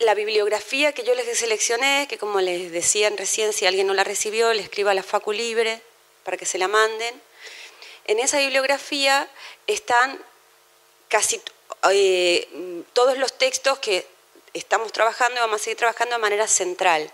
la 0.00 0.14
bibliografía 0.14 0.92
que 0.92 1.04
yo 1.04 1.14
les 1.14 1.38
seleccioné, 1.38 2.06
que 2.08 2.16
como 2.16 2.40
les 2.40 2.72
decían 2.72 3.16
recién, 3.18 3.52
si 3.52 3.66
alguien 3.66 3.86
no 3.86 3.94
la 3.94 4.02
recibió, 4.02 4.52
le 4.52 4.62
escriba 4.62 4.92
a 4.92 4.94
la 4.94 5.02
Facu 5.02 5.32
Libre 5.32 5.80
para 6.24 6.36
que 6.36 6.46
se 6.46 6.58
la 6.58 6.68
manden. 6.68 7.20
En 8.06 8.18
esa 8.18 8.38
bibliografía 8.38 9.28
están 9.66 10.18
casi 11.08 11.40
eh, 11.90 12.82
todos 12.94 13.18
los 13.18 13.36
textos 13.36 13.78
que 13.78 14.06
estamos 14.54 14.90
trabajando 14.92 15.36
y 15.36 15.40
vamos 15.40 15.60
a 15.60 15.64
seguir 15.64 15.76
trabajando 15.76 16.16
de 16.16 16.22
manera 16.22 16.48
central. 16.48 17.10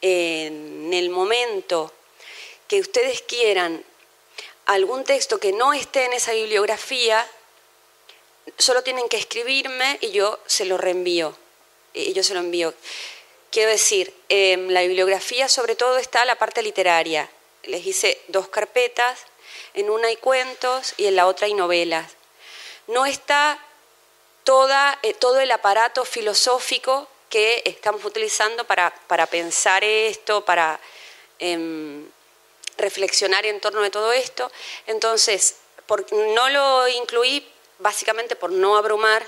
En 0.00 0.92
el 0.94 1.10
momento 1.10 1.92
que 2.68 2.80
ustedes 2.80 3.22
quieran 3.22 3.84
algún 4.66 5.02
texto 5.02 5.38
que 5.38 5.52
no 5.52 5.72
esté 5.72 6.04
en 6.04 6.12
esa 6.12 6.32
bibliografía, 6.32 7.26
solo 8.58 8.84
tienen 8.84 9.08
que 9.08 9.16
escribirme 9.16 9.98
y 10.00 10.12
yo 10.12 10.38
se 10.46 10.66
lo 10.66 10.78
reenvío. 10.78 11.36
Y 11.96 12.12
yo 12.12 12.22
se 12.22 12.34
lo 12.34 12.40
envío. 12.40 12.74
Quiero 13.50 13.70
decir, 13.70 14.12
en 14.28 14.74
la 14.74 14.82
bibliografía 14.82 15.48
sobre 15.48 15.76
todo 15.76 15.96
está 15.96 16.24
la 16.26 16.36
parte 16.36 16.62
literaria. 16.62 17.28
Les 17.62 17.86
hice 17.86 18.20
dos 18.28 18.48
carpetas, 18.48 19.20
en 19.72 19.88
una 19.88 20.08
hay 20.08 20.16
cuentos 20.16 20.92
y 20.98 21.06
en 21.06 21.16
la 21.16 21.26
otra 21.26 21.46
hay 21.46 21.54
novelas. 21.54 22.12
No 22.86 23.06
está 23.06 23.58
toda, 24.44 24.98
eh, 25.02 25.14
todo 25.14 25.40
el 25.40 25.50
aparato 25.50 26.04
filosófico 26.04 27.08
que 27.30 27.62
estamos 27.64 28.04
utilizando 28.04 28.64
para, 28.64 28.94
para 29.06 29.26
pensar 29.26 29.82
esto, 29.82 30.44
para 30.44 30.78
em, 31.38 32.06
reflexionar 32.76 33.46
en 33.46 33.60
torno 33.60 33.80
de 33.80 33.90
todo 33.90 34.12
esto. 34.12 34.52
Entonces, 34.86 35.56
no 36.12 36.48
lo 36.50 36.88
incluí 36.88 37.46
básicamente 37.78 38.36
por 38.36 38.50
no 38.50 38.76
abrumar 38.76 39.26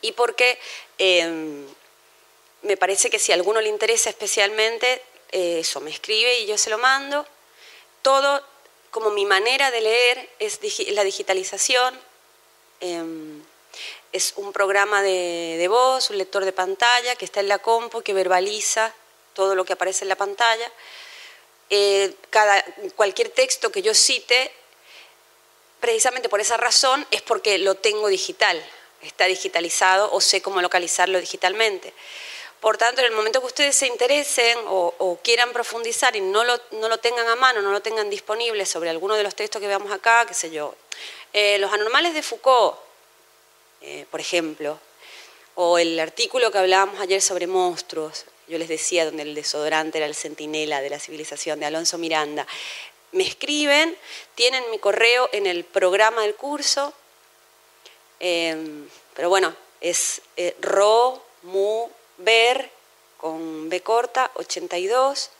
y 0.00 0.12
porque 0.12 0.58
em, 0.98 1.66
me 2.62 2.76
parece 2.76 3.10
que 3.10 3.18
si 3.18 3.32
a 3.32 3.34
alguno 3.34 3.60
le 3.60 3.68
interesa 3.68 4.10
especialmente, 4.10 5.02
eh, 5.32 5.60
eso 5.60 5.80
me 5.80 5.90
escribe 5.90 6.40
y 6.40 6.46
yo 6.46 6.58
se 6.58 6.70
lo 6.70 6.78
mando. 6.78 7.26
Todo 8.02 8.42
como 8.90 9.10
mi 9.10 9.26
manera 9.26 9.70
de 9.70 9.80
leer 9.80 10.30
es 10.38 10.60
la 10.88 11.04
digitalización. 11.04 11.98
Em, 12.80 13.42
es 14.12 14.34
un 14.36 14.52
programa 14.52 15.02
de, 15.02 15.66
voz, 15.68 16.10
un 16.10 16.18
lector 16.18 16.44
de 16.44 16.52
pantalla 16.52 17.16
que 17.16 17.24
está 17.24 17.40
en 17.40 17.48
la 17.48 17.58
compu, 17.58 18.02
que 18.02 18.12
verbaliza 18.12 18.94
todo 19.32 19.56
lo 19.56 19.64
que 19.64 19.72
aparece 19.72 20.04
en 20.04 20.10
la 20.10 20.16
pantalla. 20.16 20.70
Eh, 21.70 22.14
cada, 22.30 22.64
cualquier 22.94 23.30
texto 23.30 23.72
que 23.72 23.82
yo 23.82 23.92
cite, 23.94 24.52
precisamente 25.80 26.28
por 26.28 26.40
esa 26.40 26.56
razón, 26.56 27.04
es 27.10 27.22
porque 27.22 27.58
lo 27.58 27.74
tengo 27.74 28.06
digital, 28.06 28.64
está 29.06 29.26
digitalizado 29.26 30.12
o 30.12 30.20
sé 30.20 30.42
cómo 30.42 30.60
localizarlo 30.60 31.20
digitalmente. 31.20 31.92
Por 32.60 32.78
tanto, 32.78 33.02
en 33.02 33.08
el 33.08 33.12
momento 33.12 33.40
que 33.40 33.46
ustedes 33.46 33.76
se 33.76 33.86
interesen 33.86 34.56
o, 34.68 35.18
quieran 35.22 35.52
profundizar 35.52 36.16
y 36.16 36.22
no 36.22 36.44
lo, 36.44 36.58
no 36.72 36.88
lo, 36.88 36.98
tengan 36.98 37.28
a 37.28 37.36
mano, 37.36 37.60
no 37.60 37.72
lo 37.72 37.82
tengan 37.82 38.08
disponible 38.08 38.64
sobre 38.64 38.88
alguno 38.88 39.16
de 39.16 39.22
los 39.22 39.34
textos 39.34 39.60
que 39.60 39.66
veamos 39.66 39.92
acá, 39.92 40.24
qué 40.26 40.32
sé 40.32 40.50
yo, 40.50 40.74
eh, 41.34 41.58
los 41.58 41.72
anormales 41.72 42.14
de 42.14 42.22
Foucault, 42.22 42.78
eh, 43.82 44.06
por 44.10 44.18
ejemplo, 44.18 44.78
o 45.56 45.78
el 45.78 46.00
artículo 46.00 46.50
que 46.50 46.56
hablábamos 46.56 47.00
ayer 47.00 47.20
sobre 47.20 47.46
monstruos, 47.46 48.24
yo 48.48 48.56
les 48.56 48.68
decía 48.68 49.04
donde 49.04 49.24
el 49.24 49.34
desodorante 49.34 49.98
era 49.98 50.06
el 50.06 50.14
centinela 50.14 50.80
de 50.80 50.90
la 50.90 50.98
civilización, 50.98 51.60
de 51.60 51.66
Alonso 51.66 51.98
Miranda, 51.98 52.46
me 53.12 53.24
escriben, 53.24 53.96
tienen 54.34 54.64
mi 54.70 54.78
correo 54.78 55.28
en 55.32 55.46
el 55.46 55.64
programa 55.64 56.22
del 56.22 56.34
curso, 56.34 56.92
em, 58.20 58.88
pero 59.14 59.28
bueno, 59.28 59.54
es 59.80 60.22
eh, 60.36 60.56
ro, 60.60 61.22
mu, 61.42 61.88
ver, 62.18 62.70
con 63.16 63.68
B 63.68 63.80
corta, 63.80 64.30
82, 64.34 65.30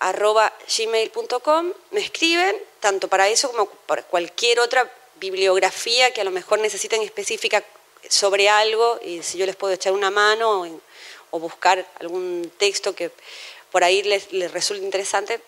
arroba 0.00 0.52
gmail.com, 0.76 1.72
me 1.92 2.00
escriben, 2.00 2.56
tanto 2.80 3.08
para 3.08 3.28
eso 3.28 3.50
como 3.50 3.66
para 3.66 4.02
cualquier 4.02 4.60
otra 4.60 4.90
bibliografía 5.16 6.12
que 6.12 6.20
a 6.20 6.24
lo 6.24 6.32
mejor 6.32 6.58
necesiten 6.58 7.02
específica 7.02 7.62
sobre 8.08 8.48
algo 8.48 8.98
y 9.04 9.22
si 9.22 9.38
yo 9.38 9.46
les 9.46 9.54
puedo 9.54 9.72
echar 9.72 9.92
una 9.92 10.10
mano 10.10 10.62
o, 11.30 11.38
buscar 11.38 11.86
algún 12.00 12.52
texto 12.58 12.94
que 12.94 13.10
por 13.70 13.84
ahí 13.84 14.02
les, 14.02 14.52
resulte 14.52 14.84
interesante, 14.84 15.40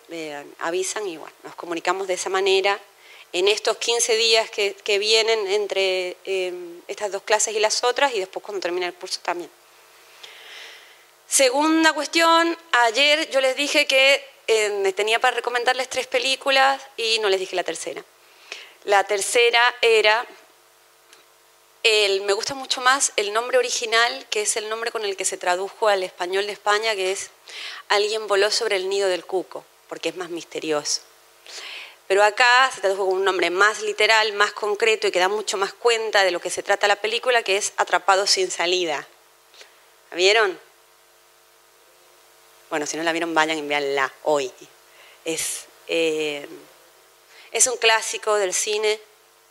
avisan 0.59 1.07
y 1.07 1.17
bueno, 1.17 1.35
nos 1.43 1.55
comunicamos 1.55 2.07
de 2.07 2.15
esa 2.15 2.29
manera 2.29 2.79
en 3.35 3.49
estos 3.49 3.75
15 3.75 4.15
días 4.15 4.49
que, 4.49 4.97
vienen 4.97 5.45
entre 5.47 6.15
em, 6.23 6.81
estas 6.87 7.11
dos 7.11 7.23
clases 7.23 7.53
y 7.53 7.59
las 7.59 7.83
otras 7.83 8.13
y 8.13 8.19
después 8.19 8.41
cuando 8.41 8.61
termine 8.61 8.85
el 8.85 8.93
curso 8.93 9.19
también. 9.21 9.51
Segunda 11.27 11.91
cuestión, 11.91 12.57
ayer 12.71 13.29
yo 13.31 13.41
les 13.41 13.57
dije 13.57 13.87
que 13.87 14.25
eh, 14.47 14.93
tenía 14.95 15.19
para 15.19 15.35
recomendarles 15.35 15.89
tres 15.89 16.07
películas 16.07 16.81
y 16.95 17.19
no 17.19 17.27
les 17.27 17.41
dije 17.41 17.57
la 17.57 17.65
tercera. 17.65 18.05
La 18.85 19.03
tercera 19.03 19.75
era, 19.81 20.25
el, 21.83 22.21
me 22.21 22.31
gusta 22.31 22.53
mucho 22.53 22.79
más 22.79 23.11
el 23.17 23.33
nombre 23.33 23.57
original, 23.57 24.27
que 24.29 24.43
es 24.43 24.55
el 24.55 24.69
nombre 24.69 24.91
con 24.91 25.03
el 25.03 25.17
que 25.17 25.25
se 25.25 25.35
tradujo 25.35 25.89
al 25.89 26.03
español 26.03 26.45
de 26.45 26.53
España, 26.53 26.95
que 26.95 27.11
es 27.11 27.31
Alguien 27.89 28.27
voló 28.27 28.49
sobre 28.49 28.77
el 28.77 28.87
nido 28.87 29.09
del 29.09 29.25
cuco, 29.25 29.65
porque 29.89 30.07
es 30.07 30.15
más 30.15 30.29
misterioso. 30.29 31.01
Pero 32.07 32.23
acá 32.23 32.69
se 32.73 32.81
tradujo 32.81 33.05
con 33.05 33.15
un 33.15 33.23
nombre 33.23 33.49
más 33.49 33.81
literal, 33.81 34.33
más 34.33 34.53
concreto 34.53 35.07
y 35.07 35.11
que 35.11 35.19
da 35.19 35.27
mucho 35.27 35.57
más 35.57 35.73
cuenta 35.73 36.23
de 36.23 36.31
lo 36.31 36.39
que 36.39 36.49
se 36.49 36.63
trata 36.63 36.87
la 36.87 36.97
película, 36.97 37.43
que 37.43 37.57
es 37.57 37.73
Atrapado 37.77 38.27
sin 38.27 38.51
salida. 38.51 39.07
¿La 40.11 40.17
vieron? 40.17 40.59
Bueno, 42.69 42.85
si 42.85 42.97
no 42.97 43.03
la 43.03 43.11
vieron, 43.11 43.33
vayan 43.33 43.57
y 43.57 43.61
enviarla 43.61 44.13
hoy. 44.23 44.51
Es 45.23 45.65
eh, 45.87 46.47
es 47.55 47.67
un 47.67 47.77
clásico 47.77 48.35
del 48.35 48.53
cine 48.53 48.99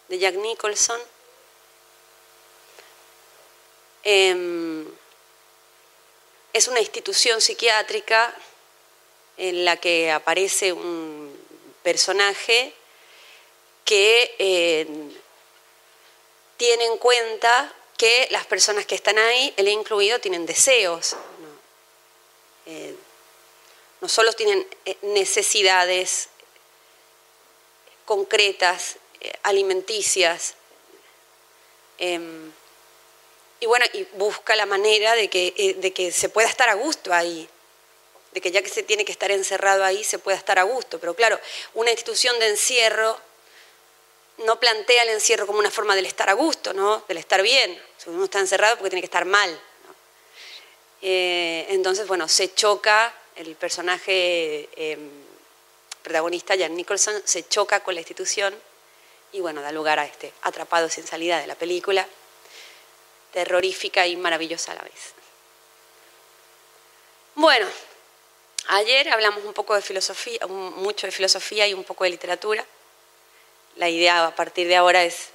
de 0.08 0.18
Jack 0.18 0.34
Nicholson. 0.34 1.00
Em, 4.02 4.86
es 6.52 6.68
una 6.68 6.80
institución 6.80 7.40
psiquiátrica 7.40 8.34
en 9.38 9.64
la 9.64 9.78
que 9.78 10.12
aparece 10.12 10.74
un 10.74 11.13
personaje 11.84 12.72
que 13.84 14.34
em, 14.38 15.12
tiene 16.56 16.86
en 16.86 16.96
cuenta 16.98 17.72
que 17.96 18.26
las 18.30 18.46
personas 18.46 18.86
que 18.86 18.96
están 18.96 19.18
ahí, 19.18 19.54
él 19.56 19.68
incluido, 19.68 20.18
tienen 20.18 20.46
deseos. 20.46 21.12
¿no? 21.12 22.72
Eh, 22.72 22.96
solo 24.08 24.32
tienen 24.32 24.66
eh, 24.84 24.96
necesidades 25.02 26.28
concretas, 28.04 28.96
eh, 29.20 29.32
alimenticias. 29.42 30.54
Em, 31.98 32.52
y 33.60 33.66
bueno, 33.66 33.84
y 33.92 34.04
busca 34.14 34.56
la 34.56 34.66
manera 34.66 35.16
eh, 35.16 35.74
de 35.78 35.92
que 35.92 36.12
se 36.12 36.28
pueda 36.28 36.48
estar 36.48 36.68
a 36.68 36.74
gusto 36.74 37.12
ahí, 37.12 37.48
de 38.34 38.40
que 38.40 38.50
ya 38.50 38.62
que 38.62 38.68
se 38.68 38.82
tiene 38.82 39.04
que 39.04 39.12
estar 39.12 39.30
encerrado 39.30 39.84
ahí, 39.84 40.02
se 40.02 40.18
pueda 40.18 40.36
estar 40.36 40.58
a 40.58 40.64
gusto. 40.64 40.98
Pero 40.98 41.14
claro, 41.14 41.38
una 41.74 41.90
institución 41.92 42.36
de 42.40 42.48
encierro 42.48 43.18
no 44.38 44.58
plantea 44.58 45.04
el 45.04 45.10
encierro 45.10 45.46
como 45.46 45.60
una 45.60 45.70
forma 45.70 45.94
del 45.94 46.06
estar 46.06 46.28
a 46.28 46.32
gusto, 46.32 46.74
¿no? 46.74 47.04
del 47.06 47.18
estar 47.18 47.40
bien. 47.42 47.80
Si 47.96 48.10
uno 48.10 48.24
está 48.24 48.40
encerrado 48.40 48.76
porque 48.76 48.90
tiene 48.90 49.02
que 49.02 49.06
estar 49.06 49.24
mal. 49.24 49.60
Eh, 51.00 51.66
entonces, 51.68 52.08
bueno, 52.08 52.28
se 52.28 52.52
choca 52.54 53.14
el 53.36 53.54
personaje 53.54 54.68
em, 54.74 55.10
protagonista, 56.02 56.56
Jan 56.58 56.74
Nicholson, 56.74 57.22
se 57.24 57.46
choca 57.48 57.80
con 57.80 57.94
la 57.94 58.00
institución 58.00 58.54
y 59.32 59.40
bueno, 59.40 59.62
da 59.62 59.70
lugar 59.70 59.98
a 59.98 60.06
este 60.06 60.32
atrapado 60.42 60.88
sin 60.88 61.06
salida 61.06 61.38
de 61.38 61.46
la 61.46 61.54
película, 61.54 62.06
terrorífica 63.32 64.06
y 64.06 64.16
maravillosa 64.16 64.72
a 64.72 64.76
la 64.76 64.82
vez. 64.82 65.14
Bueno, 67.34 67.66
ayer 68.68 69.08
hablamos 69.10 69.44
un 69.44 69.52
poco 69.52 69.74
de 69.74 69.82
filosofía, 69.82 70.40
mucho 70.46 71.06
de 71.06 71.12
filosofía 71.12 71.66
y 71.66 71.74
un 71.74 71.84
poco 71.84 72.04
de 72.04 72.10
literatura. 72.10 72.64
La 73.76 73.88
idea 73.88 74.26
a 74.26 74.34
partir 74.34 74.68
de 74.68 74.76
ahora 74.76 75.04
es 75.04 75.28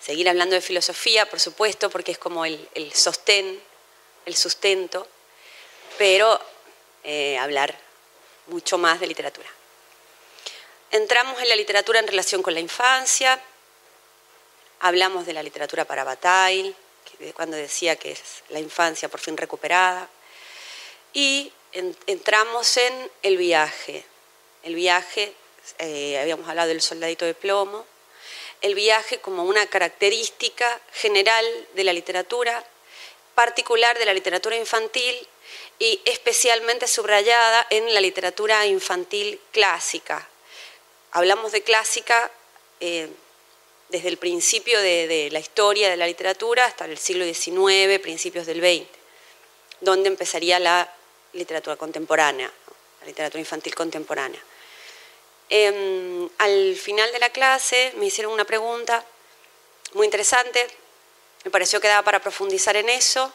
seguir 0.00 0.28
hablando 0.28 0.54
de 0.54 0.60
filosofía, 0.60 1.26
por 1.26 1.40
supuesto, 1.40 1.90
porque 1.90 2.12
es 2.12 2.18
como 2.18 2.44
el, 2.44 2.92
sostén, 2.94 3.60
el 4.26 4.36
sustento, 4.36 5.06
pero 5.96 6.40
eh, 7.04 7.38
hablar 7.38 7.74
mucho 8.46 8.78
más 8.78 9.00
de 9.00 9.06
literatura. 9.06 9.48
Entramos 10.90 11.40
en 11.40 11.48
la 11.48 11.56
literatura 11.56 11.98
en 11.98 12.08
relación 12.08 12.42
con 12.42 12.54
la 12.54 12.60
infancia, 12.60 13.40
hablamos 14.80 15.26
de 15.26 15.32
la 15.32 15.42
literatura 15.42 15.84
para 15.84 16.04
Bataille, 16.04 16.74
cuando 17.34 17.56
decía 17.56 17.96
que 17.96 18.12
es 18.12 18.42
la 18.48 18.60
infancia 18.60 19.08
por 19.08 19.20
fin 19.20 19.36
recuperada, 19.36 20.08
y 21.12 21.52
entramos 21.72 22.76
en 22.76 23.10
el 23.22 23.36
viaje. 23.36 24.04
El 24.62 24.74
viaje, 24.74 25.32
eh, 25.78 26.18
habíamos 26.18 26.48
hablado 26.48 26.68
del 26.68 26.82
soldadito 26.82 27.24
de 27.24 27.34
plomo, 27.34 27.84
el 28.60 28.74
viaje 28.74 29.18
como 29.18 29.44
una 29.44 29.66
característica 29.66 30.80
general 30.92 31.44
de 31.74 31.84
la 31.84 31.92
literatura 31.92 32.64
particular 33.34 33.96
de 33.96 34.04
la 34.04 34.14
literatura 34.14 34.56
infantil 34.56 35.16
y 35.78 36.00
especialmente 36.04 36.88
subrayada 36.88 37.66
en 37.70 37.94
la 37.94 38.00
literatura 38.00 38.66
infantil 38.66 39.40
clásica. 39.52 40.28
Hablamos 41.12 41.52
de 41.52 41.62
clásica 41.62 42.32
eh, 42.80 43.08
desde 43.90 44.08
el 44.08 44.16
principio 44.16 44.80
de, 44.80 45.28
la 45.30 45.38
historia 45.38 45.88
de 45.88 45.96
la 45.96 46.08
literatura 46.08 46.64
hasta 46.64 46.84
el 46.86 46.98
siglo 46.98 47.24
XIX, 47.24 48.00
principios 48.02 48.44
del 48.44 48.60
XX, 48.60 48.88
donde 49.80 50.08
empezaría 50.08 50.58
la 50.58 50.92
literatura 51.32 51.76
contemporánea, 51.76 52.50
la 53.00 53.06
literatura 53.06 53.40
infantil 53.40 53.74
contemporánea. 53.74 54.40
Em, 55.50 56.28
al 56.38 56.76
final 56.76 57.10
de 57.12 57.18
la 57.18 57.30
clase 57.30 57.92
me 57.96 58.06
hicieron 58.06 58.32
una 58.32 58.44
pregunta 58.44 59.04
muy 59.94 60.04
interesante, 60.04 60.66
me 61.44 61.50
pareció 61.50 61.80
que 61.80 61.88
daba 61.88 62.02
para 62.02 62.20
profundizar 62.20 62.76
en 62.76 62.88
eso, 62.88 63.32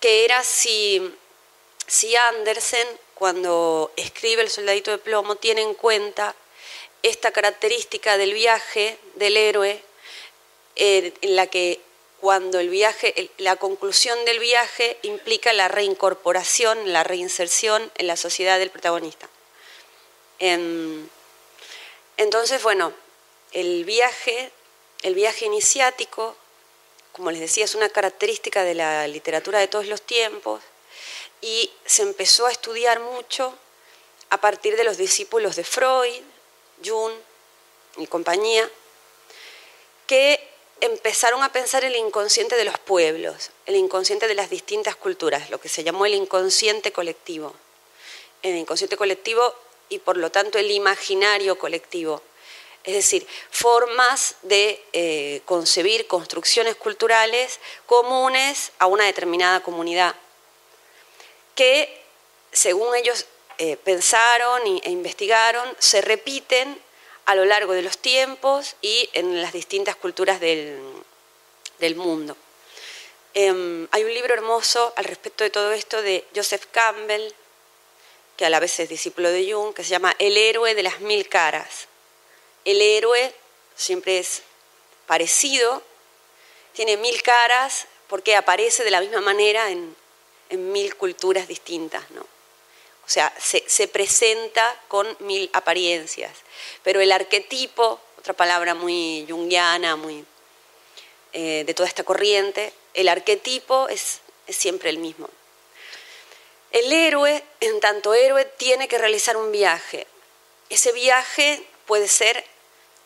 que 0.00 0.24
era 0.24 0.44
si, 0.44 1.14
si 1.86 2.14
Andersen, 2.14 2.86
cuando 3.14 3.92
escribe 3.96 4.42
El 4.42 4.50
soldadito 4.50 4.90
de 4.90 4.98
plomo, 4.98 5.36
tiene 5.36 5.62
en 5.62 5.74
cuenta 5.74 6.34
esta 7.02 7.30
característica 7.30 8.18
del 8.18 8.34
viaje 8.34 8.98
del 9.14 9.36
héroe, 9.36 9.82
eh, 10.76 11.12
en 11.22 11.36
la 11.36 11.46
que 11.46 11.80
cuando 12.20 12.58
el 12.58 12.68
viaje, 12.68 13.30
la 13.38 13.56
conclusión 13.56 14.24
del 14.24 14.40
viaje 14.40 14.98
implica 15.02 15.52
la 15.52 15.68
reincorporación, 15.68 16.92
la 16.92 17.04
reinserción 17.04 17.92
en 17.96 18.06
la 18.08 18.16
sociedad 18.16 18.58
del 18.58 18.70
protagonista. 18.70 19.28
Em, 20.40 21.08
entonces, 22.16 22.62
bueno, 22.62 22.92
el 23.52 23.84
viaje, 23.84 24.50
el 25.02 25.14
viaje 25.14 25.46
iniciático, 25.46 26.36
como 27.12 27.30
les 27.30 27.40
decía, 27.40 27.64
es 27.64 27.74
una 27.74 27.88
característica 27.88 28.64
de 28.64 28.74
la 28.74 29.06
literatura 29.06 29.60
de 29.60 29.68
todos 29.68 29.86
los 29.86 30.02
tiempos 30.02 30.62
y 31.40 31.70
se 31.84 32.02
empezó 32.02 32.46
a 32.46 32.52
estudiar 32.52 33.00
mucho 33.00 33.56
a 34.30 34.40
partir 34.40 34.76
de 34.76 34.84
los 34.84 34.96
discípulos 34.96 35.56
de 35.56 35.64
Freud, 35.64 36.22
Jung 36.84 37.12
y 37.96 38.06
compañía, 38.06 38.68
que 40.06 40.57
empezaron 40.80 41.42
a 41.42 41.52
pensar 41.52 41.84
el 41.84 41.96
inconsciente 41.96 42.56
de 42.56 42.64
los 42.64 42.78
pueblos, 42.78 43.50
el 43.66 43.76
inconsciente 43.76 44.28
de 44.28 44.34
las 44.34 44.50
distintas 44.50 44.96
culturas, 44.96 45.50
lo 45.50 45.60
que 45.60 45.68
se 45.68 45.84
llamó 45.84 46.06
el 46.06 46.14
inconsciente 46.14 46.92
colectivo. 46.92 47.54
El 48.42 48.56
inconsciente 48.56 48.96
colectivo 48.96 49.54
y 49.88 49.98
por 49.98 50.16
lo 50.16 50.30
tanto 50.30 50.58
el 50.58 50.70
imaginario 50.70 51.58
colectivo. 51.58 52.22
Es 52.84 52.94
decir, 52.94 53.26
formas 53.50 54.36
de 54.42 54.82
eh, 54.92 55.42
concebir 55.44 56.06
construcciones 56.06 56.76
culturales 56.76 57.58
comunes 57.86 58.72
a 58.78 58.86
una 58.86 59.04
determinada 59.04 59.60
comunidad, 59.60 60.14
que 61.54 62.02
según 62.52 62.94
ellos 62.94 63.26
eh, 63.58 63.76
pensaron 63.76 64.62
e 64.64 64.90
investigaron, 64.90 65.76
se 65.80 66.00
repiten 66.00 66.80
a 67.28 67.34
lo 67.34 67.44
largo 67.44 67.74
de 67.74 67.82
los 67.82 67.98
tiempos 67.98 68.74
y 68.80 69.10
en 69.12 69.42
las 69.42 69.52
distintas 69.52 69.96
culturas 69.96 70.40
del, 70.40 70.80
mundo. 71.94 72.34
Em, 73.34 73.86
hay 73.90 74.02
un 74.02 74.14
libro 74.14 74.32
hermoso 74.32 74.94
al 74.96 75.04
respecto 75.04 75.44
de 75.44 75.50
todo 75.50 75.72
esto 75.72 76.00
de 76.00 76.24
Joseph 76.34 76.64
Campbell, 76.72 77.30
que 78.34 78.46
a 78.46 78.50
la 78.50 78.60
vez 78.60 78.80
es 78.80 78.88
discípulo 78.88 79.30
de 79.30 79.52
Jung, 79.52 79.74
que 79.74 79.84
se 79.84 79.90
llama 79.90 80.16
El 80.18 80.38
héroe 80.38 80.74
de 80.74 80.82
las 80.82 81.00
mil 81.00 81.28
caras. 81.28 81.88
El 82.64 82.80
héroe 82.80 83.34
siempre 83.76 84.20
es 84.20 84.40
parecido, 85.06 85.82
tiene 86.72 86.96
mil 86.96 87.22
caras 87.22 87.88
porque 88.08 88.36
aparece 88.36 88.84
de 88.84 88.90
la 88.90 89.02
misma 89.02 89.20
manera 89.20 89.70
en, 89.70 89.94
en 90.48 90.72
mil 90.72 90.96
culturas 90.96 91.46
distintas. 91.46 92.10
¿no? 92.12 92.37
O 93.08 93.10
sea, 93.10 93.32
se, 93.38 93.88
presenta 93.88 94.78
con 94.86 95.16
mil 95.20 95.48
apariencias. 95.54 96.30
Pero 96.82 97.00
el 97.00 97.10
arquetipo, 97.10 97.98
otra 98.18 98.34
palabra 98.34 98.74
muy 98.74 99.24
junguiana, 99.26 99.96
muy 99.96 100.26
eh, 101.32 101.64
de 101.66 101.72
toda 101.72 101.88
esta 101.88 102.04
corriente, 102.04 102.70
el 102.92 103.08
arquetipo 103.08 103.88
es, 103.88 104.20
es 104.46 104.56
siempre 104.56 104.90
el 104.90 104.98
mismo. 104.98 105.30
El 106.70 106.92
héroe, 106.92 107.42
en 107.60 107.80
tanto 107.80 108.12
héroe, 108.12 108.44
tiene 108.44 108.88
que 108.88 108.98
realizar 108.98 109.38
un 109.38 109.52
viaje. 109.52 110.06
Ese 110.68 110.92
viaje 110.92 111.64
puede 111.86 112.08
ser 112.08 112.44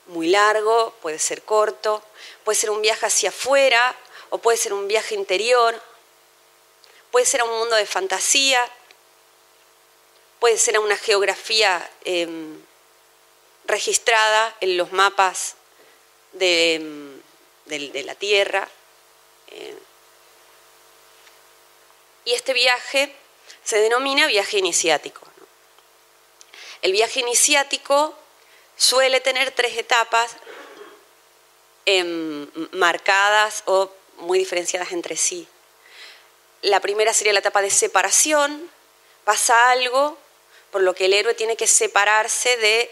muy 0.06 0.26
largo, 0.26 0.96
puede 1.00 1.20
ser 1.20 1.42
corto, 1.42 2.02
puede 2.42 2.58
ser 2.58 2.70
un 2.70 2.82
viaje 2.82 3.06
hacia 3.06 3.28
afuera 3.28 3.94
o 4.30 4.38
puede 4.38 4.58
ser 4.58 4.72
un 4.72 4.88
viaje 4.88 5.14
interior, 5.14 5.80
puede 7.12 7.24
ser 7.24 7.42
a 7.42 7.44
un 7.44 7.56
mundo 7.56 7.76
de 7.76 7.86
fantasía, 7.86 8.68
puede 10.42 10.58
ser 10.58 10.74
a 10.74 10.80
una 10.80 10.96
geografía 10.96 11.88
em, 12.04 12.60
registrada 13.64 14.56
en 14.60 14.76
los 14.76 14.90
mapas 14.90 15.54
de, 16.32 16.74
em, 16.74 17.22
la 18.04 18.16
Tierra. 18.16 18.68
Eh. 19.46 19.78
y 22.24 22.32
este 22.32 22.54
viaje 22.54 23.14
se 23.62 23.78
denomina 23.78 24.26
viaje 24.26 24.58
iniciático. 24.58 25.22
El 26.80 26.90
viaje 26.90 27.20
iniciático 27.20 28.12
suele 28.76 29.20
tener 29.20 29.52
tres 29.52 29.76
etapas 29.76 30.32
em, 31.86 32.48
marcadas 32.72 33.62
o 33.66 33.92
muy 34.16 34.40
diferenciadas 34.40 34.90
entre 34.90 35.16
sí. 35.16 35.46
La 36.62 36.80
primera 36.80 37.12
sería 37.12 37.32
la 37.32 37.38
etapa 37.38 37.62
de 37.62 37.70
separación, 37.70 38.68
pasa 39.24 39.70
algo 39.70 40.18
por 40.72 40.80
lo 40.80 40.94
que 40.94 41.04
el 41.04 41.12
héroe 41.12 41.34
tiene 41.34 41.54
que 41.54 41.66
separarse 41.66 42.56
de 42.56 42.90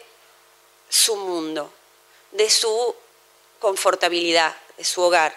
su 0.90 1.16
mundo, 1.16 1.72
de 2.30 2.50
su 2.50 2.94
confortabilidad, 3.58 4.54
de 4.76 4.84
su 4.84 5.00
hogar. 5.00 5.34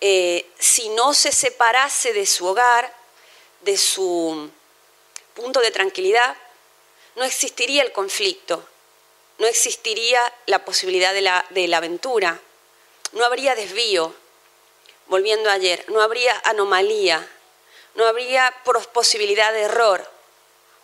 Eh, 0.00 0.50
si 0.58 0.88
no 0.88 1.12
se 1.12 1.30
separase 1.30 2.14
de 2.14 2.24
su 2.24 2.46
hogar, 2.46 2.92
de 3.60 3.76
su 3.76 4.50
punto 5.34 5.60
de 5.60 5.70
tranquilidad, 5.70 6.34
no 7.16 7.24
existiría 7.24 7.82
el 7.82 7.92
conflicto, 7.92 8.66
no 9.36 9.46
existiría 9.46 10.20
la 10.46 10.64
posibilidad 10.64 11.12
de 11.12 11.20
la, 11.20 11.44
de 11.50 11.68
la 11.68 11.76
aventura, 11.76 12.40
no 13.12 13.26
habría 13.26 13.54
desvío, 13.54 14.14
volviendo 15.06 15.50
ayer, 15.50 15.84
no 15.88 16.00
habría 16.00 16.40
anomalía, 16.44 17.28
no 17.94 18.06
habría 18.06 18.54
posibilidad 18.94 19.52
de 19.52 19.62
error, 19.62 20.19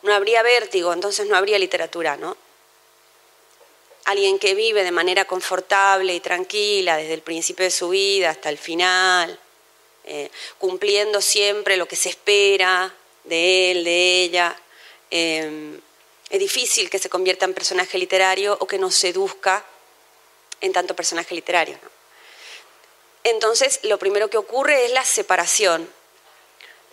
no 0.02 0.14
habría 0.14 0.42
vértigo, 0.42 0.92
entonces 0.92 1.26
no 1.26 1.36
habría 1.36 1.58
literatura, 1.58 2.16
¿no? 2.16 2.36
Alguien 4.04 4.38
que 4.38 4.54
vive 4.54 4.84
de 4.84 4.92
manera 4.92 5.24
confortable 5.24 6.14
y 6.14 6.20
tranquila 6.20 6.96
desde 6.96 7.14
el 7.14 7.22
principio 7.22 7.64
de 7.64 7.70
su 7.70 7.88
vida 7.88 8.30
hasta 8.30 8.48
el 8.48 8.58
final, 8.58 9.38
eh, 10.04 10.30
cumpliendo 10.58 11.20
siempre 11.20 11.76
lo 11.76 11.88
que 11.88 11.96
se 11.96 12.10
espera 12.10 12.94
de 13.24 13.72
él, 13.72 13.84
de 13.84 14.22
ella. 14.22 14.56
Eh, 15.10 15.80
es 16.30 16.38
difícil 16.38 16.90
que 16.90 16.98
se 16.98 17.08
convierta 17.08 17.44
en 17.44 17.54
personaje 17.54 17.98
literario 17.98 18.56
o 18.60 18.66
que 18.66 18.78
nos 18.78 18.94
seduzca 18.94 19.64
en 20.60 20.72
tanto 20.72 20.96
personaje 20.96 21.34
literario. 21.34 21.78
Entonces, 23.24 23.80
lo 23.82 23.98
primero 23.98 24.30
que 24.30 24.38
ocurre 24.38 24.84
es 24.84 24.92
la 24.92 25.04
separación 25.04 25.88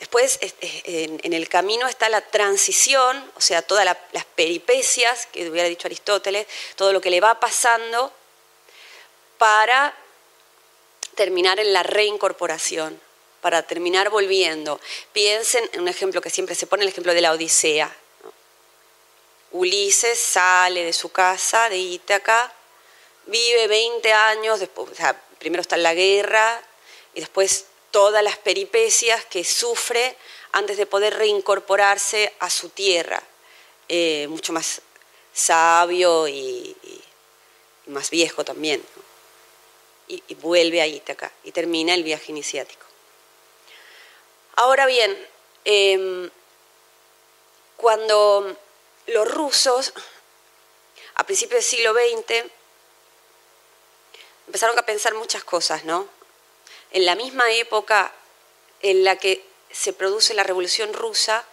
Después, 0.03 0.37
en 0.41 1.31
el 1.31 1.47
camino 1.47 1.87
está 1.87 2.09
la 2.09 2.19
transición, 2.19 3.31
o 3.37 3.39
sea, 3.39 3.61
todas 3.61 3.85
las 3.85 4.25
peripecias, 4.35 5.27
que 5.27 5.49
hubiera 5.49 5.69
dicho 5.69 5.87
Aristóteles, 5.87 6.45
todo 6.75 6.91
lo 6.91 6.99
que 6.99 7.09
le 7.09 7.21
va 7.21 7.39
pasando 7.39 8.11
para 9.37 9.95
terminar 11.15 11.61
en 11.61 11.71
la 11.71 11.83
reincorporación, 11.83 12.99
para 13.39 13.63
terminar 13.63 14.09
volviendo. 14.09 14.81
Piensen 15.13 15.69
en 15.71 15.79
un 15.79 15.87
ejemplo 15.87 16.19
que 16.19 16.29
siempre 16.29 16.53
se 16.53 16.67
pone, 16.67 16.83
el 16.83 16.89
ejemplo 16.89 17.13
de 17.13 17.21
la 17.21 17.31
Odisea. 17.31 17.89
Ulises 19.51 20.19
sale 20.19 20.83
de 20.83 20.91
su 20.91 21.13
casa, 21.13 21.69
de 21.69 21.77
Ítaca, 21.77 22.51
vive 23.27 23.67
20 23.67 24.11
años, 24.11 24.59
después, 24.59 24.89
primero 25.39 25.61
está 25.61 25.77
en 25.77 25.83
la 25.83 25.93
guerra 25.93 26.61
y 27.13 27.21
después 27.21 27.67
todas 27.93 28.23
las 28.23 28.39
peripecias 28.39 29.23
que 29.25 29.43
sufre 29.43 30.17
antes 30.51 30.77
de 30.77 30.87
poder 30.87 31.13
reincorporarse 31.13 32.33
a 32.39 32.49
su 32.49 32.69
tierra, 32.69 33.21
eh, 33.87 34.25
mucho 34.29 34.51
más 34.51 34.81
sabio 35.31 36.27
y, 36.27 36.75
más 37.85 38.09
viejo 38.09 38.43
también. 38.43 38.83
Y, 40.07 40.21
vuelve 40.35 40.81
a 40.81 40.87
Ítaca 40.87 41.31
y 41.43 41.51
termina 41.51 41.93
el 41.93 42.03
viaje 42.03 42.31
iniciático. 42.31 42.85
Ahora 44.55 44.87
bien, 44.87 45.15
em, 45.63 46.31
cuando 47.77 48.57
los 49.05 49.31
rusos, 49.31 49.93
a 51.13 51.23
principios 51.25 51.59
del 51.59 51.63
siglo 51.63 51.93
XX, 51.93 52.49
empezaron 54.47 54.77
a 54.79 54.83
pensar 54.83 55.13
muchas 55.13 55.43
cosas, 55.43 55.85
¿no? 55.85 56.22
En 56.93 57.05
la 57.05 57.15
misma 57.15 57.51
época 57.51 58.13
en 58.81 59.03
la 59.03 59.17
que 59.17 59.43
se 59.71 59.93
produce 59.93 60.33
la 60.35 60.43
Revolución 60.43 60.93
Rusa, 60.93 61.43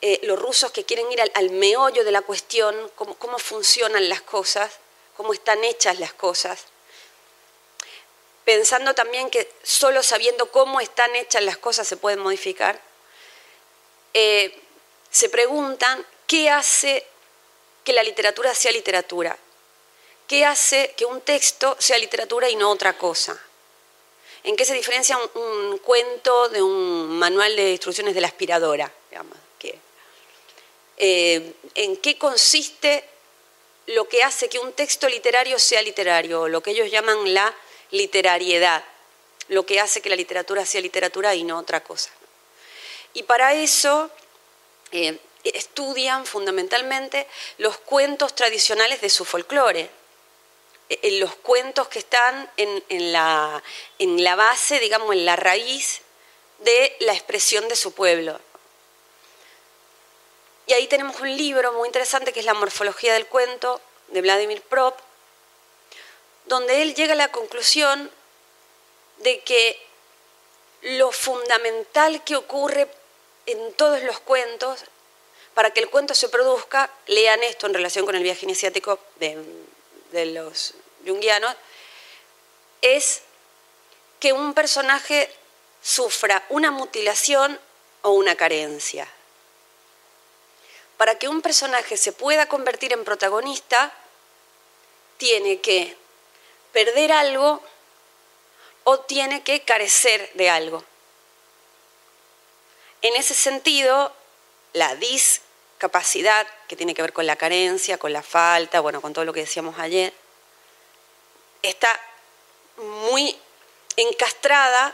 eh, 0.00 0.20
los 0.24 0.38
rusos 0.38 0.72
que 0.72 0.84
quieren 0.84 1.10
ir 1.10 1.20
al, 1.20 1.50
meollo 1.50 2.04
de 2.04 2.10
la 2.10 2.22
cuestión, 2.22 2.90
cómo, 2.94 3.38
funcionan 3.38 4.08
las 4.08 4.22
cosas, 4.22 4.78
cómo 5.16 5.32
están 5.32 5.62
hechas 5.64 6.00
las 6.00 6.12
cosas, 6.12 6.64
pensando 8.44 8.94
también 8.94 9.30
que 9.30 9.50
solo 9.62 10.02
sabiendo 10.02 10.50
cómo 10.50 10.80
están 10.80 11.14
hechas 11.14 11.42
las 11.42 11.58
cosas 11.58 11.86
se 11.86 11.96
pueden 11.96 12.18
modificar, 12.18 12.80
eh, 14.14 14.60
se 15.10 15.28
preguntan 15.28 16.04
qué 16.26 16.50
hace 16.50 17.06
que 17.84 17.92
la 17.92 18.02
literatura 18.02 18.54
sea 18.54 18.72
literatura, 18.72 19.36
qué 20.26 20.44
hace 20.44 20.94
que 20.96 21.04
un 21.04 21.20
texto 21.20 21.76
sea 21.78 21.98
literatura 21.98 22.48
y 22.48 22.56
no 22.56 22.70
otra 22.70 22.96
cosa. 22.98 23.40
¿En 24.44 24.56
qué 24.56 24.64
se 24.64 24.74
diferencia 24.74 25.18
un, 25.34 25.78
cuento 25.78 26.48
de 26.48 26.62
un 26.62 27.18
manual 27.18 27.54
de 27.56 27.72
instrucciones 27.72 28.14
de 28.14 28.20
la 28.20 28.28
aspiradora? 28.28 28.92
Eh, 31.00 31.52
¿En 31.76 31.96
qué 31.98 32.18
consiste 32.18 33.04
lo 33.86 34.08
que 34.08 34.22
hace 34.22 34.48
que 34.48 34.58
un 34.58 34.72
texto 34.72 35.08
literario 35.08 35.58
sea 35.58 35.80
literario, 35.80 36.48
lo 36.48 36.62
que 36.62 36.72
ellos 36.72 36.90
llaman 36.90 37.32
la 37.32 37.54
literariedad, 37.90 38.84
lo 39.48 39.64
que 39.64 39.80
hace 39.80 40.02
que 40.02 40.10
la 40.10 40.16
literatura 40.16 40.66
sea 40.66 40.80
literatura 40.80 41.34
y 41.34 41.42
no 41.42 41.58
otra 41.58 41.82
cosa. 41.82 42.10
Y 43.14 43.22
para 43.22 43.54
eso 43.54 44.10
eh, 44.92 45.18
estudian 45.42 46.26
fundamentalmente 46.26 47.26
los 47.56 47.78
cuentos 47.78 48.34
tradicionales 48.34 49.00
de 49.00 49.08
su 49.08 49.24
folclore, 49.24 49.88
eh, 50.88 51.18
los 51.18 51.34
cuentos 51.36 51.88
que 51.88 51.98
están 51.98 52.50
en, 52.56 53.12
la, 53.12 53.62
en 53.98 54.24
la 54.24 54.36
base, 54.36 54.80
digamos, 54.80 55.12
en 55.12 55.26
la 55.26 55.36
raíz 55.36 56.00
de 56.60 56.96
la 57.00 57.12
expresión 57.12 57.68
de 57.68 57.76
su 57.76 57.92
pueblo. 57.92 58.40
Y 60.66 60.72
ahí 60.72 60.86
tenemos 60.86 61.20
un 61.20 61.36
libro 61.36 61.72
muy 61.72 61.88
interesante 61.88 62.32
que 62.32 62.40
es 62.40 62.46
La 62.46 62.54
morfología 62.54 63.12
del 63.12 63.26
cuento 63.26 63.80
de 64.08 64.22
Vladimir 64.22 64.62
Prop, 64.62 64.98
donde 66.46 66.82
él 66.82 66.94
llega 66.94 67.12
a 67.12 67.16
la 67.16 67.32
conclusión 67.32 68.10
de 69.18 69.40
que 69.40 69.78
lo 70.82 71.12
fundamental 71.12 72.22
que 72.24 72.36
ocurre 72.36 72.88
en 73.46 73.72
todos 73.74 74.02
los 74.02 74.20
cuentos, 74.20 74.84
para 75.54 75.70
que 75.72 75.80
el 75.80 75.90
cuento 75.90 76.14
se 76.14 76.28
produzca, 76.28 76.90
lean 77.06 77.42
esto 77.42 77.66
en 77.66 77.74
relación 77.74 78.06
con 78.06 78.14
el 78.14 78.22
viaje 78.22 78.44
iniciático 78.44 78.98
de, 79.16 79.36
de 80.12 80.26
los 80.26 80.74
junguianos, 81.06 81.54
es 82.80 83.22
que 84.20 84.32
un 84.32 84.54
personaje 84.54 85.30
sufra 85.82 86.44
una 86.48 86.70
mutilación 86.70 87.58
o 88.02 88.10
una 88.10 88.34
carencia. 88.34 89.08
Para 90.96 91.18
que 91.18 91.28
un 91.28 91.42
personaje 91.42 91.96
se 91.96 92.12
pueda 92.12 92.46
convertir 92.46 92.92
en 92.92 93.04
protagonista, 93.04 93.92
tiene 95.16 95.60
que 95.60 95.96
perder 96.72 97.12
algo 97.12 97.62
o 98.84 99.00
tiene 99.00 99.42
que 99.42 99.62
carecer 99.62 100.30
de 100.34 100.50
algo. 100.50 100.84
En 103.02 103.14
ese 103.14 103.34
sentido, 103.34 104.12
la 104.72 104.94
discapacidad, 105.78 106.44
que 106.66 106.74
tiene 106.74 106.92
que 106.92 107.02
ver 107.02 107.12
con 107.12 107.24
la 107.24 107.36
carencia, 107.36 107.98
con 107.98 108.12
la 108.12 108.22
falta, 108.22 108.80
bueno, 108.80 109.00
con 109.00 109.12
todo 109.12 109.24
lo 109.24 109.32
que 109.32 109.40
decíamos 109.40 109.78
ayer, 109.78 110.12
está 111.62 111.88
muy 112.78 113.36
encastrada 113.96 114.92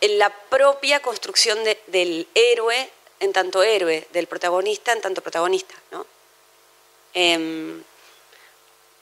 en 0.00 0.18
la 0.18 0.30
propia 0.30 1.00
construcción 1.00 1.58
del 1.86 2.26
héroe 2.34 2.90
en 3.20 3.34
tanto 3.34 3.62
héroe, 3.62 4.08
del 4.12 4.26
protagonista 4.26 4.92
en 4.92 5.02
tanto 5.02 5.20
protagonista. 5.20 5.74
¿no? 5.90 6.06
Em, 7.12 7.84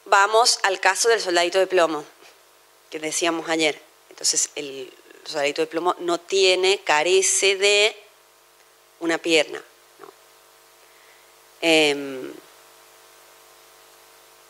vamos 0.07 0.59
al 0.65 0.81
caso 0.81 1.09
del 1.09 1.21
soldadito 1.21 1.61
de 1.61 1.69
plomo, 1.69 2.05
que 2.91 2.99
decíamos 2.99 3.49
ayer. 3.49 3.81
Entonces, 4.09 4.51
el 4.57 4.93
soldadito 5.25 5.63
de 5.63 5.69
plomo 5.69 5.95
no 6.01 6.19
tiene, 6.19 6.81
carece 6.81 7.55
de 7.55 7.97
una 8.99 9.19
pierna. 9.19 9.63
Em, 11.61 12.33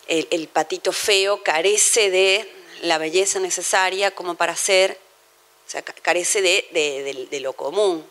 el, 0.07 0.49
patito 0.49 0.93
feo 0.93 1.43
carece 1.43 2.11
de 2.11 2.51
la 2.83 2.99
belleza 2.99 3.39
necesaria 3.39 4.11
como 4.13 4.35
para 4.35 4.57
ser, 4.57 4.99
o 5.67 5.71
sea, 5.71 5.83
carece 5.83 6.43
de, 6.43 7.41
lo 7.41 7.53
común, 7.53 8.05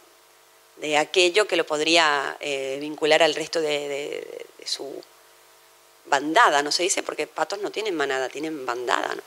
de 0.78 0.98
aquello 0.98 1.48
que 1.48 1.58
lo 1.58 1.66
podría 1.66 2.38
eh, 2.40 2.78
vincular 2.80 3.22
al 3.22 3.36
resto 3.36 3.60
de, 3.60 4.46
su 4.66 5.02
bandada, 6.06 6.62
¿no 6.62 6.72
se 6.72 6.84
dice? 6.84 7.04
Porque 7.04 7.28
patos 7.28 7.60
no 7.60 7.72
tienen 7.72 7.96
manada, 7.96 8.30
tienen 8.30 8.66
bandada, 8.66 9.16
¿no? 9.16 9.22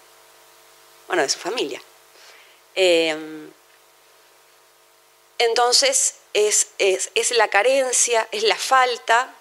Bueno, 1.09 1.23
de 1.23 1.29
su 1.29 1.39
familia. 1.39 1.83
Eh, 2.75 3.51
entonces, 5.45 6.15
es, 6.33 6.67
la 7.37 7.49
carencia, 7.49 8.29
es 8.31 8.43
la 8.45 8.57
falta 8.57 9.35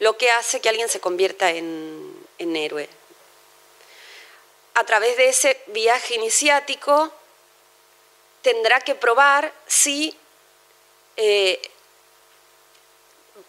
lo 0.00 0.16
que 0.16 0.30
hace 0.30 0.60
que 0.60 0.68
alguien 0.68 0.88
se 0.88 0.98
convierta 0.98 1.50
en, 1.50 2.26
héroe. 2.38 2.88
A 4.74 4.84
través 4.84 5.16
de 5.18 5.28
ese 5.28 5.62
viaje 5.68 6.14
iniciático, 6.14 7.12
tendrá 8.40 8.80
que 8.80 8.94
probar 8.94 9.52
si 9.66 10.16
eh, 11.16 11.60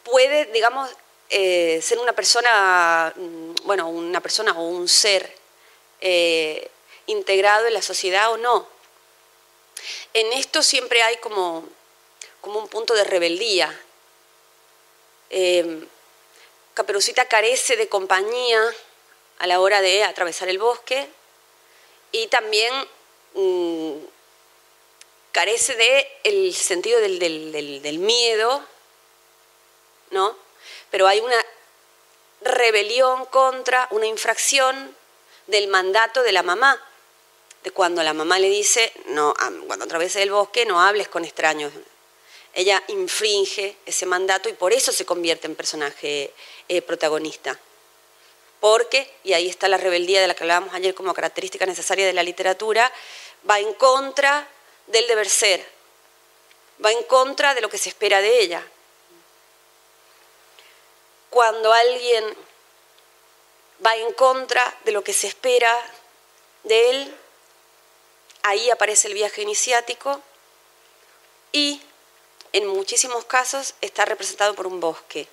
puede, 0.04 0.46
digamos, 0.48 0.90
eh, 1.30 1.80
ser 1.82 2.00
una 2.00 2.12
persona, 2.12 3.14
mm, 3.16 3.56
bueno, 3.64 3.88
una 3.88 4.20
persona 4.20 4.52
o 4.52 4.64
un 4.64 4.90
ser 4.90 5.34
eh, 6.02 6.70
integrado 7.06 7.68
en 7.68 7.74
la 7.74 7.82
sociedad 7.82 8.30
o 8.30 8.36
no. 8.36 8.68
En 10.14 10.34
esto 10.34 10.62
siempre 10.62 11.02
hay 11.02 11.16
como, 11.18 11.64
un 12.44 12.68
punto 12.68 12.94
de 12.94 13.06
rebeldía. 13.06 13.74
Caperucita 16.74 17.26
carece 17.26 17.76
de 17.76 17.90
compañía 17.90 18.62
a 19.40 19.48
la 19.48 19.60
hora 19.60 19.82
de 19.82 20.04
atravesar 20.04 20.50
el 20.50 20.60
bosque 20.60 21.08
y 22.12 22.28
también 22.28 22.74
mm, 23.34 23.94
carece 25.32 25.76
de 25.76 26.08
el 26.24 26.54
sentido 26.54 27.00
del, 27.00 27.20
del 27.20 28.00
miedo, 28.00 28.64
¿no? 30.12 30.36
Pero 30.90 31.08
hay 31.08 31.20
una 31.20 31.46
rebelión 32.42 33.26
contra 33.26 33.88
una 33.92 34.08
infracción 34.08 34.96
del 35.48 35.68
mandato 35.68 36.24
de 36.24 36.32
la 36.32 36.44
mamá 36.44 36.80
de 37.64 37.72
cuando 37.72 38.02
la 38.04 38.14
mamá 38.14 38.40
le 38.40 38.50
dice, 38.50 38.92
no, 39.08 39.34
cuando 39.68 39.86
atraveses 39.86 40.24
el 40.24 40.32
bosque 40.32 40.66
no 40.66 40.82
hables 40.82 41.08
con 41.08 41.26
extraños. 41.26 41.72
Ella 42.54 42.84
infringe 42.88 43.78
ese 43.86 44.06
mandato 44.06 44.50
y 44.50 44.54
por 44.54 44.74
eso 44.74 44.92
se 44.92 45.06
convierte 45.06 45.48
en 45.48 45.56
personaje 45.56 46.34
eh, 46.68 46.82
protagonista. 46.82 47.58
Porque, 48.60 49.12
y 49.24 49.34
ahí 49.34 49.48
está 49.48 49.68
la 49.68 49.78
rebeldía 49.78 50.22
de 50.22 50.28
la 50.28 50.36
que 50.36 50.44
hablábamos 50.44 50.74
ayer 50.74 50.94
como 50.94 51.14
característica 51.14 51.66
necesaria 51.66 52.06
de 52.06 52.14
la 52.14 52.24
literatura, 52.24 52.92
va 53.50 53.60
en 53.60 53.74
contra 53.74 54.48
del 54.88 55.08
deber 55.08 55.30
ser, 55.30 55.66
va 56.84 56.92
en 56.92 57.04
contra 57.04 57.56
de 57.56 57.62
lo 57.62 57.70
que 57.70 57.78
se 57.78 57.90
espera 57.90 58.22
de 58.22 58.42
ella. 58.42 58.64
Cuando 61.30 61.72
alguien 61.72 62.26
va 63.84 63.96
en 63.96 64.14
contra 64.14 64.78
de 64.84 64.92
lo 64.92 65.04
que 65.04 65.14
se 65.14 65.28
espera 65.28 65.76
de 66.64 66.90
él, 66.90 67.16
ahí 68.44 68.70
aparece 68.70 69.08
el 69.08 69.14
viaje 69.14 69.42
iniciático 69.42 70.22
y 71.52 71.82
en 72.54 72.68
muchísimos 72.68 73.26
casos 73.26 73.76
está 73.82 74.06
representado 74.06 74.54
por 74.56 74.68
un 74.68 74.80
bosque, 74.80 75.28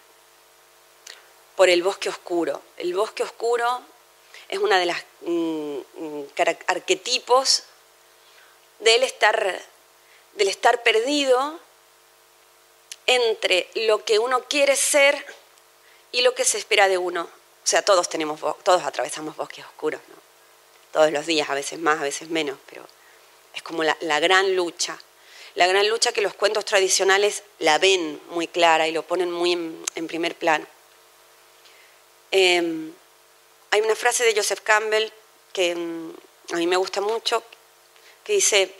por 1.56 1.68
el 1.68 1.82
bosque 1.82 2.08
oscuro. 2.08 2.62
El 2.76 2.94
bosque 2.94 3.22
oscuro 3.22 3.82
es 4.48 4.58
una 4.58 4.78
de 4.78 4.86
las 4.86 5.04
mm, 5.22 5.78
mm, 5.98 6.24
arquetipos 6.66 7.64
del 8.78 9.02
estar, 9.02 9.60
del 10.34 10.48
estar 10.48 10.82
perdido 10.82 11.58
entre 13.06 13.68
lo 13.74 14.04
que 14.04 14.18
uno 14.18 14.44
quiere 14.44 14.76
ser 14.76 15.24
y 16.12 16.20
lo 16.20 16.34
que 16.34 16.44
se 16.44 16.58
espera 16.58 16.88
de 16.88 16.98
uno. 16.98 17.22
O 17.22 17.66
sea, 17.66 17.82
todos 17.82 18.08
tenemos, 18.08 18.40
todos 18.62 18.82
atravesamos 18.84 19.36
bosques 19.36 19.64
oscuros, 19.64 20.00
¿no? 20.08 20.18
todos 20.92 21.12
los 21.12 21.26
días, 21.26 21.48
a 21.50 21.54
veces 21.54 21.78
más, 21.78 22.00
a 22.00 22.02
veces 22.02 22.28
menos, 22.28 22.58
pero 22.68 22.86
es 23.54 23.62
como 23.62 23.84
la, 23.84 24.20
gran 24.20 24.56
lucha. 24.56 24.98
La 25.58 25.66
gran 25.66 25.88
lucha 25.88 26.12
que 26.12 26.20
los 26.20 26.34
cuentos 26.34 26.64
tradicionales 26.64 27.42
la 27.58 27.78
ven 27.78 28.22
muy 28.28 28.46
clara 28.46 28.86
y 28.86 28.92
lo 28.92 29.02
ponen 29.02 29.28
muy 29.28 29.54
en, 29.96 30.06
primer 30.06 30.36
plano. 30.36 30.64
Em, 32.30 32.94
hay 33.72 33.80
una 33.80 33.96
frase 33.96 34.24
de 34.24 34.36
Joseph 34.36 34.60
Campbell 34.60 35.10
que 35.52 35.74
mm, 35.74 36.14
a 36.52 36.56
mí 36.58 36.68
me 36.68 36.76
gusta 36.76 37.00
mucho, 37.00 37.42
que 38.22 38.34
dice, 38.34 38.72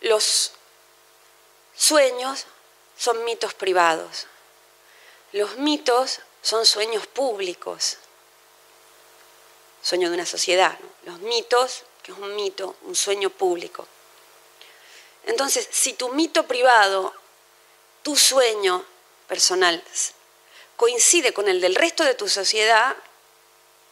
los 0.00 0.52
sueños 1.76 2.46
son 2.96 3.22
mitos 3.26 3.52
privados, 3.52 4.26
los 5.32 5.58
mitos 5.58 6.20
son 6.40 6.64
sueños 6.64 7.06
públicos, 7.06 7.98
sueño 9.82 10.08
de 10.08 10.14
una 10.14 10.24
sociedad, 10.24 10.78
los 11.04 11.18
mitos, 11.18 11.82
que 12.02 12.12
es 12.12 12.18
un 12.18 12.34
mito, 12.34 12.76
un 12.84 12.96
sueño 12.96 13.28
público. 13.28 13.86
Entonces, 15.26 15.68
si 15.70 15.94
tu 15.94 16.10
mito 16.10 16.46
privado, 16.46 17.14
tu 18.02 18.16
sueño 18.16 18.84
personal, 19.26 19.82
coincide 20.76 21.32
con 21.32 21.48
el 21.48 21.60
del 21.60 21.74
resto 21.74 22.04
de 22.04 22.14
tu 22.14 22.28
sociedad, 22.28 22.96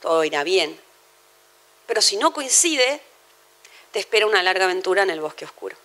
todo 0.01 0.25
irá 0.25 0.45
bien. 0.45 0.79
Pero 1.87 2.03
si 2.03 2.17
no 2.17 2.33
coincide, 2.33 3.01
te 3.93 3.99
espera 3.99 4.27
una 4.27 4.43
larga 4.43 4.65
aventura 4.65 5.03
en 5.03 5.11
el 5.11 5.21
bosque 5.21 5.45
oscuro. 5.45 5.77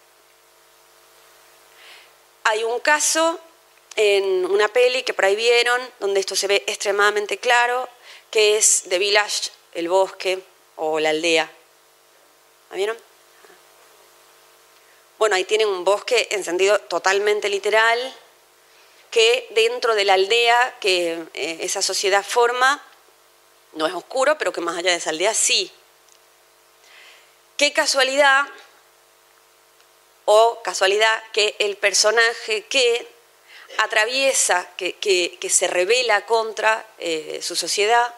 Hay 2.45 2.63
un 2.63 2.79
caso 2.79 3.39
en 3.95 4.45
una 4.45 4.67
peli 4.67 5.03
que 5.03 5.13
vieron, 5.35 5.81
donde 5.99 6.19
esto 6.19 6.35
se 6.35 6.47
ve 6.47 6.63
extremadamente 6.67 7.37
claro, 7.37 7.89
que 8.31 8.57
es 8.57 8.83
The 8.89 8.99
Village, 8.99 9.51
el 9.73 9.89
bosque 9.89 10.43
o 10.75 10.99
la 10.99 11.09
aldea. 11.09 11.51
¿La 12.69 12.75
vieron? 12.75 13.06
Bueno, 15.17 15.35
ahí 15.35 15.45
tienen 15.45 15.67
un 15.67 15.83
bosque 15.83 16.27
en 16.31 16.43
sentido 16.43 16.79
totalmente 16.79 17.49
literal, 17.49 18.15
que 19.09 19.47
dentro 19.51 19.95
de 19.95 20.05
la 20.05 20.13
aldea 20.13 20.75
que 20.79 21.23
eh, 21.33 21.57
esa 21.61 21.81
sociedad 21.81 22.23
forma, 22.23 22.83
no 23.73 23.87
es 23.87 23.93
oscuro, 23.93 24.37
pero 24.37 24.53
que 24.53 24.61
más 24.61 24.77
allá 24.77 24.91
de 24.91 24.97
esa 24.97 25.09
aldea 25.09 25.33
sí. 25.33 25.71
Qué 27.57 27.73
casualidad, 27.73 28.45
o 30.25 30.61
casualidad, 30.61 31.23
que 31.31 31.55
el 31.59 31.77
personaje 31.77 32.65
que 32.65 33.07
atraviesa, 33.79 34.69
que, 34.77 35.49
se 35.49 35.67
revela 35.67 36.25
contra 36.25 36.85
eh, 36.99 37.39
su 37.41 37.55
sociedad, 37.55 38.13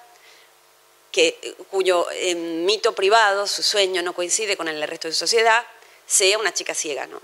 que, 1.12 1.56
cuyo 1.72 2.10
eh, 2.12 2.36
mito 2.36 2.94
privado, 2.94 3.48
su 3.48 3.64
sueño, 3.64 4.02
no 4.02 4.14
coincide 4.14 4.58
con 4.58 4.68
el 4.68 4.82
resto 4.86 5.08
de 5.08 5.14
su 5.14 5.20
sociedad, 5.20 5.66
sea 6.10 6.40
una 6.40 6.52
chica 6.54 6.74
ciega, 6.74 7.06
¿no? 7.06 7.22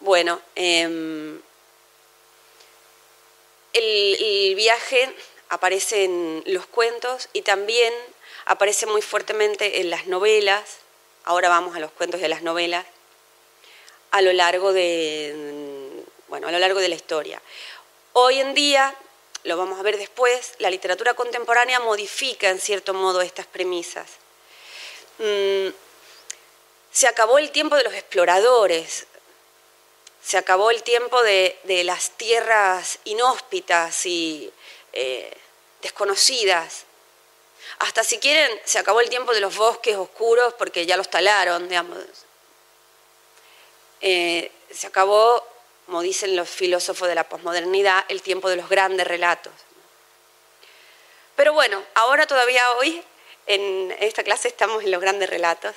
Bueno, 0.00 0.40
em, 0.54 1.40
el, 3.72 4.54
viaje 4.54 5.12
aparece 5.48 6.04
en 6.04 6.42
los 6.46 6.66
cuentos 6.66 7.28
y 7.32 7.42
también 7.42 7.92
aparece 8.44 8.86
muy 8.86 9.02
fuertemente 9.02 9.80
en 9.80 9.90
las 9.90 10.06
novelas. 10.06 10.78
Ahora 11.24 11.48
vamos 11.48 11.76
a 11.76 11.80
los 11.80 11.90
cuentos 11.92 12.20
y 12.20 12.24
a 12.24 12.28
las 12.28 12.42
novelas 12.42 12.86
a 14.10 14.22
lo 14.22 14.32
largo 14.32 14.72
de, 14.72 16.04
bueno, 16.28 16.48
a 16.48 16.52
lo 16.52 16.58
largo 16.58 16.80
de 16.80 16.88
la 16.88 16.94
historia. 16.94 17.40
Hoy 18.12 18.38
en 18.38 18.54
día, 18.54 18.94
lo 19.46 19.56
vamos 19.56 19.78
a 19.78 19.82
ver 19.82 19.96
después, 19.96 20.54
la 20.58 20.70
literatura 20.70 21.14
contemporánea 21.14 21.80
modifica 21.80 22.50
en 22.50 22.60
cierto 22.60 22.92
modo 22.94 23.22
estas 23.22 23.46
premisas. 23.46 24.10
Mm, 25.18 25.68
se 26.90 27.06
acabó 27.06 27.38
el 27.38 27.50
tiempo 27.50 27.76
de 27.76 27.84
los 27.84 27.94
exploradores, 27.94 29.06
se 30.22 30.36
acabó 30.36 30.70
el 30.72 30.82
tiempo 30.82 31.22
de, 31.22 31.56
las 31.84 32.10
tierras 32.10 32.98
inhóspitas 33.04 34.04
y 34.06 34.52
eh, 34.92 35.32
desconocidas. 35.80 36.84
Hasta 37.78 38.02
si 38.02 38.18
quieren, 38.18 38.50
se 38.64 38.80
acabó 38.80 39.00
el 39.00 39.08
tiempo 39.08 39.32
de 39.32 39.40
los 39.40 39.56
bosques 39.56 39.94
oscuros 39.96 40.54
porque 40.54 40.84
ya 40.84 40.96
los 40.96 41.08
talaron. 41.08 41.68
Eh, 44.00 44.50
se 44.72 44.86
acabó, 44.88 45.46
como 45.86 46.02
dicen 46.02 46.36
los 46.36 46.50
filósofos 46.50 47.08
de 47.08 47.14
la 47.14 47.28
posmodernidad, 47.28 48.04
el 48.08 48.20
tiempo 48.20 48.50
de 48.50 48.56
los 48.56 48.68
grandes 48.68 49.06
relatos. 49.06 49.52
Pero 51.36 51.52
bueno, 51.52 51.82
ahora 51.94 52.26
todavía 52.26 52.72
hoy, 52.72 53.02
en 53.46 53.96
esta 54.00 54.24
clase 54.24 54.48
estamos 54.48 54.82
en 54.82 54.90
los 54.90 55.00
grandes 55.00 55.30
relatos. 55.30 55.74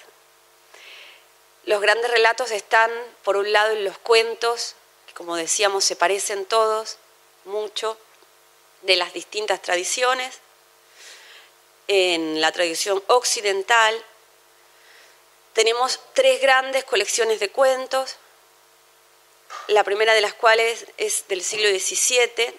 Los 1.66 1.82
grandes 1.82 2.10
relatos 2.10 2.50
están, 2.50 2.90
por 3.24 3.38
un 3.38 3.52
lado, 3.52 3.74
en 3.74 3.84
los 3.84 3.98
cuentos, 4.00 4.76
que 5.06 5.14
como 5.14 5.36
decíamos 5.36 5.86
se 5.86 5.96
parecen 5.96 6.46
todos 6.46 6.98
mucho, 7.46 7.98
de 8.82 8.96
las 8.96 9.14
distintas 9.14 9.62
tradiciones. 9.62 10.40
En 11.88 12.42
la 12.42 12.52
tradición 12.52 13.04
occidental 13.08 14.04
tenemos 15.54 16.00
tres 16.14 16.42
grandes 16.42 16.84
colecciones 16.86 17.40
de 17.40 17.50
cuentos, 17.50 18.16
la 19.68 19.84
primera 19.84 20.14
de 20.14 20.22
las 20.22 20.34
cuales 20.34 20.86
es 20.98 21.28
del 21.28 21.44
siglo 21.44 21.68
XVII. 21.70 22.54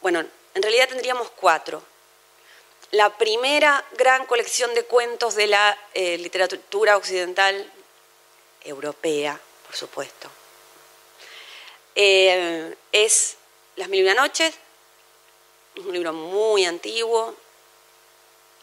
bueno, 0.00 0.24
en 0.54 0.62
realidad 0.62 0.88
tendríamos 0.88 1.30
cuatro 1.30 1.82
la 2.94 3.10
primera 3.18 3.84
gran 3.96 4.24
colección 4.24 4.72
de 4.74 4.84
cuentos 4.84 5.34
de 5.34 5.48
la 5.48 5.76
eh, 5.94 6.16
literatura 6.18 6.96
occidental 6.96 7.72
europea, 8.62 9.40
por 9.66 9.74
supuesto. 9.74 10.30
Eh, 11.96 12.72
es 12.92 13.36
Las 13.74 13.88
Mil 13.88 14.00
y 14.00 14.02
una 14.04 14.14
Noches, 14.14 14.54
es 15.74 15.84
un 15.84 15.92
libro 15.92 16.12
muy 16.12 16.64
antiguo, 16.66 17.34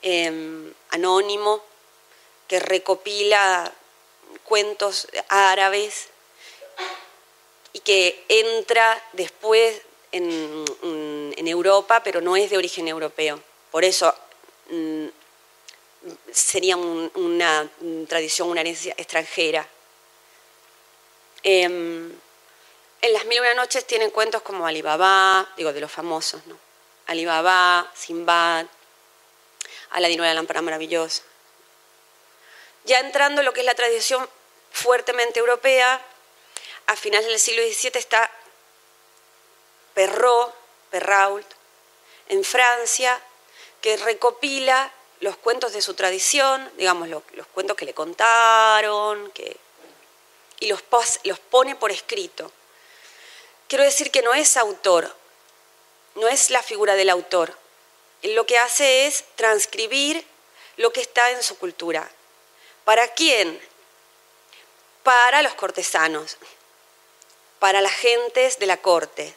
em, 0.01 0.73
anónimo, 0.91 1.61
que 2.47 2.61
recopila 2.61 3.69
cuentos 4.43 5.07
árabes 5.29 6.09
y 7.73 7.79
que 7.79 8.25
entra 8.27 9.01
después 9.13 9.81
en 10.11 11.47
Europa, 11.47 12.03
pero 12.03 12.21
no 12.21 12.35
es 12.35 12.49
de 12.49 12.57
origen 12.57 12.87
europeo. 12.87 13.41
Por 13.71 13.85
eso 13.85 14.13
mm, 14.69 15.07
sería 16.31 16.75
una 16.75 17.69
tradición, 18.07 18.49
una 18.49 18.61
herencia 18.61 18.93
extranjera. 18.97 19.67
Em, 21.43 22.11
en 23.01 23.13
las 23.13 23.25
mil 23.25 23.37
y 23.37 23.39
una 23.39 23.53
noches 23.55 23.85
tienen 23.87 24.11
cuentos 24.11 24.41
como 24.41 24.67
Alibaba, 24.67 25.47
digo 25.57 25.73
de 25.73 25.81
los 25.81 25.91
famosos, 25.91 26.45
¿no? 26.45 26.57
Alibaba, 27.07 27.89
Simbad, 27.95 28.65
Aladino 29.91 30.23
de 30.23 30.29
la 30.29 30.35
lámpara 30.35 30.61
maravillosa. 30.61 31.23
Ya 32.85 32.99
entrando 32.99 33.41
en 33.41 33.45
lo 33.45 33.53
que 33.53 33.61
es 33.61 33.65
la 33.65 33.75
tradición 33.75 34.27
fuertemente 34.71 35.39
europea, 35.39 36.01
a 36.87 36.95
finales 36.95 37.27
del 37.27 37.39
siglo 37.39 37.61
XVII 37.63 37.91
está 37.95 38.29
Perrault, 39.93 40.53
Perrault, 40.89 41.47
en 42.29 42.43
Francia, 42.43 43.21
que 43.81 43.97
recopila 43.97 44.91
los 45.19 45.37
cuentos 45.37 45.73
de 45.73 45.81
su 45.81 45.93
tradición, 45.93 46.71
digamos, 46.77 47.07
los, 47.07 47.23
cuentos 47.53 47.77
que 47.77 47.85
le 47.85 47.93
contaron, 47.93 49.31
y 50.59 50.67
los, 50.67 50.83
los 51.23 51.39
pone 51.39 51.75
por 51.75 51.91
escrito. 51.91 52.51
Quiero 53.67 53.83
decir 53.83 54.11
que 54.11 54.21
no 54.21 54.33
es 54.33 54.57
autor, 54.57 55.15
no 56.15 56.27
es 56.27 56.49
la 56.49 56.63
figura 56.63 56.95
del 56.95 57.09
autor. 57.09 57.55
Él 58.21 58.35
lo 58.35 58.45
que 58.45 58.57
hace 58.57 59.07
es 59.07 59.23
transcribir 59.35 60.25
lo 60.77 60.91
que 60.91 61.01
está 61.01 61.31
en 61.31 61.41
su 61.43 61.57
cultura. 61.57 62.09
¿Para 62.91 63.07
quién? 63.07 63.57
Para 65.01 65.41
los 65.43 65.53
cortesanos, 65.53 66.35
para 67.57 67.79
las 67.79 67.93
gentes 67.93 68.59
de 68.59 68.65
la 68.65 68.75
corte, 68.81 69.33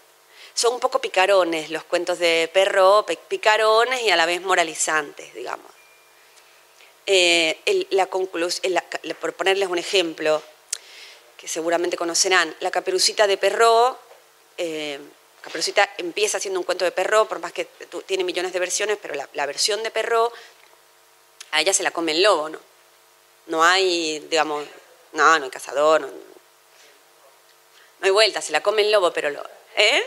son 0.54 0.74
un 0.74 0.80
poco 0.80 1.00
picarones 1.00 1.70
los 1.70 1.84
cuentos 1.84 2.18
de 2.18 2.50
perro, 2.52 3.06
picarones 3.28 4.02
y 4.02 4.10
a 4.10 4.16
la 4.16 4.26
vez 4.26 4.42
moralizantes, 4.42 5.32
digamos. 5.34 5.70
Eh, 7.06 7.86
la 7.90 8.08
por 9.20 9.34
ponerles 9.34 9.68
un 9.68 9.78
ejemplo, 9.78 10.42
que 11.36 11.46
seguramente 11.46 11.96
conocerán, 11.96 12.56
la 12.58 12.72
caperucita 12.72 13.28
de 13.28 13.36
perro, 13.36 13.96
eh, 14.58 14.98
caperucita 15.42 15.88
empieza 15.98 16.40
siendo 16.40 16.58
un 16.58 16.66
cuento 16.66 16.84
de 16.84 16.90
perro, 16.90 17.28
por 17.28 17.38
más 17.38 17.52
que 17.52 17.66
tiene 18.06 18.24
millones 18.24 18.52
de 18.52 18.58
versiones, 18.58 18.98
pero 19.00 19.14
la, 19.14 19.46
versión 19.46 19.84
de 19.84 19.92
perro, 19.92 20.32
a 21.52 21.60
ella 21.60 21.72
se 21.72 21.84
la 21.84 21.92
come 21.92 22.10
el 22.10 22.22
lobo, 22.24 22.48
¿no? 22.48 22.73
No 23.46 23.62
hay, 23.62 24.20
digamos, 24.20 24.66
no, 25.12 25.38
no 25.38 25.44
hay 25.44 25.50
cazador, 25.50 26.00
no, 26.00 26.06
no 26.06 26.14
hay 28.00 28.10
vuelta, 28.10 28.40
se 28.40 28.52
la 28.52 28.62
come 28.62 28.82
el 28.82 28.90
lobo, 28.90 29.12
pero 29.12 29.30
lo... 29.30 29.42
¿Eh? 29.76 30.06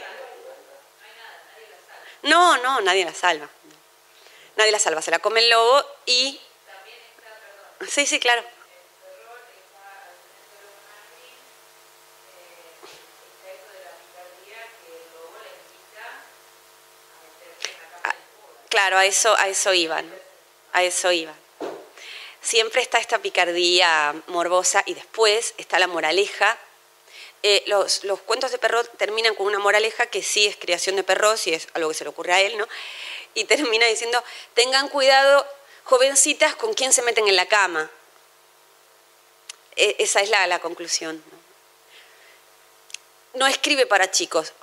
No, 2.23 2.57
no, 2.57 2.81
nadie 2.81 3.05
la 3.05 3.13
salva. 3.13 3.47
Nadie 4.55 4.71
la 4.71 4.79
salva, 4.79 5.01
se 5.01 5.11
la 5.11 5.19
come 5.19 5.39
el 5.39 5.49
lobo 5.49 5.83
y... 6.05 6.39
Sí, 7.87 8.05
sí, 8.05 8.19
claro. 8.19 8.43
Claro, 18.69 18.97
a 18.97 19.05
eso, 19.05 19.35
a 19.37 19.47
eso 19.47 19.73
iban, 19.73 20.13
a 20.73 20.83
eso 20.83 21.11
iban. 21.11 21.46
Siempre 22.47 22.81
está 22.81 22.97
esta 22.99 23.19
picardía 23.19 24.15
morbosa 24.27 24.81
y 24.85 24.93
después 24.93 25.53
está 25.57 25.79
la 25.79 25.87
moraleja. 25.87 26.57
Eh, 27.43 27.61
los, 27.65 27.99
cuentos 28.25 28.51
de 28.51 28.57
Perrot 28.57 28.89
terminan 28.95 29.35
con 29.35 29.47
una 29.47 29.59
moraleja 29.59 30.05
que 30.05 30.23
sí 30.23 30.45
es 30.45 30.55
creación 30.55 30.95
de 30.95 31.03
Perrot, 31.03 31.35
si 31.35 31.53
es 31.53 31.67
algo 31.73 31.89
que 31.89 31.95
se 31.95 32.05
le 32.05 32.09
ocurre 32.09 32.31
a 32.31 32.39
él, 32.39 32.57
¿no? 32.57 32.65
Y 33.33 33.43
termina 33.43 33.85
diciendo, 33.87 34.23
tengan 34.53 34.87
cuidado, 34.87 35.45
jovencitas, 35.83 36.55
con 36.55 36.73
quién 36.73 36.93
se 36.93 37.01
meten 37.01 37.27
en 37.27 37.35
la 37.35 37.47
cama. 37.47 37.91
E, 39.75 39.97
esa 39.99 40.21
es 40.21 40.29
la, 40.29 40.47
la 40.47 40.59
conclusión. 40.59 41.21
no 43.33 43.45
escribe 43.45 43.85
para 43.87 44.09
chicos. 44.09 44.53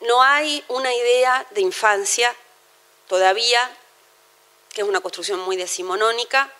No 0.00 0.22
hay 0.22 0.64
una 0.68 0.94
idea 0.94 1.46
de 1.50 1.60
infancia 1.60 2.34
todavía, 3.06 3.76
que 4.76 4.82
es 4.82 4.88
una 4.88 5.00
construcción 5.00 5.40
muy 5.40 5.56
decimonónica, 5.56 6.52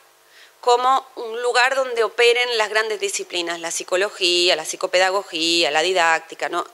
como 0.62 1.07
un 1.16 1.42
lugar 1.42 1.74
donde 1.74 2.02
operen 2.02 2.57
las 2.57 2.70
grandes 2.70 2.98
disciplinas, 2.98 3.61
la 3.61 3.70
psicología, 3.70 4.57
la 4.57 4.64
psicopedagogía, 4.64 5.70
la 5.70 5.83
didáctica. 5.83 6.48
No, 6.48 6.66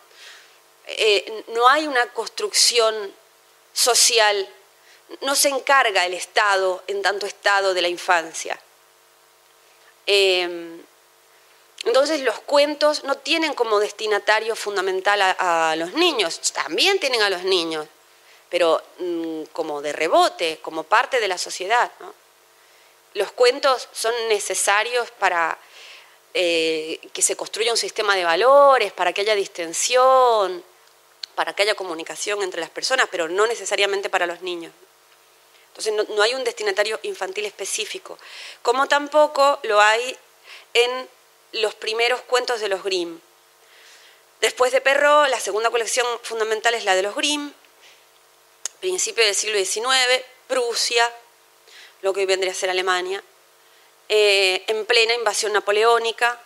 eh, 0.87 1.43
no 1.49 1.69
hay 1.69 1.89
una 1.89 2.07
construcción 2.13 3.13
social, 3.73 4.49
no 5.23 5.35
se 5.35 5.49
encarga 5.49 6.07
el 6.07 6.15
Estado 6.15 6.85
en 6.87 7.03
tanto 7.03 7.27
Estado 7.27 7.75
de 7.75 7.83
la 7.83 7.89
infancia. 7.89 8.57
Eh, 10.07 10.79
entonces 11.85 12.21
los 12.21 12.39
cuentos 12.39 13.03
no 13.03 13.17
tienen 13.17 13.55
como 13.55 13.81
destinatario 13.81 14.55
fundamental 14.55 15.21
a, 15.21 15.75
los 15.77 15.93
niños, 15.95 16.41
también 16.53 17.01
tienen 17.01 17.21
a 17.23 17.31
los 17.31 17.43
niños, 17.43 17.89
pero 18.53 18.83
mm, 18.99 19.45
como 19.55 19.81
de 19.81 19.95
rebote, 19.95 20.59
como 20.61 20.83
parte 20.83 21.21
de 21.21 21.27
la 21.27 21.39
sociedad. 21.39 21.91
Los 23.15 23.33
cuentos 23.33 23.89
son 23.93 24.13
necesarios 24.29 25.11
para 25.13 25.57
eh, 26.35 27.01
que 27.15 27.23
se 27.23 27.35
construya 27.35 27.71
un 27.71 27.79
sistema 27.79 28.15
de 28.15 28.27
valores, 28.27 28.93
para 28.93 29.15
que 29.15 29.23
haya 29.23 29.35
distensión, 29.35 30.63
para 31.35 31.55
que 31.55 31.63
haya 31.63 31.75
comunicación 31.75 32.43
entre 32.43 32.61
las 32.61 32.69
personas, 32.69 33.09
pero 33.11 33.27
no 33.27 33.47
necesariamente 33.47 34.11
para 34.11 34.27
los 34.27 34.43
niños. 34.43 34.75
Entonces 35.69 36.07
no 36.11 36.21
hay 36.23 36.35
un 36.35 36.45
destinatario 36.45 37.01
infantil 37.05 37.47
específico, 37.47 38.19
como 38.61 38.87
tampoco 38.87 39.61
lo 39.63 39.81
hay 39.81 40.15
en 40.75 41.09
los 41.53 41.75
primeros 41.75 42.21
cuentos 42.21 42.61
de 42.61 42.69
los 42.69 42.83
Grimm. 42.85 43.19
Después 44.43 44.73
de 44.73 44.83
Perro, 44.83 45.27
la 45.29 45.41
segunda 45.41 45.71
colección 45.71 46.07
fundamental 46.23 46.75
es 46.75 46.85
la 46.85 46.95
de 46.95 47.03
los 47.03 47.15
Grimm, 47.15 47.55
principio 48.83 49.25
del 49.25 49.37
siglo 49.37 49.57
XIX, 49.57 50.25
Prusia, 50.49 51.09
lo 52.01 52.13
que 52.13 52.21
hoy 52.21 52.27
vendría 52.27 52.51
a 52.51 52.55
ser 52.55 52.69
Alemania, 52.69 53.23
eh, 54.09 54.65
en 54.67 54.85
plena 54.87 55.15
invasión 55.15 55.53
napoleónica, 55.53 56.43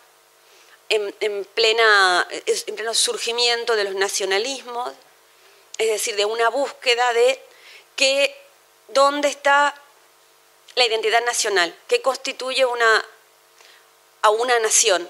en, 0.90 1.46
plena, 1.55 2.29
en 2.31 2.77
pleno 2.77 2.92
surgimiento 2.92 3.75
de 3.75 3.85
los 3.85 3.94
nacionalismos, 3.94 4.92
es 5.79 5.88
decir, 5.88 6.14
de 6.14 6.27
una 6.27 6.51
búsqueda 6.51 7.11
de 7.14 7.40
que, 7.96 8.37
dónde 8.88 9.29
está 9.29 9.75
la 10.75 10.85
identidad 10.85 11.25
nacional, 11.25 11.75
qué 11.88 12.03
constituye 12.03 12.66
una 12.66 13.05
a 14.20 14.29
una 14.29 14.59
nación. 14.59 15.09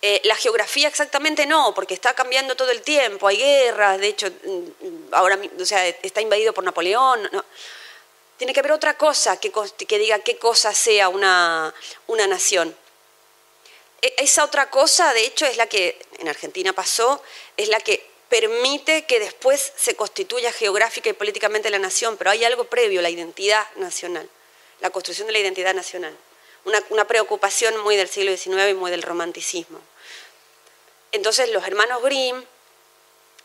Eh, 0.00 0.20
la 0.24 0.36
geografía 0.36 0.86
exactamente 0.86 1.44
no, 1.44 1.74
porque 1.74 1.94
está 1.94 2.14
cambiando 2.14 2.54
todo 2.54 2.70
el 2.70 2.82
tiempo, 2.82 3.26
hay 3.26 3.38
guerras, 3.38 3.98
de 3.98 4.06
hecho, 4.06 4.28
mm, 4.28 5.12
ahora 5.12 5.36
o 5.60 5.64
sea, 5.64 5.88
está 5.88 6.20
invadido 6.20 6.52
por 6.52 6.62
Napoleón. 6.62 7.28
Tiene 8.36 8.52
que 8.52 8.60
haber 8.60 8.70
otra 8.70 8.96
cosa 8.96 9.38
que, 9.40 9.50
diga 9.98 10.20
qué 10.20 10.38
cosa 10.38 10.72
sea 10.72 11.08
una, 11.08 11.74
una 12.06 12.28
nación. 12.28 12.76
E, 14.00 14.14
esa 14.18 14.44
otra 14.44 14.70
cosa, 14.70 15.12
de 15.12 15.24
hecho, 15.26 15.46
es 15.46 15.56
la 15.56 15.66
que 15.66 15.98
en 16.20 16.28
Argentina 16.28 16.72
pasó, 16.72 17.20
es 17.56 17.68
la 17.68 17.80
que 17.80 18.08
permite 18.28 19.04
que 19.04 19.18
después 19.18 19.72
se 19.76 19.96
constituya 19.96 20.52
geográfica 20.52 21.10
y 21.10 21.14
políticamente 21.14 21.70
la 21.70 21.80
nación, 21.80 22.16
pero 22.16 22.30
hay 22.30 22.44
algo 22.44 22.64
previo, 22.64 23.02
la 23.02 23.10
identidad 23.10 23.66
nacional, 23.76 24.28
la 24.80 24.90
construcción 24.90 25.26
de 25.26 25.32
la 25.32 25.40
identidad 25.40 25.74
nacional 25.74 26.16
una, 26.90 27.06
preocupación 27.06 27.76
muy 27.82 27.96
del 27.96 28.08
siglo 28.08 28.36
XIX 28.36 28.70
y 28.70 28.74
muy 28.74 28.90
del 28.90 29.02
romanticismo. 29.02 29.80
Entonces 31.12 31.50
los 31.50 31.66
hermanos 31.66 32.02
Grimm, 32.02 32.44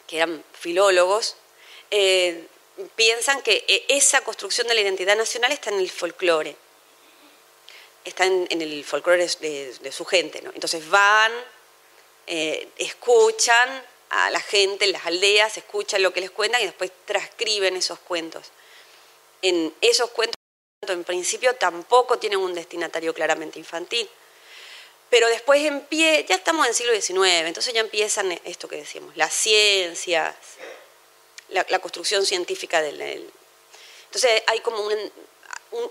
que 0.08 0.18
eran 0.18 0.44
filólogos, 0.54 1.36
eh, 1.92 2.48
piensan 2.96 3.42
que 3.42 3.64
e, 3.68 3.86
esa 3.90 4.22
construcción 4.22 4.68
de 4.68 4.74
la 4.74 4.82
identidad 4.82 5.16
nacional 5.16 5.52
está 5.52 5.70
en 5.70 5.80
el 5.80 5.90
folclore, 5.90 6.56
está 8.04 8.26
en, 8.26 8.48
el 8.50 8.84
folclore 8.84 9.28
de, 9.40 9.92
su 9.92 10.06
gente. 10.06 10.40
Entonces 10.54 10.88
van, 10.90 11.32
eh, 12.28 12.68
escuchan 12.78 13.84
a 14.10 14.30
la 14.30 14.42
gente 14.42 14.86
en 14.86 14.92
las 14.92 15.06
aldeas, 15.06 15.58
escuchan 15.58 16.04
lo 16.04 16.14
que 16.14 16.22
les 16.22 16.32
cuentan 16.32 16.62
y 16.62 16.66
después 16.66 16.92
transcriben 17.06 17.76
esos 17.76 18.00
cuentos. 18.00 18.52
En 19.42 19.74
esos 19.82 20.10
cuentos 20.12 20.43
en 20.92 21.06
principio 21.06 21.56
tampoco 21.56 22.20
tienen 22.20 22.40
un 22.40 22.54
destinatario 22.54 23.14
claramente 23.14 23.60
infantil. 23.60 24.10
Pero 25.10 25.28
después 25.28 25.64
en 25.64 25.82
pie, 25.82 26.26
ya 26.28 26.36
estamos 26.36 26.66
en 26.66 26.70
el 26.72 26.76
siglo 26.76 26.94
XIX, 26.94 27.48
entonces 27.48 27.74
ya 27.74 27.82
empiezan 27.82 28.32
esto 28.46 28.68
que 28.68 28.78
decíamos, 28.78 29.16
las 29.16 29.32
ciencias, 29.32 30.36
la, 31.50 31.80
construcción 31.80 32.26
científica 32.26 32.82
del... 32.82 33.00
Entonces 34.06 34.44
hay 34.48 34.60
como 34.60 34.82
un, 34.82 35.12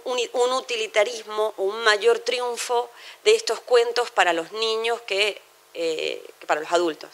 un, 0.04 0.52
utilitarismo, 0.52 1.54
un 1.56 1.82
mayor 1.84 2.18
triunfo 2.18 2.90
de 3.24 3.34
estos 3.34 3.60
cuentos 3.60 4.10
para 4.10 4.32
los 4.32 4.52
niños 4.52 5.00
que, 5.02 5.40
eh, 5.74 6.22
que 6.40 6.46
para 6.46 6.60
los 6.60 6.72
adultos. 6.72 7.10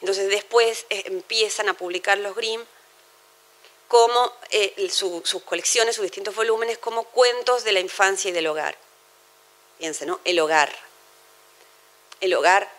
Entonces 0.00 0.28
después 0.28 0.86
eh, 0.90 1.04
empiezan 1.06 1.68
a 1.68 1.74
publicar 1.74 2.18
los 2.18 2.34
Grimm 2.34 2.64
como 3.88 4.32
eh, 4.50 4.88
sus 4.90 5.42
colecciones, 5.44 5.96
sus 5.96 6.02
distintos 6.02 6.34
volúmenes, 6.34 6.78
como 6.78 7.04
cuentos 7.04 7.64
de 7.64 7.72
la 7.72 7.80
infancia 7.80 8.30
y 8.30 8.32
del 8.32 8.46
hogar. 8.46 8.76
Fíjense, 9.78 10.06
¿no? 10.06 10.20
El 10.24 10.38
hogar. 10.40 10.72
El 12.20 12.34
hogar, 12.34 12.70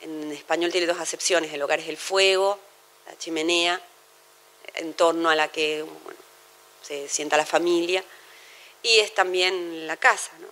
en 0.00 0.32
español 0.32 0.70
tiene 0.70 0.86
dos 0.86 1.00
acepciones. 1.00 1.52
El 1.52 1.62
hogar 1.62 1.80
es 1.80 1.88
el 1.88 1.96
fuego, 1.96 2.58
la 3.06 3.18
chimenea, 3.18 3.80
en 4.74 4.94
torno 4.94 5.30
a 5.30 5.34
la 5.34 5.48
que 5.48 5.84
se 6.82 7.08
sienta 7.08 7.36
la 7.36 7.46
familia, 7.46 8.04
y 8.82 8.98
es 8.98 9.14
también 9.14 9.86
la 9.86 9.96
casa, 9.96 10.32
¿no? 10.40 10.48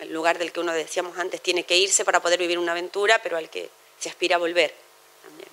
el 0.00 0.12
lugar 0.12 0.38
del 0.38 0.50
que 0.50 0.60
uno 0.60 0.72
decíamos 0.72 1.18
antes 1.18 1.42
tiene 1.42 1.64
que 1.64 1.76
irse 1.76 2.04
para 2.04 2.20
poder 2.20 2.38
vivir 2.38 2.58
una 2.58 2.72
aventura, 2.72 3.20
pero 3.22 3.36
al 3.36 3.50
que 3.50 3.68
se 3.98 4.08
aspira 4.08 4.36
a 4.36 4.38
volver 4.38 4.74
también. 5.22 5.48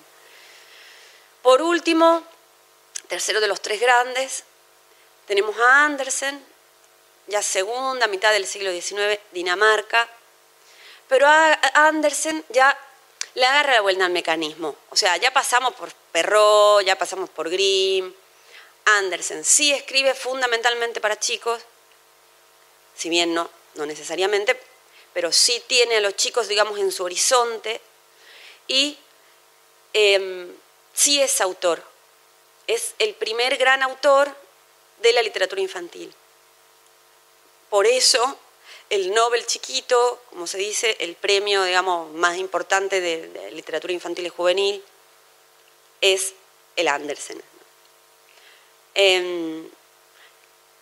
Por 1.42 1.62
último, 1.62 2.24
tercero 3.08 3.40
de 3.40 3.48
los 3.48 3.60
tres 3.60 3.80
grandes. 3.80 4.44
Tenemos 5.26 5.58
a 5.58 5.84
Andersen, 5.84 6.44
ya 7.26 7.42
segunda 7.42 8.06
mitad 8.06 8.32
del 8.32 8.46
siglo 8.46 8.70
XIX, 8.70 9.18
Dinamarca. 9.32 10.08
Pero 11.08 11.26
a 11.26 11.58
Andersen 11.74 12.44
ya 12.50 12.78
le 13.34 13.46
agarra 13.46 13.74
la 13.74 13.80
vuelta 13.80 14.04
al 14.04 14.12
mecanismo. 14.12 14.76
O 14.90 14.96
sea, 14.96 15.16
ya 15.16 15.32
pasamos 15.32 15.74
por 15.74 15.92
Perrault, 16.12 16.86
ya 16.86 16.96
pasamos 16.96 17.30
por 17.30 17.48
Grimm. 17.48 18.12
Andersen 18.84 19.44
sí 19.44 19.72
escribe 19.72 20.14
fundamentalmente 20.14 21.00
para 21.00 21.18
chicos, 21.18 21.62
si 22.96 23.10
bien 23.10 23.34
no, 23.34 23.50
no 23.74 23.84
necesariamente, 23.84 24.58
pero 25.12 25.30
sí 25.30 25.62
tiene 25.66 25.96
a 25.96 26.00
los 26.00 26.16
chicos, 26.16 26.48
digamos, 26.48 26.78
en 26.78 26.90
su 26.90 27.04
horizonte 27.04 27.82
y 28.66 28.98
em, 29.92 30.50
sí 30.94 31.20
es 31.20 31.40
autor 31.42 31.82
es 32.68 32.94
el 32.98 33.14
primer 33.14 33.56
gran 33.56 33.82
autor 33.82 34.32
de 35.00 35.12
la 35.12 35.22
literatura 35.22 35.60
infantil. 35.60 36.14
Por 37.70 37.86
eso, 37.86 38.38
el 38.90 39.12
Nobel 39.12 39.46
chiquito, 39.46 40.22
como 40.28 40.46
se 40.46 40.58
dice, 40.58 40.96
el 41.00 41.16
premio, 41.16 41.64
digamos, 41.64 42.12
más 42.12 42.36
importante 42.36 43.00
de, 43.00 43.50
literatura 43.52 43.92
infantil 43.92 44.26
y 44.26 44.28
juvenil, 44.28 44.84
es 46.00 46.34
el 46.76 46.88
Andersen. 46.88 47.42
Em, 48.94 49.68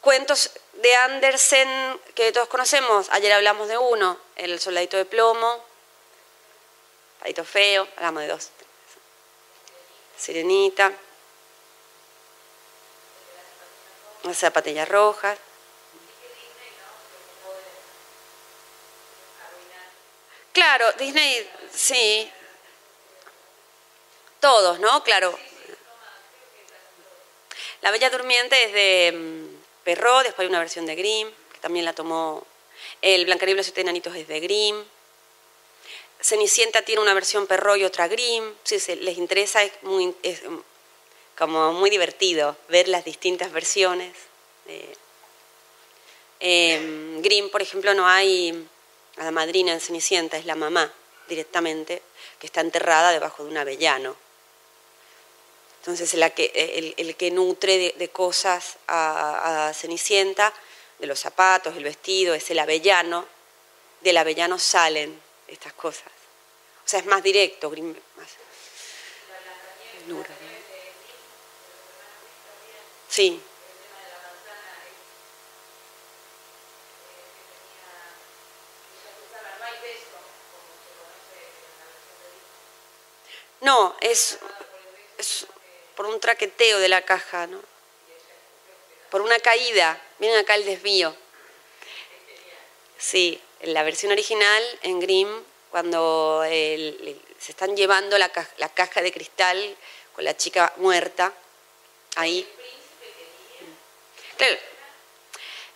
cuentos 0.00 0.50
de 0.74 0.94
Andersen 0.96 2.00
que 2.14 2.32
todos 2.32 2.48
conocemos, 2.48 3.08
ayer 3.10 3.32
hablamos 3.32 3.68
de 3.68 3.78
uno, 3.78 4.18
El 4.36 4.60
soldadito 4.60 4.96
de 4.96 5.04
plomo, 5.04 5.64
Padito 7.20 7.44
Feo, 7.44 7.88
hablamos 7.96 8.22
de 8.22 8.28
dos, 8.28 8.50
Sirenita. 10.16 10.92
Zapatillas 14.34 14.88
rojas. 14.88 15.38
Claro, 20.52 20.90
Disney, 20.92 21.50
sí. 21.70 22.30
Todos, 24.40 24.80
¿no? 24.80 25.04
Claro. 25.04 25.38
La 27.82 27.90
Bella 27.90 28.08
Durmiente 28.08 28.64
es 28.64 28.72
de 28.72 29.12
mm, 29.12 29.84
Perrault, 29.84 30.24
después 30.24 30.44
hay 30.44 30.48
una 30.48 30.58
versión 30.58 30.86
de 30.86 30.96
Grimm, 30.96 31.30
que 31.52 31.58
también 31.58 31.84
la 31.84 31.92
tomó. 31.92 32.46
El 33.02 33.26
Blancanieves 33.26 33.68
y 33.68 33.82
los 33.82 34.16
es 34.16 34.28
de 34.28 34.40
Grimm. 34.40 34.82
Cenicienta 36.20 36.82
tiene 36.82 37.02
una 37.02 37.14
versión 37.14 37.46
Perrault 37.46 37.80
y 37.80 37.84
otra 37.84 38.08
Grimm. 38.08 38.54
Si 38.64 38.78
les 38.96 39.18
interesa, 39.18 39.62
es, 39.62 39.72
muy, 39.82 40.14
como 41.36 41.72
muy 41.72 41.90
divertido 41.90 42.56
ver 42.68 42.88
las 42.88 43.04
distintas 43.04 43.52
versiones. 43.52 44.14
Eh, 46.40 47.18
Grimm, 47.20 47.50
por 47.50 47.62
ejemplo, 47.62 47.94
no 47.94 48.08
hay 48.08 48.66
a 49.16 49.24
la 49.24 49.30
madrina 49.30 49.72
en 49.72 49.80
Cenicienta, 49.80 50.36
es 50.36 50.46
la 50.46 50.54
mamá 50.54 50.92
directamente, 51.28 52.02
que 52.38 52.46
está 52.46 52.60
enterrada 52.60 53.10
debajo 53.12 53.44
de 53.44 53.50
un 53.50 53.56
avellano. 53.56 54.16
Entonces 55.80 56.12
el, 56.14 57.16
que 57.16 57.30
nutre 57.30 57.94
de, 57.96 58.08
cosas 58.08 58.76
a, 58.88 59.72
Cenicienta, 59.74 60.52
de 60.98 61.06
los 61.06 61.20
zapatos, 61.20 61.76
el 61.76 61.84
vestido, 61.84 62.34
es 62.34 62.50
el 62.50 62.58
avellano. 62.58 63.26
Del 64.00 64.16
avellano 64.16 64.58
salen 64.58 65.20
estas 65.46 65.72
cosas. 65.74 66.06
O 66.84 66.88
sea, 66.88 67.00
es 67.00 67.06
más 67.06 67.22
directo, 67.22 67.70
más 67.70 68.28
Sí. 73.16 73.40
No, 83.62 83.96
es, 84.02 84.36
por 85.94 86.04
un 86.04 86.20
traqueteo 86.20 86.78
de 86.78 86.88
la 86.88 87.06
caja, 87.06 87.46
¿no? 87.46 87.62
Por 89.10 89.22
una 89.22 89.38
caída. 89.38 89.98
Miren 90.18 90.36
acá 90.36 90.56
el 90.56 90.66
desvío. 90.66 91.16
Sí, 92.98 93.40
en 93.60 93.72
la 93.72 93.82
versión 93.82 94.12
original, 94.12 94.62
en 94.82 95.00
Grimm, 95.00 95.42
cuando 95.70 96.42
se 96.44 97.16
están 97.48 97.74
llevando 97.78 98.18
la, 98.18 98.30
la 98.58 98.68
caja 98.74 99.00
de 99.00 99.10
cristal 99.10 99.74
con 100.14 100.22
la 100.22 100.36
chica 100.36 100.74
muerta, 100.76 101.32
ahí. 102.16 102.46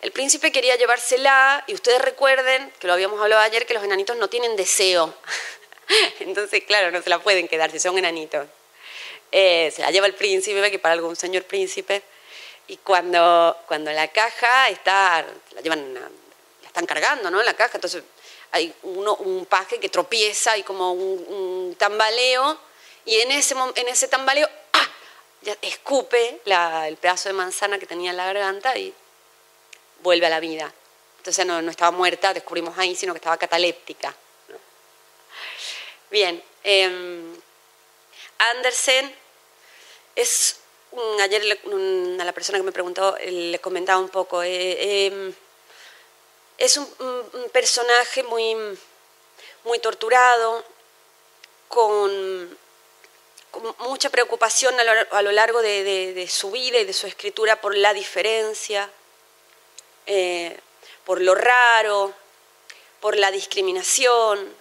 El 0.02 0.12
príncipe 0.12 0.50
quería 0.50 0.76
llevársela 0.76 1.62
y 1.66 1.74
ustedes 1.74 2.00
recuerden, 2.00 2.72
que 2.78 2.86
lo 2.86 2.94
habíamos 2.94 3.20
hablado 3.20 3.42
ayer, 3.42 3.66
que 3.66 3.74
los 3.74 3.84
enanitos 3.84 4.16
no 4.16 4.28
tienen 4.28 4.56
deseo. 4.56 5.14
Entonces, 6.20 6.64
claro, 6.64 6.90
no 6.90 7.02
se 7.02 7.10
la 7.10 7.18
pueden 7.18 7.48
quedar 7.48 7.70
si 7.70 7.78
son 7.78 7.98
enanitos. 7.98 8.46
Eh, 9.32 9.70
se 9.74 9.82
la 9.82 9.90
lleva 9.90 10.06
el 10.06 10.14
príncipe, 10.14 10.70
que 10.70 10.78
para 10.78 10.94
algún 10.94 11.16
señor 11.16 11.44
príncipe, 11.44 12.02
y 12.66 12.78
cuando, 12.78 13.56
cuando 13.66 13.92
la 13.92 14.08
caja 14.08 14.68
está, 14.68 15.24
la 15.52 15.60
llevan, 15.60 15.94
la 15.94 16.08
están 16.66 16.86
cargando, 16.86 17.30
¿no? 17.30 17.42
La 17.42 17.54
caja, 17.54 17.72
entonces 17.76 18.02
hay 18.52 18.72
uno, 18.82 19.14
un 19.16 19.46
paje 19.46 19.78
que 19.78 19.88
tropieza 19.88 20.56
y 20.56 20.62
como 20.62 20.92
un, 20.92 21.74
tambaleo, 21.78 22.58
y 23.04 23.16
en 23.16 23.32
ese, 23.32 23.54
en 23.74 23.88
ese 23.88 24.08
tambaleo. 24.08 24.48
Ya 25.42 25.56
escupe 25.62 26.40
el 26.44 26.96
pedazo 26.96 27.28
de 27.28 27.32
manzana 27.32 27.78
que 27.78 27.86
tenía 27.86 28.10
en 28.10 28.16
la 28.16 28.26
garganta 28.26 28.76
y 28.76 28.94
vuelve 30.02 30.26
a 30.26 30.30
la 30.30 30.40
vida. 30.40 30.72
Entonces 31.18 31.44
no, 31.46 31.58
estaba 31.70 31.90
muerta, 31.90 32.32
descubrimos 32.32 32.76
ahí, 32.78 32.94
sino 32.96 33.12
que 33.12 33.18
estaba 33.18 33.36
cataléptica. 33.36 34.14
Bien, 36.10 36.42
em, 36.64 37.36
Andersen 38.38 39.14
es, 40.16 40.60
ayer 41.22 41.60
a 42.20 42.24
la 42.24 42.32
persona 42.32 42.58
que 42.58 42.64
me 42.64 42.72
preguntó 42.72 43.16
le 43.18 43.58
comentaba 43.60 44.00
un 44.00 44.08
poco, 44.08 44.42
eh, 44.42 45.06
em, 45.06 45.34
es 46.58 46.76
un, 46.76 46.86
personaje 47.52 48.22
muy, 48.22 48.56
muy 49.64 49.78
torturado, 49.78 50.64
con, 51.68 52.58
mucha 53.78 54.10
preocupación 54.10 54.74
a 54.78 55.22
lo, 55.22 55.32
largo 55.32 55.62
de, 55.62 56.28
su 56.30 56.50
vida 56.50 56.78
y 56.78 56.84
de 56.84 56.92
su 56.92 57.06
escritura 57.06 57.60
por 57.60 57.74
la 57.76 57.92
diferencia, 57.92 58.90
eh, 60.06 60.58
por 61.04 61.20
lo 61.20 61.34
raro, 61.34 62.14
por 63.00 63.16
la 63.16 63.30
discriminación, 63.30 64.54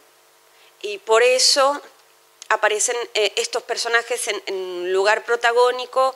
y 0.81 0.97
por 0.99 1.23
eso 1.23 1.81
aparecen 2.49 2.95
eh, 3.13 3.33
estos 3.35 3.63
personajes 3.63 4.27
en, 4.27 4.93
lugar 4.93 5.23
protagónico, 5.23 6.15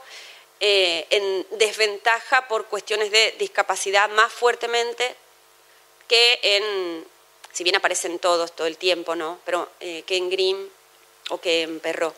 eh, 0.59 1.05
en 1.09 1.45
desventaja 1.57 2.47
por 2.47 2.65
cuestiones 2.65 3.11
de 3.11 3.35
discapacidad 3.37 4.09
más 4.09 4.31
fuertemente 4.31 5.15
que 6.07 6.39
en, 6.41 7.05
si 7.51 7.63
bien 7.63 7.75
aparecen 7.75 8.19
todos 8.19 8.55
todo 8.55 8.67
el 8.67 8.77
tiempo, 8.77 9.15
¿no? 9.15 9.39
Pero 9.45 9.69
que 9.79 10.03
en 10.09 10.29
Grimm 10.29 10.69
o 11.29 11.39
que 11.39 11.63
en 11.63 11.79
Perro. 11.79 12.13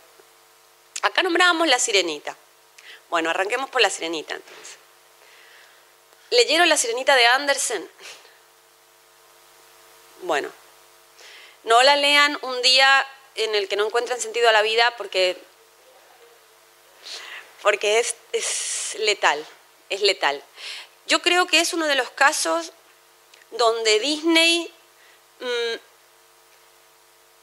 Acá 1.01 1.23
nombrábamos 1.23 1.67
la 1.67 1.79
sirenita. 1.79 2.35
Bueno, 3.09 3.29
arranquemos 3.29 3.69
por 3.69 3.81
la 3.81 3.89
sirenita 3.89 4.35
entonces. 4.35 4.77
¿Leyeron 6.31 6.67
la 6.67 6.77
sirenita 6.77 7.15
de 7.15 7.27
Andersen? 7.27 7.89
Bueno, 10.21 10.51
no 11.63 11.81
la 11.83 11.95
lean 11.95 12.37
un 12.41 12.61
día 12.61 13.07
en 13.35 13.53
el 13.53 13.67
que 13.67 13.75
no 13.75 13.85
encuentran 13.85 14.19
sentido 14.19 14.49
a 14.49 14.51
la 14.51 14.61
vida 14.61 14.95
porque, 14.97 15.37
porque 17.61 17.99
es, 17.99 18.95
letal, 18.99 19.45
es 19.89 20.01
letal. 20.01 20.41
Yo 21.07 21.21
creo 21.21 21.45
que 21.45 21.59
es 21.59 21.73
uno 21.73 21.85
de 21.85 21.95
los 21.95 22.09
casos 22.11 22.71
donde 23.51 23.99
Disney 23.99 24.73
mm, 25.39 25.75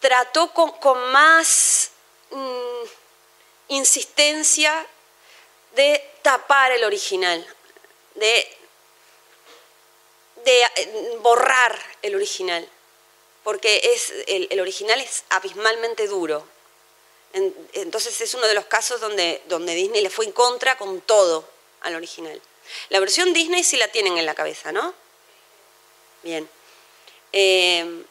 trató 0.01 0.53
con, 0.53 1.13
más 1.13 1.91
mm, 2.31 2.85
insistencia 3.73 4.87
de 5.75 6.11
tapar 6.23 6.73
el 6.73 6.85
original, 6.85 7.47
de, 8.15 8.57
de 10.45 10.63
eh, 10.77 11.17
borrar 11.21 11.79
el 12.03 12.15
original 12.15 12.69
porque 13.45 13.81
es, 13.95 14.13
el, 14.27 14.61
original 14.61 15.01
es 15.01 15.25
abismalmente 15.31 16.07
duro. 16.07 16.47
entonces 17.33 18.21
es 18.21 18.35
uno 18.35 18.47
de 18.47 18.55
los 18.55 18.67
casos 18.67 19.01
donde, 19.01 19.43
donde 19.47 19.75
Disney 19.75 20.03
le 20.03 20.11
fue 20.11 20.27
en 20.27 20.33
contra 20.33 20.77
con 20.77 21.01
todo 21.01 21.49
al 21.81 21.95
original. 21.95 22.41
La 22.91 23.01
versión 23.01 23.33
Disney 23.33 23.65
sí 23.65 23.77
la 23.77 23.89
tienen 23.89 24.19
en 24.19 24.27
la 24.27 24.35
cabeza, 24.35 24.71
¿no? 24.71 24.95
Bien. 26.23 26.49
Eh, 27.33 28.05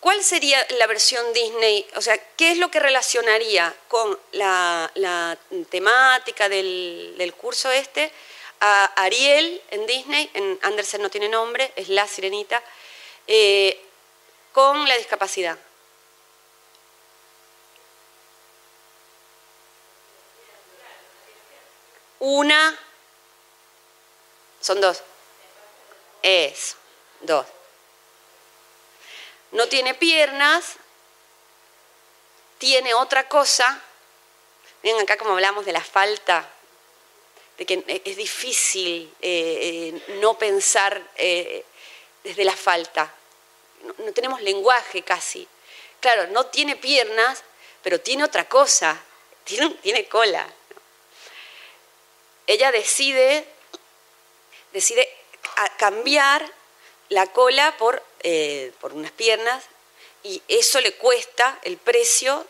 ¿Cuál 0.00 0.22
sería 0.22 0.64
la 0.78 0.86
versión 0.86 1.32
Disney? 1.32 1.86
O 1.96 2.00
sea, 2.00 2.16
¿qué 2.36 2.52
es 2.52 2.58
lo 2.58 2.70
que 2.70 2.80
relacionaría 2.80 3.74
con 3.88 4.18
la, 4.32 5.38
temática 5.70 6.48
del, 6.48 7.34
curso 7.36 7.70
este 7.70 8.12
a 8.60 8.84
Ariel 9.02 9.60
en 9.70 9.86
Disney? 9.86 10.30
En 10.34 10.58
Andersen 10.62 11.02
no 11.02 11.10
tiene 11.10 11.28
nombre, 11.28 11.72
es 11.76 11.88
la 11.88 12.06
sirenita. 12.06 12.62
Eh, 13.26 13.82
con 14.56 14.88
la 14.88 14.96
discapacidad. 14.96 15.58
Una, 22.20 22.78
son 24.62 24.80
dos. 24.80 25.02
Es, 26.22 26.76
dos. 27.20 27.46
No 29.52 29.68
tiene 29.68 29.94
piernas, 29.94 30.76
tiene 32.58 32.94
otra 32.94 33.28
cosa. 33.28 33.82
Miren 34.82 35.02
acá 35.02 35.16
como 35.16 35.32
hablamos 35.32 35.64
de 35.64 35.72
la 35.72 35.82
falta, 35.82 36.48
de 37.58 37.66
que 37.66 38.02
es 38.04 38.16
difícil 38.16 39.12
eh, 39.20 39.92
eh, 39.98 40.14
no 40.20 40.38
pensar 40.38 41.02
desde 41.14 42.44
la 42.44 42.56
falta. 42.56 43.12
No, 43.98 44.12
tenemos 44.12 44.40
lenguaje 44.42 45.02
casi. 45.02 45.46
Claro, 46.00 46.26
no 46.28 46.46
tiene 46.46 46.76
piernas, 46.76 47.42
pero 47.82 48.00
tiene 48.00 48.24
otra 48.24 48.48
cosa, 48.48 49.00
tiene, 49.44 49.70
tiene 49.82 50.06
cola. 50.06 50.46
Ella 52.46 52.70
decide, 52.70 53.46
decide 54.72 55.08
cambiar 55.78 56.48
la 57.08 57.26
cola 57.28 57.76
por, 57.76 58.02
eh, 58.28 58.72
por 58.80 58.92
unas 58.92 59.12
piernas 59.12 59.62
y 60.24 60.42
eso 60.48 60.80
le 60.80 60.94
cuesta, 60.94 61.60
el 61.62 61.76
precio 61.76 62.44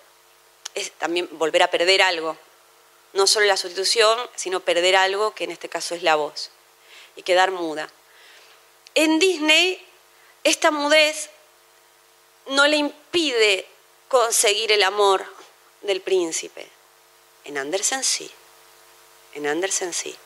es 0.74 0.90
también 0.92 1.28
volver 1.32 1.62
a 1.62 1.70
perder 1.70 2.00
algo. 2.00 2.38
No 3.12 3.26
solo 3.26 3.44
la 3.44 3.58
sustitución, 3.58 4.18
sino 4.36 4.60
perder 4.60 4.96
algo, 4.96 5.34
que 5.34 5.44
en 5.44 5.50
este 5.50 5.68
caso 5.68 5.94
es 5.94 6.02
la 6.02 6.16
voz, 6.16 6.48
y 7.14 7.22
quedar 7.22 7.50
muda. 7.50 7.90
En 8.94 9.18
Disney, 9.18 9.86
esta 10.44 10.70
mudez 10.70 11.28
no 12.46 12.66
le 12.66 12.78
impide 12.78 13.66
conseguir 14.08 14.72
el 14.72 14.82
amor 14.82 15.26
del 15.82 16.00
príncipe. 16.00 16.66
En 17.44 17.58
Andersen 17.58 18.02
sí. 18.02 18.30
En 19.34 19.46
Andersen 19.46 19.92
sí. 19.92 20.16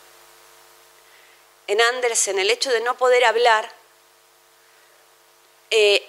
En 1.66 1.80
Andersen 1.80 2.38
el 2.38 2.50
hecho 2.50 2.70
de 2.70 2.82
no 2.82 2.96
poder 2.96 3.24
hablar 3.24 3.79
eh, 5.70 6.06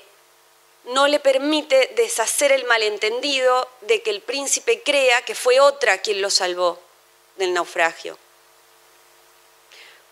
no 0.86 1.08
le 1.08 1.20
permite 1.20 1.92
deshacer 1.96 2.52
el 2.52 2.66
malentendido 2.66 3.70
de 3.82 4.02
que 4.02 4.10
el 4.10 4.22
príncipe 4.22 4.82
crea 4.82 5.22
que 5.22 5.36
fue 5.36 5.60
otra 5.60 6.00
quien 6.00 6.22
lo 6.22 6.30
salvó 6.30 6.80
del 7.38 7.54
naufragio. 7.54 8.18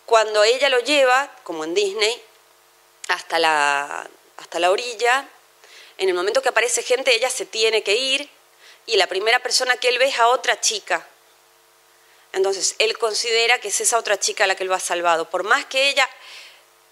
Cuando 0.05 0.43
ella 0.43 0.69
lo 0.69 0.79
lleva, 0.79 1.31
como 1.43 1.63
en 1.63 1.73
Disney, 1.73 2.21
hasta 3.07 3.39
la, 3.39 4.07
hasta 4.37 4.59
la 4.59 4.71
orilla, 4.71 5.27
en 5.97 6.09
el 6.09 6.15
momento 6.15 6.41
que 6.41 6.49
aparece 6.49 6.83
gente, 6.83 7.13
ella 7.13 7.29
se 7.29 7.45
tiene 7.45 7.83
que 7.83 7.95
ir 7.95 8.29
y 8.85 8.95
la 8.95 9.07
primera 9.07 9.39
persona 9.39 9.77
que 9.77 9.89
él 9.89 9.99
ve 9.99 10.05
es 10.05 10.19
a 10.19 10.27
otra 10.27 10.59
chica. 10.61 11.05
Entonces, 12.31 12.75
él 12.79 12.97
considera 12.97 13.59
que 13.59 13.69
es 13.69 13.81
esa 13.81 13.97
otra 13.97 14.19
chica 14.19 14.47
la 14.47 14.55
que 14.55 14.63
lo 14.63 14.73
ha 14.73 14.79
salvado. 14.79 15.29
Por 15.29 15.43
más 15.43 15.65
que 15.65 15.89
ella 15.89 16.07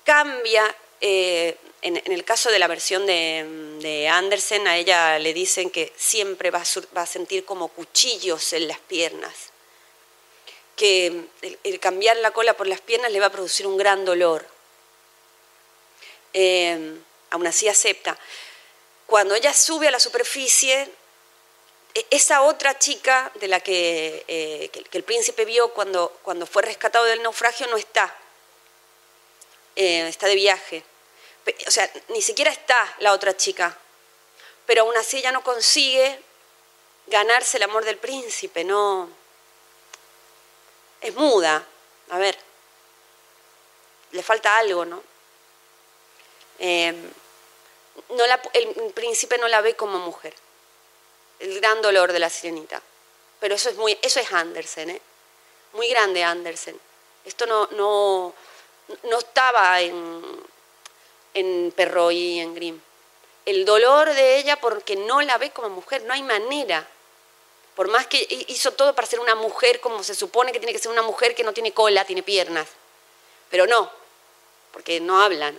cambia 0.03 0.75
eh, 1.01 1.57
en, 1.81 2.11
el 2.11 2.23
caso 2.23 2.49
de 2.49 2.59
la 2.59 2.67
versión 2.67 3.05
de, 3.05 4.09
Andersen, 4.11 4.67
a 4.67 4.77
ella 4.77 5.19
le 5.19 5.33
dicen 5.33 5.69
que 5.69 5.93
siempre 5.95 6.51
va 6.51 6.61
a, 6.61 7.05
sentir 7.05 7.45
como 7.45 7.67
cuchillos 7.69 8.53
en 8.53 8.67
las 8.67 8.79
piernas, 8.79 9.33
que 10.75 11.25
el, 11.63 11.79
cambiar 11.79 12.17
la 12.17 12.31
cola 12.31 12.55
por 12.55 12.67
las 12.67 12.81
piernas 12.81 13.11
le 13.11 13.19
va 13.19 13.27
a 13.27 13.31
producir 13.31 13.67
un 13.67 13.77
gran 13.77 14.05
dolor. 14.05 14.47
Eh, 16.33 16.97
aún 17.29 17.47
así 17.47 17.67
acepta. 17.67 18.17
Cuando 19.05 19.35
ella 19.35 19.53
sube 19.53 19.87
a 19.87 19.91
la 19.91 19.99
superficie, 19.99 20.89
e, 21.93 22.05
esa 22.09 22.41
otra 22.41 22.77
chica 22.77 23.31
de 23.35 23.47
la 23.47 23.61
eh, 23.65 24.69
que, 24.71 24.83
el 24.91 25.03
príncipe 25.03 25.45
vio 25.45 25.69
cuando 25.73 26.11
fue 26.49 26.63
rescatado 26.63 27.05
del 27.05 27.23
naufragio 27.23 27.67
no 27.67 27.77
está, 27.77 28.13
eh, 29.77 30.07
está 30.09 30.27
de 30.27 30.35
viaje 30.35 30.83
o 31.65 31.71
sea, 31.71 31.89
ni 32.09 32.21
siquiera 32.21 32.51
está 32.51 32.95
la 32.99 33.13
otra 33.13 33.35
chica, 33.35 33.77
pero 34.65 34.81
aún 34.81 34.97
así 34.97 35.17
ella 35.17 35.31
no 35.31 35.43
consigue 35.43 36.19
ganarse 37.07 37.57
el 37.57 37.63
amor 37.63 37.85
del 37.85 37.97
príncipe, 37.97 38.63
no. 38.63 39.09
Es 40.99 41.13
muda, 41.15 41.63
a 42.09 42.17
ver, 42.17 42.37
le 44.11 44.23
falta 44.23 44.57
algo, 44.57 44.83
¿no? 44.83 45.01
Eh, 46.59 46.93
no 48.09 48.23
el 48.53 48.93
príncipe 48.93 49.37
no 49.37 49.47
la 49.47 49.61
ve 49.61 49.75
como 49.75 49.99
mujer, 49.99 50.33
el 51.39 51.59
gran 51.59 51.81
dolor 51.81 52.11
de 52.11 52.19
la 52.19 52.29
sirenita. 52.29 52.81
Pero 53.39 53.55
eso 53.55 53.69
es 53.69 53.75
muy, 53.75 53.97
eso 54.01 54.19
es 54.19 54.31
Andersen, 54.33 54.89
¿eh? 54.89 55.01
muy 55.73 55.87
grande 55.89 56.23
Andersen. 56.23 56.79
Esto 57.23 57.45
no, 57.45 57.67
no, 57.67 58.33
no 59.03 59.19
estaba 59.19 59.81
en, 59.81 60.21
en 61.33 61.73
Perro 61.75 62.11
y 62.11 62.39
en 62.39 62.55
Grimm. 62.55 62.79
El 63.45 63.63
dolor 63.65 64.13
de 64.13 64.39
ella 64.39 64.59
porque 64.59 64.95
no 64.95 65.21
la 65.21 65.37
ve 65.37 65.51
como 65.51 65.69
mujer, 65.69 66.03
no 66.03 66.13
hay 66.13 66.23
manera. 66.23 66.85
Por 67.75 67.89
más 67.89 68.07
que 68.07 68.27
hizo 68.47 68.73
todo 68.73 68.93
para 68.95 69.07
ser 69.07 69.19
una 69.19 69.35
mujer 69.35 69.79
como 69.79 70.03
se 70.03 70.15
supone 70.15 70.51
que 70.51 70.59
tiene 70.59 70.73
que 70.73 70.79
ser 70.79 70.91
una 70.91 71.03
mujer 71.03 71.35
que 71.35 71.43
no 71.43 71.53
tiene 71.53 71.71
cola, 71.71 72.05
tiene 72.05 72.23
piernas. 72.23 72.67
Pero 73.49 73.67
no, 73.67 73.89
porque 74.71 74.99
no 74.99 75.21
habla, 75.21 75.53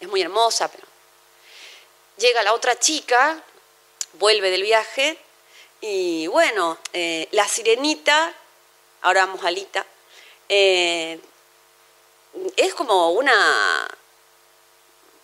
Es 0.00 0.08
muy 0.08 0.22
hermosa, 0.22 0.68
pero... 0.70 0.86
Llega 2.16 2.42
la 2.42 2.52
otra 2.52 2.78
chica, 2.78 3.42
vuelve 4.14 4.50
del 4.50 4.62
viaje, 4.62 5.16
y 5.80 6.26
bueno, 6.26 6.76
eh, 6.92 7.28
la 7.30 7.48
sirenita, 7.48 8.34
ahora 9.00 9.24
vamos 9.24 9.42
a 9.44 9.50
Lita, 9.50 9.86
eh, 10.48 11.18
es 12.56 12.74
como 12.74 13.10
una 13.10 13.88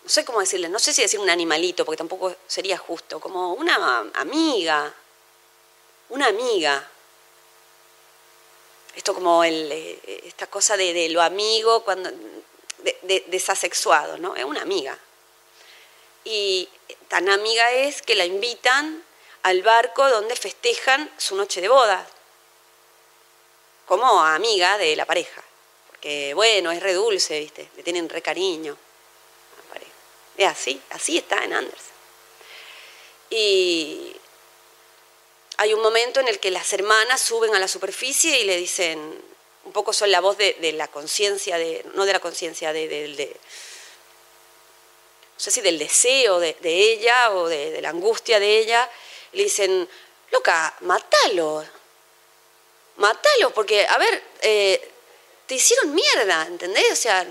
no 0.07 0.11
sé 0.11 0.25
cómo 0.25 0.39
decirle, 0.39 0.69
no 0.69 0.79
sé 0.79 0.93
si 0.93 1.03
decir 1.03 1.19
un 1.19 1.29
animalito, 1.29 1.85
porque 1.85 1.97
tampoco 1.97 2.33
sería 2.47 2.79
justo, 2.79 3.19
como 3.19 3.55
una 3.55 4.09
amiga, 4.15 4.95
una 6.11 6.29
amiga. 6.29 6.89
Esto 8.95 9.13
como 9.13 9.43
el, 9.43 9.73
eh, 9.73 10.21
esta 10.25 10.47
cosa 10.47 10.77
de, 10.77 11.09
lo 11.09 11.21
amigo, 11.21 11.83
cuando, 11.83 12.09
de, 12.79 13.25
desasexuado, 13.27 14.17
¿no? 14.19 14.37
Es 14.37 14.45
una 14.45 14.63
amiga. 14.63 14.97
Y 16.23 16.69
tan 17.09 17.29
amiga 17.29 17.73
es 17.73 18.01
que 18.01 18.15
la 18.15 18.27
invitan 18.27 19.03
al 19.43 19.63
barco 19.63 20.09
donde 20.09 20.37
festejan 20.37 21.11
su 21.17 21.35
noche 21.35 21.61
de 21.61 21.69
boda, 21.69 22.07
como 23.87 24.23
amiga 24.23 24.79
de 24.79 24.95
la 24.95 25.05
pareja. 25.05 25.43
Porque, 25.97 26.35
bueno, 26.35 26.71
es 26.73 26.83
re 26.83 26.93
dulce, 26.93 27.41
¿viste? 27.41 27.71
Le 27.75 27.83
tienen 27.83 28.09
re 28.09 28.21
cariño. 28.23 28.77
Es 30.37 30.47
así, 30.47 30.81
así 30.91 31.17
está 31.17 31.43
en 31.45 31.55
Andersen. 31.55 31.97
Y 33.31 34.15
hay 35.57 35.73
un 35.73 35.81
momento 35.81 36.21
en 36.21 36.29
el 36.29 36.39
que 36.39 36.51
las 36.51 36.71
hermanas 36.75 37.23
suben 37.23 37.55
a 37.55 37.59
la 37.59 37.69
superficie 37.69 38.41
y 38.41 38.45
le 38.45 38.57
dicen, 38.57 38.99
un 39.65 39.73
poco 39.73 39.95
son 39.95 40.11
la 40.11 40.21
voz 40.21 40.37
de, 40.37 40.73
la 40.75 40.89
conciencia, 40.89 41.57
de, 41.57 41.85
no 41.95 42.05
de 42.05 42.13
la 42.13 42.21
conciencia, 42.21 42.75
de, 42.75 43.35
no 45.33 45.41
sé 45.41 45.51
si 45.51 45.63
del 45.63 45.79
deseo 45.79 46.39
de, 46.39 46.57
ella 46.63 47.31
o 47.33 47.49
de, 47.49 47.81
la 47.81 47.89
angustia 47.89 48.39
de 48.39 48.59
ella, 48.59 48.91
le 49.33 49.45
dicen, 49.45 49.89
loca, 50.31 50.77
matalo, 50.81 51.65
matalo, 52.97 53.55
porque, 53.55 53.87
a 53.87 53.97
ver, 53.97 54.23
eh, 54.43 54.93
te 55.47 55.55
hicieron 55.55 55.95
mierda, 55.95 56.47
¿entendés? 56.47 56.93
O 56.93 56.97
sea, 56.97 57.27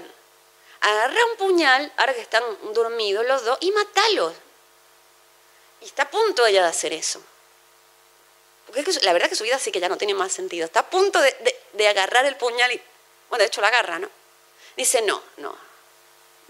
agarra 0.81 1.25
un 1.31 1.37
puñal, 1.37 1.91
ahora 1.97 2.13
que 2.13 2.21
están 2.21 2.43
dormidos 2.73 3.25
los 3.25 3.43
dos, 3.43 3.57
y 3.61 3.71
matalos. 3.71 4.33
Y 5.81 5.85
está 5.85 6.03
a 6.03 6.09
punto 6.09 6.45
ella 6.45 6.63
de 6.63 6.69
hacer 6.69 6.93
eso. 6.93 7.21
Porque 8.65 8.81
es 8.81 8.99
que 8.99 9.05
la 9.05 9.13
verdad 9.13 9.29
que 9.29 9.35
su 9.35 9.43
vida 9.43 9.59
sí 9.59 9.71
que 9.71 9.79
ya 9.79 9.89
no 9.89 9.97
tiene 9.97 10.13
más 10.13 10.31
sentido. 10.31 10.65
Está 10.65 10.81
a 10.81 10.89
punto 10.89 11.19
de, 11.21 11.87
agarrar 11.87 12.25
el 12.25 12.35
puñal 12.35 12.71
y, 12.71 12.81
bueno, 13.29 13.41
de 13.41 13.47
hecho 13.47 13.61
la 13.61 13.67
agarra, 13.67 13.99
¿no? 13.99 14.09
Dice, 14.75 15.01
no, 15.01 15.21
no, 15.37 15.55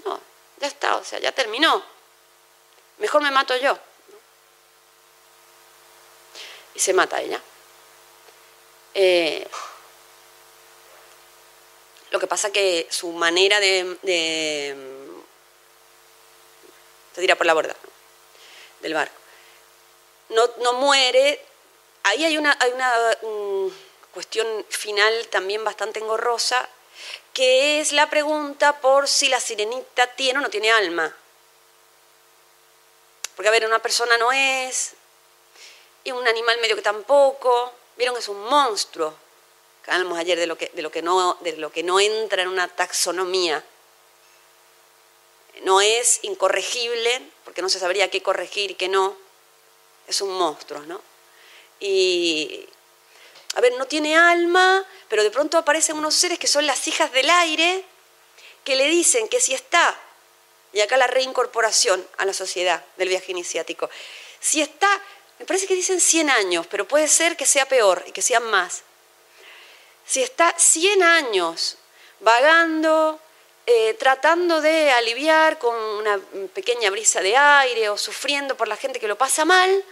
no, 0.05 0.19
ya 0.57 0.67
está, 0.67 0.95
o 0.95 1.03
sea, 1.03 1.19
ya 1.19 1.31
terminó. 1.31 1.83
Mejor 2.97 3.21
me 3.21 3.31
mato 3.31 3.55
yo. 3.57 3.77
Y 6.73 6.79
se 6.79 6.93
mata 6.93 7.21
ella. 7.21 7.41
Eh, 8.93 9.45
lo 12.15 12.19
que 12.19 12.27
pasa 12.27 12.49
que 12.49 12.87
su 12.89 13.11
manera 13.11 13.59
de, 13.59 13.97
se 17.13 17.19
dirá 17.19 17.35
por 17.35 17.45
la 17.45 17.53
borda 17.53 17.75
del 18.79 18.93
barco. 18.93 19.13
No, 20.29 20.49
no 20.59 20.73
muere. 20.75 21.43
Ahí 22.03 22.23
hay 22.23 22.37
una, 22.37 22.57
hay 22.61 22.71
una 22.71 22.89
cuestión 24.13 24.65
final 24.69 25.27
también 25.27 25.65
bastante 25.65 25.99
engorrosa, 25.99 26.69
que 27.33 27.81
es 27.81 27.91
la 27.91 28.09
pregunta 28.09 28.79
por 28.79 29.09
si 29.09 29.27
la 29.27 29.41
sirenita 29.41 30.07
tiene 30.15 30.39
o 30.39 30.41
no 30.41 30.49
tiene 30.49 30.71
alma. 30.71 31.13
Porque, 33.35 33.49
a 33.49 33.51
ver, 33.51 33.65
una 33.65 33.79
persona 33.79 34.17
no 34.17 34.31
es, 34.31 34.93
y 36.05 36.13
un 36.13 36.25
animal 36.25 36.61
medio 36.61 36.77
que 36.77 36.81
tampoco. 36.81 37.73
Vieron 37.97 38.15
que 38.15 38.21
es 38.21 38.29
un 38.29 38.41
monstruo 38.45 39.24
hablamos 39.87 40.17
ayer 40.17 40.37
de 40.39 40.47
lo, 40.47 40.57
que, 40.57 40.71
de, 40.73 40.81
lo 40.81 40.91
que 40.91 41.01
no, 41.01 41.37
de 41.41 41.57
lo 41.57 41.71
que 41.71 41.83
no 41.83 41.99
entra 41.99 42.41
en 42.41 42.47
una 42.47 42.67
taxonomía. 42.67 43.63
No 45.63 45.81
es 45.81 46.19
incorregible, 46.23 47.21
porque 47.43 47.61
no 47.61 47.69
se 47.69 47.79
sabría 47.79 48.09
qué 48.09 48.21
corregir 48.21 48.71
y 48.71 48.75
qué 48.75 48.87
no. 48.87 49.15
Es 50.07 50.21
un 50.21 50.31
monstruo, 50.31 50.81
¿no? 50.81 51.01
Y, 51.79 52.67
a 53.55 53.61
ver, 53.61 53.73
no 53.77 53.85
tiene 53.85 54.15
alma, 54.15 54.85
pero 55.07 55.23
de 55.23 55.31
pronto 55.31 55.57
aparecen 55.57 55.97
unos 55.97 56.13
seres 56.13 56.37
que 56.37 56.47
son 56.47 56.65
las 56.67 56.87
hijas 56.87 57.11
del 57.11 57.29
aire, 57.29 57.85
que 58.63 58.75
le 58.75 58.87
dicen 58.87 59.27
que 59.29 59.39
si 59.39 59.53
está, 59.53 59.97
y 60.73 60.81
acá 60.81 60.97
la 60.97 61.07
reincorporación 61.07 62.05
a 62.17 62.25
la 62.25 62.33
sociedad 62.33 62.83
del 62.97 63.09
viaje 63.09 63.31
iniciático, 63.31 63.89
si 64.41 64.61
está, 64.61 65.01
me 65.39 65.45
parece 65.45 65.67
que 65.67 65.75
dicen 65.75 66.01
100 66.01 66.29
años, 66.29 66.67
pero 66.67 66.87
puede 66.87 67.07
ser 67.07 67.37
que 67.37 67.45
sea 67.45 67.65
peor 67.67 68.03
y 68.07 68.11
que 68.11 68.21
sean 68.21 68.43
más, 68.49 68.83
si 70.05 70.21
está 70.21 70.53
100 70.57 71.03
años 71.03 71.77
vagando, 72.19 73.19
eh, 73.65 73.95
tratando 73.95 74.61
de 74.61 74.91
aliviar 74.91 75.57
con 75.57 75.75
una 75.75 76.19
pequeña 76.53 76.89
brisa 76.89 77.21
de 77.21 77.35
aire 77.35 77.89
o 77.89 77.97
sufriendo 77.97 78.55
por 78.55 78.67
la 78.67 78.77
gente 78.77 78.99
que 78.99 79.07
lo 79.07 79.17
pasa 79.17 79.45
mal, 79.45 79.83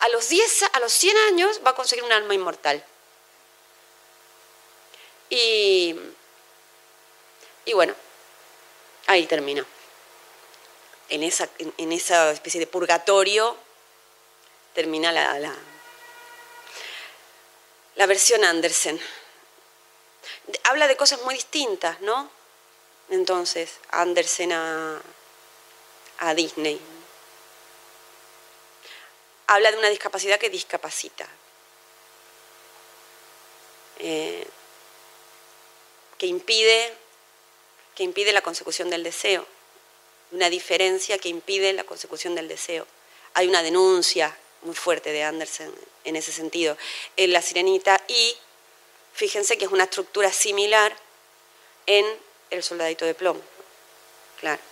a 0.00 0.08
los, 0.08 0.28
10, 0.28 0.64
a 0.72 0.80
los 0.80 0.92
100 0.92 1.16
años 1.28 1.60
va 1.64 1.70
a 1.70 1.74
conseguir 1.74 2.04
un 2.04 2.12
alma 2.12 2.34
inmortal. 2.34 2.82
Y, 5.28 5.94
y 7.66 7.72
bueno, 7.74 7.94
ahí 9.06 9.26
termina. 9.26 9.64
En 11.08 11.22
esa, 11.22 11.48
en, 11.58 11.92
esa 11.92 12.30
especie 12.30 12.60
de 12.60 12.66
purgatorio 12.66 13.56
termina 14.74 15.12
la, 15.12 15.38
la, 15.38 15.54
la 17.96 18.06
versión 18.06 18.44
Andersen. 18.44 19.00
Habla 20.64 20.88
de 20.88 20.96
cosas 20.96 21.20
muy 21.22 21.34
distintas, 21.34 22.00
¿no? 22.00 22.30
Entonces, 23.10 23.78
Andersen 23.90 24.52
a, 24.52 25.02
Disney. 26.34 26.80
Habla 29.46 29.72
de 29.72 29.78
una 29.78 29.88
discapacidad 29.88 30.38
que 30.38 30.50
discapacita. 30.50 31.28
Eh, 33.98 34.46
que 36.18 36.26
impide, 36.26 36.94
que 37.94 38.02
impide 38.02 38.32
la 38.32 38.42
consecución 38.42 38.90
del 38.90 39.02
deseo, 39.02 39.46
una 40.30 40.50
diferencia 40.50 41.18
que 41.18 41.30
impide 41.30 41.72
la 41.72 41.84
consecución 41.84 42.34
del 42.34 42.48
deseo. 42.48 42.86
Hay 43.34 43.48
una 43.48 43.62
denuncia 43.62 44.36
muy 44.62 44.74
fuerte 44.74 45.12
de 45.12 45.24
Andersen 45.24 45.74
en 46.04 46.16
ese 46.16 46.32
sentido 46.32 46.76
en 47.16 47.32
La 47.32 47.42
Sirenita 47.42 48.02
y 48.06 48.36
fíjense 49.20 49.58
que 49.58 49.66
es 49.66 49.70
una 49.70 49.84
estructura 49.84 50.32
similar 50.32 50.96
en 51.84 52.06
El 52.48 52.62
Soldadito 52.62 53.04
de 53.04 53.12
Plomo. 53.12 53.42
Claro. 54.38 54.62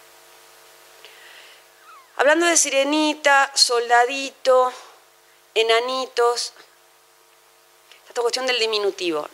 Hablando 2.17 2.47
de 2.47 2.57
Sirenita, 2.57 3.53
Soldadito, 3.55 4.73
Enanitos, 5.55 6.55
esta 8.09 8.23
cuestión 8.23 8.47
del 8.47 8.59
diminutivo 8.59 9.29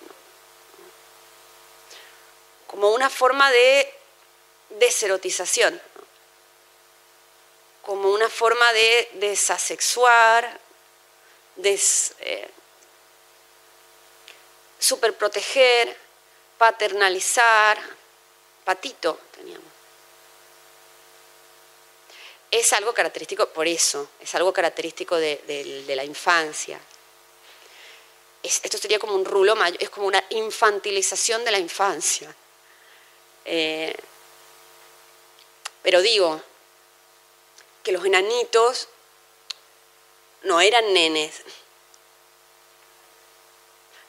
como 2.66 2.90
una 2.90 3.08
forma 3.08 3.52
de 3.52 3.94
deserotización, 4.70 5.80
como 7.82 8.10
una 8.10 8.28
forma 8.28 8.72
de 8.72 9.10
desasexuar, 9.12 10.58
de 11.54 11.80
eh, 12.18 12.50
superproteger, 14.84 15.96
paternalizar, 16.58 17.78
patito 18.64 19.18
teníamos. 19.34 19.72
Es 22.50 22.72
algo 22.74 22.92
característico, 22.92 23.48
por 23.48 23.66
eso, 23.66 24.10
es 24.20 24.34
algo 24.34 24.52
característico 24.52 25.16
de, 25.16 25.84
la 25.88 26.04
infancia. 26.04 26.78
esto 28.42 28.76
sería 28.76 28.98
como 28.98 29.14
un 29.14 29.24
rulo 29.24 29.56
mayor, 29.56 29.82
es 29.82 29.88
como 29.88 30.06
una 30.06 30.22
infantilización 30.28 31.44
de 31.46 31.50
la 31.50 31.58
infancia. 31.58 32.34
Eh, 33.46 33.96
pero 35.82 36.02
digo 36.02 36.42
que 37.82 37.92
los 37.92 38.04
enanitos 38.04 38.88
no 40.42 40.60
eran 40.60 40.92
nenes, 40.92 41.42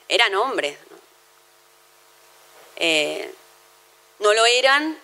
eran 0.08 0.34
hombres. 0.34 0.78
¿no? 0.90 0.96
Eh, 2.76 3.34
no 4.18 4.32
lo 4.32 4.44
eran 4.46 4.98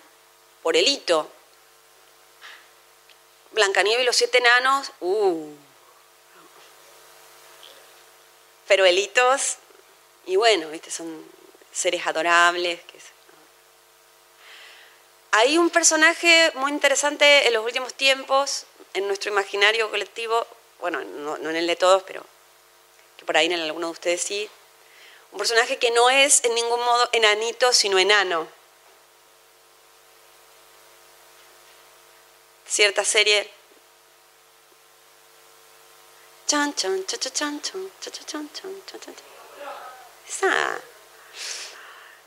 por 0.62 0.76
el 0.76 0.86
hito. 0.86 1.30
Blancanieves 3.52 4.02
y 4.02 4.06
los 4.06 4.16
siete 4.16 4.38
enanos, 4.38 4.92
uh. 5.00 5.54
Pero 8.66 8.86
elitos, 8.86 9.56
y 10.24 10.36
bueno, 10.36 10.68
¿viste? 10.68 10.90
son 10.90 11.26
seres 11.72 12.06
adorables, 12.06 12.80
hay 15.34 15.56
un 15.56 15.70
personaje 15.70 16.52
muy 16.56 16.70
interesante 16.70 17.46
en 17.46 17.54
los 17.54 17.64
últimos 17.64 17.94
tiempos, 17.94 18.66
en 18.92 19.06
nuestro 19.06 19.32
imaginario 19.32 19.90
colectivo, 19.90 20.46
bueno, 20.78 21.02
no, 21.02 21.36
en 21.36 21.56
el 21.56 21.66
de 21.66 21.74
todos, 21.74 22.02
pero 22.02 22.22
que 23.16 23.24
por 23.24 23.38
ahí 23.38 23.46
en 23.46 23.54
alguno 23.54 23.86
de 23.86 23.92
ustedes 23.92 24.20
sí, 24.20 24.50
un 25.32 25.38
personaje 25.38 25.78
que 25.78 25.90
no 25.90 26.10
es 26.10 26.44
en 26.44 26.54
ningún 26.54 26.80
modo 26.80 27.08
enanito, 27.12 27.72
sino 27.72 27.98
enano. 27.98 28.46
Cierta 32.66 33.04
serie. 33.04 33.50
Chan, 36.46 36.74
chan, 36.74 37.04
cha, 37.06 37.16
cha, 37.16 37.30
chan, 37.30 37.60
chan, 37.62 37.90
cha, 38.00 38.10
cha, 38.10 38.24
chan, 38.24 38.50
chan, 38.52 38.82
chan, 38.86 39.00
chan. 39.00 39.14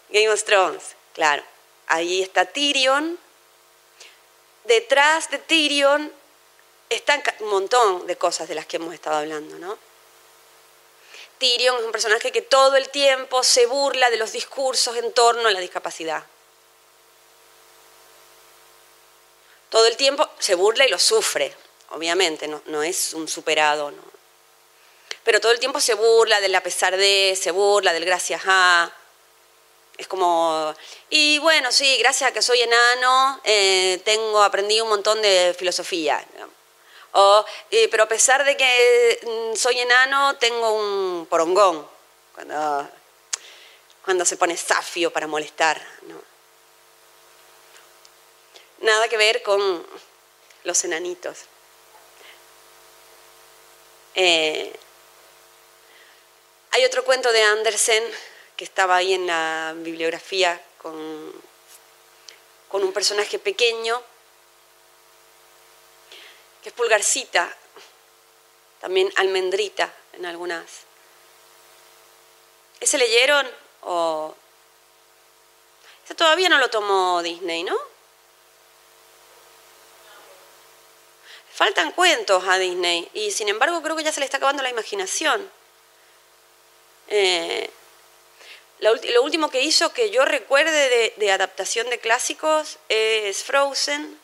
Game 0.10 0.30
of 0.30 0.44
Thrones, 0.44 0.96
claro. 1.14 1.44
Ahí 1.88 2.22
está 2.22 2.46
Tyrion. 2.46 3.20
Detrás 4.64 5.30
de 5.30 5.38
Tyrion 5.38 6.12
están 6.90 7.22
un 7.40 7.50
montón 7.50 8.08
de 8.08 8.16
cosas 8.18 8.48
de 8.48 8.56
las 8.56 8.66
que 8.66 8.78
hemos 8.78 8.94
estado 8.94 9.18
hablando, 9.18 9.58
¿no? 9.60 9.78
Tyrion 11.46 11.78
es 11.78 11.84
un 11.84 11.92
personaje 11.92 12.32
que 12.32 12.42
todo 12.42 12.76
el 12.76 12.90
tiempo 12.90 13.44
se 13.44 13.68
burla 13.68 14.10
de 14.10 14.18
los 14.18 14.32
discursos 14.32 14.98
en 14.98 15.12
torno 15.14 15.48
a 15.48 15.52
la 15.52 15.60
discapacidad. 15.60 16.24
Todo 19.70 19.86
el 19.86 19.96
tiempo 19.96 20.28
se 20.40 20.56
burla 20.56 20.88
y 20.88 20.90
lo 20.90 20.98
sufre, 20.98 21.54
obviamente, 21.90 22.48
no, 22.48 22.64
no 22.66 22.82
es 22.82 23.14
un 23.14 23.28
superado, 23.28 23.92
¿no? 23.92 24.02
Pero 25.24 25.40
todo 25.40 25.52
el 25.52 25.60
tiempo 25.60 25.80
se 25.80 25.94
burla 25.94 26.42
del 26.42 26.56
a 26.56 26.64
pesar 26.64 26.98
de, 26.98 27.38
se 27.40 27.52
burla 27.52 27.94
del 27.94 28.06
gracias 28.06 28.42
a, 28.46 28.92
es 29.98 30.08
como, 30.08 30.74
y 31.10 31.38
bueno, 31.40 31.72
sí, 31.72 31.98
gracias 32.00 32.32
a 32.32 32.34
que 32.34 32.42
soy 32.42 32.62
enano, 32.62 33.42
eh, 33.44 34.02
tengo, 34.04 34.42
aprendí 34.42 34.82
un 34.82 34.90
montón 34.90 35.22
de 35.22 35.56
filosofía. 35.58 36.26
O, 37.18 37.46
pero 37.90 38.04
a 38.04 38.08
pesar 38.08 38.44
de 38.44 38.58
que 38.58 39.20
mm, 39.24 39.56
soy 39.56 39.80
enano, 39.80 40.36
tengo 40.36 40.74
un 40.74 41.26
porongón, 41.28 41.88
cuando, 42.34 42.90
cuando 44.04 44.26
se 44.26 44.36
pone 44.36 44.58
safio 44.58 45.12
para 45.12 45.26
molestar. 45.26 45.82
Nada 48.80 49.08
que 49.08 49.16
ver 49.16 49.42
con 49.44 49.88
los 50.66 50.84
enanitos. 50.84 51.38
Eh, 54.16 54.74
hay 56.72 56.84
otro 56.84 57.06
cuento 57.06 57.32
de 57.32 57.44
Andersen 57.44 58.04
que 58.58 58.66
estaba 58.66 58.98
ahí 58.98 59.14
en 59.14 59.28
la 59.28 59.74
bibliografía 59.78 60.62
con, 60.82 61.32
con 62.68 62.84
un 62.84 62.92
personaje 62.92 63.40
pequeño, 63.40 64.02
que 66.66 66.70
es 66.70 66.76
Pulgarcita, 66.76 67.56
también 68.82 69.14
Almendrita 69.18 69.94
en 70.14 70.26
algunas. 70.26 70.66
¿Ese 72.80 72.98
leyeron 72.98 73.48
o...? 73.82 74.36
Ese 76.04 76.16
todavía 76.16 76.50
no 76.50 76.58
lo 76.58 76.68
tomó 76.72 77.22
Disney, 77.22 77.62
¿no? 77.62 77.78
Faltan 81.54 81.92
cuentos 81.92 82.44
a 82.48 82.58
Disney 82.58 83.12
y 83.14 83.30
sin 83.30 83.48
embargo 83.48 83.84
creo 83.84 83.96
que 83.96 84.04
ya 84.04 84.12
se 84.12 84.20
le 84.20 84.26
está 84.26 84.38
acabando 84.38 84.64
la 84.64 84.72
imaginación. 84.72 85.48
Eh, 87.10 87.70
lo, 88.80 89.22
último 89.22 89.52
que 89.52 89.62
hizo 89.62 89.94
que 89.94 90.10
yo 90.10 90.26
recuerde 90.26 91.14
de, 91.16 91.32
adaptación 91.32 91.92
de 91.92 92.00
clásicos 92.00 92.80
es 92.90 93.44
Frozen, 93.44 94.20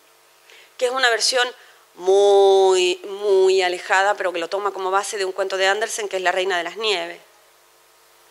que 0.80 0.88
es 0.88 0.92
una 0.92 1.12
versión 1.12 1.48
muy, 1.96 3.02
muy 3.06 3.62
alejada, 3.62 4.16
pero 4.16 4.32
que 4.32 4.40
lo 4.40 4.50
toma 4.50 4.72
como 4.72 4.92
base 4.92 5.18
de 5.18 5.26
un 5.26 5.32
cuento 5.32 5.58
de 5.58 5.68
Andersen, 5.68 6.08
que 6.08 6.18
es 6.18 6.24
La 6.24 6.32
Reina 6.32 6.58
de 6.58 6.64
las 6.64 6.78
Nieves. 6.78 7.20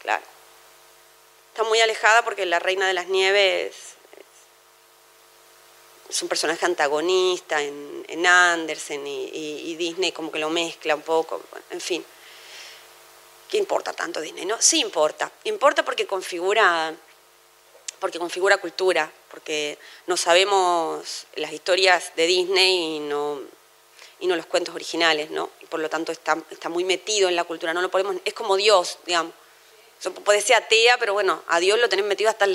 Claro. 0.01 0.23
Está 1.49 1.65
muy 1.65 1.81
alejada 1.81 2.23
porque 2.23 2.47
La 2.47 2.59
Reina 2.59 2.87
de 2.87 2.95
las 2.95 3.09
Nieves 3.09 3.75
es, 6.09 6.23
un 6.23 6.29
personaje 6.29 6.67
antagonista 6.67 7.61
en, 7.63 8.27
Andersen 8.27 9.07
y 9.07 9.77
Disney 9.77 10.13
como 10.13 10.31
que 10.31 10.39
lo 10.39 10.51
mezcla 10.51 10.95
un 10.95 11.03
poco, 11.03 11.41
en 11.71 11.81
fin. 11.81 12.05
¿Qué 13.51 13.59
importa 13.59 13.93
tanto 13.93 14.21
Disney? 14.21 14.47
No, 14.47 14.63
sí 14.63 14.81
importa. 14.81 15.31
Importa 15.45 15.85
porque 15.85 16.07
configura, 16.07 16.95
porque 17.99 18.21
configura 18.21 18.59
cultura, 18.59 19.11
porque 19.31 19.79
no 20.07 20.17
sabemos 20.17 21.27
las 21.37 21.53
historias 21.53 22.15
de 22.17 22.27
Disney 22.27 22.97
y 22.97 22.99
no, 23.01 23.41
y 24.19 24.27
no 24.27 24.37
los 24.37 24.47
cuentos 24.47 24.75
originales, 24.75 25.31
¿no? 25.31 25.51
Y 25.61 25.67
por 25.67 25.81
lo 25.81 25.89
tanto 25.89 26.13
está, 26.13 26.37
está 26.51 26.69
muy 26.69 26.85
metido 26.85 27.29
en 27.29 27.37
la 27.37 27.45
cultura. 27.45 27.73
No 27.73 27.83
lo 27.83 27.91
podemos, 27.91 28.17
es 28.25 28.35
como 28.35 28.57
Dios, 28.57 28.99
digamos. 29.07 29.33
puede 30.25 30.41
ser 30.41 30.57
atea, 30.57 30.99
pero 30.99 31.13
bueno, 31.13 31.43
a 31.49 31.61
Dios 31.61 31.79
lo 31.79 31.89
tenés 31.89 32.05
metido 32.05 32.31
hasta 32.31 32.47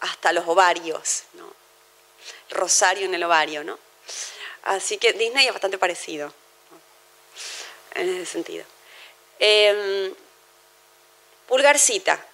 hasta 0.00 0.32
los 0.34 0.46
ovarios, 0.46 1.22
¿no? 1.32 1.64
rosario 2.50 3.06
en 3.06 3.14
el 3.14 3.22
ovario, 3.22 3.64
¿no? 3.64 3.78
Así 4.62 4.98
que 4.98 5.12
Disney 5.12 5.46
es 5.46 5.52
bastante 5.52 5.78
parecido 5.78 6.32
en 7.94 8.08
ese 8.08 8.26
sentido. 8.26 8.64
Em, 9.38 10.14
pulgarcita. 11.46 12.33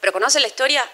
¿Pero 0.00 0.12
conoce 0.12 0.40
la 0.40 0.46
historia? 0.46 0.88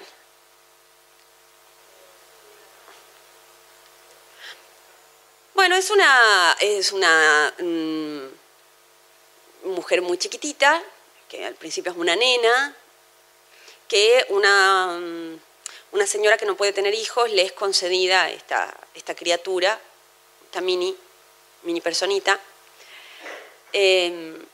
Bueno, 5.54 5.76
es 5.76 5.90
una, 5.90 6.56
es 6.60 6.92
una 6.92 7.54
mm, 7.58 8.26
mujer 9.64 10.02
muy 10.02 10.18
chiquitita, 10.18 10.82
que 11.28 11.44
al 11.46 11.54
principio 11.54 11.92
es 11.92 11.98
una 11.98 12.16
nena, 12.16 12.74
que 13.86 14.26
una, 14.30 14.98
mm, 14.98 15.40
una 15.92 16.06
señora 16.06 16.36
que 16.36 16.46
no 16.46 16.56
puede 16.56 16.72
tener 16.72 16.94
hijos 16.94 17.30
le 17.30 17.42
es 17.42 17.52
concedida 17.52 18.30
esta, 18.30 18.74
esta 18.94 19.14
criatura, 19.14 19.78
esta 20.46 20.60
mini, 20.60 20.96
mini 21.62 21.80
personita, 21.80 22.40
em, 23.72 24.44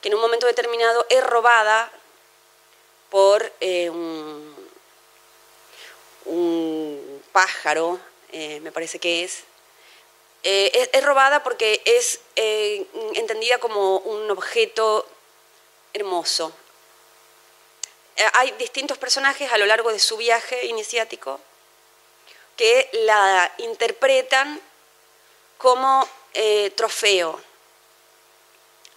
que 0.00 0.08
en 0.08 0.14
un 0.14 0.20
momento 0.20 0.46
determinado 0.46 1.06
es 1.08 1.24
robada 1.24 1.90
por 3.10 3.52
eh, 3.60 3.90
un, 3.90 4.56
pájaro, 7.32 8.00
eh, 8.32 8.58
me 8.60 8.72
parece 8.72 8.98
que 8.98 9.22
es, 9.24 9.44
eh, 10.42 10.88
es, 10.92 11.04
robada 11.04 11.42
porque 11.42 11.80
es 11.84 12.20
entendida 12.34 13.58
como 13.58 13.98
un 13.98 14.30
objeto 14.30 15.06
hermoso. 15.92 16.52
hay 18.34 18.50
distintos 18.52 18.98
personajes 18.98 19.52
a 19.52 19.58
lo 19.58 19.66
largo 19.66 19.92
de 19.92 19.98
su 19.98 20.16
viaje 20.16 20.66
iniciático 20.66 21.40
que 22.56 22.88
la 22.92 23.52
interpretan 23.58 24.60
como 25.56 26.08
trofeo. 26.74 27.49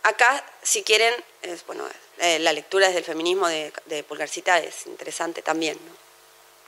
Acá, 0.04 0.45
si 0.62 0.84
quieren, 0.84 1.14
es, 1.41 1.66
bueno, 1.66 1.88
eh, 2.20 2.38
la 2.39 2.51
lectura 2.51 2.88
desde 2.88 2.99
el 2.99 3.06
feminismo 3.06 3.47
de, 3.47 4.04
Pulgarcita 4.08 4.60
es 4.60 4.86
interesante 4.86 5.41
también. 5.41 5.80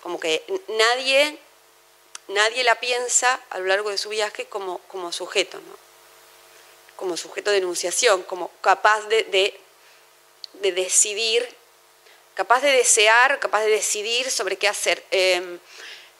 Como 0.01 0.19
que 0.19 0.43
nadie, 0.69 1.37
nadie 2.29 2.63
la 2.63 2.79
piensa 2.79 3.41
a 3.49 3.59
lo 3.59 3.65
largo 3.65 3.89
de 3.89 3.97
su 3.97 4.09
viaje 4.09 4.45
como, 4.45 4.79
como 4.87 5.11
sujeto, 5.11 5.59
¿no? 5.59 5.85
como 6.95 7.17
sujeto 7.17 7.51
de 7.51 7.57
enunciación, 7.57 8.23
como 8.23 8.51
capaz 8.61 9.01
de, 9.07 9.23
de, 10.61 10.71
decidir, 10.71 11.45
capaz 12.35 12.61
de 12.61 12.71
desear, 12.71 13.39
capaz 13.39 13.61
de 13.61 13.69
decidir 13.69 14.31
sobre 14.31 14.55
qué 14.55 14.69
hacer. 14.69 15.03
Em, 15.11 15.59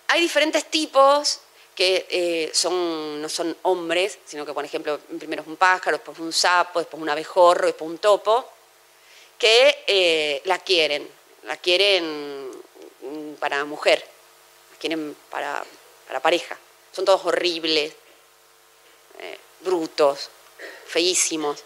hay 0.08 0.20
diferentes 0.20 0.66
tipos 0.66 1.40
que 1.76 2.08
eh, 2.10 2.52
son, 2.54 3.22
no 3.22 3.28
son 3.28 3.56
hombres, 3.64 4.18
sino 4.26 4.46
que, 4.46 4.54
por 4.54 4.64
ejemplo, 4.64 4.98
primero 5.20 5.42
es 5.42 5.48
un 5.48 5.58
pájaro, 5.58 5.98
después 5.98 6.18
un 6.20 6.32
sapo, 6.32 6.80
después 6.80 7.02
un 7.02 7.10
abejorro, 7.10 7.68
después 7.68 7.92
un 7.92 7.98
topo, 7.98 8.50
que 9.38 9.84
eh, 9.86 10.42
la 10.46 10.60
quieren, 10.60 11.08
la 11.44 11.58
quieren 11.58 12.52
para 13.40 13.66
mujer, 13.66 14.04
la 14.72 14.78
quieren 14.78 15.16
para, 15.30 15.64
pareja. 16.22 16.58
Son 16.94 17.04
todos 17.04 17.26
horribles, 17.26 17.94
eh, 19.20 19.38
brutos, 19.60 20.30
feísimos, 20.88 21.64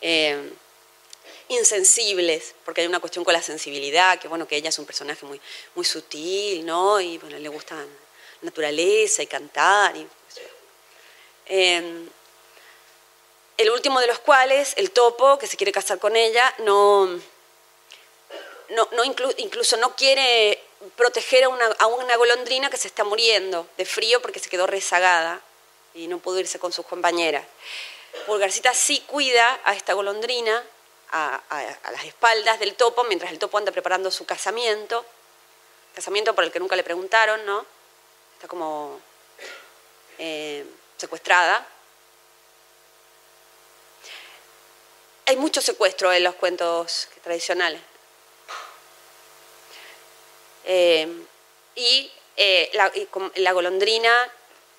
eh, 0.00 0.50
insensibles, 1.48 2.54
porque 2.64 2.80
hay 2.80 2.86
una 2.86 3.00
cuestión 3.00 3.24
con 3.24 3.34
la 3.34 3.42
sensibilidad, 3.42 4.18
que 4.18 4.28
bueno, 4.28 4.48
que 4.48 4.56
ella 4.56 4.70
es 4.70 4.78
un 4.78 4.86
personaje 4.86 5.26
muy, 5.26 5.40
muy 5.74 5.84
sutil, 5.84 6.64
¿no? 6.64 7.00
Y 7.00 7.18
bueno, 7.18 7.38
le 7.38 7.48
gusta 7.48 7.76
naturaleza 8.42 9.22
y 9.22 9.26
cantar. 9.26 9.96
Y, 9.96 10.06
el 13.56 13.70
último 13.70 14.00
de 14.00 14.08
los 14.08 14.18
cuales, 14.18 14.74
el 14.76 14.90
topo, 14.90 15.38
que 15.38 15.46
se 15.46 15.56
quiere 15.56 15.70
casar 15.70 15.98
con 15.98 16.16
ella, 16.16 16.52
no, 16.58 17.06
no, 18.70 19.04
incluso 19.36 19.76
no 19.76 19.94
quiere 19.94 20.60
proteger 20.96 21.44
a 21.44 21.48
una, 21.48 21.66
a 21.66 22.16
golondrina 22.16 22.68
que 22.68 22.76
se 22.76 22.88
está 22.88 23.04
muriendo 23.04 23.66
de 23.76 23.84
frío 23.84 24.20
porque 24.20 24.40
se 24.40 24.50
quedó 24.50 24.66
rezagada 24.66 25.40
y 25.94 26.08
no 26.08 26.18
pudo 26.18 26.40
irse 26.40 26.58
con 26.58 26.72
sus 26.72 26.84
compañeras. 26.86 27.46
Pulgarcita 28.26 28.74
sí 28.74 29.02
cuida 29.06 29.60
a 29.64 29.74
esta 29.74 29.92
golondrina 29.92 30.64
a, 31.12 31.40
las 31.92 32.04
espaldas 32.04 32.58
del 32.58 32.74
topo 32.74 33.04
mientras 33.04 33.30
el 33.30 33.38
topo 33.38 33.58
anda 33.58 33.70
preparando 33.70 34.10
su 34.10 34.26
casamiento, 34.26 35.04
casamiento 35.94 36.34
por 36.34 36.44
el 36.44 36.50
que 36.50 36.58
nunca 36.58 36.74
le 36.76 36.82
preguntaron, 36.82 37.44
¿no? 37.46 37.64
Está 38.44 38.50
como 38.50 39.00
eh, 40.18 40.66
secuestrada 40.98 41.66
hay 45.24 45.36
mucho 45.36 45.62
secuestro 45.62 46.12
en 46.12 46.24
los 46.24 46.34
cuentos 46.34 47.08
tradicionales. 47.22 47.80
Eh, 50.64 51.08
y, 51.74 52.12
eh, 52.36 52.70
la, 53.36 53.52
golondrina, 53.52 54.30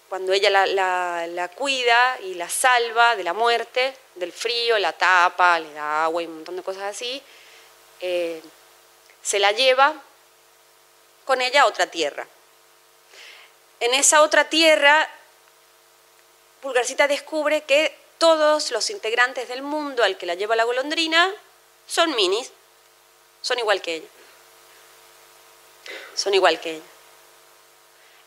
cuando 0.10 0.32
ella 0.32 0.52
la, 0.68 1.52
cuida 1.56 2.20
y 2.22 2.36
la 2.36 2.48
salva 2.48 3.16
de 3.16 3.24
la 3.24 3.34
muerte, 3.34 3.96
del 4.14 4.32
frío, 4.32 4.78
la 4.78 4.94
tapa, 4.94 5.60
le 5.60 5.74
da 5.74 6.04
agua 6.04 6.22
y 6.22 6.28
un 6.28 6.36
montón 6.36 6.58
de 6.58 6.62
cosas 6.62 6.84
así, 6.84 7.20
se 8.00 9.40
la 9.40 9.52
lleva 9.54 9.96
con 11.26 11.42
ella 11.42 11.64
a 11.64 11.66
otra 11.66 11.88
tierra. 11.88 12.28
En 13.80 13.94
esa 13.94 14.22
otra 14.22 14.50
tierra, 14.50 15.10
Pulgarcita 16.62 17.08
descubre 17.08 17.64
que 17.64 17.96
todos 18.18 18.72
los 18.72 18.90
integrantes 18.90 19.48
del 19.48 19.62
mundo 19.62 20.04
al 20.04 20.18
que 20.18 20.26
la 20.26 20.36
lleva 20.36 20.56
la 20.56 20.64
golondrina 20.64 21.34
son 21.88 22.16
minis, 22.16 22.52
son 23.42 23.60
igual 23.60 23.82
que 23.82 23.96
ella. 23.96 24.08
Son 26.16 26.34
igual 26.34 26.60
que 26.60 26.76
ella. 26.76 26.86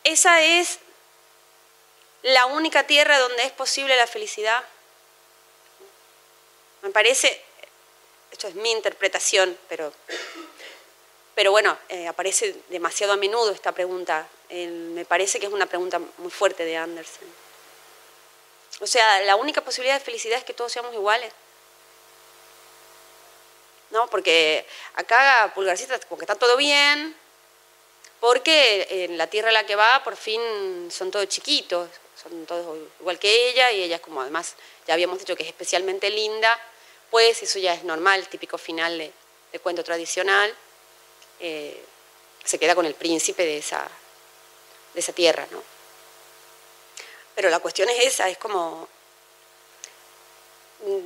Esa 0.03 0.41
es 0.41 0.79
la 2.21 2.45
única 2.45 2.85
tierra 2.87 3.19
donde 3.19 3.43
es 3.43 3.51
posible 3.51 3.97
la 3.97 4.07
felicidad. 4.07 4.63
Me 6.81 6.91
parece, 6.91 7.43
esto 8.31 8.47
es 8.47 8.55
mi 8.55 8.71
interpretación, 8.71 9.57
pero, 9.67 9.91
pero 11.35 11.51
bueno, 11.51 11.77
eh, 11.89 12.07
aparece 12.07 12.55
demasiado 12.69 13.13
a 13.13 13.17
menudo 13.17 13.51
esta 13.51 13.73
pregunta. 13.73 14.27
Me 14.49 15.05
parece 15.05 15.39
que 15.39 15.45
es 15.45 15.51
una 15.53 15.67
pregunta 15.67 15.99
muy 16.17 16.31
fuerte 16.31 16.65
de 16.65 16.77
Andersen. 16.77 17.27
O 18.81 18.87
sea, 18.87 19.21
la 19.21 19.35
única 19.35 19.61
posibilidad 19.61 19.97
de 19.97 20.03
felicidad 20.03 20.39
es 20.39 20.43
que 20.43 20.53
todos 20.53 20.71
seamos 20.71 20.93
iguales. 20.93 21.31
¿No? 23.91 24.07
Porque 24.09 24.65
acá 24.95 25.51
Pulgarcita 25.55 25.99
como 26.01 26.19
que 26.19 26.25
está 26.25 26.35
todo 26.35 26.55
bien, 26.57 27.15
porque 28.19 28.87
en 28.89 29.17
la 29.17 29.27
tierra 29.27 29.49
a 29.49 29.53
la 29.53 29.65
que 29.65 29.75
va 29.75 30.03
por 30.03 30.15
fin 30.15 30.41
son 30.91 31.09
todos 31.09 31.27
chiquitos, 31.27 31.89
son 32.21 32.45
todos 32.45 32.77
igual 32.99 33.17
que 33.17 33.49
ella 33.49 33.71
y 33.71 33.83
ella 33.83 33.95
es 33.95 34.01
como 34.01 34.21
además 34.21 34.55
ya 34.85 34.93
habíamos 34.93 35.19
dicho 35.19 35.35
que 35.35 35.43
es 35.43 35.49
especialmente 35.49 36.09
linda, 36.09 36.59
pues 37.09 37.41
eso 37.41 37.59
ya 37.59 37.73
es 37.73 37.83
normal, 37.83 38.27
típico 38.27 38.57
final 38.57 38.97
de, 38.97 39.59
cuento 39.59 39.83
tradicional, 39.83 40.53
eh, 41.39 41.83
se 42.43 42.59
queda 42.59 42.75
con 42.75 42.85
el 42.85 42.93
príncipe 42.93 43.43
de 43.43 43.57
esa, 43.57 43.89
de 44.93 44.99
esa 44.99 45.13
tierra, 45.13 45.47
¿no? 45.51 45.63
Pero 47.35 47.49
la 47.49 47.59
cuestión 47.59 47.89
es 47.89 48.05
esa, 48.05 48.29
es 48.29 48.37
como 48.37 48.87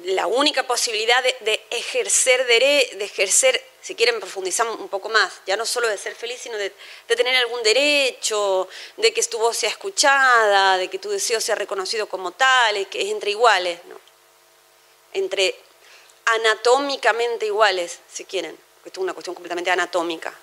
la 0.05 0.27
única 0.27 0.63
posibilidad 0.67 1.23
de, 1.23 1.65
ejercer, 1.71 2.45
de 2.45 3.03
ejercer, 3.03 3.63
si 3.81 3.95
quieren 3.95 4.19
profundizar 4.19 4.67
un 4.67 4.87
poco 4.87 5.09
más, 5.09 5.33
ya 5.47 5.57
no 5.57 5.65
solo 5.65 5.87
de 5.87 5.97
ser 5.97 6.15
feliz, 6.15 6.39
sino 6.41 6.57
de, 6.57 6.71
tener 7.07 7.35
algún 7.35 7.61
derecho, 7.63 8.67
de 8.97 9.13
que 9.13 9.23
tu 9.23 9.39
voz 9.39 9.57
sea 9.57 9.69
escuchada, 9.69 10.77
de 10.77 10.89
que 10.89 10.99
tu 10.99 11.09
deseo 11.09 11.41
sea 11.41 11.55
reconocido 11.55 12.07
como 12.07 12.31
tal, 12.31 12.87
que 12.87 13.01
es 13.01 13.09
entre 13.09 13.31
iguales, 13.31 13.79
¿no? 13.85 13.99
entre 15.13 15.55
anatómicamente 16.25 17.45
iguales, 17.47 17.99
si 18.11 18.25
quieren, 18.25 18.57
esto 18.85 18.99
es 18.99 19.03
una 19.03 19.13
cuestión 19.13 19.33
completamente 19.33 19.71
anatómica. 19.71 20.33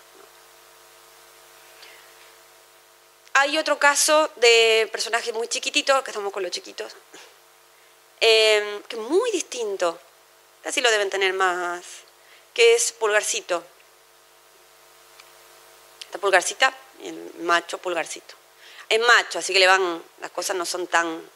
Hay 3.41 3.57
otro 3.57 3.79
caso 3.79 4.31
de 4.37 4.87
personaje 4.93 5.33
muy 5.33 5.49
chiquitito, 5.49 6.05
que 6.05 6.11
estamos 6.11 6.31
con 6.31 6.43
los 6.43 6.53
chiquitos, 6.53 6.93
em, 8.21 8.83
que 8.83 8.97
es 8.97 9.03
muy 9.03 9.31
distinto, 9.31 9.99
así 10.63 10.83
lo 10.83 10.91
deben 10.91 11.09
tener 11.09 11.33
más, 11.33 11.83
que 12.53 12.75
es 12.75 12.93
Pulgarcito. 12.93 13.65
Esta 16.03 16.19
Pulgarcita, 16.19 16.77
el 17.03 17.33
macho 17.39 17.79
Pulgarcito. 17.79 18.35
Es 18.91 19.01
macho, 19.01 19.39
así 19.39 19.55
que 19.55 19.59
le 19.59 19.67
van, 19.67 20.05
las 20.21 20.31
cosas 20.33 20.55
no 20.55 20.67
son 20.67 20.87
tan, 20.87 21.27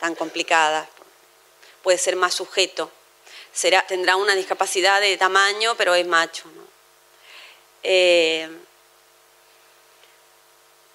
tan 0.00 0.16
complicadas. 0.16 0.88
Puede 1.84 1.98
ser 1.98 2.16
más 2.16 2.34
sujeto. 2.34 2.90
Será, 3.52 3.86
tendrá 3.86 4.16
una 4.16 4.34
discapacidad 4.34 5.00
de 5.00 5.16
tamaño, 5.16 5.76
pero 5.76 5.94
es 5.94 6.04
macho. 6.04 6.50
¿no? 6.52 6.64
Eh, 7.84 8.50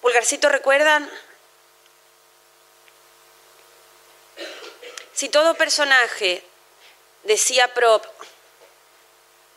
Pulgarcito, 0.06 0.48
¿recuerdan? 0.48 1.10
Si 5.12 5.28
todo 5.28 5.56
personaje, 5.56 6.44
decía 7.24 7.74
Prop, 7.74 8.06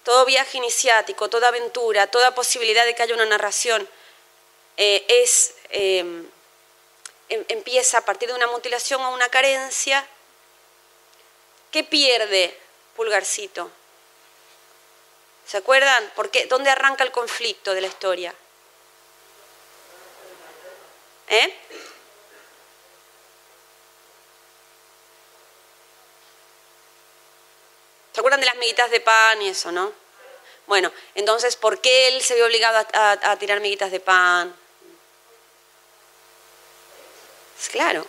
todo 0.03 0.25
viaje 0.25 0.57
iniciático, 0.57 1.29
toda 1.29 1.49
aventura, 1.49 2.07
toda 2.07 2.33
posibilidad 2.33 2.83
de 2.83 2.95
que 2.95 3.03
haya 3.03 3.13
una 3.13 3.27
narración, 3.27 3.87
eh, 4.77 5.05
es, 5.07 5.53
em, 5.69 6.27
em, 7.29 7.45
empieza 7.47 7.99
a 7.99 8.05
partir 8.05 8.27
de 8.29 8.33
una 8.33 8.47
mutilación 8.47 8.99
o 9.03 9.13
una 9.13 9.29
carencia, 9.29 10.03
¿qué 11.71 11.83
pierde 11.83 12.59
Pulgarcito? 12.95 13.69
¿Se 15.45 15.57
acuerdan? 15.57 16.11
¿Por 16.15 16.31
qué? 16.31 16.47
¿Dónde 16.47 16.71
arranca 16.71 17.03
el 17.03 17.11
conflicto 17.11 17.75
de 17.75 17.81
la 17.81 17.87
historia? 17.87 18.33
¿Eh? 21.29 21.55
¿Se 28.11 28.19
acuerdan 28.19 28.39
de 28.39 28.47
las 28.47 28.57
miguitas 28.57 28.89
de 28.89 28.99
pan 28.99 29.41
y 29.41 29.49
eso, 29.49 29.71
no? 29.71 29.93
Bueno, 30.65 30.91
entonces, 31.15 31.55
¿por 31.55 31.79
qué 31.79 32.09
él 32.09 32.21
se 32.21 32.35
vio 32.35 32.45
obligado 32.45 32.85
a, 32.93 33.35
tirar 33.37 33.59
miguitas 33.59 33.91
de 33.91 33.99
pan? 33.99 34.55
Claro, 37.71 38.05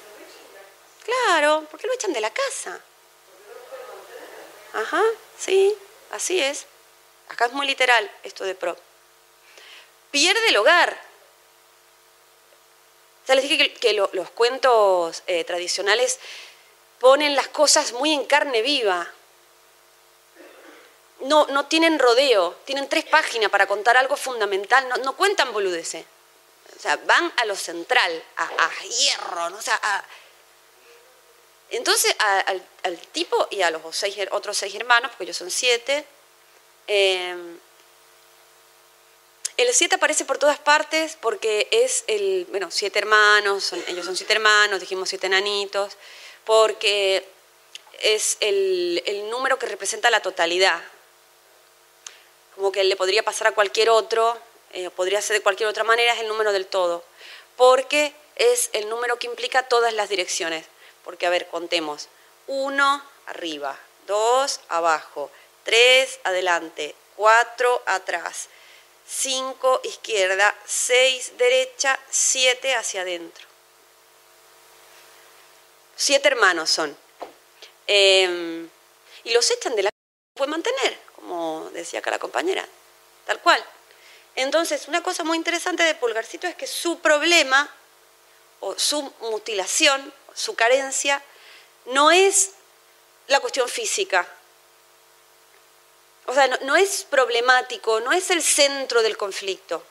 claro, 1.04 1.66
¿por 1.70 1.78
qué 1.78 1.86
lo 1.86 1.92
echan 1.92 2.12
de 2.12 2.20
la 2.20 2.30
casa? 2.30 2.80
Ajá, 4.72 5.02
sí, 5.38 5.74
así 6.12 6.40
es. 6.40 6.66
Acá 7.28 7.46
es 7.46 7.52
muy 7.52 7.66
literal 7.66 8.10
esto 8.22 8.44
de 8.44 8.54
pro. 8.54 8.76
Pierde 10.10 10.48
el 10.48 10.56
hogar. 10.56 11.09
Ya 13.30 13.36
les 13.36 13.48
dije 13.48 13.72
que, 13.74 13.92
los 13.92 14.30
cuentos 14.30 15.22
eh, 15.28 15.44
tradicionales 15.44 16.18
ponen 16.98 17.36
las 17.36 17.46
cosas 17.46 17.92
muy 17.92 18.12
en 18.12 18.24
carne 18.24 18.60
viva. 18.60 19.08
No, 21.20 21.46
no 21.46 21.66
tienen 21.66 22.00
rodeo, 22.00 22.56
tienen 22.64 22.88
tres 22.88 23.04
páginas 23.04 23.48
para 23.48 23.68
contar 23.68 23.96
algo 23.96 24.16
fundamental, 24.16 24.84
no, 25.04 25.16
cuentan 25.16 25.52
boludeces. 25.52 26.04
O 26.76 26.80
sea, 26.80 26.96
van 26.96 27.32
a 27.36 27.44
lo 27.44 27.54
central, 27.54 28.20
a, 28.36 28.68
hierro, 28.98 29.50
¿no? 29.50 29.58
o 29.58 29.62
sea, 29.62 29.80
Entonces, 31.68 32.16
al, 32.18 32.98
tipo 33.12 33.46
y 33.52 33.62
a 33.62 33.70
los 33.70 33.80
otros 33.84 34.58
seis 34.58 34.74
hermanos, 34.74 35.12
porque 35.12 35.22
ellos 35.22 35.36
son 35.36 35.52
siete, 35.52 36.04
eh, 36.88 37.36
el 39.62 39.74
siete 39.74 39.96
aparece 39.96 40.24
por 40.24 40.38
todas 40.38 40.58
partes 40.58 41.16
porque 41.20 41.68
es 41.70 42.04
el, 42.06 42.46
bueno, 42.50 42.70
siete 42.70 42.98
hermanos, 42.98 43.72
ellos 43.88 44.06
son 44.06 44.16
siete 44.16 44.32
hermanos, 44.32 44.80
dijimos 44.80 45.08
siete 45.08 45.26
enanitos, 45.26 45.96
porque 46.44 47.26
es 48.00 48.36
el, 48.40 49.02
número 49.30 49.58
que 49.58 49.66
representa 49.66 50.10
la 50.10 50.20
totalidad. 50.20 50.80
Como 52.54 52.72
que 52.72 52.84
le 52.84 52.96
podría 52.96 53.22
pasar 53.22 53.48
a 53.48 53.52
cualquier 53.52 53.90
otro, 53.90 54.36
eh, 54.72 54.90
podría 54.90 55.22
ser 55.22 55.36
de 55.36 55.42
cualquier 55.42 55.68
otra 55.68 55.84
manera, 55.84 56.12
es 56.14 56.20
el 56.20 56.28
número 56.28 56.52
del 56.52 56.66
todo, 56.66 57.04
porque 57.56 58.12
es 58.36 58.70
el 58.72 58.88
número 58.88 59.18
que 59.18 59.26
implica 59.26 59.62
todas 59.64 59.94
las 59.94 60.08
direcciones. 60.08 60.66
Porque, 61.04 61.26
a 61.26 61.30
ver, 61.30 61.48
contemos. 61.48 62.08
Uno 62.46 63.02
arriba, 63.26 63.78
dos 64.06 64.60
abajo, 64.68 65.30
tres 65.64 66.18
adelante, 66.24 66.94
cuatro 67.16 67.82
atrás, 67.86 68.48
5 69.10 69.80
izquierda, 69.84 70.56
6 70.64 71.36
derecha, 71.36 71.98
7 72.10 72.76
hacia 72.76 73.02
adentro. 73.02 73.44
Siete 75.96 76.28
hermanos 76.28 76.70
son. 76.70 76.96
Em, 77.86 78.68
y 79.24 79.32
los 79.32 79.50
echan 79.50 79.74
de 79.74 79.82
la 79.82 79.90
puede 80.34 80.50
mantener, 80.50 80.96
como 81.16 81.68
decía 81.74 81.98
acá 81.98 82.10
la 82.10 82.18
compañera, 82.18 82.66
tal 83.26 83.40
cual. 83.40 83.62
Entonces, 84.36 84.86
una 84.86 85.02
cosa 85.02 85.24
muy 85.24 85.36
interesante 85.36 85.82
de 85.82 85.96
Pulgarcito 85.96 86.46
es 86.46 86.54
que 86.54 86.66
su 86.66 87.00
problema, 87.00 87.68
o 88.60 88.78
su 88.78 89.02
mutilación, 89.20 90.14
su 90.34 90.54
carencia, 90.54 91.22
no 91.86 92.10
es 92.10 92.52
la 93.26 93.40
cuestión 93.40 93.68
física, 93.68 94.26
o 96.30 96.32
sea, 96.32 96.46
no, 96.46 96.76
es 96.76 97.04
problemático, 97.10 97.98
no 98.00 98.12
es 98.12 98.30
el 98.30 98.40
centro 98.40 99.02
del 99.02 99.16
conflicto. 99.16 99.82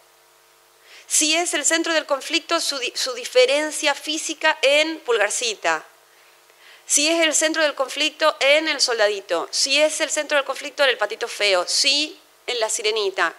Sí 1.05 1.35
es 1.35 1.53
el 1.53 1.65
centro 1.65 1.93
del 1.93 2.05
conflicto 2.05 2.61
su, 2.61 2.79
diferencia 3.13 3.93
física 3.93 4.57
en 4.61 4.99
pulgarcita. 5.01 5.85
Sí 6.85 7.09
es 7.09 7.21
el 7.21 7.35
centro 7.35 7.61
del 7.61 7.75
conflicto 7.75 8.37
en 8.39 8.69
el 8.69 8.79
soldadito. 8.79 9.49
Sí 9.51 9.81
es 9.81 9.99
el 9.99 10.09
centro 10.09 10.37
del 10.37 10.45
conflicto 10.45 10.83
en 10.83 10.91
el 10.91 10.97
patito 10.97 11.27
feo. 11.27 11.65
Sí 11.67 12.17
en 12.47 12.57
la 12.61 12.69
sirenita. 12.69 13.35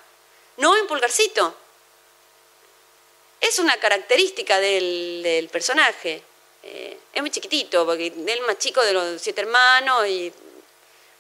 No 0.59 0.77
en 0.77 0.87
pulgarcito. 0.87 1.57
Es 3.41 3.59
una 3.59 3.79
característica 3.79 4.61
del, 4.61 5.49
personaje. 5.51 6.23
Eh, 6.63 6.99
es 7.15 7.21
muy 7.23 7.31
chiquitito, 7.31 7.87
porque 7.87 8.09
es 8.09 8.13
el 8.15 8.43
más 8.43 8.59
chico 8.59 8.83
de 8.83 8.93
los 8.93 9.23
siete 9.23 9.41
hermanos 9.41 10.07
y 10.07 10.31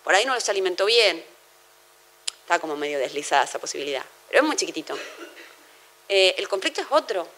por 0.04 0.14
ahí 0.14 0.26
no 0.26 0.34
los 0.34 0.46
alimentó 0.50 0.84
bien. 0.84 1.29
Está 2.50 2.58
como 2.58 2.74
medio 2.74 2.98
deslizada 2.98 3.44
esa 3.44 3.60
posibilidad, 3.60 4.04
pero 4.28 4.40
es 4.40 4.44
muy 4.44 4.56
chiquitito. 4.56 4.98
Eh, 6.08 6.34
el 6.36 6.48
conflicto 6.48 6.80
es 6.80 6.88
otro. 6.90 7.28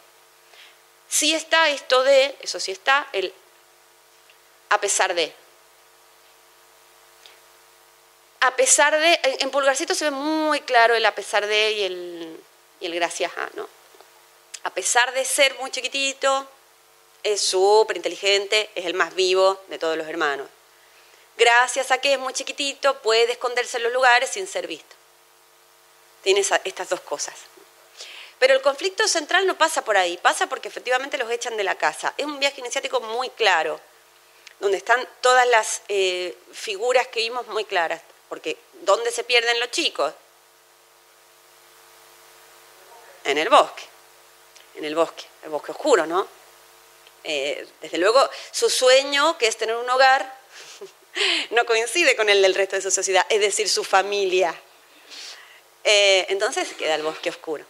Sí 1.06 1.34
está 1.34 1.68
esto 1.68 2.02
de, 2.02 2.34
eso 2.40 2.58
sí 2.58 2.72
está, 2.72 3.06
el 3.12 3.30
a 4.70 4.80
pesar 4.80 5.12
de. 5.12 5.30
A 8.40 8.56
pesar 8.56 8.98
de, 8.98 9.20
en, 9.22 9.50
Pulgarcito 9.50 9.94
se 9.94 10.06
ve 10.06 10.12
muy 10.12 10.62
claro 10.62 10.94
el 10.94 11.04
a 11.04 11.14
pesar 11.14 11.46
de 11.46 11.72
y 11.72 11.82
el, 11.82 12.40
y 12.80 12.86
el 12.86 12.94
gracias 12.94 13.36
a, 13.36 13.50
¿no? 13.52 13.68
A 14.62 14.70
pesar 14.70 15.12
de 15.12 15.26
ser 15.26 15.54
muy 15.60 15.70
chiquitito, 15.70 16.48
es 17.22 17.42
súper 17.42 17.98
inteligente, 17.98 18.70
es 18.74 18.86
el 18.86 18.94
más 18.94 19.14
vivo 19.14 19.62
de 19.68 19.78
todos 19.78 19.98
los 19.98 20.08
hermanos. 20.08 20.48
Gracias 21.36 21.90
a 21.90 21.98
que 21.98 22.14
es 22.14 22.18
muy 22.18 22.32
chiquitito, 22.32 23.02
puede 23.02 23.32
esconderse 23.32 23.76
en 23.76 23.82
los 23.82 23.92
lugares 23.92 24.30
sin 24.30 24.46
ser 24.46 24.66
visto. 24.66 25.01
Tiene 26.22 26.40
estas 26.40 26.88
dos 26.88 27.00
cosas. 27.00 27.34
Pero 28.38 28.54
el 28.54 28.60
conflicto 28.62 29.06
central 29.06 29.46
no 29.46 29.56
pasa 29.56 29.84
por 29.84 29.96
ahí, 29.96 30.16
pasa 30.16 30.48
porque 30.48 30.68
efectivamente 30.68 31.16
los 31.16 31.30
echan 31.30 31.56
de 31.56 31.62
la 31.62 31.76
casa. 31.76 32.12
Es 32.16 32.26
un 32.26 32.40
viaje 32.40 32.60
iniciático 32.60 33.00
muy 33.00 33.30
claro, 33.30 33.80
donde 34.58 34.78
están 34.78 35.06
todas 35.20 35.46
las 35.46 35.82
eh, 35.88 36.36
figuras 36.52 37.06
que 37.06 37.20
vimos 37.20 37.46
muy 37.46 37.64
claras. 37.64 38.02
Porque 38.28 38.56
¿dónde 38.80 39.12
se 39.12 39.24
pierden 39.24 39.60
los 39.60 39.70
chicos? 39.70 40.12
En 43.24 43.38
el 43.38 43.48
bosque. 43.48 43.84
En 44.74 44.84
el 44.84 44.94
bosque, 44.94 45.24
el 45.44 45.50
bosque 45.50 45.70
oscuro, 45.70 46.06
¿no? 46.06 46.26
Eh, 47.24 47.68
desde 47.80 47.98
luego, 47.98 48.28
su 48.50 48.68
sueño, 48.68 49.38
que 49.38 49.46
es 49.46 49.56
tener 49.56 49.76
un 49.76 49.88
hogar, 49.88 50.36
no 51.50 51.64
coincide 51.64 52.16
con 52.16 52.28
el 52.28 52.42
del 52.42 52.54
resto 52.54 52.76
de 52.76 52.82
su 52.82 52.90
sociedad, 52.90 53.24
es 53.28 53.40
decir, 53.40 53.68
su 53.68 53.84
familia. 53.84 54.58
Eh, 55.84 56.26
entonces 56.28 56.72
queda 56.74 56.94
el 56.94 57.02
bosque 57.02 57.30
oscuro. 57.30 57.64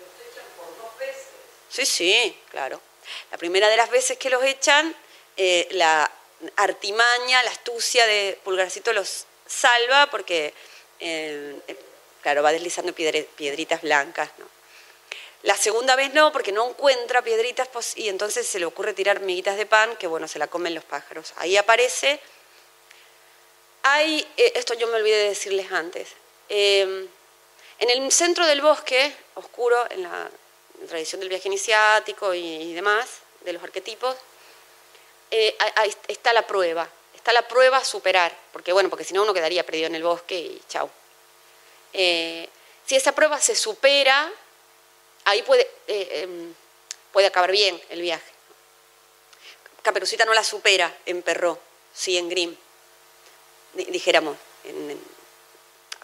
¿Los 0.00 0.32
echan 0.32 0.44
por 0.56 0.66
dos 0.76 0.98
veces? 0.98 1.24
Sí, 1.68 1.86
sí, 1.86 2.40
claro. 2.50 2.80
La 3.30 3.38
primera 3.38 3.68
de 3.68 3.76
las 3.76 3.90
veces 3.90 4.18
que 4.18 4.30
los 4.30 4.42
echan, 4.42 4.94
eh, 5.36 5.68
la 5.72 6.10
artimaña, 6.56 7.42
la 7.42 7.50
astucia 7.50 8.06
de 8.06 8.38
Pulgarcito 8.42 8.92
los 8.92 9.26
salva 9.46 10.08
porque, 10.10 10.52
eh, 11.00 11.56
claro, 12.22 12.42
va 12.42 12.52
deslizando 12.52 12.92
piedritas 12.92 13.82
blancas. 13.82 14.30
La 15.42 15.56
segunda 15.56 15.94
vez 15.94 16.12
no, 16.12 16.32
porque 16.32 16.50
no 16.50 16.68
encuentra 16.68 17.22
piedritas 17.22 17.68
y 17.94 18.08
entonces 18.08 18.48
se 18.48 18.58
le 18.58 18.66
ocurre 18.66 18.94
tirar 18.94 19.20
miguitas 19.20 19.56
de 19.56 19.66
pan 19.66 19.94
que, 19.96 20.08
bueno, 20.08 20.26
se 20.26 20.40
la 20.40 20.48
comen 20.48 20.74
los 20.74 20.82
pájaros. 20.82 21.32
Ahí 21.36 21.56
aparece. 21.56 22.18
Hay, 23.84 24.26
esto 24.36 24.74
yo 24.74 24.88
me 24.88 24.96
olvidé 24.96 25.18
de 25.18 25.28
decirles 25.28 25.70
antes. 25.70 26.08
En 27.78 27.90
el 27.90 28.10
centro 28.10 28.46
del 28.46 28.62
bosque, 28.62 29.14
oscuro, 29.34 29.84
en 29.90 30.02
la 30.02 30.30
tradición 30.88 31.20
del 31.20 31.28
viaje 31.28 31.48
iniciático 31.48 32.32
y, 32.32 32.72
demás, 32.72 33.06
de 33.42 33.52
los 33.52 33.62
arquetipos, 33.62 34.16
eh, 35.30 35.56
está 36.08 36.32
la 36.32 36.46
prueba, 36.46 36.88
está 37.14 37.32
la 37.32 37.46
prueba 37.46 37.78
a 37.78 37.84
superar, 37.84 38.34
porque 38.52 38.72
bueno, 38.72 38.88
porque 38.88 39.04
si 39.04 39.12
no 39.12 39.22
uno 39.22 39.34
quedaría 39.34 39.64
perdido 39.64 39.88
en 39.88 39.94
el 39.94 40.02
bosque 40.02 40.38
y 40.38 40.62
chau. 40.68 40.88
Eh, 41.92 42.48
si 42.86 42.96
esa 42.96 43.12
prueba 43.12 43.40
se 43.40 43.54
supera, 43.54 44.30
ahí 45.24 45.42
puede, 45.42 45.68
eh, 45.86 46.22
em, 46.22 46.54
puede 47.12 47.26
acabar 47.26 47.50
bien 47.50 47.80
el 47.90 48.00
viaje. 48.00 48.32
Caperucita 49.82 50.24
no 50.24 50.32
la 50.32 50.44
supera 50.44 50.96
en 51.04 51.22
Perro, 51.22 51.58
sí 51.94 52.16
en 52.16 52.28
Grimm, 52.28 52.56
dijéramos, 53.74 54.36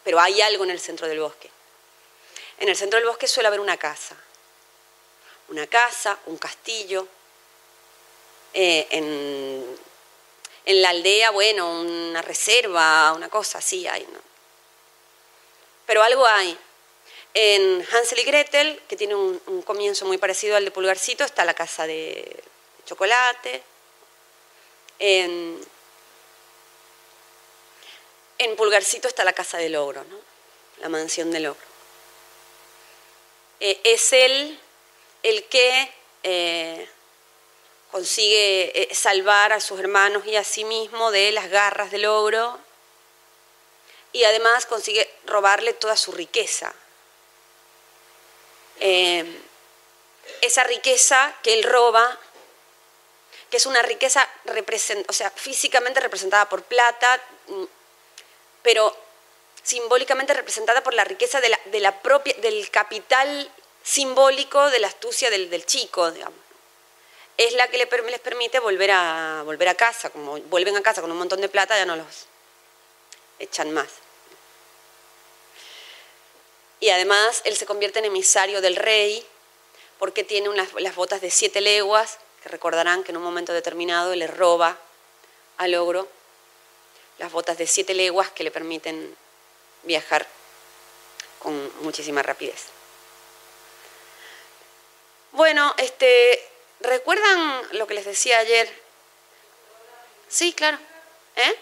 pero 0.04 0.20
hay 0.20 0.40
algo 0.40 0.64
en 0.64 0.70
el 0.70 0.80
centro 0.80 1.08
del 1.08 1.20
bosque. 1.20 1.51
En 2.58 2.68
el 2.68 2.76
centro 2.76 2.98
del 2.98 3.08
bosque 3.08 3.26
suele 3.26 3.48
haber 3.48 3.60
una 3.60 3.76
casa. 3.76 4.16
Una 5.48 5.66
casa, 5.66 6.18
un 6.26 6.38
castillo. 6.38 7.06
Eh, 8.54 8.86
en, 8.90 10.82
la 10.82 10.90
aldea, 10.90 11.30
bueno, 11.30 11.80
una 11.80 12.22
reserva, 12.22 13.12
una 13.12 13.28
cosa 13.28 13.58
así 13.58 13.86
hay. 13.86 14.02
¿no? 14.04 14.18
Pero 15.86 16.02
algo 16.02 16.26
hay. 16.26 16.56
En 17.34 17.86
Hansel 17.92 18.20
y 18.20 18.24
Gretel, 18.24 18.82
que 18.88 18.96
tiene 18.96 19.14
un, 19.14 19.62
comienzo 19.62 20.04
muy 20.04 20.18
parecido 20.18 20.56
al 20.56 20.64
de 20.64 20.70
Pulgarcito, 20.70 21.24
está 21.24 21.44
la 21.44 21.54
casa 21.54 21.86
de 21.86 22.42
chocolate. 22.84 23.62
En, 24.98 25.60
en 28.38 28.56
Pulgarcito 28.56 29.08
está 29.08 29.24
la 29.24 29.32
casa 29.32 29.58
del 29.58 29.76
ogro, 29.76 30.04
¿no? 30.04 30.18
la 30.78 30.88
mansión 30.88 31.30
del 31.30 31.46
ogro. 31.46 31.71
Eh, 33.64 33.80
es 33.84 34.12
él 34.12 34.58
el 35.22 35.44
que 35.44 35.88
eh, 36.24 36.88
consigue 37.92 38.72
eh, 38.74 38.92
salvar 38.92 39.52
a 39.52 39.60
sus 39.60 39.78
hermanos 39.78 40.26
y 40.26 40.34
a 40.34 40.42
sí 40.42 40.64
mismo 40.64 41.12
de 41.12 41.30
las 41.30 41.48
garras 41.48 41.92
del 41.92 42.06
ogro 42.06 42.58
y 44.10 44.24
además 44.24 44.66
consigue 44.66 45.08
robarle 45.26 45.74
toda 45.74 45.96
su 45.96 46.10
riqueza. 46.10 46.74
esa 50.40 50.64
riqueza 50.64 51.32
que 51.44 51.54
él 51.54 51.62
roba, 51.62 52.18
que 53.48 53.58
es 53.58 53.66
una 53.66 53.80
riqueza 53.82 54.28
o 55.06 55.12
sea, 55.12 55.30
físicamente 55.30 56.00
representada 56.00 56.48
por 56.48 56.64
plata, 56.64 57.22
mm, 57.46 57.64
pero 58.64 58.96
simbólicamente 59.62 60.34
representada 60.34 60.82
por 60.82 60.94
la 60.94 61.04
riqueza 61.04 61.40
de 61.40 61.80
la, 61.80 62.02
propia, 62.02 62.34
del 62.34 62.70
capital 62.70 63.50
simbólico 63.82 64.70
de 64.70 64.80
la 64.80 64.88
astucia 64.88 65.30
del, 65.30 65.66
chico, 65.66 66.10
digamos. 66.10 66.38
Es 67.36 67.54
la 67.54 67.68
que 67.68 67.78
les 67.78 67.86
permite 67.86 68.58
volver 68.58 68.90
a, 68.90 69.42
volver 69.44 69.68
a 69.68 69.74
casa, 69.74 70.10
como 70.10 70.38
vuelven 70.42 70.76
a 70.76 70.82
casa 70.82 71.00
con 71.00 71.10
un 71.10 71.18
montón 71.18 71.40
de 71.40 71.48
plata, 71.48 71.76
ya 71.76 71.86
no 71.86 71.96
los 71.96 72.26
echan 73.38 73.72
más. 73.72 73.88
Y 76.80 76.90
además 76.90 77.42
él 77.44 77.56
se 77.56 77.64
convierte 77.64 78.00
en 78.00 78.06
emisario 78.06 78.60
del 78.60 78.76
rey 78.76 79.24
porque 79.98 80.24
tiene 80.24 80.48
unas, 80.48 80.72
las 80.74 80.96
botas 80.96 81.20
de 81.20 81.30
siete 81.30 81.60
leguas, 81.60 82.18
que 82.42 82.48
recordarán 82.48 83.04
que 83.04 83.12
en 83.12 83.16
un 83.16 83.22
momento 83.22 83.52
determinado 83.52 84.14
le 84.16 84.26
roba 84.26 84.76
al 85.58 85.74
ogro 85.76 86.08
las 87.18 87.30
botas 87.30 87.56
de 87.56 87.68
siete 87.68 87.94
leguas 87.94 88.30
que 88.30 88.42
le 88.42 88.50
permiten 88.50 89.16
viajar 89.82 90.26
con 91.38 91.70
muchísima 91.82 92.22
rapidez. 92.22 92.66
Bueno, 95.32 95.74
este, 95.78 96.46
¿recuerdan 96.80 97.62
lo 97.72 97.86
que 97.86 97.94
les 97.94 98.04
decía 98.04 98.38
ayer? 98.38 98.68
Sí, 100.28 100.52
claro. 100.52 100.78
¿Eh? 101.36 101.56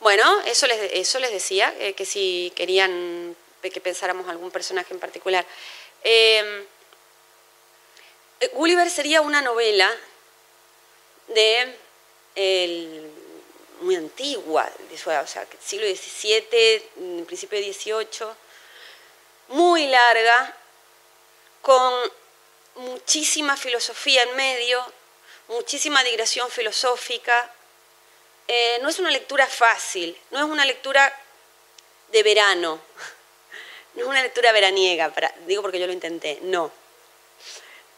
Bueno, 0.00 0.40
eso 0.46 0.66
les, 0.66 0.92
eso 0.94 1.18
les 1.18 1.30
decía, 1.30 1.74
eh, 1.78 1.92
que 1.92 2.06
si 2.06 2.52
querían 2.56 3.36
que 3.68 3.80
pensáramos 3.80 4.26
algún 4.28 4.50
personaje 4.50 4.94
en 4.94 5.00
particular. 5.00 5.44
Eh, 6.02 6.66
Gulliver 8.54 8.88
sería 8.88 9.20
una 9.20 9.42
novela 9.42 9.94
de 11.28 11.76
el 12.34 13.09
muy 13.80 13.96
antigua, 13.96 14.70
siglo 15.64 15.86
XVII, 15.86 17.24
principio 17.26 17.58
XVIII, 17.58 18.28
muy 19.48 19.86
larga, 19.86 20.54
con 21.62 22.12
muchísima 22.76 23.56
filosofía 23.56 24.22
en 24.22 24.36
medio, 24.36 24.84
muchísima 25.48 26.02
digresión 26.04 26.50
filosófica. 26.50 27.50
Eh, 28.46 28.78
no 28.82 28.88
es 28.88 28.98
una 28.98 29.10
lectura 29.10 29.46
fácil, 29.46 30.16
no 30.30 30.38
es 30.38 30.44
una 30.44 30.64
lectura 30.64 31.12
de 32.08 32.22
verano, 32.22 32.80
no 33.94 34.02
es 34.02 34.08
una 34.08 34.22
lectura 34.22 34.52
veraniega, 34.52 35.12
digo 35.46 35.62
porque 35.62 35.78
yo 35.78 35.86
lo 35.86 35.92
intenté, 35.92 36.38
no. 36.42 36.70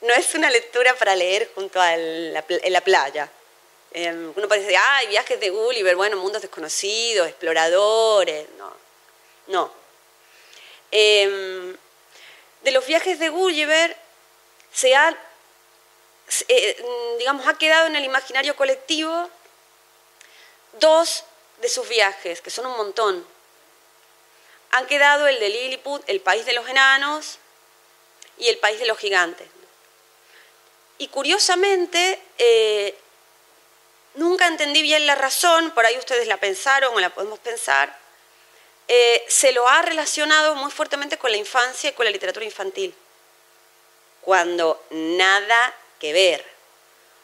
No 0.01 0.13
es 0.15 0.35
una 0.35 0.51
lectura 0.51 0.95
para 0.97 1.15
leer 1.15 1.51
junto 1.55 1.81
a 1.81 1.97
la 1.97 2.81
playa. 2.83 3.31
Em, 3.95 4.33
uno 4.35 4.49
parece, 4.49 4.77
ay, 4.77 5.09
viajes 5.09 5.39
de 5.39 5.51
Gulliver, 5.51 5.97
bueno, 5.97 6.17
mundos 6.17 6.43
desconocidos, 6.43 7.29
exploradores. 7.29 8.49
No, 8.57 8.73
no. 9.49 9.73
Em, 10.91 11.77
de 12.63 12.71
los 12.71 12.87
viajes 12.87 13.19
de 13.19 13.29
Gulliver 13.29 13.97
se 14.73 14.95
ha, 14.95 15.17
eh, 16.49 16.85
digamos, 17.19 17.47
ha 17.47 17.59
quedado 17.59 17.87
en 17.87 17.97
el 17.97 18.05
imaginario 18.05 18.57
colectivo 18.57 19.29
dos 20.75 21.25
de 21.59 21.69
sus 21.69 21.89
viajes, 21.89 22.41
que 22.41 22.51
son 22.51 22.67
un 22.67 22.77
montón. 22.77 23.27
Han 24.71 24.87
quedado 24.87 25.27
el 25.27 25.39
de 25.39 25.51
Lilliput, 25.51 26.03
el 26.07 26.21
país 26.21 26.47
de 26.47 26.55
los 26.55 26.67
enanos, 26.69 27.39
y 28.39 28.49
el 28.49 28.59
país 28.59 28.81
de 28.81 28.87
los 28.87 28.99
gigantes. 28.99 29.49
Y 30.99 31.09
curiosamente, 31.09 32.21
eh, 32.39 32.97
nunca 34.15 34.47
entendí 34.47 34.83
bien 34.83 35.07
la 35.07 35.15
razón, 35.15 35.71
por 35.73 35.87
ahí 35.87 35.99
ustedes 35.99 36.27
la 36.27 36.37
pensaron 36.37 36.95
o 36.95 37.01
la 37.01 37.11
podemos 37.11 37.39
pensar, 37.39 37.97
eh, 38.89 39.25
se 39.29 39.53
lo 39.53 39.69
ha 39.69 39.83
relacionado 39.83 40.55
muy 40.55 40.71
fuertemente 40.71 41.19
con 41.19 41.31
la 41.31 41.37
infancia 41.37 41.91
y 41.91 41.93
con 41.93 42.05
la 42.05 42.11
literatura 42.11 42.45
infantil, 42.45 42.95
cuando 44.21 44.85
nada 44.91 45.75
que 45.99 46.13
ver. 46.13 46.45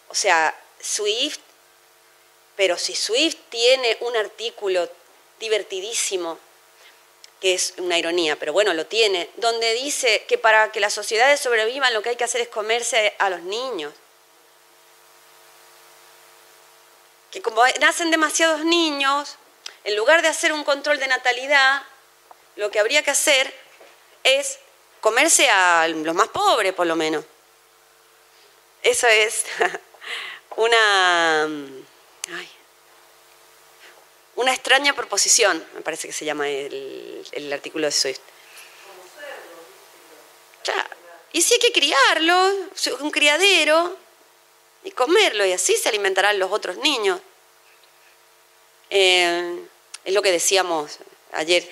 O 0.09 0.15
sea, 0.15 0.59
Swift, 0.81 1.41
pero 2.57 2.79
si 2.79 2.95
Swift 2.95 3.37
tiene 3.51 3.97
un 4.01 4.17
artículo 4.17 4.89
divertidísimo, 5.39 6.39
que 7.41 7.55
es 7.55 7.75
una 7.79 7.99
ironía, 7.99 8.37
pero 8.37 8.53
bueno, 8.53 8.75
lo 8.75 8.87
tiene, 8.87 9.31
donde 9.37 9.75
dice 9.75 10.25
que 10.27 10.39
para 10.39 10.73
que 10.73 10.81
las 10.81 10.93
sociedades 10.93 11.41
sobrevivan 11.41 11.95
lo 11.95 12.03
que 12.03 12.11
hay 12.11 12.17
que 12.17 12.25
hacer 12.25 12.41
es 12.41 12.49
comerse 12.49 13.15
a 13.19 13.31
los 13.31 13.43
niños. 13.43 13.93
Que 17.31 17.43
como 17.43 17.63
nacen 17.81 18.11
demasiados 18.11 18.65
niños, 18.65 19.37
en 19.85 19.97
lugar 19.97 20.23
de 20.23 20.29
hacer 20.29 20.53
un 20.53 20.65
control 20.65 20.99
de 20.99 21.09
natalidad, 21.09 21.83
lo 22.57 22.71
que 22.71 22.79
habría 22.79 23.03
que 23.03 23.11
hacer 23.11 23.55
es 24.25 24.59
comerse 25.01 25.49
a 25.51 25.87
los 25.89 26.15
más 26.15 26.29
pobres, 26.29 26.75
por 26.75 26.87
lo 26.87 26.97
menos. 26.97 27.25
Eso 28.83 29.07
es 29.07 29.45
una, 30.57 31.49
una 34.37 34.53
extraña 34.53 34.95
proposición, 34.95 35.65
me 35.75 35.81
parece 35.81 36.09
que 36.09 36.15
se 36.15 36.25
llama 36.25 36.49
el, 36.49 37.51
artículo 37.53 37.87
de 37.87 37.93
Swift. 37.93 38.21
Y 41.33 41.43
si 41.43 41.55
hay 41.55 41.61
que 41.61 41.73
criarlo, 41.73 42.53
un 43.01 43.11
criadero, 43.11 43.97
y 44.89 44.91
comerlo, 44.93 45.45
y 45.45 45.53
así 45.53 45.77
se 45.77 45.91
alimentarán 45.91 46.39
los 46.39 46.51
otros 46.51 46.79
niños. 46.79 47.21
Eh, 48.89 49.59
es 50.03 50.15
lo 50.15 50.23
que 50.23 50.33
decíamos 50.33 50.99
ayer 51.33 51.63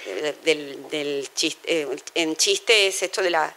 del, 0.45 1.31
chiste, 1.35 1.81
eh, 1.81 1.97
en 2.14 2.37
chiste 2.37 2.89
es 2.89 3.03
esto 3.03 3.23
de 3.23 3.31
la, 3.31 3.55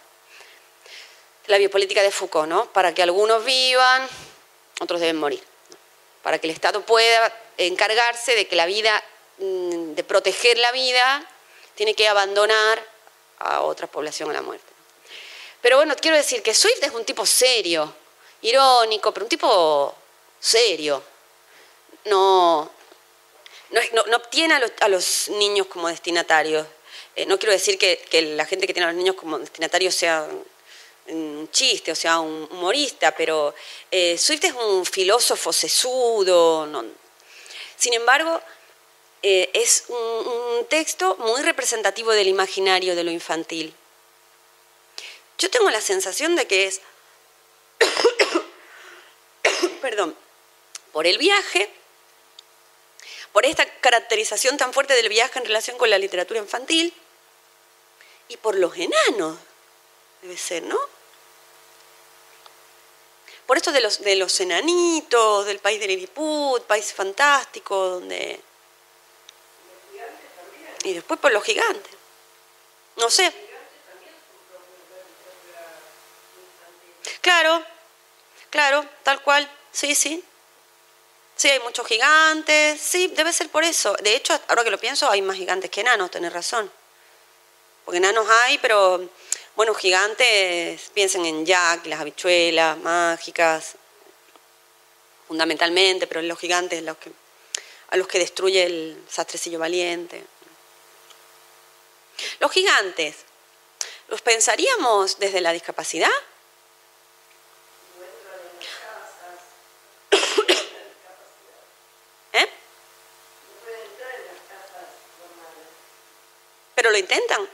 la 1.48 1.58
biopolítica 1.58 2.02
de 2.02 2.10
Foucault, 2.10 2.48
¿no? 2.48 2.72
Para 2.72 2.94
que 2.94 3.04
algunos 3.04 3.44
vivan, 3.44 4.08
otros 4.80 5.02
deben 5.02 5.18
morir. 5.18 5.44
Para 6.24 6.40
que 6.40 6.48
el 6.48 6.54
Estado 6.54 6.86
pueda 6.86 7.36
encargarse 7.58 8.36
de 8.36 8.48
que 8.48 8.56
la 8.56 8.66
vida, 8.66 9.04
mm, 9.40 9.94
de 9.94 10.04
proteger 10.06 10.58
la 10.58 10.72
vida, 10.72 11.30
tiene 11.76 11.96
que 11.96 12.08
abandonar 12.08 12.82
a 13.40 13.62
otra 13.64 13.88
población 13.88 14.30
a 14.30 14.34
la 14.34 14.42
muerte. 14.42 14.72
Pero 15.62 15.76
bueno, 15.76 15.98
quiero 16.00 16.16
decir 16.16 16.42
que 16.42 16.54
Swift 16.54 16.82
es 16.82 16.92
un 16.92 17.04
tipo 17.04 17.26
serio, 17.26 17.94
irónico, 18.42 19.14
pero 19.14 19.26
un 19.26 19.30
tipo 19.30 19.96
serio. 20.40 21.04
No, 22.06 22.72
no, 23.72 24.22
tiene 24.22 24.56
a 24.56 24.88
los, 24.88 25.30
niños 25.30 25.68
como 25.68 25.88
destinatarios. 25.88 26.66
Eh, 27.16 27.26
no 27.26 27.38
quiero 27.38 27.54
decir 27.54 27.78
que, 27.78 28.00
la 28.36 28.46
gente 28.46 28.66
que 28.66 28.74
tiene 28.74 28.88
a 28.88 28.92
los 28.92 28.98
niños 28.98 29.16
como 29.16 29.38
destinatarios 29.40 29.96
sea 29.96 30.28
un 31.08 31.50
chiste 31.52 31.92
o 31.92 31.96
sea 31.96 32.20
un 32.20 32.48
humorista, 32.52 33.16
pero 33.16 33.56
eh, 33.90 34.16
Swift 34.18 34.46
es 34.46 34.54
un 34.54 34.86
filósofo 34.86 35.52
sesudo. 35.52 36.68
Sin 37.78 37.94
embargo, 37.94 38.40
eh, 39.22 39.50
es 39.54 39.86
un 39.90 40.66
texto 40.70 41.18
muy 41.18 41.42
representativo 41.42 42.12
del 42.12 42.28
imaginario 42.28 42.96
de 42.96 43.04
lo 43.04 43.12
infantil. 43.12 43.74
Yo 45.38 45.50
tengo 45.50 45.70
la 45.70 45.82
sensación 45.82 46.36
de 46.36 46.48
que 46.48 46.68
es 46.68 46.82
perdón, 49.90 50.16
por 50.94 51.08
el 51.08 51.18
viaje, 51.18 51.68
por 53.32 53.44
esta 53.44 53.66
caracterización 53.66 54.56
tan 54.56 54.72
fuerte 54.72 54.94
del 54.94 55.10
viaje 55.10 55.40
en 55.40 55.46
relación 55.46 55.80
con 55.80 55.90
la 55.90 55.98
literatura 55.98 56.40
infantil 56.40 56.94
y 58.28 58.38
por 58.38 58.54
los 58.56 58.78
enanos, 58.78 59.40
debe 60.22 60.38
ser, 60.38 60.62
¿no? 60.62 60.78
Por 63.48 63.58
esto 63.58 63.72
de 63.72 63.82
los, 63.82 64.02
de 64.02 64.16
los 64.16 64.40
enanitos, 64.42 65.48
del 65.48 65.58
país 65.58 65.80
de 65.80 65.88
Lilliput, 65.88 66.62
país 66.66 66.94
fantástico, 66.94 67.76
donde... 67.76 68.40
Y 70.84 70.94
después 70.94 71.20
por 71.20 71.32
los 71.32 71.44
gigantes. 71.44 71.94
No 72.98 73.10
sé. 73.10 73.34
Claro, 77.22 77.66
claro, 78.52 78.86
tal 79.02 79.24
cual. 79.24 79.50
Sí, 79.72 79.96
sí. 79.96 80.24
Sí, 81.36 81.50
hay 81.50 81.60
muchos 81.62 81.88
gigantes, 81.88 82.82
sí, 82.82 83.08
debe 83.16 83.32
ser 83.32 83.50
por 83.50 83.64
eso. 83.64 83.96
De 84.02 84.16
hecho, 84.16 84.38
ahora 84.50 84.64
que 84.64 84.72
lo 84.72 84.78
pienso, 84.78 85.10
hay 85.10 85.22
más 85.22 85.38
gigantes 85.38 85.72
que 85.72 85.82
enanos, 85.82 86.12
tenés 86.12 86.34
razón. 86.34 86.70
Porque 87.86 87.98
enanos 87.98 88.28
hay, 88.44 88.58
pero, 88.58 89.10
bueno, 89.56 89.74
gigantes, 89.74 90.92
piensen 90.94 91.26
en 91.26 91.46
Jack, 91.46 91.86
las 91.86 92.02
habichuelas 92.02 92.78
mágicas, 92.78 93.76
fundamentalmente, 95.30 96.08
pero 96.08 96.22
los 96.24 96.40
gigantes 96.40 96.82
los 96.84 96.98
que, 96.98 97.12
a 97.92 97.98
los 97.98 98.08
que 98.08 98.18
destruye 98.20 98.64
el 98.64 99.02
sastrecillo 99.08 99.60
valiente. 99.60 100.26
Los 102.40 102.52
gigantes, 102.52 103.16
¿los 104.08 104.22
pensaríamos 104.22 105.20
desde 105.20 105.40
la 105.40 105.52
discapacidad? 105.54 106.10
¿Eh? 112.34 112.50
Lo 116.90 116.98
intentan. 116.98 117.48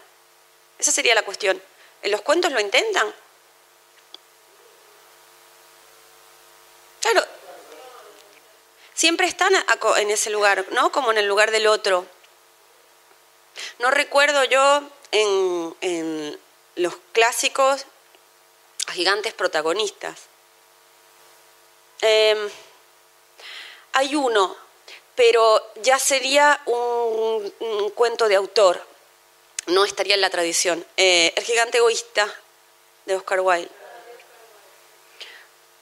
Esa 0.80 0.92
sería 0.92 1.16
la 1.16 1.24
cuestión. 1.24 1.62
¿En 2.02 2.12
los 2.12 2.22
cuentos 2.22 2.52
lo 2.52 2.60
intentan? 2.60 3.14
Claro. 7.02 7.26
Siempre 8.94 9.28
están 9.28 9.54
en 9.98 10.10
ese 10.10 10.30
lugar, 10.30 10.66
¿no? 10.72 10.92
Como 10.92 11.12
en 11.12 11.18
el 11.18 11.26
lugar 11.26 11.52
del 11.52 11.68
otro. 11.68 12.06
No 13.80 13.92
recuerdo 13.92 14.44
yo 14.46 14.84
en, 15.12 16.40
los 16.76 16.96
clásicos 17.14 17.86
gigantes 18.92 19.34
protagonistas. 19.34 20.22
Em, 22.02 22.50
hay 23.94 24.16
uno, 24.16 24.56
pero 25.16 25.72
ya 25.82 25.98
sería 25.98 26.62
un, 26.66 27.92
cuento 27.96 28.28
de 28.28 28.36
autor, 28.36 28.86
no 29.68 29.86
estaría 29.86 30.16
en 30.16 30.22
la 30.22 30.30
tradición. 30.30 30.86
Eh, 30.98 31.34
el 31.36 31.44
gigante 31.44 31.78
egoísta 31.78 32.34
de 33.06 33.16
Oscar 33.16 33.40
Wilde. 33.42 33.70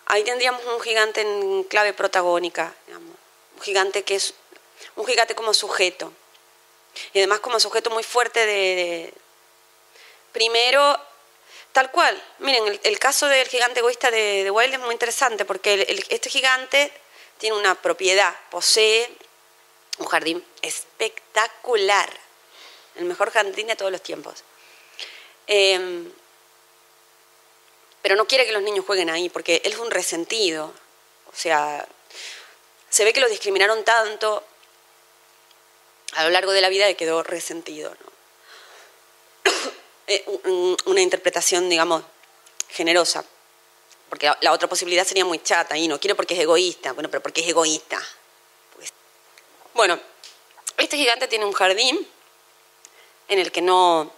Ahí 0.05 0.23
tendríamos 0.23 0.63
un 0.65 0.81
gigante 0.81 1.21
en 1.21 1.63
clave 1.63 1.93
protagónica, 1.93 2.73
un 2.89 3.61
gigante 3.61 4.03
que 4.03 4.15
es 4.15 4.33
un 4.95 5.05
gigante 5.05 5.33
como 5.33 5.53
sujeto 5.53 6.11
y 7.13 7.19
además 7.19 7.39
como 7.39 7.59
sujeto 7.59 7.89
muy 7.89 8.03
fuerte 8.03 8.45
de, 8.45 9.13
primero 10.31 10.99
tal 11.71 11.89
cual 11.89 12.21
miren 12.39 12.79
el, 12.83 12.99
caso 12.99 13.27
del 13.27 13.47
gigante 13.47 13.79
egoísta 13.79 14.11
de, 14.11 14.49
Wilde 14.51 14.75
es 14.75 14.81
muy 14.81 14.91
interesante 14.91 15.45
porque 15.45 16.05
este 16.09 16.29
gigante 16.29 16.91
tiene 17.39 17.57
una 17.57 17.75
propiedad 17.75 18.35
posee 18.51 19.09
un 19.97 20.05
jardín 20.07 20.45
espectacular 20.61 22.09
el 22.95 23.05
mejor 23.05 23.31
jardín 23.31 23.67
de 23.67 23.75
todos 23.75 23.91
los 23.91 24.01
tiempos 24.01 24.43
em, 25.47 26.11
pero 28.01 28.15
no 28.15 28.27
quiere 28.27 28.45
que 28.45 28.51
los 28.51 28.61
niños 28.61 28.85
jueguen 28.85 29.09
ahí 29.09 29.29
porque 29.29 29.61
él 29.63 29.73
es 29.73 29.79
un 29.79 29.91
resentido 29.91 30.73
o 31.31 31.35
sea 31.35 31.87
se 32.89 33.03
ve 33.03 33.13
que 33.13 33.19
lo 33.19 33.27
discriminaron 33.27 33.83
tanto 33.83 34.43
a 36.15 36.23
lo 36.23 36.29
largo 36.29 36.51
de 36.51 36.61
la 36.61 36.69
vida 36.69 36.89
y 36.89 36.95
quedó 36.95 37.23
resentido. 37.23 37.95
Eh, 40.05 40.25
una 40.83 40.99
interpretación, 40.99 41.69
digamos, 41.69 42.03
generosa. 42.67 43.23
Porque 44.09 44.29
la 44.41 44.51
otra 44.51 44.67
posibilidad 44.67 45.07
sería 45.07 45.23
muy 45.23 45.41
chata 45.41 45.77
y 45.77 45.87
no 45.87 45.97
quiero 45.97 46.17
porque 46.17 46.33
es 46.33 46.41
egoísta. 46.41 46.91
Bueno, 46.91 47.09
pero 47.09 47.23
porque 47.23 47.39
es 47.39 47.47
egoísta. 47.47 48.05
Pues, 48.75 48.91
bueno, 49.73 49.97
este 50.77 50.97
gigante 50.97 51.29
tiene 51.29 51.45
un 51.45 51.53
jardín 51.53 52.05
en 53.27 53.39
el 53.39 53.51
que 53.51 53.61
no 53.61 54.11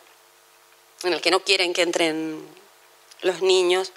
en 1.04 1.14
el 1.14 1.22
que 1.22 1.32
no 1.32 1.44
quieren 1.44 1.74
que 1.74 1.82
entren 1.82 2.48
los 3.22 3.42
niños 3.42 3.92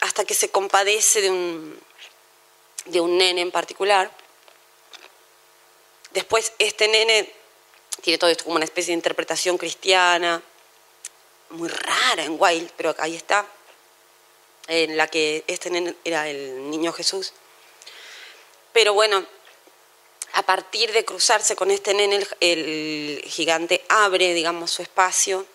hasta 0.00 0.24
que 0.24 0.34
se 0.34 0.50
compadece 0.50 1.20
de 1.20 1.30
un 1.30 1.80
de 2.86 3.00
un 3.00 3.16
nene 3.18 3.40
en 3.40 3.50
particular 3.50 4.10
Después 6.12 6.52
este 6.58 6.88
nene 6.88 7.32
tiene 8.02 8.18
todo 8.18 8.30
esto 8.30 8.44
como 8.44 8.56
una 8.56 8.64
especie 8.64 8.92
de 8.92 8.96
interpretación 8.96 9.56
cristiana, 9.56 10.42
muy 11.50 11.68
rara 11.68 12.24
en 12.24 12.36
Wild, 12.38 12.70
pero 12.76 12.94
ahí 12.98 13.16
está, 13.16 13.46
en 14.66 14.96
la 14.96 15.06
que 15.08 15.44
este 15.46 15.70
nene 15.70 15.94
era 16.04 16.28
el 16.28 16.70
niño 16.70 16.92
Jesús. 16.92 17.32
Pero 18.72 18.92
bueno, 18.92 19.24
a 20.34 20.42
partir 20.44 20.92
de 20.92 21.04
cruzarse 21.04 21.54
con 21.54 21.70
este 21.70 21.94
nene, 21.94 22.26
el, 22.40 23.22
gigante 23.26 23.84
abre, 23.88 24.32
digamos, 24.32 24.70
su 24.70 24.82
espacio 24.82 25.46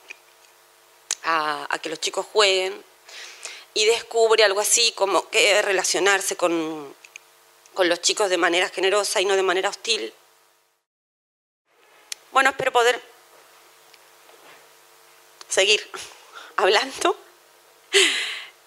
a, 1.24 1.68
que 1.82 1.90
los 1.90 2.00
chicos 2.00 2.26
jueguen 2.32 2.84
y 3.74 3.86
descubre 3.86 4.44
algo 4.44 4.60
así 4.60 4.92
como 4.94 5.30
que 5.30 5.62
relacionarse 5.62 6.36
con, 6.36 6.96
con 7.74 7.90
los 7.90 8.02
chicos 8.02 8.30
de 8.30 8.38
manera 8.38 8.70
generosa 8.70 9.20
y 9.22 9.26
no 9.26 9.36
de 9.36 9.44
manera 9.44 9.70
hostil. 9.70 10.14
Bueno, 12.32 12.52
espero 12.52 12.72
poder 12.72 13.02
seguir 15.48 15.90
hablando. 16.58 17.18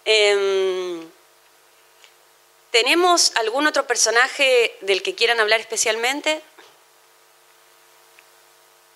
Em, 0.04 1.08
¿Tenemos 2.70 3.32
algún 3.36 3.66
otro 3.66 3.86
personaje 3.86 4.76
del 4.80 5.02
que 5.02 5.14
quieran 5.14 5.40
hablar 5.40 5.60
especialmente? 5.60 6.40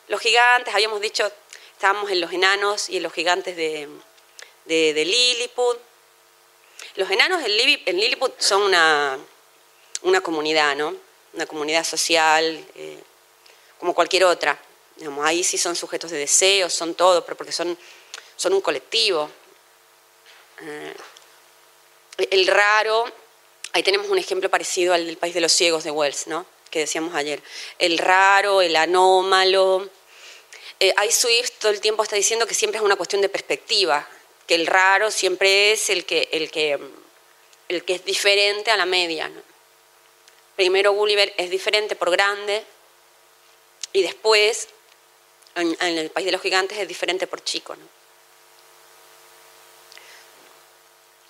Los 0.09 0.20
gigantes, 0.20 0.75
habíamos 0.75 1.01
dicho, 1.01 1.31
estábamos 1.72 2.11
en 2.11 2.20
los 2.20 2.33
enanos 2.33 2.89
y 2.89 2.99
en 2.99 3.03
los 3.03 3.12
gigantes 3.12 3.57
de, 3.57 3.89
de, 4.64 5.05
Lilliput. 5.05 5.79
Los 6.97 7.11
enanos 7.11 7.43
en 7.45 7.97
Lilliput 7.97 8.39
son 8.39 8.62
una, 8.62 10.20
comunidad, 10.22 10.77
¿no? 10.77 10.95
Una 11.33 11.47
comunidad 11.47 11.85
social. 11.85 12.64
Eh, 12.75 13.03
como 13.85 13.95
cualquier 13.95 14.25
otra. 14.25 14.59
ahí 15.25 15.45
sí 15.45 15.59
son 15.59 15.77
sujetos 15.77 16.11
de 16.11 16.16
deseos, 16.16 16.72
son 16.72 16.95
todo, 16.95 17.22
pero 17.22 17.37
porque 17.37 17.53
son, 17.53 17.77
son 18.35 18.55
un 18.55 18.62
colectivo. 18.62 19.31
Eh, 20.62 20.95
el 22.31 22.47
raro, 22.47 23.05
ahí 23.75 23.83
tenemos 23.83 24.09
un 24.09 24.18
ejemplo 24.18 24.49
parecido 24.49 24.95
al 24.95 25.05
del 25.05 25.18
País 25.18 25.35
de 25.35 25.43
los 25.43 25.53
Ciegos 25.53 25.85
de 25.85 25.91
Wells, 25.91 26.27
¿no? 26.29 26.47
que 26.70 26.79
decíamos 26.81 27.14
ayer. 27.14 27.43
El 27.79 27.99
raro, 27.99 28.62
el 28.62 28.75
anómalo. 28.75 29.89
Eh, 30.81 30.93
Swift 31.11 31.53
todo 31.61 31.70
el 31.70 31.81
tiempo 31.81 32.03
está 32.03 32.16
diciendo 32.16 32.47
que 32.47 32.55
siempre 32.55 32.79
es 32.79 32.85
una 32.85 32.97
cuestión 32.97 33.20
de 33.20 33.29
perspectiva, 33.29 34.09
que 34.47 34.57
el 34.57 34.66
raro 34.66 35.11
siempre 35.11 35.72
es 35.72 35.91
el 35.91 36.05
que, 36.05 36.29
el 36.33 36.51
que, 36.51 36.81
el 37.68 37.85
que 37.85 37.95
es 37.95 38.05
diferente 38.05 38.70
a 38.70 38.77
la 38.77 38.87
media. 38.87 39.31
Primero 40.57 40.93
Gulliver 40.93 41.33
es 41.37 41.51
diferente 41.51 41.95
por 41.95 42.11
grande, 42.11 42.64
y 43.93 44.03
después, 44.03 44.68
en, 45.55 45.77
el 45.81 46.11
país 46.11 46.27
de 46.27 46.33
los 46.33 46.41
gigantes 46.41 46.79
es 46.79 46.89
diferente 46.89 47.29
por 47.29 47.43
chico. 47.45 47.77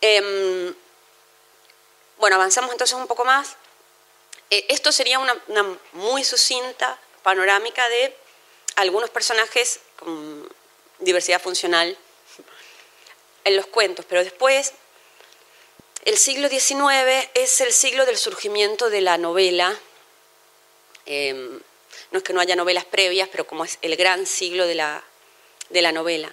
Em, 0.00 0.74
bueno, 2.24 2.36
avanzamos 2.36 2.72
entonces 2.72 2.96
un 2.96 3.06
poco 3.06 3.26
más. 3.26 3.56
Eh, 4.48 4.64
esto 4.70 4.92
sería 4.92 5.18
una, 5.18 5.36
muy 5.92 6.24
sucinta 6.24 6.98
panorámica 7.22 7.86
de 7.90 8.16
algunos 8.76 9.10
personajes 9.10 9.80
con 9.98 10.50
diversidad 11.00 11.38
funcional 11.38 11.94
en 13.44 13.56
los 13.58 13.66
cuentos, 13.66 14.06
pero 14.08 14.24
después 14.24 14.72
el 16.06 16.16
siglo 16.16 16.48
XIX 16.48 17.28
es 17.34 17.60
el 17.60 17.74
siglo 17.74 18.06
del 18.06 18.16
surgimiento 18.16 18.88
de 18.88 19.02
la 19.02 19.18
novela. 19.18 19.78
Em, 21.04 21.60
no 22.10 22.18
es 22.18 22.24
que 22.24 22.32
no 22.32 22.40
haya 22.40 22.56
novelas 22.56 22.86
previas, 22.86 23.28
pero 23.30 23.46
como 23.46 23.66
es 23.66 23.76
el 23.82 23.96
gran 23.96 24.26
siglo 24.26 24.66
de 24.66 24.76
la, 24.76 25.92
novela. 25.92 26.32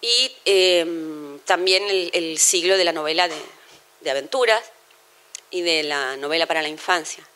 Y 0.00 0.36
em, 0.44 1.38
también 1.44 1.84
el, 2.12 2.38
siglo 2.40 2.76
de 2.76 2.84
la 2.84 2.92
novela 2.92 3.28
de, 3.28 3.36
aventuras 4.10 4.62
y 5.50 5.62
de 5.62 5.82
la 5.82 6.16
novela 6.16 6.46
para 6.46 6.62
la 6.62 6.68
infancia. 6.68 7.26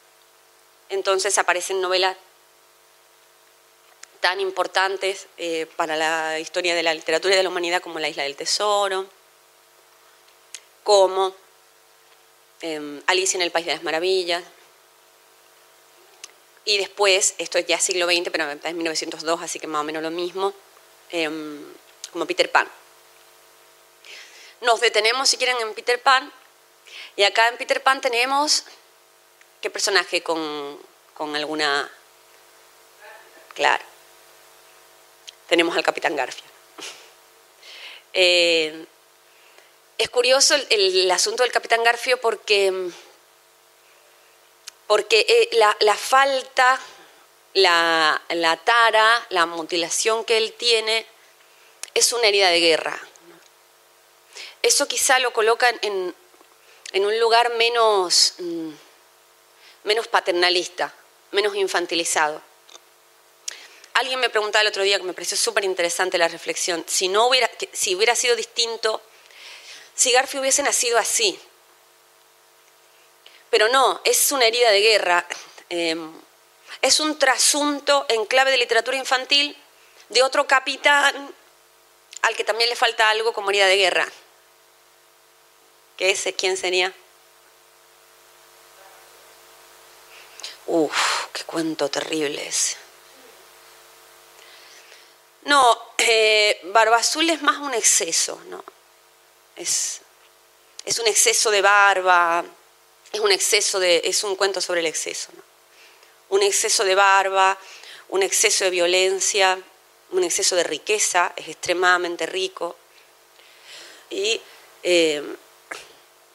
Entonces 0.89 1.37
aparecen 1.39 1.81
novelas 1.81 2.17
tan 4.21 4.41
importantes 4.41 5.27
eh, 5.37 5.67
para 5.77 5.97
la 5.97 6.39
historia 6.41 6.75
de 6.75 6.83
la 6.83 6.95
literatura 6.95 7.35
y 7.35 7.37
de 7.37 7.43
la 7.43 7.49
humanidad 7.49 7.81
como 7.81 7.99
La 7.99 8.09
Isla 8.09 8.25
del 8.25 8.37
Tesoro, 8.37 9.07
como 10.83 11.35
em, 12.61 13.01
Alicia 13.07 13.37
en 13.39 13.43
el 13.43 13.51
País 13.51 13.67
de 13.67 13.73
las 13.73 13.83
Maravillas, 13.83 14.43
y 16.69 16.77
después, 16.77 17.35
esto 17.39 17.57
es 17.57 17.67
ya 17.67 17.81
siglo 17.81 18.05
XX, 18.05 18.29
pero 18.31 18.51
es 18.51 18.75
1902, 18.75 19.41
así 19.41 19.59
que 19.59 19.67
más 19.67 19.81
o 19.81 19.85
menos 19.85 20.03
lo 20.03 20.11
mismo, 20.11 20.53
em, 21.09 21.65
como 22.13 22.27
Peter 22.27 22.53
Pan. 22.53 22.69
Nos 24.61 24.79
detenemos, 24.79 25.31
si 25.31 25.39
quieren, 25.39 25.57
en 25.63 25.73
Peter 25.73 25.99
Pan. 26.03 26.31
Y 27.19 27.25
acá 27.25 27.49
en 27.49 27.57
Peter 27.57 27.83
Pan 27.83 28.01
tenemos, 28.01 28.63
¿qué 29.61 29.71
personaje 29.71 30.23
con, 30.23 30.79
con 31.15 31.35
alguna... 31.35 31.91
Claro. 33.55 33.85
Tenemos 35.49 35.77
al 35.77 35.83
Capitán 35.83 36.15
Garfio. 36.15 36.45
Eh, 38.15 38.87
es 39.99 40.09
curioso 40.09 40.55
el, 40.71 41.11
asunto 41.11 41.43
del 41.43 41.53
Capitán 41.53 41.85
Garfio 41.85 42.21
porque, 42.21 42.73
porque 44.87 45.27
eh, 45.29 45.49
la, 45.53 45.77
la, 45.81 45.95
falta, 45.95 46.81
la, 47.53 48.21
la, 48.31 48.57
tara, 48.57 49.27
la 49.29 49.45
mutilación 49.45 50.25
que 50.25 50.39
él 50.39 50.55
tiene 50.55 51.05
es 51.95 52.13
una 52.13 52.29
herida 52.29 52.49
de 52.49 52.61
guerra. 52.61 52.99
Eso 54.63 54.89
quizá 54.89 55.19
lo 55.19 55.33
coloca 55.33 55.69
en, 55.83 56.15
en 56.93 57.05
un 57.05 57.19
lugar 57.19 57.55
menos, 57.55 58.35
mm, 58.39 58.71
menos 59.85 60.09
paternalista, 60.09 60.93
menos 61.33 61.55
infantilizado. 61.55 62.41
Alguien 63.95 64.21
me 64.21 64.31
preguntaba 64.31 64.63
el 64.63 64.69
otro 64.69 64.83
día, 64.83 64.99
que 64.99 65.05
me 65.05 65.13
pareció 65.13 65.37
súper 65.37 65.65
interesante 65.65 66.19
la 66.19 66.29
reflexión, 66.29 66.85
si, 66.87 67.09
no 67.09 67.27
hubiera, 67.27 67.51
si 67.73 67.95
hubiera 67.95 68.15
sido 68.15 68.37
distinto, 68.37 69.03
si 69.95 70.13
Garfield 70.13 70.43
hubiese 70.43 70.63
nacido 70.63 70.99
así. 70.99 71.39
Pero 73.51 73.69
no, 73.69 74.01
es 74.05 74.31
una 74.31 74.47
herida 74.47 74.71
de 74.71 74.81
guerra, 74.81 75.27
eh, 75.71 75.97
es 76.81 77.01
un 77.01 77.19
trasunto 77.19 78.07
en 78.09 78.25
clave 78.27 78.51
de 78.51 78.59
literatura 78.59 78.97
infantil 78.97 79.57
de 80.11 80.23
otro 80.23 80.47
capitán 80.47 81.35
al 82.23 82.37
que 82.37 82.45
también 82.45 82.71
le 82.71 82.77
falta 82.77 83.11
algo 83.11 83.33
como 83.33 83.51
herida 83.51 83.67
de 83.67 83.77
guerra. 83.77 84.09
¿Qué 85.99 86.11
ese 86.11 86.33
quién 86.33 86.57
sería? 86.57 86.95
Uf, 90.67 91.27
qué 91.33 91.43
cuento 91.45 91.89
terrible 91.89 92.47
es. 92.47 92.77
No, 95.43 95.95
eh, 95.99 96.61
Barba 96.65 96.99
Azul 96.99 97.29
es 97.31 97.43
más 97.43 97.59
un 97.59 97.75
exceso, 97.75 98.41
¿no? 98.49 98.65
Es, 99.57 100.01
es, 100.85 100.99
un 101.01 101.09
exceso 101.09 101.51
de 101.51 101.63
barba, 101.63 102.45
es 103.13 103.21
un 103.21 103.33
exceso 103.33 103.81
de, 103.81 104.01
es 104.05 104.23
un 104.23 104.37
cuento 104.37 104.61
sobre 104.61 104.81
el 104.81 104.87
exceso, 104.87 105.31
¿no? 105.35 105.43
Un 106.29 106.43
exceso 106.43 106.85
de 106.85 106.95
barba, 106.95 107.59
un 108.11 108.23
exceso 108.23 108.65
de 108.65 108.71
violencia, 108.71 109.59
un 110.13 110.23
exceso 110.23 110.55
de 110.55 110.63
riqueza, 110.63 111.33
es 111.35 111.49
extremadamente 111.49 112.25
rico. 112.27 112.77
Y 114.11 114.41
eh, 114.83 115.23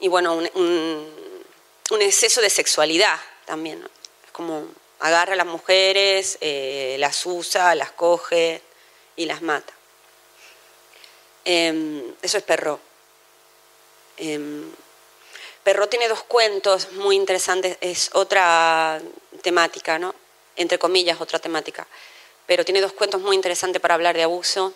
y 0.03 0.09
bueno, 0.09 0.33
un, 0.33 2.01
exceso 2.01 2.41
de 2.41 2.49
sexualidad 2.49 3.17
también. 3.45 3.81
Es 4.25 4.31
como 4.31 4.67
agarra 4.99 5.31
a 5.31 5.37
las 5.37 5.45
mujeres, 5.45 6.37
eh, 6.41 6.97
las 6.99 7.25
usa, 7.25 7.73
las 7.73 7.91
coge 7.91 8.61
y 9.15 9.25
las 9.25 9.41
mata. 9.41 9.71
Eh, 11.45 12.03
eso 12.21 12.37
es 12.37 12.43
Perro. 12.43 12.81
Eh, 14.17 14.65
Perro 15.63 15.87
tiene 15.87 16.09
dos 16.09 16.23
cuentos 16.23 16.91
muy 16.91 17.15
interesantes, 17.15 17.77
es 17.79 18.09
otra 18.11 19.01
temática, 19.41 19.99
¿no? 19.99 20.13
Entre 20.57 20.77
comillas, 20.79 21.21
otra 21.21 21.39
temática. 21.39 21.87
Pero 22.45 22.65
tiene 22.65 22.81
dos 22.81 22.91
cuentos 22.91 23.21
muy 23.21 23.37
interesantes 23.37 23.81
para 23.81 23.93
hablar 23.93 24.17
de 24.17 24.23
abuso 24.23 24.73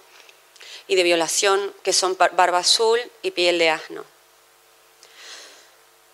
y 0.88 0.95
de 0.95 1.03
violación, 1.03 1.73
que 1.84 1.91
son 1.91 2.15
Barba 2.15 2.59
Azul 2.59 3.01
y 3.23 3.32
Piel 3.32 3.59
de 3.59 3.71
Asno. 3.71 4.16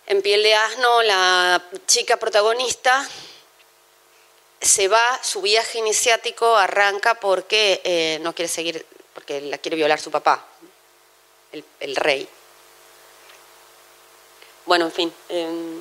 En 0.06 0.20
Piel 0.20 0.42
de 0.42 0.54
Asno, 0.54 1.02
la 1.02 1.62
chica 1.86 2.18
protagonista 2.18 3.08
se 4.60 4.88
va, 4.88 5.18
su 5.22 5.40
viaje 5.40 5.78
iniciático 5.78 6.56
arranca 6.56 7.14
porque 7.14 7.80
eh, 7.84 8.18
no 8.20 8.34
quiere 8.34 8.48
seguir, 8.48 8.84
porque 9.14 9.40
la 9.40 9.56
quiere 9.56 9.76
violar 9.76 9.98
su 9.98 10.10
papá, 10.10 10.44
el, 11.80 11.96
rey. 11.96 12.28
Bueno, 14.66 14.86
en 14.86 14.92
fin. 14.92 15.14
Eh, 15.30 15.80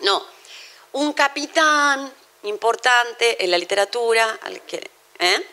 no, 0.00 0.26
un 0.92 1.14
capitán 1.14 2.12
importante 2.42 3.42
en 3.42 3.50
la 3.50 3.58
literatura, 3.58 4.38
al 4.42 4.60
que, 4.62 4.90
¿eh? 5.18 5.46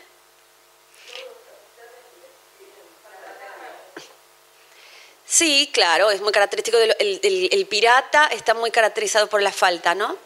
Sí, 5.31 5.69
claro, 5.71 6.11
es 6.11 6.19
muy 6.19 6.33
característico. 6.33 6.77
Del, 6.77 6.93
el, 6.99 7.49
el, 7.53 7.65
pirata 7.65 8.27
está 8.27 8.53
muy 8.53 8.69
caracterizado 8.69 9.27
por 9.29 9.41
la 9.41 9.53
falta, 9.53 9.95
¿no? 9.95 10.17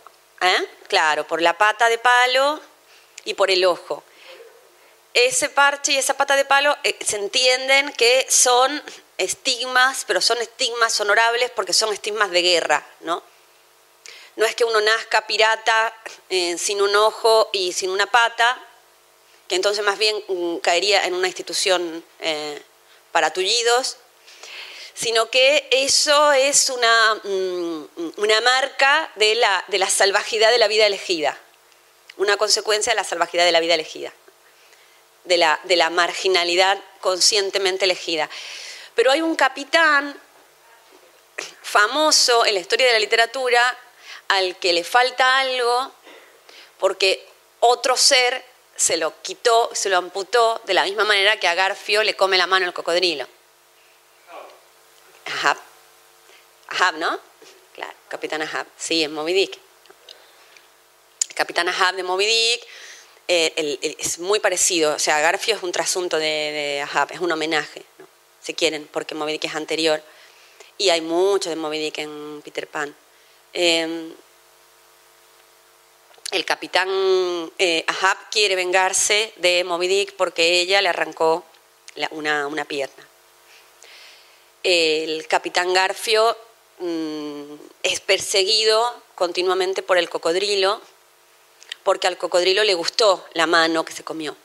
¿Eh? 0.42 0.68
Claro, 0.88 1.28
por 1.28 1.44
la 1.44 1.56
pata 1.56 1.90
de 1.90 2.00
palo 2.00 2.60
y 3.24 3.36
por 3.36 3.52
el 3.52 3.64
ojo. 3.66 4.04
Ese 5.14 5.50
parche 5.50 5.92
y 5.92 5.98
esa 5.98 6.16
pata 6.16 6.36
de 6.36 6.44
palo 6.44 6.76
eh, 6.84 6.98
se 7.06 7.18
entienden 7.18 7.94
que 7.94 8.26
son 8.32 8.82
estigmas, 9.20 10.06
pero 10.08 10.22
son 10.22 10.40
estigmas 10.40 11.00
honorables 11.00 11.52
porque 11.52 11.74
son 11.74 11.94
estigmas 11.94 12.32
de 12.32 12.42
guerra, 12.42 12.84
¿no? 13.02 13.22
No 14.38 14.46
es 14.48 14.56
que 14.56 14.66
uno 14.66 14.82
nazca 14.82 15.28
pirata 15.28 15.94
eh, 16.32 16.58
sin 16.58 16.82
un 16.82 16.96
ojo 16.96 17.52
y 17.54 17.74
sin 17.74 17.92
una 17.92 18.08
pata, 18.08 18.60
que 19.48 19.54
entonces 19.54 19.86
más 19.86 20.00
bien 20.00 20.16
mm, 20.28 20.58
caería 20.58 21.06
en 21.06 21.14
una 21.14 21.28
institución 21.28 22.04
para 23.12 23.32
tullidos, 23.32 23.98
sino 24.96 25.30
que 25.30 25.68
eso 25.72 26.32
es 26.32 26.70
una, 26.70 27.16
mm, 27.16 28.14
una 28.16 28.42
marca 28.42 29.12
de 29.16 29.36
la, 29.36 29.64
de 29.68 29.78
la 29.78 29.90
salvajidad 29.90 30.50
de 30.50 30.58
la 30.58 30.70
vida 30.70 30.86
elegida, 30.88 31.38
una 32.16 32.38
consecuencia 32.38 32.94
de 32.94 32.96
la 32.96 33.04
salvajidad 33.04 33.44
de 33.44 33.52
la 33.52 33.60
vida 33.60 33.74
elegida, 33.74 34.14
de 35.26 35.38
la, 35.38 35.60
de 35.66 35.76
la 35.76 35.90
marginalidad 35.90 36.82
conscientemente 37.02 37.84
elegida. 37.84 38.30
Pero 38.96 39.12
hay 39.12 39.22
un 39.22 39.36
capitán 39.36 40.18
famoso 41.62 42.46
en 42.46 42.54
la 42.54 42.62
historia 42.62 42.88
de 42.88 42.94
la 42.94 43.00
literatura 43.00 43.78
al 44.30 44.56
que 44.58 44.72
le 44.72 44.86
falta 44.86 45.40
algo 45.40 45.92
porque 46.80 47.28
otro 47.60 47.98
ser 47.98 48.46
se 48.78 48.96
lo 48.96 49.22
quitó, 49.22 49.72
se 49.74 49.90
lo 49.90 49.98
amputó 49.98 50.62
de 50.64 50.74
la 50.74 50.84
misma 50.84 51.04
manera 51.04 51.38
que 51.38 51.50
a 51.50 51.56
Garfio 51.56 52.02
le 52.04 52.16
come 52.16 52.38
la 52.38 52.48
mano 52.48 52.66
el 52.66 52.74
cocodrilo. 52.74 53.28
Ahab. 55.26 55.58
Ahab, 56.68 56.96
¿no? 56.98 57.20
Claro, 57.74 57.94
Capitán 58.08 58.42
Ahab. 58.42 58.68
Sí, 58.78 59.04
es 59.04 59.10
Moby 59.10 59.34
Dick. 59.34 59.58
Capitán 61.34 61.68
Ahab 61.68 61.96
de 61.96 62.04
Moby 62.04 62.26
Dick 62.26 62.66
eh, 63.28 63.96
es 64.00 64.20
muy 64.20 64.40
parecido. 64.40 64.96
O 64.96 65.00
sea, 65.00 65.20
Garfio 65.20 65.56
es 65.56 65.64
un 65.64 65.72
trasunto 65.72 66.18
de, 66.18 66.84
Ahab, 66.84 67.12
es 67.12 67.20
un 67.20 67.32
homenaje, 67.32 67.84
¿no? 67.98 68.08
si 68.42 68.54
quieren, 68.54 68.88
porque 68.92 69.16
Moby 69.16 69.34
Dick 69.34 69.46
es 69.46 69.56
anterior. 69.56 70.02
Y 70.78 70.90
hay 70.90 71.02
mucho 71.02 71.50
de 71.50 71.56
Moby 71.56 71.80
Dick 71.80 71.98
en 72.00 72.42
Peter 72.44 72.68
Pan. 72.68 72.96
Eh, 73.54 74.14
el 76.32 76.46
capitán 76.46 76.90
eh, 77.58 77.86
Ahab 77.88 78.18
quiere 78.30 78.56
vengarse 78.56 79.34
de 79.38 79.64
Moby 79.64 79.88
Dick 79.88 80.14
porque 80.16 80.60
ella 80.60 80.82
le 80.82 80.90
arrancó 80.90 81.46
una, 82.12 82.48
una 82.48 82.66
pierna 82.66 83.08
el 84.66 85.28
capitán 85.28 85.74
Garfio 85.74 86.36
mmm, 86.80 87.54
es 87.84 88.00
perseguido 88.00 88.84
continuamente 89.14 89.84
por 89.84 90.00
el 90.00 90.10
cocodrilo, 90.10 90.82
porque 91.84 92.08
al 92.08 92.18
cocodrilo 92.18 92.64
le 92.64 92.74
gustó 92.74 93.24
la 93.34 93.46
mano 93.46 93.86
que 93.86 93.94
se 93.94 94.04
comió. 94.04 94.36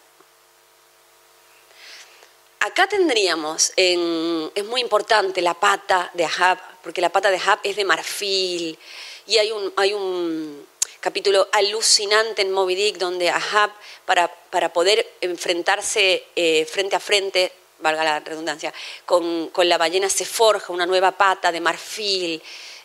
Acá 2.59 2.87
tendríamos, 2.87 3.73
en, 3.77 4.53
es 4.55 4.65
muy 4.67 4.83
importante 4.83 5.41
la 5.41 5.55
pata 5.55 6.11
de 6.13 6.27
Ahab, 6.27 6.59
porque 6.83 7.01
la 7.01 7.09
pata 7.09 7.31
de 7.31 7.39
Ahab 7.39 7.61
es 7.63 7.77
de 7.77 7.87
marfil, 7.87 8.79
y 9.27 9.39
hay 9.39 9.51
un, 9.51 9.73
hay 9.77 9.95
un 9.95 10.67
capítulo 11.01 11.49
alucinante 11.53 12.43
en 12.43 12.53
Moby 12.53 12.75
Dick 12.75 12.99
donde 12.99 13.31
Ahab, 13.31 13.71
para, 14.05 14.29
para 14.51 14.71
poder 14.75 15.11
enfrentarse 15.23 16.27
eh, 16.37 16.67
frente 16.71 16.95
a 16.95 17.01
frente 17.01 17.53
valga 17.81 18.05
la 18.05 18.21
redundancia, 18.21 18.73
con, 19.05 19.49
con, 19.49 19.69
la 19.69 19.79
ballena 19.79 20.09
se 20.09 20.25
forja 20.25 20.73
una 20.73 20.87
nueva 20.87 21.13
pata 21.13 21.51
de 21.51 21.61
marfil, 21.61 22.43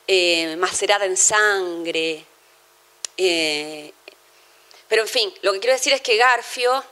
eh, 0.07 0.55
macerada 0.57 1.05
en 1.05 1.17
sangre. 1.17 2.25
Eh, 3.17 3.93
pero 4.87 5.01
en 5.01 5.07
fin, 5.07 5.33
lo 5.41 5.53
que 5.53 5.59
quiero 5.59 5.73
decir 5.73 5.93
es 5.93 6.01
que 6.01 6.17
Garfio 6.17 6.83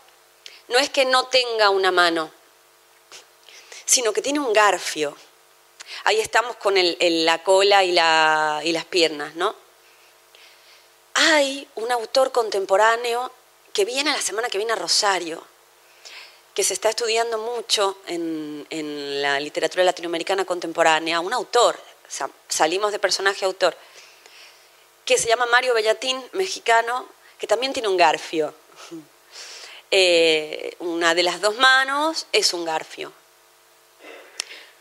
no 0.69 0.79
es 0.79 0.89
que 0.89 1.05
no 1.05 1.27
tenga 1.27 1.69
una 1.69 1.91
mano, 1.91 2.31
sino 3.85 4.13
que 4.13 4.21
tiene 4.21 4.39
un 4.39 4.53
garfio. 4.53 5.15
Ahí 6.05 6.19
estamos 6.19 6.55
con 6.55 6.77
el, 6.77 6.97
la 7.25 7.43
cola 7.43 7.83
y, 7.83 7.91
la, 7.91 8.61
y 8.63 8.71
las 8.71 8.85
piernas, 8.85 9.35
¿no? 9.35 9.55
Hay 11.15 11.67
un 11.75 11.91
autor 11.91 12.31
contemporáneo 12.31 13.31
que 13.73 13.85
viene 13.85 14.11
la 14.11 14.21
semana 14.21 14.49
que 14.49 14.57
viene 14.57 14.73
a 14.73 14.77
Rosario, 14.77 15.45
que 16.53 16.63
se 16.63 16.73
está 16.73 16.89
estudiando 16.89 17.37
mucho 17.37 17.97
en, 18.07 18.65
en, 18.69 19.21
la 19.21 19.39
literatura 19.39 19.83
latinoamericana 19.83 20.45
contemporánea, 20.45 21.19
un 21.19 21.33
autor 21.33 21.79
salimos 22.47 22.91
de 22.91 22.99
personaje 22.99 23.45
autor, 23.45 23.75
que 25.05 25.17
se 25.17 25.27
llama 25.27 25.45
Mario 25.47 25.73
Bellatín, 25.73 26.23
mexicano, 26.33 27.07
que 27.37 27.47
también 27.47 27.73
tiene 27.73 27.87
un 27.87 27.97
garfio. 27.97 28.53
Eh, 29.95 30.75
una 30.79 31.13
de 31.13 31.21
las 31.21 31.39
dos 31.39 31.55
manos 31.57 32.25
es 32.31 32.51
un 32.55 32.65
garfio. 32.65 33.13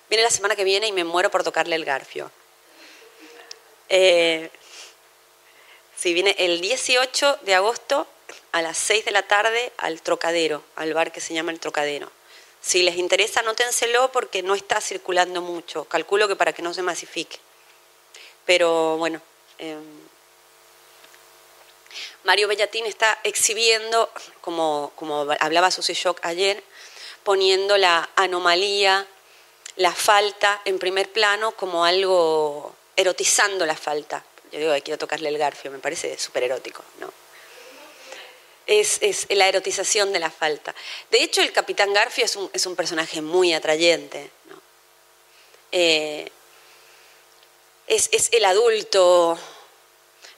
Viene 0.08 0.24
la 0.24 0.30
semana 0.30 0.56
que 0.56 0.64
viene 0.64 0.86
y 0.86 0.92
me 0.92 1.04
muero 1.04 1.30
por 1.30 1.44
tocarle 1.44 1.76
el 1.76 1.84
garfio. 1.84 2.30
Eh, 3.90 4.50
sí, 5.94 6.14
viene 6.14 6.34
el 6.38 6.62
18 6.62 7.40
de 7.42 7.54
agosto 7.54 8.06
a 8.52 8.62
las 8.62 8.76
6 8.78 9.04
de 9.04 9.10
la 9.10 9.22
tarde 9.22 9.72
al 9.78 10.02
Trocadero, 10.02 10.62
al 10.76 10.94
bar 10.94 11.10
que 11.10 11.20
se 11.20 11.34
llama 11.34 11.52
El 11.52 11.60
Trocadero. 11.60 12.10
Si 12.60 12.82
les 12.82 12.96
interesa, 12.96 13.40
anótenselo 13.40 14.12
porque 14.12 14.42
no 14.42 14.54
está 14.54 14.80
circulando 14.80 15.42
mucho. 15.42 15.84
Calculo 15.86 16.28
que 16.28 16.36
para 16.36 16.52
que 16.52 16.62
no 16.62 16.72
se 16.72 16.82
masifique. 16.82 17.38
Pero 18.46 18.96
bueno, 18.98 19.20
em, 19.58 19.82
Mario 22.24 22.46
Bellatín 22.46 22.86
está 22.86 23.18
exhibiendo, 23.24 24.10
como, 24.40 24.92
como 24.94 25.26
hablaba 25.40 25.70
Susy 25.70 25.94
Shock 25.94 26.20
ayer, 26.22 26.62
poniendo 27.24 27.76
la 27.78 28.10
anomalía, 28.14 29.06
la 29.76 29.92
falta 29.92 30.60
en 30.64 30.78
primer 30.78 31.10
plano 31.10 31.52
como 31.52 31.84
algo 31.84 32.74
erotizando 32.96 33.66
la 33.66 33.76
falta. 33.76 34.24
Yo 34.52 34.58
digo, 34.58 34.72
quiero 34.84 34.98
tocarle 34.98 35.30
el 35.30 35.38
garfio, 35.38 35.70
me 35.70 35.78
parece 35.78 36.18
súper 36.18 36.44
erótico, 36.44 36.84
¿no? 37.00 37.21
Es, 38.66 39.26
la 39.30 39.48
erotización 39.48 40.12
de 40.12 40.18
la 40.18 40.30
falta. 40.30 40.74
De 41.10 41.22
hecho, 41.22 41.40
el 41.40 41.52
capitán 41.52 41.92
Garfio 41.92 42.24
es 42.24 42.66
un, 42.66 42.76
personaje 42.76 43.20
muy 43.20 43.52
atrayente. 43.52 44.30
Eh, 45.70 46.30
es, 47.86 48.28
el 48.32 48.44
adulto, 48.44 49.38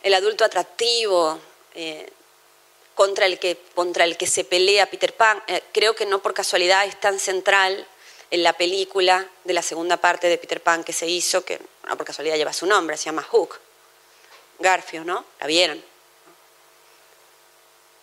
el 0.02 0.14
adulto 0.14 0.44
atractivo 0.44 1.38
eh, 1.74 2.10
contra, 2.94 3.26
el 3.26 3.38
que, 3.38 3.58
contra 3.74 4.04
el 4.04 4.16
que 4.16 4.26
se 4.26 4.44
pelea 4.44 4.90
Peter 4.90 5.14
Pan. 5.14 5.42
Eh, 5.46 5.62
creo 5.72 5.94
que 5.94 6.06
no 6.06 6.20
por 6.22 6.34
casualidad 6.34 6.86
es 6.86 6.98
tan 7.00 7.18
central 7.18 7.86
en 8.30 8.42
la 8.42 8.54
película 8.54 9.28
de 9.44 9.52
la 9.52 9.62
segunda 9.62 9.96
parte 9.96 10.28
de 10.28 10.38
Peter 10.38 10.60
Pan 10.60 10.82
que 10.82 10.92
se 10.92 11.06
hizo, 11.06 11.44
que 11.44 11.60
no 11.86 11.96
por 11.96 12.06
casualidad 12.06 12.36
lleva 12.36 12.52
su 12.52 12.66
nombre, 12.66 12.96
se 12.96 13.04
llama 13.04 13.22
Hook. 13.22 13.60
Garfio, 14.58 15.04
¿no? 15.04 15.24
¿La 15.40 15.46
vieron? 15.46 15.93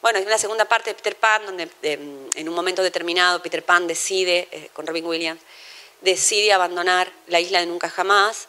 Bueno, 0.02 0.18
es 0.18 0.26
la 0.26 0.40
segunda 0.40 0.66
parte 0.66 0.90
de 0.90 0.96
Peter 0.96 1.16
Pan, 1.16 1.46
donde 1.46 1.70
em, 1.84 2.28
en 2.34 2.50
un 2.50 2.56
momento 2.56 2.82
determinado 2.82 3.42
Peter 3.42 3.64
Pan 3.64 3.86
decide, 3.86 4.48
eh, 4.52 4.70
con 4.74 4.88
Robin 4.88 5.06
Williams, 5.06 5.42
decide 6.02 6.54
abandonar 6.54 7.12
la 7.28 7.40
isla 7.40 7.60
de 7.60 7.68
Nunca 7.68 7.90
Jamás. 7.90 8.48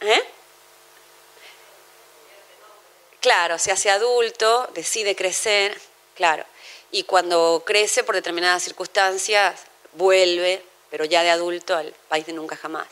¿Eh? 0.00 0.22
Claro, 3.20 3.58
se 3.58 3.72
hace 3.72 3.90
adulto, 3.90 4.68
decide 4.74 5.16
crecer, 5.16 5.80
claro. 6.14 6.44
Y 6.92 7.02
cuando 7.04 7.62
crece, 7.66 8.04
por 8.04 8.14
determinadas 8.14 8.62
circunstancias, 8.62 9.62
vuelve, 9.94 10.62
pero 10.90 11.04
ya 11.04 11.24
de 11.24 11.30
adulto, 11.30 11.74
al 11.76 11.92
país 12.08 12.26
de 12.26 12.32
Nunca 12.32 12.56
Jamás. 12.56 12.88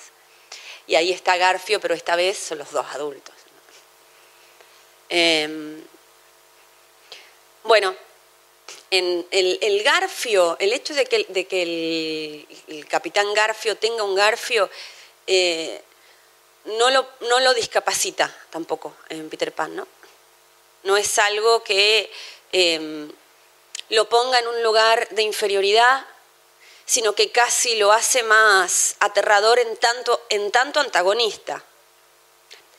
Y 0.88 0.96
ahí 0.96 1.12
está 1.12 1.36
Garfio, 1.36 1.80
pero 1.80 1.94
esta 1.94 2.16
vez 2.16 2.36
son 2.36 2.58
los 2.58 2.72
dos 2.72 2.86
adultos. 2.92 3.34
Em, 5.08 5.84
bueno, 7.64 7.94
en 8.90 9.26
el, 9.30 9.82
garfio, 9.82 10.56
el 10.58 10.72
hecho 10.72 10.94
de 10.94 11.06
que, 11.06 12.46
el, 12.68 12.86
capitán 12.88 13.32
Garfio 13.34 13.76
tenga 13.76 14.02
un 14.02 14.14
garfio, 14.14 14.68
eh, 15.26 15.82
no, 16.64 16.90
lo, 16.90 17.54
discapacita 17.54 18.34
tampoco 18.50 18.94
en 19.08 19.28
Peter 19.28 19.52
Pan, 19.52 19.76
¿no? 19.76 19.86
No 20.82 20.96
es 20.96 21.18
algo 21.18 21.62
que 21.62 22.10
em, 22.52 23.10
lo 23.90 24.08
ponga 24.08 24.38
en 24.38 24.48
un 24.48 24.62
lugar 24.62 25.08
de 25.10 25.22
inferioridad, 25.22 26.06
sino 26.86 27.14
que 27.14 27.30
casi 27.30 27.76
lo 27.76 27.92
hace 27.92 28.22
más 28.22 28.96
aterrador 28.98 29.58
en 29.58 29.76
tanto, 29.76 30.20
en 30.28 30.50
tanto 30.50 30.80
antagonista. 30.80 31.62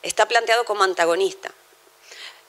Está 0.01 0.27
planteado 0.27 0.65
como 0.65 0.84
antagonista. 0.84 1.53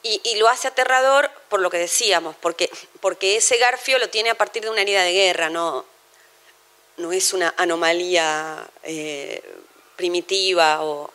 Y, 0.05 0.35
lo 0.37 0.49
hace 0.49 0.67
aterrador 0.67 1.31
por 1.49 1.61
lo 1.61 1.71
que 1.71 1.79
decíamos, 1.79 2.35
porque, 2.41 2.69
porque 3.01 3.37
ese 3.37 3.57
garfio 3.59 3.99
lo 3.99 4.11
tiene 4.11 4.31
a 4.31 4.35
partir 4.35 4.63
de 4.65 4.71
una 4.71 4.81
herida 4.81 5.03
de 5.03 5.13
guerra, 5.13 5.49
no, 5.49 5.85
no 6.97 7.13
es 7.13 7.33
una 7.33 7.55
anomalía 7.57 8.69
eh, 8.83 9.43
primitiva 9.97 10.83
o... 10.83 11.09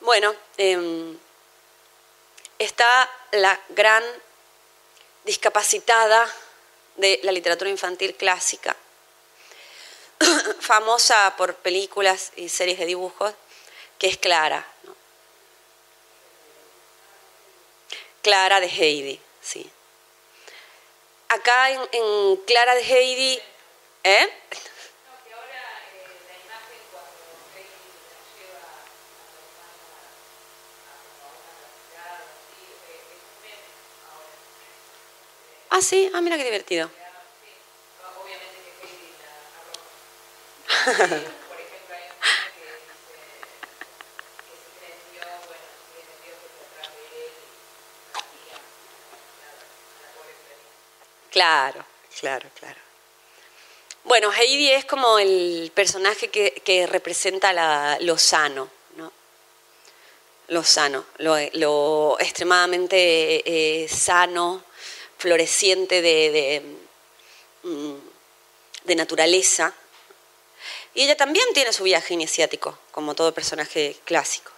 Bueno, 0.00 0.34
em, 0.56 1.16
está 2.58 3.10
la 3.32 3.60
gran 3.68 4.02
discapacitada 5.24 6.26
de 6.96 7.20
la 7.22 7.32
literatura 7.32 7.70
infantil 7.70 8.14
clásica, 8.16 8.74
famosa 10.60 11.34
por 11.36 11.54
películas 11.56 12.32
y 12.36 12.48
series 12.48 12.78
de 12.78 12.86
dibujos, 12.86 13.34
que 13.98 14.06
es 14.06 14.16
Clara. 14.16 14.66
Clara 18.22 18.60
de 18.60 18.66
Heidi, 18.66 19.20
sí. 19.40 19.70
Acá 21.28 21.70
en, 21.70 22.36
Clara 22.46 22.74
de 22.74 22.82
Heidi, 22.82 23.40
¿eh? 24.04 24.28
Ah, 35.70 35.82
sí, 35.82 36.10
ah, 36.14 36.20
mira 36.20 36.36
qué 36.36 36.44
divertido. 36.44 36.90
Obviamente 38.18 38.58
que 38.64 38.88
Heidi 38.88 38.94
la 51.26 51.27
Claro, 51.38 51.84
claro, 52.18 52.48
claro. 52.58 52.80
Bueno, 54.02 54.32
Heidi 54.32 54.72
es 54.72 54.84
como 54.84 55.20
el 55.20 55.70
personaje 55.72 56.30
que, 56.30 56.86
representa 56.88 57.52
lo 58.00 58.18
sano, 58.18 58.68
¿no? 58.96 59.12
Lo 60.48 60.64
sano, 60.64 61.04
lo, 61.18 62.18
extremadamente 62.18 63.84
eh, 63.84 63.88
sano, 63.88 64.64
floreciente 65.16 66.02
de, 66.02 66.60
mm, 67.62 67.94
de, 68.82 68.94
naturaleza. 68.96 69.72
Y 70.92 71.04
ella 71.04 71.16
también 71.16 71.46
tiene 71.54 71.72
su 71.72 71.84
viaje 71.84 72.14
iniciático, 72.14 72.76
como 72.90 73.14
todo 73.14 73.32
personaje 73.32 73.96
clásico. 74.04 74.50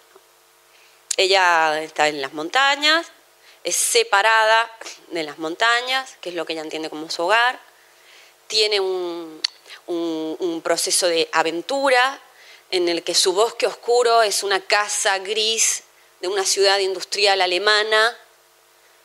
Ella 1.18 1.82
está 1.82 2.08
en 2.08 2.22
las 2.22 2.32
montañas, 2.32 3.12
es 3.64 3.76
separada 3.76 4.70
de 5.08 5.22
las 5.22 5.38
montañas, 5.38 6.16
que 6.20 6.30
es 6.30 6.34
lo 6.34 6.46
que 6.46 6.54
ella 6.54 6.62
entiende 6.62 6.90
como 6.90 7.10
su 7.10 7.22
hogar, 7.24 7.60
tiene 8.46 8.80
un, 8.80 9.40
proceso 10.62 11.06
de 11.06 11.28
aventura 11.32 12.20
en 12.70 12.88
el 12.88 13.02
que 13.02 13.14
su 13.14 13.32
bosque 13.32 13.66
oscuro 13.66 14.22
es 14.22 14.42
una 14.42 14.60
casa 14.60 15.18
gris 15.18 15.82
de 16.20 16.28
una 16.28 16.44
ciudad 16.44 16.78
industrial 16.78 17.40
alemana, 17.40 18.16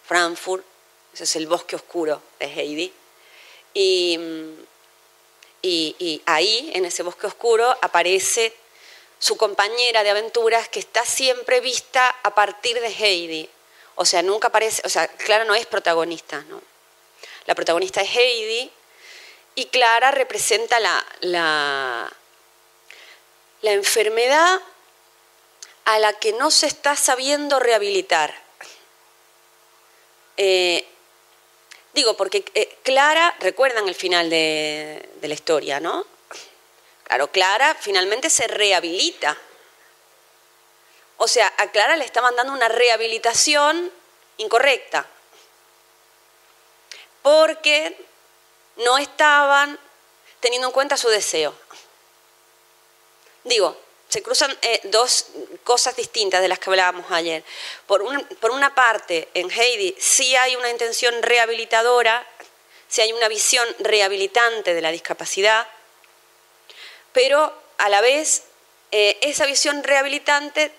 Frankfurt, 0.06 0.66
ese 1.14 1.24
es 1.24 1.36
el 1.38 1.48
bosque 1.48 1.76
oscuro 1.76 2.22
de 2.40 2.46
Heidi. 2.46 2.94
Y, 3.74 4.20
y, 5.62 6.22
ahí, 6.26 6.72
en 6.76 6.86
ese 6.86 7.04
bosque 7.04 7.26
oscuro, 7.26 7.76
aparece 7.82 8.54
su 9.18 9.38
compañera 9.38 10.04
de 10.04 10.10
aventuras 10.10 10.68
que 10.70 10.80
está 10.80 11.06
siempre 11.06 11.62
vista 11.62 12.16
a 12.22 12.36
partir 12.36 12.80
de 12.80 12.88
Heidi, 12.88 13.50
o 13.96 14.06
sea, 14.06 14.22
nunca 14.22 14.50
aparece, 14.50 14.82
o 14.86 14.90
sea, 14.90 15.08
Clara 15.08 15.46
no 15.46 15.56
es 15.56 15.66
protagonista, 15.66 16.44
¿no? 16.50 16.62
La 17.46 17.56
protagonista 17.56 18.02
es 18.02 18.16
Heidi 18.16 18.72
y 19.56 19.66
Clara 19.68 20.12
representa 20.12 20.80
la, 20.80 21.06
la, 21.22 22.12
enfermedad 23.62 24.60
a 25.86 26.00
la 26.00 26.14
que 26.14 26.34
no 26.34 26.52
se 26.52 26.68
está 26.68 26.96
sabiendo 26.96 27.60
rehabilitar. 27.60 28.36
Eh, 30.38 30.86
digo, 31.94 32.18
porque 32.18 32.44
eh, 32.54 32.78
Clara, 32.84 33.36
recuerdan 33.40 33.88
el 33.88 33.96
final 33.96 34.30
de, 34.30 35.10
de 35.22 35.28
la 35.28 35.34
historia, 35.34 35.80
¿no? 35.80 36.06
Claro, 37.06 37.32
Clara 37.32 37.76
finalmente 37.80 38.30
se 38.30 38.48
rehabilita 38.48 39.38
o 41.18 41.28
sea, 41.28 41.52
a 41.58 41.72
Clara 41.72 41.96
le 41.96 42.06
estaban 42.06 42.36
dando 42.36 42.54
una 42.54 42.68
rehabilitación 42.68 43.92
incorrecta, 44.38 45.08
porque 47.22 47.98
no 48.78 48.98
estaban 48.98 49.80
teniendo 50.40 50.68
en 50.68 50.74
cuenta 50.74 50.98
su 50.98 51.10
deseo. 51.10 51.56
Digo, 53.44 53.78
se 54.10 54.22
cruzan 54.22 54.56
eh, 54.62 54.82
dos 54.86 55.28
cosas 55.64 55.96
distintas 55.96 56.42
de 56.42 56.48
las 56.48 56.60
que 56.60 56.70
hablábamos 56.70 57.12
ayer. 57.12 57.44
Por 57.88 58.02
una 58.52 58.76
parte, 58.76 59.30
en 59.34 59.50
Heidi 59.50 59.96
sí 60.00 60.36
hay 60.36 60.56
una 60.56 60.70
intención 60.70 61.22
rehabilitadora, 61.22 62.26
sí 62.88 63.02
hay 63.02 63.14
una 63.14 63.28
visión 63.28 63.68
rehabilitante 63.80 64.74
de 64.74 64.82
la 64.82 64.92
discapacidad, 64.92 65.68
pero 67.12 67.54
a 67.78 67.90
la 67.90 68.02
vez 68.02 68.44
eh, 68.92 69.18
esa 69.22 69.46
visión 69.46 69.84
rehabilitante 69.84 70.72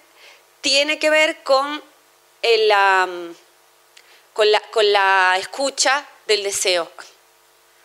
tiene 0.66 0.98
que 0.98 1.10
ver 1.10 1.44
con, 1.44 1.80
la, 2.42 3.08
con, 4.32 4.50
la, 4.50 4.60
con 4.72 4.92
la 4.92 5.36
escucha 5.38 6.04
del 6.26 6.42
deseo. 6.42 6.90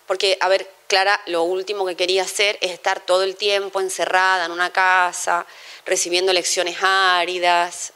Porque, 0.08 0.36
a 0.42 0.48
ver, 0.48 0.68
Clara 0.88 1.22
lo 1.28 1.44
último 1.44 1.86
que 1.86 1.96
quería 1.96 2.24
hacer 2.24 2.58
es 2.60 2.72
estar 2.72 3.00
todo 3.00 3.22
el 3.22 3.36
tiempo 3.36 3.82
encerrada 3.82 4.46
en 4.46 4.52
una 4.52 4.72
casa, 4.72 5.46
recibiendo 5.86 6.34
lecciones 6.34 6.82
áridas, 6.82 7.94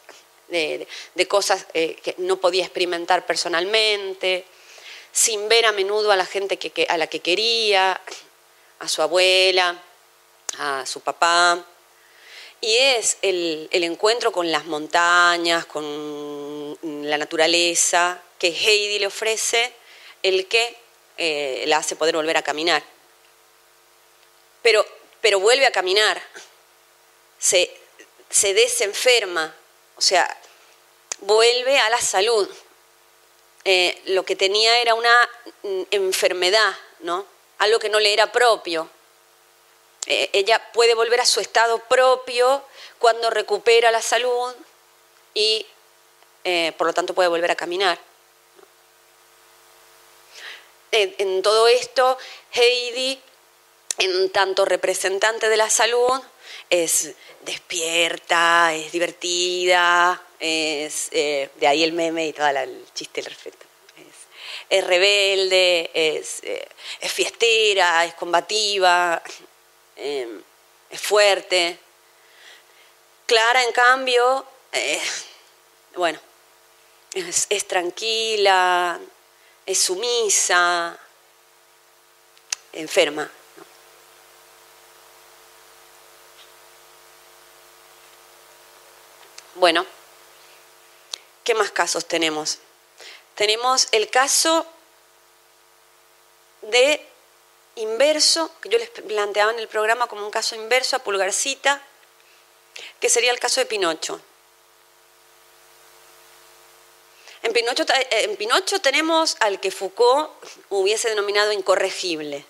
de, 0.49 0.88
cosas 1.28 1.66
eh, 1.74 1.95
que 2.03 2.14
no 2.20 2.38
podía 2.38 2.64
experimentar 2.64 3.26
personalmente, 3.26 4.45
sin 5.12 5.49
ver 5.49 5.66
a 5.66 5.72
menudo 5.72 6.12
a 6.12 6.16
la 6.16 6.28
gente 6.28 6.60
que, 6.60 6.86
a 6.88 6.98
la 6.98 7.07
que 7.07 7.22
quería, 7.22 7.99
a 8.78 8.88
su 8.88 9.02
abuela, 9.02 9.82
a 10.60 10.86
su 10.86 10.99
papá. 10.99 11.66
Y 12.61 12.76
es 12.77 13.18
el, 13.22 13.69
encuentro 13.72 14.32
con 14.32 14.52
las 14.52 14.65
montañas, 14.65 15.65
con 15.65 16.77
la 16.82 17.18
naturaleza, 17.18 18.22
que 18.40 18.48
Heidi 18.48 18.99
le 18.99 19.07
ofrece, 19.07 19.73
el 20.23 20.48
que 20.48 20.76
eh, 21.18 21.64
la 21.68 21.77
hace 21.77 21.95
poder 21.95 22.15
volver 22.15 22.38
a 22.38 22.41
caminar. 22.41 22.84
Pero, 24.61 24.86
pero 25.22 25.40
vuelve 25.40 25.68
a 25.68 25.72
caminar, 25.72 26.22
se, 27.38 27.72
se 28.30 28.53
desenferma, 28.53 29.53
o 29.95 30.02
sea, 30.02 30.36
vuelve 31.19 31.77
a 31.77 31.90
la 31.90 32.02
salud. 32.02 32.49
Eh, 33.64 34.02
lo 34.06 34.23
que 34.23 34.36
tenía 34.36 34.80
era 34.80 34.94
una 34.94 35.30
mm, 35.64 35.82
enfermedad, 35.91 36.76
¿no? 36.99 37.26
Algo 37.60 37.80
que 37.80 37.90
no 37.90 37.99
le 37.99 38.14
era 38.14 38.32
propio. 38.32 38.90
Eh, 40.07 40.30
ella 40.34 40.72
puede 40.72 40.94
volver 40.94 41.19
a 41.22 41.26
su 41.26 41.40
estado 41.40 41.80
propio 41.80 42.64
cuando 42.99 43.30
recupera 43.30 43.91
la 43.91 44.02
salud 44.02 44.53
y 45.34 45.65
eh, 46.44 46.73
por 46.77 46.88
lo 46.88 46.94
tanto 46.94 47.14
puede 47.14 47.30
volver 47.30 47.52
a 47.52 47.56
caminar. 47.56 47.99
En, 50.91 51.41
todo 51.41 51.68
esto, 51.68 52.18
Heidi, 52.53 53.19
en 53.98 54.30
tanto 54.30 54.64
representante 54.64 55.49
de 55.49 55.57
la 55.57 55.69
salud, 55.69 56.22
es 56.69 57.11
despierta, 57.41 58.73
es 58.73 58.94
divertida, 58.94 60.22
es, 60.40 61.10
eh, 61.11 61.49
de 61.56 61.68
ahí 61.68 61.84
el 61.84 61.91
meme 61.91 62.27
y 62.27 62.34
todo 62.34 62.48
el 62.48 62.86
chiste 62.94 63.19
al 63.19 63.26
respecto. 63.26 63.65
Es, 64.69 64.88
rebelde, 64.88 65.91
es, 65.94 66.41
es, 67.02 67.11
fiestera, 67.11 68.06
es 68.06 68.14
combativa, 68.14 69.22
Em, 69.95 70.43
es 70.89 71.01
fuerte. 71.01 71.80
Clara, 73.26 73.63
en 73.63 73.72
cambio, 73.72 74.45
eh, 74.72 75.01
bueno, 75.95 76.19
es, 77.13 77.67
tranquila, 77.67 78.99
es 79.65 79.80
sumisa, 79.80 80.99
enferma. 82.73 83.31
Bueno, 89.55 89.85
¿qué 91.45 91.55
más 91.55 91.72
casos 91.72 92.05
tenemos? 92.05 92.59
Tenemos 93.35 93.88
el 93.91 94.09
caso 94.09 94.65
de 96.61 97.15
inverso, 97.76 98.52
que 98.61 98.69
yo 98.69 98.77
les 98.77 98.89
planteaba 98.89 99.52
en 99.52 99.60
el 99.60 99.68
programa 99.68 100.07
como 100.07 100.26
un 100.26 100.31
caso 100.31 100.56
inverso 100.56 100.95
a 100.95 100.99
Pulgarcita, 100.99 101.81
que 102.99 103.10
sería 103.10 103.31
el 103.31 103.39
caso 103.39 103.60
de 103.60 103.65
Pinocho. 103.65 104.22
En 107.43 107.53
Pinocho, 107.53 107.84
eh, 107.84 108.23
en 108.23 108.35
Pinocho 108.38 108.80
tenemos 108.80 109.38
al 109.39 109.60
que 109.60 109.72
Foucault 109.72 110.31
hubiese 110.69 111.10
denominado 111.10 111.52
incorregible. 111.52 112.45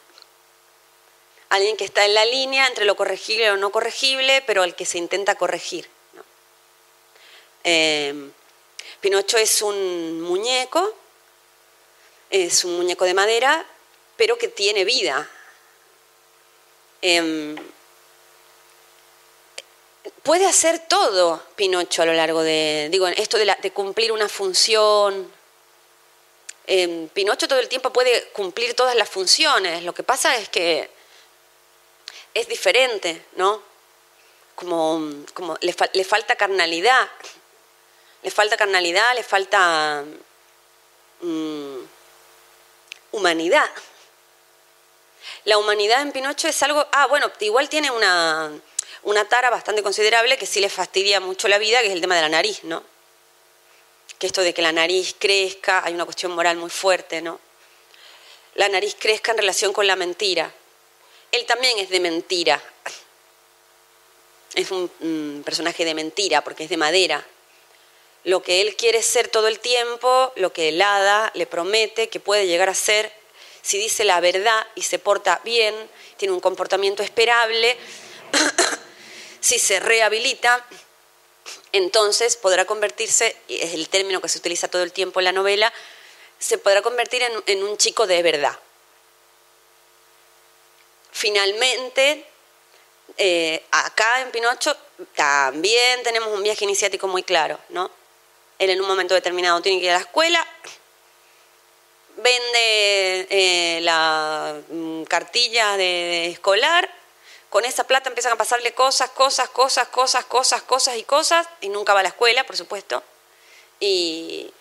Alguien 1.50 1.78
que 1.78 1.86
está 1.86 2.06
en 2.06 2.14
la 2.14 2.26
línea 2.26 2.68
entre 2.68 2.86
lo 2.86 2.96
corregible 2.96 3.46
y 3.46 3.48
lo 3.48 3.58
no 3.58 3.72
corregible, 3.72 4.42
pero 4.48 4.64
al 4.64 4.76
que 4.76 4.86
se 4.86 4.98
intenta 4.98 5.36
corregir. 5.36 5.90
Eh, 7.64 8.30
Pinocho 9.02 9.38
es 9.38 9.62
un 9.62 10.22
muñeco, 10.22 10.96
es 12.30 12.64
un 12.64 12.78
muñeco 12.78 13.06
de 13.06 13.14
madera 13.14 13.66
pero 14.18 14.38
que 14.38 14.48
tiene 14.48 14.86
vida. 14.86 15.30
Em, 17.02 17.56
puede 20.24 20.48
hacer 20.48 20.80
todo 20.88 21.42
Pinocho 21.56 22.02
a 22.02 22.06
lo 22.06 22.14
largo 22.14 22.42
de, 22.42 22.88
digo, 22.92 23.08
esto 23.08 23.38
de, 23.38 23.72
cumplir 23.72 24.12
una 24.12 24.30
función. 24.30 25.32
Em, 26.68 27.08
Pinocho 27.10 27.48
todo 27.48 27.60
el 27.60 27.70
tiempo 27.70 27.92
puede 27.94 28.30
cumplir 28.30 28.74
todas 28.74 28.96
las 28.96 29.10
funciones. 29.10 29.84
Lo 29.84 29.94
que 29.94 30.04
pasa 30.04 30.36
es 30.38 30.50
que 30.50 30.90
es 32.34 32.48
diferente, 32.48 33.26
¿no? 33.36 33.62
Como, 34.56 35.26
como 35.34 35.58
le, 35.62 36.04
falta 36.04 36.36
carnalidad. 36.36 37.10
Le 38.24 38.32
falta 38.32 38.58
carnalidad, 38.58 39.14
le 39.16 39.24
falta 39.24 40.04
mm, 41.22 41.78
humanidad. 43.12 43.70
La 45.46 45.58
humanidad 45.58 46.02
en 46.02 46.12
Pinocho 46.12 46.48
es 46.48 46.64
algo, 46.64 46.86
ah, 46.92 47.08
bueno, 47.08 47.32
igual 47.40 47.70
tiene 47.70 47.92
una, 47.92 48.52
una 49.04 49.26
tara 49.26 49.50
bastante 49.50 49.84
considerable 49.84 50.38
que 50.38 50.46
sí 50.46 50.60
le 50.60 50.70
fastidia 50.70 51.20
mucho 51.20 51.48
la 51.48 51.58
vida, 51.58 51.82
que 51.82 51.88
es 51.88 51.94
el 51.94 52.02
tema 52.02 52.16
de 52.16 52.22
la 52.22 52.30
nariz, 52.30 52.64
¿no? 52.64 52.84
Que 54.18 54.28
esto 54.28 54.42
de 54.42 54.54
que 54.54 54.62
la 54.62 54.72
nariz 54.72 55.16
crezca, 55.18 55.84
hay 55.86 55.94
una 55.94 56.06
cuestión 56.06 56.32
moral 56.32 56.58
muy 56.58 56.70
fuerte, 56.70 57.22
¿no? 57.22 57.40
La 58.56 58.70
nariz 58.70 58.96
crezca 58.98 59.32
en 59.32 59.38
relación 59.38 59.74
con 59.74 59.86
la 59.86 59.96
mentira. 59.96 60.52
Él 61.32 61.46
también 61.46 61.78
es 61.80 61.90
de 61.90 62.00
mentira. 62.00 62.62
Es 64.54 64.72
un 64.72 65.44
personaje 65.44 65.84
de 65.84 65.94
mentira 65.94 66.42
porque 66.44 66.64
es 66.64 66.70
de 66.70 66.78
madera. 66.78 67.26
Lo 68.24 68.42
que 68.42 68.62
él 68.62 68.76
quiere 68.76 69.04
ser 69.04 69.28
todo 69.28 69.48
el 69.48 69.60
tiempo, 69.60 70.34
lo 70.36 70.52
que 70.52 70.70
el 70.70 70.82
hada 70.82 71.32
le 71.36 71.46
promete 71.46 72.10
que 72.10 72.20
puede 72.20 72.48
llegar 72.48 72.70
a 72.70 72.74
ser, 72.74 73.14
si 73.66 73.80
dice 73.80 74.04
la 74.04 74.20
verdad 74.20 74.68
y 74.76 74.84
se 74.84 75.00
porta 75.00 75.42
bien, 75.44 75.74
tiene 76.18 76.36
un 76.36 76.40
comportamiento 76.40 77.02
esperable, 77.02 77.76
si 79.40 79.58
se 79.58 79.80
rehabilita, 79.80 80.64
entonces 81.72 82.36
podrá 82.36 82.66
convertirse, 82.66 83.36
es 83.48 83.74
el 83.74 83.90
término 83.90 84.22
que 84.22 84.30
se 84.30 84.38
utiliza 84.38 84.68
todo 84.68 84.84
el 84.84 84.92
tiempo 84.92 85.20
en 85.20 85.24
la 85.24 85.32
novela, 85.32 85.74
se 86.38 86.60
podrá 86.60 86.84
convertir 86.84 87.24
en, 87.24 87.64
un 87.64 87.76
chico 87.78 88.06
de 88.06 88.22
verdad. 88.22 88.56
Finalmente, 91.12 92.24
eh, 93.18 93.64
acá 93.72 94.22
en 94.22 94.30
Pinocho 94.30 94.78
también 95.16 96.04
tenemos 96.04 96.30
un 96.30 96.44
viaje 96.44 96.66
iniciático 96.66 97.08
muy 97.08 97.24
claro, 97.24 97.60
¿no? 97.70 97.90
Él 98.60 98.70
en 98.70 98.80
un 98.80 98.88
momento 98.88 99.16
determinado 99.16 99.60
tiene 99.62 99.80
que 99.80 99.86
ir 99.86 99.92
a 99.92 99.96
la 99.96 100.02
escuela, 100.02 100.46
vende 102.18 103.28
eh, 103.30 103.80
la 103.82 104.56
mm, 104.70 105.04
cartilla 105.04 105.78
de, 105.78 106.28
escolar, 106.28 106.90
con 107.50 107.66
esa 107.66 107.86
plata 107.86 108.10
empiezan 108.10 108.34
a 108.34 108.38
pasarle 108.38 108.74
cosas, 108.74 109.10
cosas, 109.12 109.50
cosas, 109.50 109.88
cosas, 109.88 110.26
cosas, 110.26 110.62
cosas 110.64 110.98
y 110.98 111.04
cosas, 111.04 111.48
y 111.62 111.70
nunca 111.70 111.94
va 111.94 112.02
a 112.02 112.04
la 112.04 112.10
escuela, 112.10 112.44
por 112.46 112.58
supuesto, 112.58 113.04
y, 113.80 114.52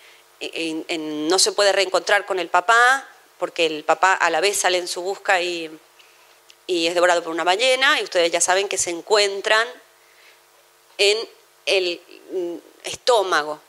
no 0.98 1.38
se 1.38 1.52
puede 1.52 1.72
reencontrar 1.72 2.26
con 2.26 2.38
el 2.38 2.48
papá, 2.48 3.08
porque 3.38 3.64
el 3.66 3.82
papá 3.82 4.12
a 4.12 4.28
la 4.28 4.40
vez 4.40 4.58
sale 4.58 4.76
en 4.78 4.88
su 4.88 5.00
busca 5.00 5.40
y, 5.40 5.70
y 6.66 6.86
es 6.86 6.94
devorado 6.94 7.22
por 7.22 7.32
una 7.32 7.44
ballena, 7.44 7.98
y 8.00 8.04
ustedes 8.04 8.30
ya 8.30 8.40
saben 8.40 8.68
que 8.68 8.76
se 8.76 8.90
encuentran 8.90 9.66
en 10.98 11.18
el 11.66 12.00
mm, 12.30 12.56
estómago 12.84 13.60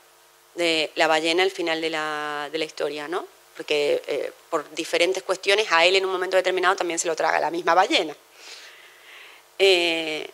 de 0.56 0.92
la 0.96 1.08
ballena 1.08 1.44
al 1.44 1.52
final 1.52 1.82
de 1.82 1.90
la, 1.90 2.50
de 2.52 2.58
la 2.58 2.66
historia, 2.66 3.08
¿no? 3.08 3.35
Porque 3.56 4.04
eh, 4.08 4.32
por 4.50 4.70
diferentes 4.72 5.24
cuestiones 5.24 5.68
a 5.72 5.86
él 5.86 5.96
en 5.96 6.06
un 6.06 6.12
momento 6.12 6.38
determinado 6.38 6.76
también 6.76 7.00
se 7.00 7.08
lo 7.08 7.16
traga 7.16 7.40
la 7.40 7.52
misma 7.52 7.74
ballena. 7.74 8.16
Eh, 9.58 10.30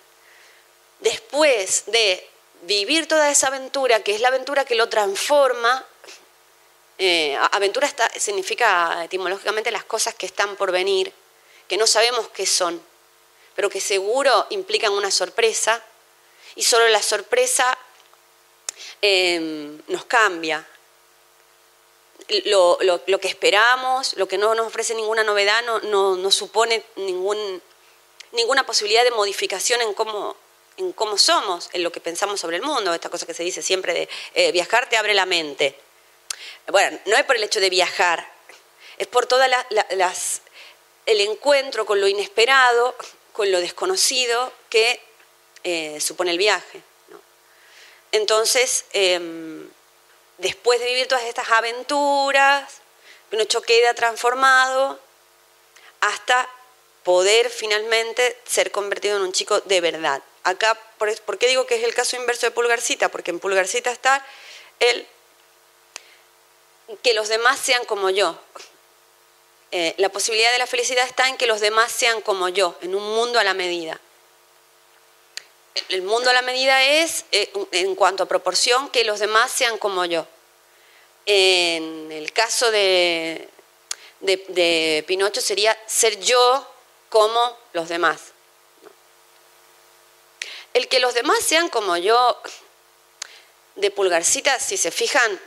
después 0.99 1.83
de 1.87 2.27
vivir 2.63 3.07
toda 3.07 3.29
esa 3.29 3.47
aventura, 3.47 4.01
que 4.01 4.15
es 4.15 4.21
la 4.21 4.29
aventura 4.29 4.65
que 4.65 4.75
lo 4.75 4.89
transforma, 4.89 5.85
eh, 6.97 7.37
aventura 7.51 7.89
significa 8.17 9.03
etimológicamente 9.03 9.71
las 9.71 9.83
cosas 9.83 10.13
que 10.15 10.25
están 10.25 10.55
por 10.55 10.71
venir, 10.71 11.11
que 11.67 11.77
no 11.77 11.87
sabemos 11.87 12.27
qué 12.29 12.45
son, 12.45 12.81
pero 13.55 13.69
que 13.69 13.81
seguro 13.81 14.47
implican 14.49 14.91
una 14.91 15.09
sorpresa, 15.09 15.81
y 16.55 16.63
solo 16.63 16.87
la 16.89 17.01
sorpresa 17.01 17.77
em, 19.01 19.81
nos 19.87 20.05
cambia. 20.05 20.65
Lo, 22.45 22.77
que 23.19 23.27
esperamos, 23.27 24.15
lo 24.15 24.27
que 24.27 24.37
no 24.37 24.55
nos 24.55 24.67
ofrece 24.67 24.95
ninguna 24.95 25.23
novedad, 25.23 25.63
no, 25.83 26.31
supone 26.31 26.83
ninguna 26.95 28.65
posibilidad 28.65 29.03
de 29.03 29.11
modificación 29.11 29.81
en 29.81 29.93
cómo, 29.93 31.17
somos, 31.17 31.69
en 31.73 31.83
lo 31.83 31.91
que 31.91 31.99
pensamos 31.99 32.39
sobre 32.39 32.57
el 32.57 32.63
mundo, 32.63 32.93
esta 32.93 33.09
cosa 33.09 33.25
que 33.25 33.33
se 33.33 33.43
dice 33.43 33.61
siempre 33.61 33.93
de 33.93 34.09
eh, 34.33 34.51
viajar 34.51 34.87
te 34.89 34.97
abre 34.97 35.13
la 35.13 35.25
mente. 35.25 35.77
Bueno, 36.67 36.97
no 37.05 37.17
es 37.17 37.23
por 37.25 37.35
el 37.35 37.43
hecho 37.43 37.59
de 37.59 37.69
viajar, 37.69 38.31
es 38.97 39.07
por 39.07 39.25
todas 39.25 39.49
el 41.05 41.21
encuentro 41.21 41.85
con 41.85 41.99
lo 41.99 42.07
inesperado, 42.07 42.95
con 43.33 43.51
lo 43.51 43.59
desconocido 43.59 44.51
que 44.69 45.01
eh, 45.63 45.99
supone 45.99 46.31
el 46.31 46.37
viaje. 46.37 46.81
Entonces, 48.11 48.85
em, 48.93 49.69
después 50.41 50.79
de 50.79 50.87
vivir 50.87 51.07
todas 51.07 51.23
estas 51.23 51.49
aventuras, 51.49 52.81
Pinocho 53.29 53.61
queda 53.61 53.93
transformado 53.93 54.99
hasta 56.01 56.49
poder 57.03 57.49
finalmente 57.49 58.37
ser 58.45 58.71
convertido 58.71 59.17
en 59.17 59.23
un 59.23 59.31
chico 59.31 59.61
de 59.61 59.81
verdad. 59.81 60.21
Acá, 60.43 60.77
¿por 60.97 61.37
qué 61.37 61.47
digo 61.47 61.65
que 61.65 61.75
es 61.75 61.83
el 61.83 61.93
caso 61.93 62.15
inverso 62.15 62.47
de 62.47 62.51
Pulgarcita? 62.51 63.09
Porque 63.09 63.31
en 63.31 63.39
Pulgarcita 63.39 63.91
está 63.91 64.25
el 64.79 65.07
que 67.03 67.13
los 67.13 67.29
demás 67.29 67.59
sean 67.59 67.85
como 67.85 68.09
yo. 68.09 68.37
Eh, 69.71 69.93
la 69.97 70.09
posibilidad 70.09 70.51
de 70.51 70.57
la 70.57 70.67
felicidad 70.67 71.05
está 71.05 71.29
en 71.29 71.37
que 71.37 71.47
los 71.47 71.61
demás 71.61 71.91
sean 71.91 72.19
como 72.21 72.49
yo, 72.49 72.77
en 72.81 72.95
un 72.95 73.03
mundo 73.15 73.39
a 73.39 73.43
la 73.43 73.53
medida. 73.53 73.99
El 75.89 76.01
mundo 76.01 76.29
a 76.29 76.33
la 76.33 76.41
medida 76.41 76.83
es, 76.83 77.25
eh, 77.31 77.51
en 77.71 77.95
cuanto 77.95 78.23
a 78.23 78.27
proporción, 78.27 78.89
que 78.89 79.03
los 79.03 79.19
demás 79.19 79.51
sean 79.51 79.77
como 79.77 80.05
yo. 80.05 80.27
En 81.25 82.11
el 82.11 82.33
caso 82.33 82.71
de, 82.71 83.47
de 84.19 85.03
Pinocho 85.07 85.39
sería 85.41 85.77
ser 85.87 86.19
yo 86.19 86.67
como 87.09 87.57
los 87.73 87.89
demás. 87.89 88.31
El 90.73 90.87
que 90.87 90.99
los 90.99 91.13
demás 91.13 91.43
sean 91.43 91.69
como 91.69 91.97
yo, 91.97 92.41
de 93.75 93.91
pulgarcita, 93.91 94.59
si 94.59 94.77
se 94.77 94.91
fijan, 94.91 95.39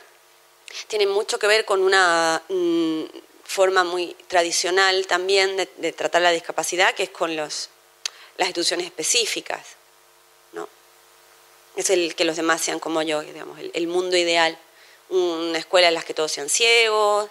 tiene 0.88 1.06
mucho 1.06 1.38
que 1.38 1.46
ver 1.46 1.64
con 1.64 1.80
una 1.80 2.42
mm, 2.48 3.04
forma 3.44 3.84
muy 3.84 4.14
tradicional 4.28 5.06
también 5.06 5.56
de, 5.56 5.92
tratar 5.92 6.22
la 6.22 6.30
discapacidad, 6.30 6.94
que 6.94 7.04
es 7.04 7.10
con 7.10 7.36
los, 7.36 7.70
las 8.36 8.48
instituciones 8.48 8.86
específicas. 8.86 9.60
Es 11.76 11.90
el 11.90 12.14
que 12.14 12.24
los 12.24 12.36
demás 12.36 12.60
sean 12.60 12.78
como 12.78 13.02
yo, 13.02 13.22
digamos, 13.22 13.58
el, 13.58 13.86
mundo 13.86 14.16
ideal. 14.16 14.58
Una 15.08 15.58
escuela 15.58 15.88
en 15.88 15.94
la 15.94 16.02
que 16.02 16.14
todos 16.14 16.32
sean 16.32 16.48
ciegos, 16.48 17.28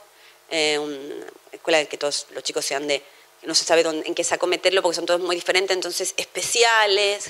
eh, 0.50 0.78
una 0.78 1.26
escuela 1.52 1.80
en 1.80 1.86
la 1.86 1.90
que 1.90 1.98
todos 1.98 2.28
los 2.32 2.44
chicos 2.44 2.66
sean 2.66 2.88
de 2.88 3.04
no 3.44 3.56
se 3.56 3.66
sabe 3.66 3.82
en 3.82 4.16
qué 4.16 4.24
saco 4.24 4.48
meterlo 4.48 4.82
porque 4.82 4.96
son 4.96 5.06
todos 5.06 5.20
muy 5.20 5.36
diferentes, 5.36 5.76
entonces 5.76 6.14
especiales. 6.18 7.26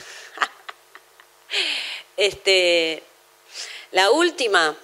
este, 2.17 3.03
la 3.91 4.11
última, 4.11 4.77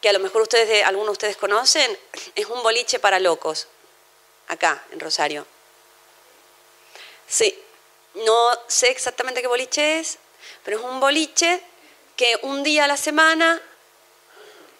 que 0.00 0.08
a 0.08 0.12
lo 0.12 0.18
mejor 0.18 0.42
ustedes, 0.42 0.84
algunos 0.84 1.08
de 1.08 1.12
ustedes 1.12 1.36
conocen, 1.36 1.98
es 2.34 2.46
un 2.46 2.62
boliche 2.62 2.98
para 2.98 3.18
locos, 3.18 3.68
acá 4.48 4.84
en 4.92 5.00
Rosario. 5.00 5.46
Sí, 7.26 7.58
no 8.14 8.50
sé 8.68 8.90
exactamente 8.90 9.40
qué 9.40 9.48
boliche 9.48 10.00
es, 10.00 10.18
pero 10.64 10.78
es 10.78 10.84
un 10.84 11.00
boliche 11.00 11.60
que 12.16 12.38
un 12.42 12.62
día 12.62 12.84
a 12.84 12.88
la 12.88 12.96
semana 12.96 13.60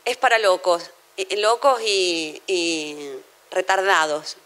es 0.05 0.17
para 0.17 0.39
locos, 0.39 0.91
locos 1.37 1.81
y 1.83 3.13
retardados 3.51 4.37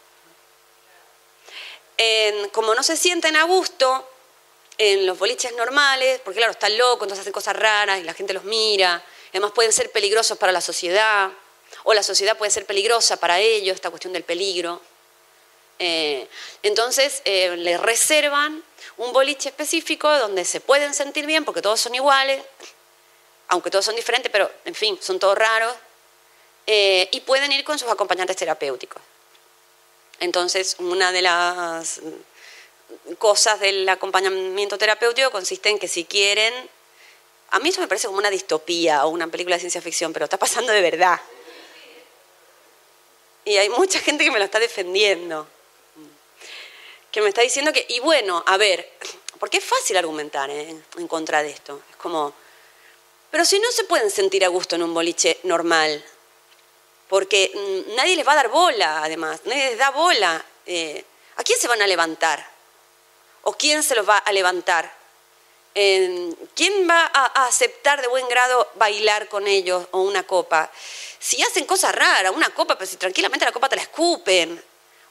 como 2.53 2.75
no 2.75 2.83
se 2.83 2.97
sienten 2.97 3.37
a 3.37 3.45
gusto 3.45 4.09
en 4.79 5.07
los 5.07 5.19
boliches 5.19 5.53
normales, 5.55 6.21
porque 6.25 6.39
claro, 6.39 6.53
están 6.53 6.79
locos, 6.79 7.03
entonces 7.03 7.21
hacen 7.21 7.33
cosas 7.33 7.57
raras 7.57 7.99
y 7.99 8.05
la 8.05 8.15
gente 8.15 8.33
los 8.33 8.45
mira, 8.45 9.03
además 9.31 9.51
pueden 9.53 9.73
ser 9.73 9.91
peligrosos 9.91 10.39
para 10.39 10.53
la 10.53 10.61
sociedad, 10.61 11.31
o 11.85 11.95
la 11.95 12.03
sociedad 12.03 12.37
puede 12.39 12.53
ser 12.53 12.65
peligrosa 12.65 13.17
para 13.17 13.41
ellos, 13.41 13.75
esta 13.75 13.91
cuestión 13.91 14.13
del 14.13 14.23
peligro. 14.23 14.81
Eh, 15.79 16.27
entonces 16.63 17.23
eh, 17.25 17.57
les 17.57 17.81
reservan 17.81 18.63
un 18.97 19.13
boliche 19.13 19.49
específico 19.51 20.13
donde 20.19 20.45
se 20.45 20.61
pueden 20.61 20.93
sentir 20.93 21.27
bien, 21.27 21.45
porque 21.45 21.63
todos 21.63 21.81
son 21.81 21.95
iguales, 21.95 22.43
aunque 23.49 23.71
todos 23.71 23.85
son 23.85 23.97
diferentes, 23.97 24.31
pero 24.31 24.51
en 24.65 24.75
fin, 24.75 24.99
son 25.01 25.19
todos 25.19 25.39
raros, 25.39 25.75
eh, 26.67 27.09
y 27.13 27.21
pueden 27.21 27.51
ir 27.53 27.65
con 27.65 27.79
sus 27.79 27.89
acompañantes 27.89 28.37
terapéuticos. 28.37 29.01
Entonces, 30.21 30.77
una 30.81 31.13
de 31.13 31.23
las 31.23 32.01
cosas 33.19 33.61
del 33.61 33.89
acompañamiento 33.89 34.77
terapéutico 34.77 35.31
consiste 35.31 35.69
en 35.69 35.79
que 35.79 35.89
si 35.89 36.05
quieren, 36.05 36.53
a 37.51 37.59
mí 37.61 37.69
eso 37.69 37.81
me 37.81 37.89
parece 37.89 38.09
como 38.09 38.19
una 38.19 38.31
distopía 38.31 39.07
o 39.07 39.11
una 39.11 39.29
película 39.29 39.57
de 39.57 39.61
ciencia 39.61 39.81
ficción, 39.81 40.13
pero 40.13 40.25
está 40.25 40.37
pasando 40.39 40.73
de 40.73 40.83
verdad. 40.83 41.21
Y 43.45 43.57
hay 43.57 43.69
mucha 43.71 44.01
gente 44.01 44.25
que 44.25 44.31
me 44.31 44.39
lo 44.39 44.45
está 44.45 44.59
defendiendo, 44.59 45.49
que 47.19 47.23
me 47.23 47.31
está 47.31 47.43
diciendo 47.43 47.73
que, 47.73 47.85
y 47.89 47.99
bueno, 47.99 48.45
a 48.47 48.57
ver, 48.57 48.93
porque 49.41 49.57
es 49.57 49.65
fácil 49.65 49.97
argumentar 49.97 50.49
¿eh? 50.51 50.81
en 50.99 51.09
contra 51.09 51.43
de 51.43 51.51
esto. 51.51 51.83
Es 51.91 51.97
como, 51.97 52.33
pero 53.29 53.45
si 53.45 53.59
no 53.59 53.73
se 53.73 53.83
pueden 53.85 54.09
sentir 54.09 54.45
a 54.45 54.49
gusto 54.49 54.77
en 54.77 54.85
un 54.85 54.95
boliche 54.95 55.41
normal, 55.43 56.05
porque 57.09 57.51
mm, 57.53 57.97
nadie 57.97 58.15
les 58.15 58.25
va 58.25 58.35
a 58.35 58.37
dar 58.37 58.49
bola, 58.51 59.03
además, 59.03 59.41
nadie 59.47 59.71
les 59.71 59.79
da 59.79 59.91
bola. 59.91 60.45
Eh, 60.65 61.05
¿A 61.35 61.43
quién 61.43 61.59
se 61.59 61.67
van 61.67 61.83
a 61.83 61.89
levantar? 61.89 62.49
¿O 63.43 63.53
quién 63.55 63.83
se 63.83 63.97
los 63.97 64.09
va 64.09 64.19
a 64.19 64.31
levantar? 64.31 64.89
¿Quién 65.75 66.89
va 66.89 67.11
a, 67.13 67.47
aceptar 67.47 68.01
de 68.01 68.07
buen 68.07 68.29
grado 68.29 68.71
bailar 68.77 69.29
con 69.29 69.49
ellos 69.49 69.89
o 69.91 70.03
una 70.03 70.25
copa? 70.25 70.71
Si 71.19 71.43
hacen 71.43 71.65
cosas 71.65 71.93
raras, 71.97 72.33
una 72.33 72.51
copa, 72.51 72.79
pero 72.79 72.89
si 72.89 72.97
tranquilamente 72.97 73.45
la 73.45 73.51
copa 73.51 73.69
te 73.69 73.75
la 73.75 73.83
escupen 73.83 74.63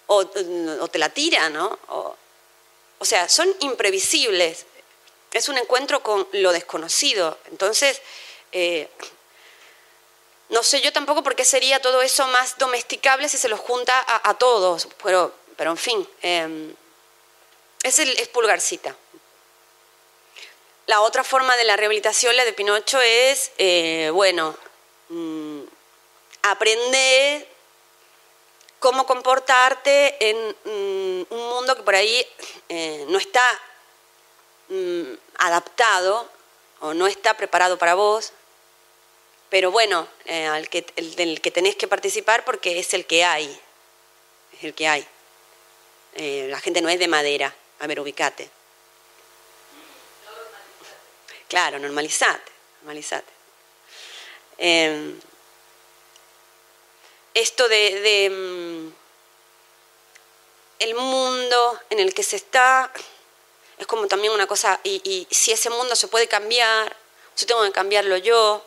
o, 0.07 0.25
te 0.25 0.99
la 0.99 1.09
tiran, 1.09 1.53
¿no? 1.53 1.77
O, 1.89 3.05
sea, 3.05 3.29
son 3.29 3.53
imprevisibles. 3.59 4.65
Es 5.31 5.49
un 5.49 5.57
encuentro 5.57 6.01
con 6.01 6.27
lo 6.31 6.51
desconocido. 6.51 7.37
Entonces, 7.51 8.01
eh, 8.51 8.89
no 10.49 10.63
sé 10.63 10.81
yo 10.81 10.93
tampoco 10.93 11.23
por 11.23 11.35
qué 11.35 11.45
sería 11.45 11.81
todo 11.81 12.01
eso 12.01 12.25
más 12.27 12.57
domesticable 12.57 13.29
si 13.29 13.37
se 13.37 13.49
los 13.49 13.59
junta 13.59 14.03
a, 14.07 14.33
todos, 14.35 14.87
pero, 15.03 15.33
pero 15.57 15.71
en 15.71 15.77
fin, 15.77 16.09
em, 16.21 16.73
es, 17.83 17.99
el, 17.99 18.09
es 18.17 18.29
pulgarcita. 18.29 18.95
La 20.85 21.01
otra 21.01 21.25
forma 21.25 21.57
de 21.57 21.65
la 21.65 21.75
rehabilitación, 21.75 22.35
la 22.37 22.45
de 22.45 22.53
Pinocho, 22.53 23.01
es, 23.01 23.51
eh, 23.57 24.09
bueno, 24.13 24.55
mm, 25.09 25.63
aprender 26.43 27.56
cómo 28.79 29.05
comportarte 29.05 30.29
en 30.29 30.37
mm, 30.65 31.33
un 31.33 31.49
mundo 31.49 31.75
que 31.75 31.83
por 31.83 31.95
ahí 31.95 32.25
eh, 32.69 33.05
no 33.09 33.17
está 33.17 33.47
mm, 34.69 35.13
adaptado 35.39 36.29
o 36.79 36.93
no 36.93 37.07
está 37.07 37.35
preparado 37.35 37.77
para 37.77 37.95
vos, 37.95 38.33
pero 39.49 39.71
bueno, 39.71 40.07
eh, 40.25 40.45
al 40.45 40.69
que, 40.69 40.85
el 40.95 41.15
del 41.15 41.41
que 41.41 41.51
tenés 41.51 41.75
que 41.75 41.87
participar 41.87 42.43
porque 42.45 42.79
es 42.79 42.93
el 42.93 43.05
que 43.05 43.23
hay, 43.23 43.45
es 44.57 44.63
el 44.63 44.73
que 44.73 44.87
hay. 44.87 45.07
Eh, 46.15 46.47
la 46.49 46.59
gente 46.59 46.81
no 46.81 46.89
es 46.89 46.99
de 46.99 47.07
madera, 47.07 47.53
a 47.79 47.87
ver, 47.87 47.99
ubicate. 47.99 48.49
Claro, 51.47 51.79
normalizate, 51.79 52.51
normalizate. 52.81 53.31
Em, 54.57 55.19
esto 57.33 57.67
de, 57.69 58.29
mm, 58.31 58.66
el 60.79 60.95
mundo 60.95 61.79
en 61.89 61.99
el 61.99 62.13
que 62.13 62.23
se 62.23 62.35
está 62.35 62.91
es 63.77 63.85
como 63.85 64.07
también 64.07 64.33
una 64.33 64.47
cosa, 64.47 64.79
y, 64.83 65.27
si 65.29 65.51
ese 65.51 65.69
mundo 65.69 65.95
se 65.95 66.07
puede 66.07 66.27
cambiar, 66.27 66.95
yo 67.37 67.45
tengo 67.45 67.61
que 67.63 67.71
cambiarlo 67.71 68.17
yo, 68.17 68.63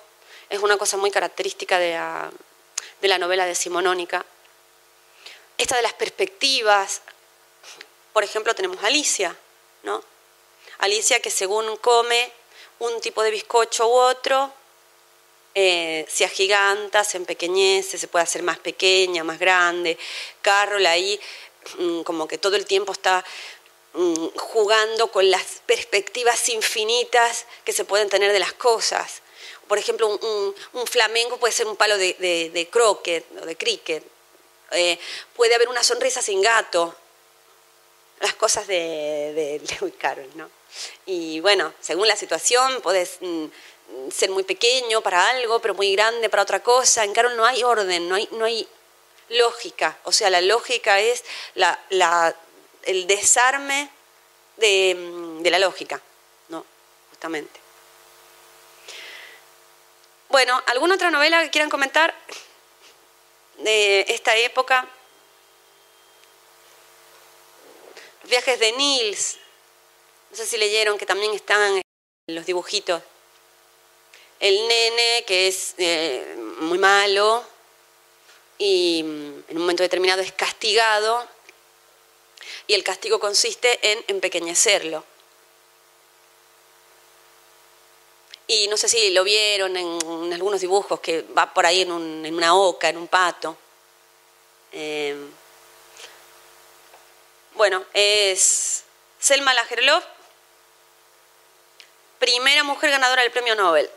es 0.49 0.61
una 0.61 0.77
cosa 0.77 0.97
muy 0.97 1.11
característica 1.11 1.78
de 1.78 1.95
la, 1.95 3.19
novela 3.19 3.45
de 3.45 3.55
Simonónica. 3.55 4.24
Esta 5.59 5.77
de 5.77 5.82
las 5.82 5.95
perspectivas, 5.95 7.03
por 8.12 8.23
ejemplo, 8.23 8.55
tenemos 8.55 8.82
a 8.82 8.87
Alicia, 8.87 9.37
¿no? 9.82 10.03
Alicia 10.78 11.20
que 11.20 11.31
según 11.31 11.77
come 11.78 12.32
un 12.78 13.01
tipo 13.01 13.23
de 13.23 13.31
bizcocho 13.31 13.89
u 13.89 13.93
otro, 13.93 14.53
eh, 15.55 16.07
se 16.09 16.24
agiganta, 16.24 17.03
se 17.03 17.16
empequeñece, 17.16 17.99
se 17.99 18.09
puede 18.09 18.23
hacer 18.23 18.43
más 18.43 18.59
pequeña, 18.59 19.24
más 19.24 19.39
grande. 19.39 19.99
Carol 20.41 20.87
ahí 20.87 21.20
como 22.05 22.27
que 22.27 22.39
todo 22.39 22.57
el 22.57 22.66
tiempo 22.66 22.93
está 22.93 23.24
mm, 23.95 24.27
jugando 24.37 25.11
con 25.11 25.31
las 25.31 25.62
perspectivas 25.66 26.49
infinitas 26.49 27.47
que 27.65 27.73
se 27.73 27.85
pueden 27.85 28.09
tener 28.09 28.32
de 28.32 28.39
las 28.39 28.53
cosas. 28.53 29.23
Por 29.69 29.78
ejemplo, 29.78 30.09
un, 30.09 30.87
flamenco 30.87 31.39
puede 31.39 31.53
ser 31.53 31.66
un 31.66 31.77
palo 31.77 31.97
de, 31.97 32.69
croquet 32.70 33.24
o 33.41 33.47
de 33.47 33.57
cricket. 33.57 34.03
Eh, 34.73 34.99
puede 35.37 35.55
haber 35.55 35.69
una 35.69 35.82
sonrisa 35.82 36.23
sin 36.23 36.43
gato. 36.43 36.95
Las 38.20 38.35
cosas 38.35 38.66
de, 38.66 38.74
de 38.74 39.62
Lewis 39.81 39.95
Carroll, 39.97 40.31
¿no? 40.35 40.51
Y 41.07 41.41
bueno, 41.41 41.73
según 41.81 42.09
la 42.09 42.16
situación, 42.16 42.81
puedes 42.82 43.19
mm, 43.20 43.47
ser 44.11 44.31
muy 44.31 44.43
pequeño 44.43 45.01
para 45.01 45.28
algo, 45.28 45.61
pero 45.61 45.74
muy 45.74 45.93
grande 45.93 46.28
para 46.28 46.43
otra 46.43 46.62
cosa. 46.62 47.05
En 47.05 47.12
Carol 47.12 47.37
no 47.37 47.45
hay 47.45 47.62
orden, 47.62 48.09
no 48.09 48.15
hay, 48.15 48.28
no 48.32 48.45
hay 48.45 48.66
lógica. 49.31 49.98
O 50.05 50.12
sea, 50.12 50.28
la 50.28 50.40
lógica 50.40 51.01
es 51.01 51.24
la, 51.55 52.36
el 52.82 53.07
desarme 53.07 53.89
de, 54.57 54.94
mm, 54.94 55.43
de 55.43 55.51
la 55.51 55.59
lógica, 55.59 56.01
¿no? 56.48 56.65
Justamente. 57.11 57.61
Bueno, 60.28 60.62
¿alguna 60.66 60.94
otra 60.94 61.11
novela 61.11 61.43
que 61.43 61.51
quieran 61.51 61.70
comentar 61.70 62.15
de 63.59 64.05
esta 64.09 64.36
época? 64.36 64.86
Los 68.23 68.31
viajes 68.31 68.61
de 68.61 68.73
Nils. 68.73 69.39
No 70.31 70.36
sé 70.36 70.47
si 70.47 70.57
leyeron 70.57 70.98
que 70.98 71.07
también 71.07 71.32
están 71.35 71.82
los 72.28 72.47
dibujitos. 72.47 73.02
El 74.39 74.69
nene 74.69 75.24
que 75.27 75.48
es 75.48 75.74
eh, 75.78 76.36
muy 76.61 76.78
malo 76.78 77.44
y 78.61 79.03
mm, 79.03 79.45
en 79.49 79.57
un 79.57 79.62
momento 79.62 79.82
determinado 79.82 80.20
es 80.20 80.32
castigado 80.32 81.27
y 82.66 82.74
el 82.74 82.85
castigo 82.85 83.19
consiste 83.19 83.78
en 83.91 84.05
empequeñecerlo. 84.07 85.03
Y 88.47 88.69
no 88.69 88.77
sé 88.77 88.89
si 88.89 89.11
lo 89.11 89.24
vieron 89.24 89.77
en, 89.77 90.32
algunos 90.32 90.61
dibujos, 90.61 91.01
que 91.01 91.23
va 91.23 91.53
por 91.55 91.65
ahí 91.65 91.82
en, 91.82 91.91
una 91.91 92.55
oca, 92.55 92.89
en 92.89 92.99
un 92.99 93.09
pato. 93.09 93.57
Eh, 94.73 95.16
bueno, 97.55 97.85
es 97.95 98.85
Selma 99.19 99.55
Lagerlof, 99.55 100.05
primera 102.19 102.62
mujer 102.62 102.91
ganadora 102.91 103.23
del 103.23 103.32
premio 103.32 103.55
Nobel, 103.55 103.89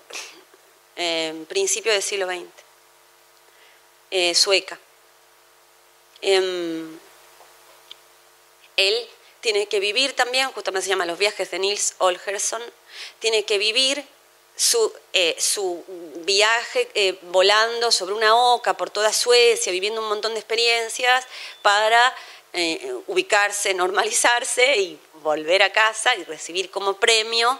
en 0.95 1.45
principio 1.47 1.91
del 1.91 2.03
siglo 2.03 2.27
XX, 2.27 2.62
eh, 4.13 4.33
sueca. 4.35 4.79
Em, 6.21 6.99
él 8.77 9.09
tiene 9.41 9.67
que 9.67 9.79
vivir 9.79 10.15
también, 10.15 10.51
justamente 10.51 10.85
se 10.85 10.89
llama 10.89 11.05
Los 11.05 11.19
viajes 11.19 11.51
de 11.51 11.59
Nils 11.59 11.95
Olgerson, 11.97 12.61
tiene 13.19 13.43
que 13.43 13.57
vivir 13.57 14.05
su, 14.55 14.93
eh, 15.13 15.35
su 15.39 15.83
viaje 16.25 16.89
eh, 16.93 17.17
volando 17.23 17.91
sobre 17.91 18.13
una 18.13 18.35
oca 18.35 18.75
por 18.75 18.91
toda 18.91 19.11
Suecia, 19.11 19.71
viviendo 19.71 20.01
un 20.01 20.09
montón 20.09 20.33
de 20.33 20.39
experiencias 20.39 21.27
para 21.63 22.15
eh, 22.53 22.93
ubicarse, 23.07 23.73
normalizarse 23.73 24.77
y 24.77 24.99
volver 25.23 25.63
a 25.63 25.73
casa 25.73 26.15
y 26.15 26.23
recibir 26.23 26.69
como 26.69 26.93
premio 26.95 27.59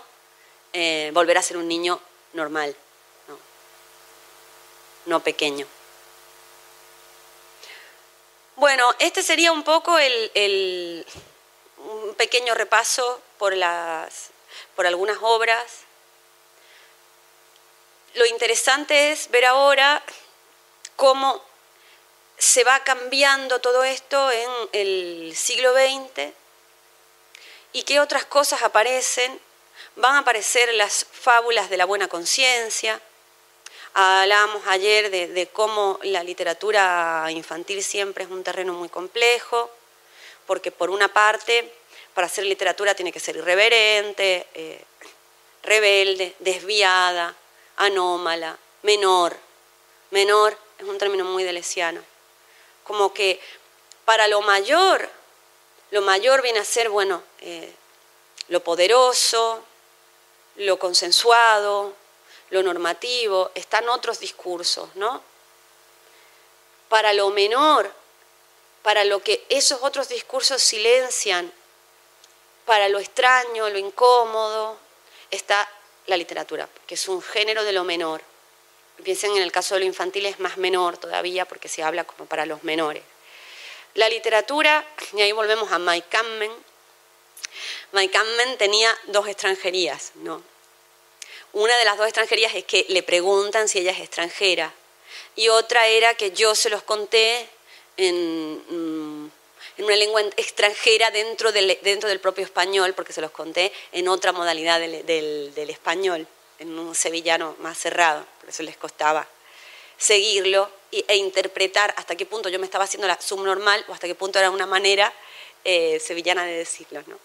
volver 1.12 1.38
a 1.38 1.44
ser 1.44 1.58
un 1.58 1.68
niño 1.68 2.00
normal, 2.34 2.76
no, 5.06 5.20
pequeño. 5.20 5.68
Bueno, 8.56 8.94
este 9.00 9.24
sería 9.24 9.52
un 9.52 9.64
poco 9.64 9.98
el, 9.98 11.06
un 11.78 12.16
pequeño 12.16 12.54
repaso 12.54 13.22
por, 13.38 13.56
las, 13.56 14.30
por 14.76 14.86
algunas 14.86 15.18
obras 15.22 15.84
lo 18.16 18.26
interesante 18.28 19.12
es 19.12 19.30
ver 19.32 19.46
ahora 19.46 20.04
cómo 20.96 21.42
se 22.38 22.64
va 22.64 22.84
cambiando 22.84 23.60
todo 23.60 23.84
esto 23.84 24.32
en 24.32 24.50
el 24.72 25.36
siglo 25.36 25.74
XX 25.74 26.32
y 27.72 27.84
qué 27.84 28.00
otras 28.00 28.26
cosas 28.26 28.62
aparecen. 28.62 29.40
Van 29.96 30.16
a 30.16 30.20
aparecer 30.20 30.74
las 30.76 31.06
fábulas 31.12 31.72
de 31.72 31.78
la 31.78 31.86
buena 31.86 32.08
conciencia. 32.08 33.02
Hablábamos 33.96 34.64
ayer 34.66 35.12
de, 35.12 35.50
cómo 35.54 36.00
la 36.02 36.24
literatura 36.24 37.28
infantil 37.30 37.84
siempre 37.84 38.24
es 38.24 38.30
un 38.32 38.44
terreno 38.44 38.74
muy 38.74 38.90
complejo, 38.90 39.70
porque 40.48 40.72
por 40.72 40.90
una 40.90 41.14
parte, 41.14 41.72
para 42.16 42.26
hacer 42.26 42.46
literatura 42.46 42.96
tiene 42.96 43.12
que 43.12 43.20
ser 43.20 43.36
irreverente, 43.36 44.48
eh, 44.56 44.84
rebelde, 45.62 46.36
desviada, 46.40 47.36
anómala, 47.78 48.58
menor. 48.82 49.38
Menor 50.10 50.58
es 50.80 50.86
un 50.86 50.98
término 50.98 51.24
muy 51.24 51.44
delesiano. 51.44 52.02
Como 52.84 53.14
que 53.14 53.40
para 54.06 54.28
lo 54.28 54.42
mayor, 54.42 55.08
lo 55.92 56.02
mayor 56.02 56.42
viene 56.42 56.60
a 56.60 56.66
ser, 56.66 56.90
bueno, 56.90 57.22
eh, 57.42 57.72
lo 58.48 58.64
poderoso, 58.64 59.64
lo 60.56 60.80
consensuado, 60.80 61.94
lo 62.54 62.62
normativo, 62.62 63.50
están 63.56 63.90
otros 63.90 64.20
discursos, 64.20 64.96
¿no? 64.96 65.24
Para 66.88 67.12
lo 67.12 67.32
menor, 67.32 67.92
para 68.84 69.04
lo 69.06 69.24
que 69.24 69.44
esos 69.50 69.82
otros 69.82 70.08
discursos 70.08 70.62
silencian, 70.62 71.52
para 72.66 72.90
lo 72.90 73.00
extraño, 73.00 73.70
lo 73.70 73.80
incómodo, 73.80 74.78
está 75.32 75.68
la 76.06 76.16
literatura, 76.16 76.70
que 76.86 76.94
es 76.94 77.08
un 77.08 77.24
género 77.24 77.64
de 77.64 77.74
lo 77.74 77.84
menor. 77.84 78.22
Piensen 79.04 79.36
en 79.36 79.42
el 79.42 79.52
caso 79.52 79.74
de 79.74 79.80
lo 79.80 79.88
infantil 79.88 80.28
es 80.28 80.40
más 80.40 80.58
menor 80.58 81.00
todavía 81.00 81.46
porque 81.46 81.68
se 81.68 81.82
habla 81.82 82.04
como 82.04 82.28
para 82.28 82.46
los 82.46 82.64
menores. 82.64 83.04
La 83.96 84.08
literatura, 84.10 84.86
y 85.14 85.22
ahí 85.22 85.32
volvemos 85.32 85.72
a 85.72 85.80
Mike 85.80 86.08
Cammen, 86.08 86.52
Mike 87.94 88.14
Cammen 88.14 88.58
tenía 88.60 88.96
dos 89.08 89.28
extranjerías, 89.28 90.12
¿no? 90.16 90.53
Una 91.54 91.78
de 91.78 91.86
las 91.86 91.98
dos 91.98 92.08
extranjerías 92.08 92.54
es 92.56 92.64
que 92.64 92.86
le 92.90 93.04
preguntan 93.04 93.68
si 93.68 93.80
ella 93.80 93.92
es 93.92 94.00
extranjera 94.00 94.74
y 95.36 95.50
otra 95.50 95.88
era 95.88 96.16
que 96.16 96.32
yo 96.32 96.56
se 96.56 96.70
los 96.70 96.82
conté 96.82 97.48
en, 97.96 98.56
mm, 98.68 99.32
en 99.78 99.86
una 99.86 99.96
lengua 99.96 100.22
extranjera 100.38 101.12
dentro 101.12 101.52
del, 101.52 101.78
dentro 101.82 102.10
del 102.10 102.20
propio 102.20 102.44
español, 102.44 102.94
porque 102.94 103.14
se 103.14 103.22
los 103.22 103.32
conté 103.32 103.72
en 103.92 104.08
otra 104.08 104.32
modalidad 104.32 104.80
del, 104.80 105.06
del, 105.54 105.70
español, 105.70 106.28
en 106.58 106.78
un 106.78 106.96
sevillano 106.96 107.56
más 107.60 107.78
cerrado, 107.78 108.26
por 108.40 108.50
eso 108.50 108.64
les 108.64 108.78
costaba 108.78 109.28
seguirlo 109.98 110.70
e 110.92 111.16
interpretar 111.16 111.94
hasta 111.98 112.16
qué 112.16 112.26
punto 112.26 112.50
yo 112.50 112.60
me 112.60 112.66
estaba 112.66 112.84
haciendo 112.84 113.08
la 113.08 113.20
subnormal 113.22 113.84
o 113.88 113.94
hasta 113.94 114.08
qué 114.08 114.16
punto 114.16 114.40
era 114.40 114.50
una 114.50 114.66
manera 114.66 115.14
eh, 115.64 116.00
sevillana 116.00 116.46
de 116.46 116.58
decirlo. 116.58 117.04
¿no? 117.08 117.18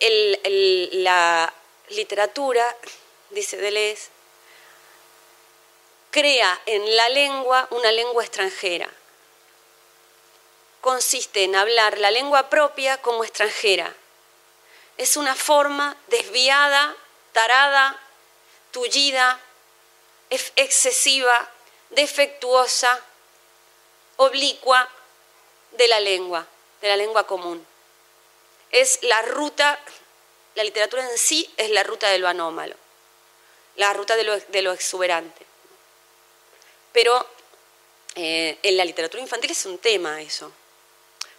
Em, 0.00 1.02
la 1.02 1.52
literatura, 1.90 2.76
dice 3.30 3.56
Deleuze, 3.56 4.08
crea 6.10 6.60
en 6.66 6.96
la 6.96 7.08
lengua 7.08 7.66
una 7.70 7.92
lengua 7.92 8.24
extranjera 8.24 8.88
consiste 10.88 11.44
en 11.44 11.54
hablar 11.54 11.98
la 11.98 12.10
lengua 12.10 12.48
propia 12.48 12.96
como 13.02 13.22
extranjera. 13.22 13.94
Es 14.96 15.18
una 15.18 15.34
forma 15.34 15.94
desviada, 16.06 16.96
tarada, 17.32 18.00
tullida, 18.70 19.38
excesiva, 20.30 21.50
defectuosa, 21.90 23.00
oblicua 24.16 24.88
de 25.72 25.88
la 25.88 26.00
lengua, 26.00 26.46
de 26.80 26.88
la 26.88 26.96
lengua 26.96 27.26
común. 27.26 27.66
Es 28.70 28.98
la 29.02 29.22
ruta, 29.22 29.78
la 30.54 30.64
literatura 30.64 31.08
en 31.08 31.18
sí 31.18 31.52
es 31.56 31.70
la 31.70 31.82
ruta 31.82 32.08
de 32.08 32.18
lo 32.18 32.28
anómalo, 32.28 32.76
la 33.76 33.92
ruta 33.92 34.16
de 34.16 34.62
lo, 34.62 34.72
exuberante. 34.72 35.46
Pero 36.92 37.26
eh, 38.14 38.58
en 38.62 38.76
la 38.76 38.84
literatura 38.84 39.22
infantil 39.22 39.50
es 39.50 39.66
un 39.66 39.78
tema 39.78 40.20
eso 40.20 40.52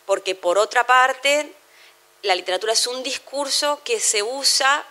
porque 0.09 0.33
por 0.33 0.57
otra 0.57 0.87
parte, 0.87 1.53
la 2.23 2.33
literatura 2.33 2.73
es 2.73 2.87
un 2.87 3.03
discurso 3.03 3.79
que 3.83 3.99
se 3.99 4.23
usa 4.23 4.83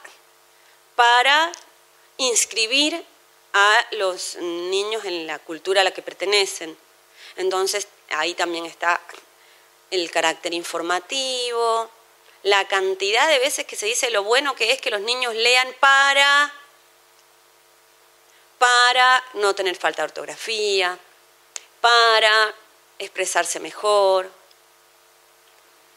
para 0.94 1.51
inscribir 2.19 3.05
a 3.52 3.85
los 3.90 4.36
niños 4.36 5.05
en 5.05 5.27
la 5.27 5.40
cultura 5.40 5.81
a 5.81 5.85
la 5.85 5.90
que 5.90 6.02
pertenecen. 6.02 6.78
Entonces, 7.35 7.89
ahí 8.10 8.35
también 8.35 8.65
está 8.65 9.01
el 9.90 10.09
carácter 10.12 10.55
informativo, 10.55 11.90
la 12.43 12.66
cantidad 12.69 13.28
de 13.28 13.39
veces 13.39 13.66
que 13.66 13.77
se 13.77 13.86
dice 13.86 14.10
lo 14.10 14.23
bueno 14.23 14.55
que 14.55 14.73
es 14.73 14.81
que 14.81 14.90
los 14.90 15.01
niños 15.01 15.35
lean 15.35 15.74
para 15.81 16.52
para 18.59 19.23
no 19.35 19.55
tener 19.55 19.77
falta 19.77 20.02
de 20.02 20.06
ortografía, 20.06 20.98
para 21.81 22.55
expresarse 22.98 23.60
mejor, 23.60 24.28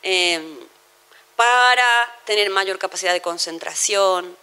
em, 0.03 0.59
para 1.35 2.19
tener 2.25 2.49
mayor 2.51 2.77
capacidad 2.77 3.13
de 3.13 3.21
concentración. 3.21 4.37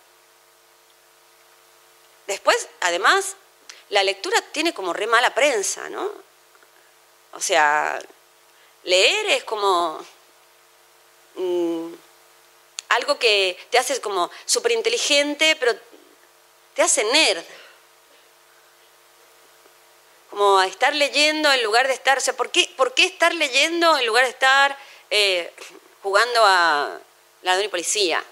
Después, 2.26 2.68
además, 2.80 3.36
la 3.90 4.02
lectura 4.02 4.40
tiene 4.52 4.74
como 4.74 4.92
re 4.92 5.06
mala 5.06 5.34
prensa, 5.34 5.88
¿no? 5.88 6.10
O 7.32 7.40
sea, 7.40 7.98
leer 8.82 9.26
es 9.26 9.44
como 9.44 10.04
mm, 11.38 11.94
algo 12.90 13.18
que 13.18 13.58
te 13.70 13.78
hace 13.78 14.00
como 14.00 14.30
súper 14.44 14.72
inteligente, 14.72 15.56
pero 15.56 15.74
te 16.74 16.82
hace 16.82 17.04
nerd. 17.04 17.44
Como 20.30 20.58
a 20.58 20.66
estar 20.66 20.94
leyendo 20.94 21.50
en 21.52 21.62
lugar 21.62 21.88
de 21.88 21.94
estar, 21.94 22.18
o 22.18 22.20
sea, 22.20 22.36
¿por 22.36 22.50
qué, 22.50 22.70
por 22.76 22.94
qué 22.94 23.04
estar 23.04 23.34
leyendo 23.34 23.96
en 23.96 24.06
lugar 24.06 24.24
de 24.24 24.30
estar 24.30 24.78
eh, 25.10 25.52
jugando 26.02 26.44
a 26.44 27.00
ladrón 27.42 27.66
y 27.66 27.68
policía? 27.68 28.22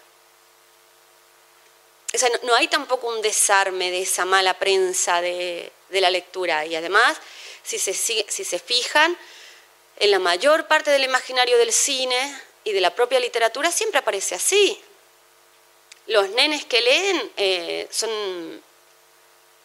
O 2.15 2.19
sea, 2.19 2.31
no, 2.43 2.55
hay 2.55 2.69
tampoco 2.69 3.09
un 3.09 3.21
desarme 3.21 3.91
de 3.91 4.03
esa 4.03 4.25
mala 4.25 4.59
prensa 4.59 5.21
de, 5.21 5.73
la 5.91 6.11
lectura. 6.11 6.65
Y 6.67 6.75
además, 6.75 7.19
si 7.63 7.79
se, 7.79 7.93
si 7.93 8.45
se 8.45 8.59
fijan, 8.59 9.17
en 9.97 10.11
la 10.11 10.19
mayor 10.19 10.67
parte 10.67 10.91
del 10.91 11.05
imaginario 11.05 11.59
del 11.59 11.73
cine 11.73 12.41
y 12.67 12.73
de 12.73 12.81
la 12.81 12.93
propia 12.93 13.21
literatura 13.21 13.71
siempre 13.71 14.01
aparece 14.01 14.35
así. 14.35 14.79
Los 16.09 16.29
nenes 16.31 16.65
que 16.65 16.81
leen 16.81 17.33
eh, 17.37 17.87
son 17.93 18.11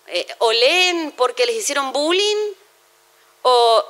eh, 0.05 0.27
o 0.37 0.51
leen 0.51 1.11
porque 1.13 1.47
les 1.47 1.55
hicieron 1.55 1.91
bullying 1.91 2.53
o 3.41 3.85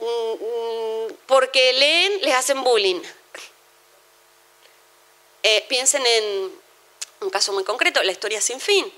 mm, 0.00 1.14
porque 1.26 1.74
leen 1.74 2.22
les 2.22 2.34
hacen 2.34 2.64
bullying. 2.64 3.02
Eh, 5.42 5.66
piensen 5.68 6.04
en 6.06 6.50
un 7.20 7.30
caso 7.30 7.52
muy 7.52 7.64
concreto, 7.64 8.02
la 8.02 8.12
historia 8.12 8.40
sin 8.40 8.60
fin. 8.60 8.90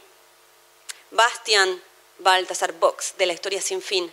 Bastian 1.11 1.83
Baltasar 2.19 2.73
Box, 2.75 3.15
de 3.19 3.27
la 3.27 3.33
historia 3.33 3.61
sin 3.61 3.83
fin. 3.83 4.13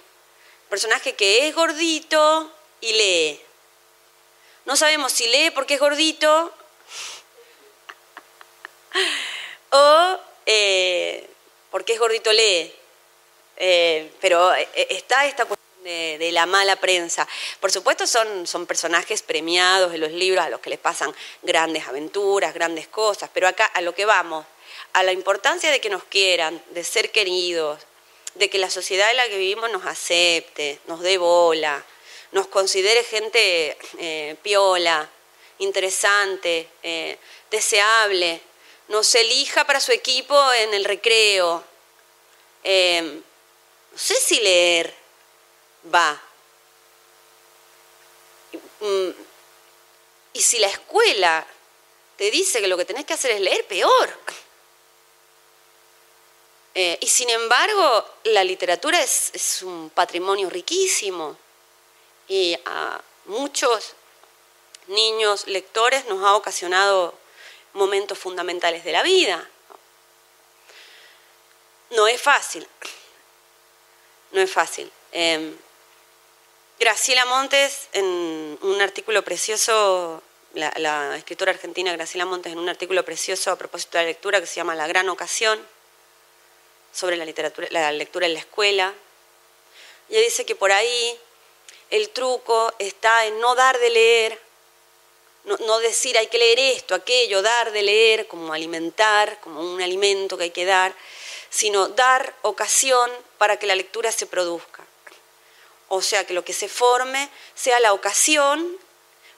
Personaje 0.67 1.13
que 1.13 1.47
es 1.47 1.53
gordito 1.53 2.51
y 2.81 2.93
lee. 2.93 3.46
No 4.67 4.75
sabemos 4.75 5.13
si 5.13 5.25
lee 5.27 5.49
porque 5.51 5.75
es 5.75 5.79
gordito 5.79 6.53
o 9.71 10.19
eh, 10.45 11.25
porque 11.71 11.93
es 11.93 11.99
gordito 11.99 12.33
lee. 12.33 12.73
Eh, 13.55 14.11
pero 14.19 14.53
eh, 14.53 14.67
está 14.89 15.25
esta 15.25 15.45
cuestión 15.45 15.83
de, 15.85 16.31
la 16.33 16.45
mala 16.45 16.75
prensa. 16.75 17.25
Por 17.61 17.71
supuesto 17.71 18.05
son, 18.05 18.45
son 18.45 18.65
personajes 18.65 19.21
premiados 19.21 19.89
de 19.93 19.99
los 19.99 20.11
libros 20.11 20.43
a 20.43 20.49
los 20.49 20.59
que 20.59 20.69
les 20.69 20.79
pasan 20.79 21.15
grandes 21.43 21.87
aventuras, 21.87 22.53
grandes 22.53 22.89
cosas, 22.89 23.29
pero 23.33 23.47
acá 23.47 23.67
a 23.67 23.79
lo 23.79 23.95
que 23.95 24.03
vamos, 24.03 24.45
a 24.91 25.01
la 25.01 25.13
importancia 25.13 25.71
de 25.71 25.79
que 25.79 25.89
nos 25.89 26.03
quieran, 26.03 26.61
de 26.71 26.83
ser 26.83 27.11
queridos, 27.11 27.79
de 28.35 28.49
que 28.49 28.57
la 28.57 28.69
sociedad 28.69 29.09
en 29.11 29.17
la 29.17 29.29
que 29.29 29.37
vivimos 29.37 29.71
nos 29.71 29.85
acepte, 29.85 30.81
nos 30.87 30.99
dé 30.99 31.17
bola, 31.17 31.85
nos 32.31 32.47
considere 32.47 33.03
gente 33.03 33.77
eh, 33.99 34.35
piola, 34.41 35.09
interesante, 35.59 36.69
eh, 36.83 37.17
deseable, 37.49 38.41
nos 38.89 39.13
elija 39.15 39.65
para 39.65 39.79
su 39.79 39.91
equipo 39.91 40.53
en 40.53 40.73
el 40.73 40.85
recreo. 40.85 41.63
Eh, 42.63 43.21
no 43.91 43.97
sé 43.97 44.15
si 44.15 44.39
leer 44.39 44.93
va. 45.93 46.21
Mm, 48.79 49.09
y 50.33 50.41
si 50.41 50.59
la 50.59 50.67
escuela 50.67 51.45
te 52.17 52.29
dice 52.29 52.61
que 52.61 52.67
lo 52.67 52.77
que 52.77 52.85
tenés 52.85 53.05
que 53.05 53.13
hacer 53.13 53.31
es 53.31 53.41
leer, 53.41 53.65
peor. 53.65 54.17
Y 56.99 57.07
sin 57.07 57.27
embargo, 57.31 58.05
la 58.25 58.43
literatura 58.43 59.01
es, 59.01 59.63
un 59.63 59.89
patrimonio 59.89 60.47
riquísimo 60.47 61.35
y 62.27 62.57
a 62.65 63.01
muchos 63.25 63.93
niños 64.87 65.47
lectores 65.47 66.05
nos 66.05 66.23
ha 66.23 66.35
ocasionado 66.35 67.13
momentos 67.73 68.17
fundamentales 68.17 68.83
de 68.83 68.91
la 68.91 69.03
vida. 69.03 69.47
No 71.91 72.07
es 72.07 72.21
fácil, 72.21 72.67
no 74.31 74.41
es 74.41 74.51
fácil. 74.51 74.91
Em, 75.11 75.55
Graciela 76.79 77.25
Montes, 77.25 77.87
en 77.93 78.05
un 78.61 78.81
artículo 78.81 79.23
precioso, 79.23 80.21
la, 80.53 80.71
la, 80.77 81.17
escritora 81.17 81.51
argentina 81.51 81.91
Graciela 81.91 82.25
Montes, 82.25 82.53
en 82.53 82.59
un 82.59 82.69
artículo 82.69 83.03
precioso 83.03 83.51
a 83.51 83.55
propósito 83.55 83.97
de 83.97 84.03
la 84.03 84.09
lectura 84.09 84.39
que 84.39 84.47
se 84.47 84.55
llama 84.55 84.75
La 84.75 84.87
Gran 84.87 85.09
Ocasión, 85.09 85.59
sobre 86.93 87.17
la, 87.17 87.25
literatura, 87.25 87.67
la 87.71 87.91
lectura 87.91 88.25
en 88.25 88.33
la 88.33 88.39
escuela. 88.39 88.93
Ella 90.09 90.21
dice 90.21 90.45
que 90.45 90.55
por 90.55 90.71
ahí 90.71 91.19
el 91.89 92.09
truco 92.09 92.73
está 92.79 93.25
en 93.25 93.39
no 93.39 93.55
dar 93.55 93.77
de 93.79 93.89
leer, 93.89 94.41
no, 95.45 95.79
decir 95.79 96.17
hay 96.17 96.27
que 96.27 96.37
leer 96.37 96.59
esto, 96.59 96.93
aquello, 96.93 97.41
dar 97.41 97.71
de 97.71 97.81
leer, 97.81 98.27
como 98.27 98.51
alimentar, 98.51 99.39
como 99.39 99.61
un 99.61 99.81
alimento 99.81 100.37
que 100.37 100.45
hay 100.45 100.51
que 100.51 100.65
dar, 100.65 100.93
sino 101.49 101.87
dar 101.87 102.35
ocasión 102.41 103.09
para 103.37 103.57
que 103.57 103.67
la 103.67 103.75
lectura 103.75 104.11
se 104.11 104.25
produzca. 104.25 104.85
O 105.87 106.01
sea, 106.01 106.27
que 106.27 106.33
lo 106.33 106.43
que 106.43 106.51
se 106.51 106.67
forme 106.67 107.29
sea 107.55 107.79
la 107.79 107.93
ocasión, 107.93 108.77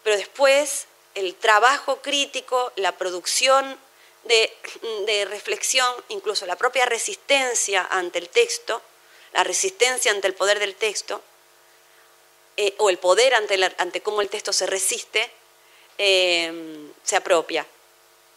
pero 0.04 0.18
después 0.18 0.88
el 1.14 1.36
trabajo 1.36 2.02
crítico, 2.02 2.72
la 2.76 2.98
producción 2.98 3.78
de, 4.24 5.26
reflexión, 5.26 5.94
incluso 6.10 6.46
la 6.46 6.56
propia 6.56 6.86
resistencia 6.86 7.88
ante 7.90 8.20
el 8.20 8.30
texto, 8.30 8.82
la 9.34 9.44
resistencia 9.44 10.12
ante 10.12 10.28
el 10.28 10.34
poder 10.34 10.60
del 10.60 10.76
texto, 10.76 11.22
eh, 12.62 12.76
o 12.80 12.90
el 12.90 12.98
poder 12.98 13.34
ante, 13.36 13.58
ante 13.78 14.02
cómo 14.02 14.20
el 14.20 14.28
texto 14.28 14.52
se 14.52 14.66
resiste, 14.66 15.32
eh, 15.98 16.92
se 17.06 17.16
apropia, 17.16 17.66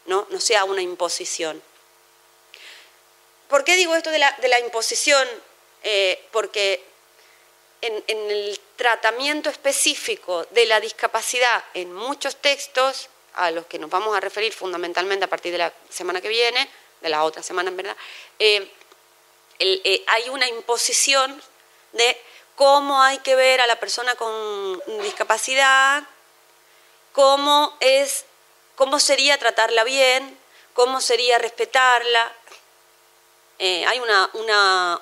¿no? 0.06 0.28
no 0.30 0.38
sea 0.38 0.62
una 0.62 0.80
imposición. 0.80 1.60
¿Por 3.48 3.64
qué 3.64 3.74
digo 3.74 3.96
esto 3.96 4.10
de 4.12 4.20
la, 4.20 4.60
imposición? 4.60 5.26
Eh, 5.82 6.24
porque 6.30 6.84
en, 7.80 8.04
el 8.06 8.60
tratamiento 8.76 9.50
específico 9.50 10.46
de 10.50 10.66
la 10.66 10.78
discapacidad 10.78 11.64
en 11.74 11.92
muchos 11.92 12.36
textos 12.36 13.08
a 13.34 13.50
los 13.50 13.66
que 13.66 13.80
nos 13.80 13.90
vamos 13.90 14.16
a 14.16 14.20
referir 14.20 14.52
fundamentalmente 14.52 15.24
a 15.24 15.28
partir 15.28 15.50
de 15.50 15.58
la 15.58 15.72
semana 15.90 16.20
que 16.20 16.28
viene, 16.28 16.70
de 17.00 17.08
la 17.08 17.24
otra 17.24 17.42
semana 17.42 17.70
en 17.70 17.76
verdad, 17.76 17.96
hay 18.38 20.28
una 20.28 20.46
imposición 20.46 21.42
de 21.92 22.16
cómo 22.56 23.02
hay 23.02 23.18
que 23.18 23.34
ver 23.34 23.60
a 23.60 23.66
la 23.66 23.80
persona 23.80 24.14
con 24.14 24.80
discapacidad, 25.02 26.04
cómo, 27.12 27.76
es, 27.80 28.24
cómo 28.76 29.00
sería 29.00 29.38
tratarla 29.38 29.84
bien, 29.84 30.38
cómo 30.74 31.00
sería 31.00 31.38
respetarla. 31.38 32.32
Eh, 33.58 33.84
hay 33.86 34.00
una, 34.00 34.30
una, 34.34 35.00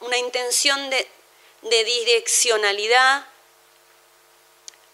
una 0.00 0.18
intención 0.18 0.90
de, 0.90 1.08
de 1.62 1.84
direccionalidad 1.84 3.24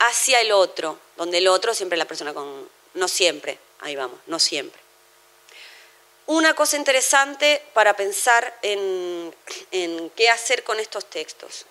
hacia 0.01 0.41
el 0.41 0.53
otro, 0.53 0.99
donde 1.17 1.39
el 1.39 1.49
otro 1.49 1.75
siempre 1.75 1.97
es 1.97 1.99
la 1.99 2.09
persona 2.09 2.35
con... 2.35 2.69
No 2.95 3.09
siempre, 3.09 3.59
ahí 3.81 3.97
vamos, 3.97 4.21
no 4.27 4.39
siempre. 4.39 4.84
Una 6.27 6.55
cosa 6.55 6.77
interesante 6.77 7.63
para 7.75 7.95
pensar 7.95 8.59
en, 8.63 9.35
qué 10.17 10.31
hacer 10.31 10.65
con 10.65 10.81
estos 10.81 11.05
textos. 11.07 11.67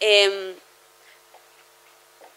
Em, 0.00 0.56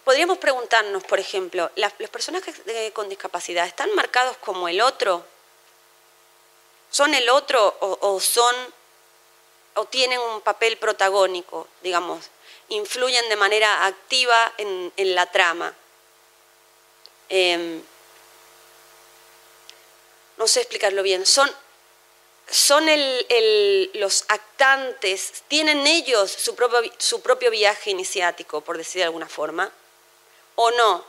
podríamos 0.03 0.37
preguntarnos, 0.37 1.03
por 1.03 1.19
ejemplo, 1.19 1.71
¿las, 1.75 1.93
¿los 1.99 2.09
personajes 2.09 2.61
con 2.93 3.09
discapacidad 3.09 3.65
están 3.65 3.93
marcados 3.95 4.37
como 4.37 4.67
el 4.67 4.81
otro? 4.81 5.25
¿Son 6.91 7.13
el 7.13 7.29
otro 7.29 7.75
o 7.79 8.19
son 8.19 8.55
o 9.75 9.85
tienen 9.85 10.19
un 10.19 10.41
papel 10.41 10.77
protagónico, 10.77 11.67
digamos, 11.81 12.29
influyen 12.69 13.29
de 13.29 13.35
manera 13.35 13.85
activa 13.85 14.53
en, 14.57 15.15
la 15.15 15.25
trama. 15.27 15.73
Em, 17.29 17.81
no 20.39 20.47
sé 20.47 20.61
explicarlo 20.61 21.03
bien, 21.03 21.25
son, 21.25 21.51
son 22.49 22.85
los 23.93 24.25
actantes, 24.29 25.43
tienen 25.47 25.85
ellos 25.85 26.31
su 26.31 26.55
propio, 26.55 26.81
su 26.97 27.21
propio 27.21 27.51
viaje 27.51 27.91
iniciático, 27.91 28.61
por 28.61 28.77
decir 28.77 28.99
de 28.99 29.05
alguna 29.05 29.27
forma, 29.27 29.71
o 30.55 30.71
no, 30.71 31.05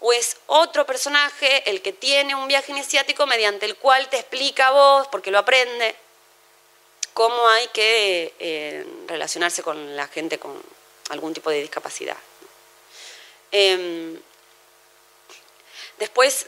o 0.00 0.12
es 0.12 0.36
otro 0.46 0.84
personaje 0.84 1.70
el 1.70 1.80
que 1.80 1.92
tiene 1.92 2.34
un 2.34 2.48
viaje 2.48 2.72
iniciático 2.72 3.24
mediante 3.24 3.66
el 3.66 3.76
cual 3.76 4.10
te 4.10 4.18
explica 4.18 4.66
a 4.66 4.72
vos, 4.72 5.08
porque 5.08 5.30
lo 5.30 5.38
aprende, 5.38 5.94
cómo 7.14 7.48
hay 7.48 7.68
que 7.68 8.34
eh, 8.38 8.86
relacionarse 9.06 9.62
con 9.62 9.96
la 9.96 10.08
gente 10.08 10.38
con, 10.38 10.60
algún 11.10 11.34
tipo 11.34 11.50
de 11.50 11.60
discapacidad. 11.60 12.16
Em, 13.50 14.20
después, 15.98 16.46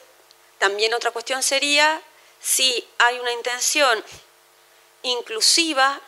también 0.58 0.94
otra 0.94 1.10
cuestión 1.10 1.42
sería 1.42 2.02
si 2.44 2.86
hay 2.98 3.18
una 3.20 3.32
intención 3.32 4.04
inclusiva 5.00 5.98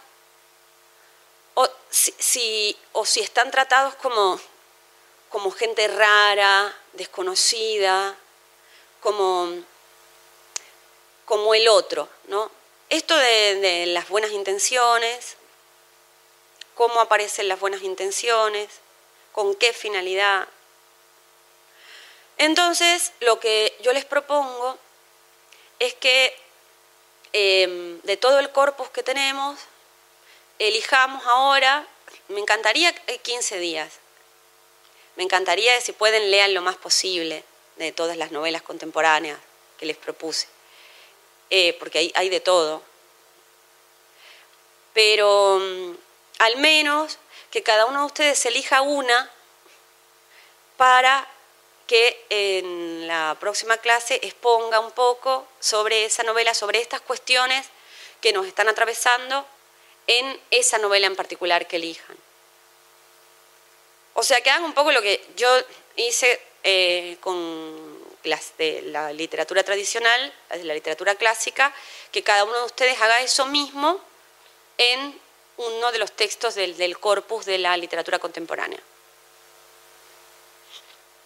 o 1.54 1.66
si, 1.88 2.76
o 2.92 3.06
si 3.06 3.20
están 3.20 3.50
tratados 3.50 3.94
como, 3.94 4.38
como 5.30 5.50
gente 5.50 5.88
rara, 5.88 6.76
desconocida, 6.92 8.14
como, 9.00 9.50
como 11.24 11.54
el 11.54 11.68
otro. 11.68 12.06
¿no? 12.28 12.50
Esto 12.90 13.16
de, 13.16 13.54
de 13.54 13.86
las 13.86 14.10
buenas 14.10 14.32
intenciones, 14.32 15.38
cómo 16.74 17.00
aparecen 17.00 17.48
las 17.48 17.58
buenas 17.58 17.80
intenciones, 17.80 18.68
con 19.32 19.54
qué 19.54 19.72
finalidad. 19.72 20.46
Entonces, 22.36 23.12
lo 23.20 23.40
que 23.40 23.74
yo 23.80 23.94
les 23.94 24.04
propongo 24.04 24.78
es 25.78 25.94
que 25.94 26.36
em, 27.32 28.00
de 28.02 28.16
todo 28.16 28.38
el 28.38 28.50
corpus 28.50 28.88
que 28.90 29.02
tenemos, 29.02 29.58
elijamos 30.58 31.24
ahora, 31.26 31.86
me 32.28 32.40
encantaría 32.40 32.94
15 32.94 33.58
días, 33.58 33.92
me 35.16 35.22
encantaría 35.22 35.74
que 35.74 35.80
si 35.80 35.92
pueden 35.92 36.30
lean 36.30 36.54
lo 36.54 36.62
más 36.62 36.76
posible 36.76 37.44
de 37.76 37.92
todas 37.92 38.16
las 38.16 38.30
novelas 38.30 38.62
contemporáneas 38.62 39.38
que 39.78 39.86
les 39.86 39.96
propuse, 39.96 40.48
eh, 41.50 41.74
porque 41.78 41.98
hay, 41.98 42.12
hay 42.14 42.28
de 42.28 42.40
todo. 42.40 42.82
Pero 44.94 45.58
mm, 45.60 45.94
al 46.38 46.56
menos 46.56 47.18
que 47.50 47.62
cada 47.62 47.86
uno 47.86 48.00
de 48.00 48.06
ustedes 48.06 48.46
elija 48.46 48.80
una 48.80 49.30
para 50.76 51.26
que 51.86 52.24
en 52.30 53.06
la 53.06 53.36
próxima 53.38 53.76
clase 53.78 54.18
exponga 54.22 54.80
un 54.80 54.92
poco 54.92 55.46
sobre 55.60 56.04
esa 56.04 56.22
novela, 56.22 56.54
sobre 56.54 56.80
estas 56.80 57.00
cuestiones 57.00 57.66
que 58.20 58.32
nos 58.32 58.46
están 58.46 58.68
atravesando 58.68 59.46
en 60.06 60.40
esa 60.50 60.78
novela 60.78 61.06
en 61.06 61.16
particular 61.16 61.66
que 61.66 61.76
elijan. 61.76 62.16
O 64.14 64.22
sea, 64.22 64.40
que 64.40 64.50
hagan 64.50 64.64
un 64.64 64.72
poco 64.72 64.92
lo 64.92 65.02
que 65.02 65.24
yo 65.36 65.48
hice 65.96 66.40
eh, 66.64 67.16
con 67.20 67.96
la 68.24 69.12
literatura 69.12 69.62
tradicional, 69.62 70.32
la 70.62 70.74
literatura 70.74 71.14
clásica, 71.14 71.72
que 72.10 72.22
cada 72.22 72.44
uno 72.44 72.58
de 72.58 72.64
ustedes 72.64 73.00
haga 73.00 73.20
eso 73.20 73.46
mismo 73.46 74.00
en 74.78 75.20
uno 75.58 75.92
de 75.92 75.98
los 75.98 76.12
textos 76.12 76.54
del 76.54 76.98
corpus 76.98 77.46
de 77.46 77.58
la 77.58 77.76
literatura 77.76 78.18
contemporánea. 78.18 78.80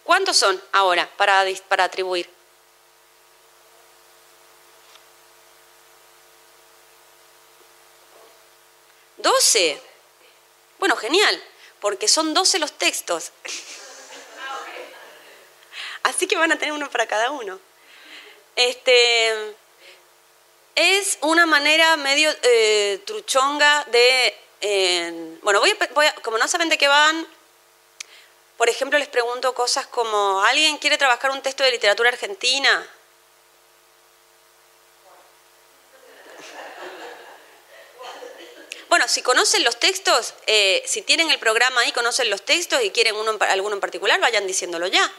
¿Cuántos 0.03 0.37
son 0.37 0.61
ahora 0.71 1.09
para, 1.17 1.45
para 1.67 1.85
atribuir? 1.85 2.29
¿12? 9.19 9.79
Bueno, 10.79 10.95
genial, 10.95 11.43
porque 11.79 12.07
son 12.07 12.33
12 12.33 12.59
los 12.59 12.71
textos. 12.73 13.31
Así 16.03 16.27
que 16.27 16.35
van 16.35 16.51
a 16.51 16.57
tener 16.57 16.73
uno 16.73 16.89
para 16.89 17.05
cada 17.05 17.29
uno. 17.29 17.59
Este, 18.55 19.55
es 20.75 21.17
una 21.21 21.45
manera 21.45 21.95
medio 21.97 22.31
eh, 22.41 23.01
truchonga 23.05 23.85
de... 23.85 24.37
Eh, 24.61 25.37
bueno, 25.41 25.59
voy 25.59 25.75
voy 25.93 26.05
a, 26.05 26.13
como 26.15 26.37
no 26.37 26.47
saben 26.47 26.69
de 26.69 26.77
qué 26.77 26.87
van, 26.87 27.27
por 28.57 28.69
ejemplo, 28.69 28.99
les 28.99 29.07
pregunto 29.07 29.53
cosas 29.53 29.87
como, 29.87 30.43
¿alguien 30.43 30.77
quiere 30.77 30.97
trabajar 30.97 31.31
un 31.31 31.41
texto 31.41 31.63
de 31.63 31.71
literatura 31.71 32.09
argentina? 32.09 32.87
Bueno, 38.91 39.07
si 39.07 39.21
conocen 39.21 39.63
los 39.63 39.79
textos, 39.79 40.33
eh, 40.47 40.83
si 40.85 41.01
tienen 41.01 41.31
el 41.31 41.39
programa 41.39 41.79
ahí, 41.79 41.93
conocen 41.93 42.29
los 42.29 42.43
textos 42.43 42.83
y 42.83 42.91
quieren 42.91 43.15
uno, 43.15 43.37
alguno 43.39 43.75
en 43.75 43.79
particular, 43.79 44.19
vayan 44.19 44.45
diciéndolo 44.45 44.85
ya. 44.87 45.09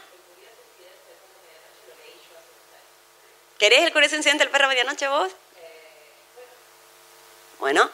¿Querés 3.57 3.81
el 3.83 3.91
curioso 3.91 4.15
incidente 4.15 4.43
del 4.43 4.51
perro 4.51 4.67
medianoche 4.67 5.07
vos? 5.07 5.31
Bueno, 7.57 7.89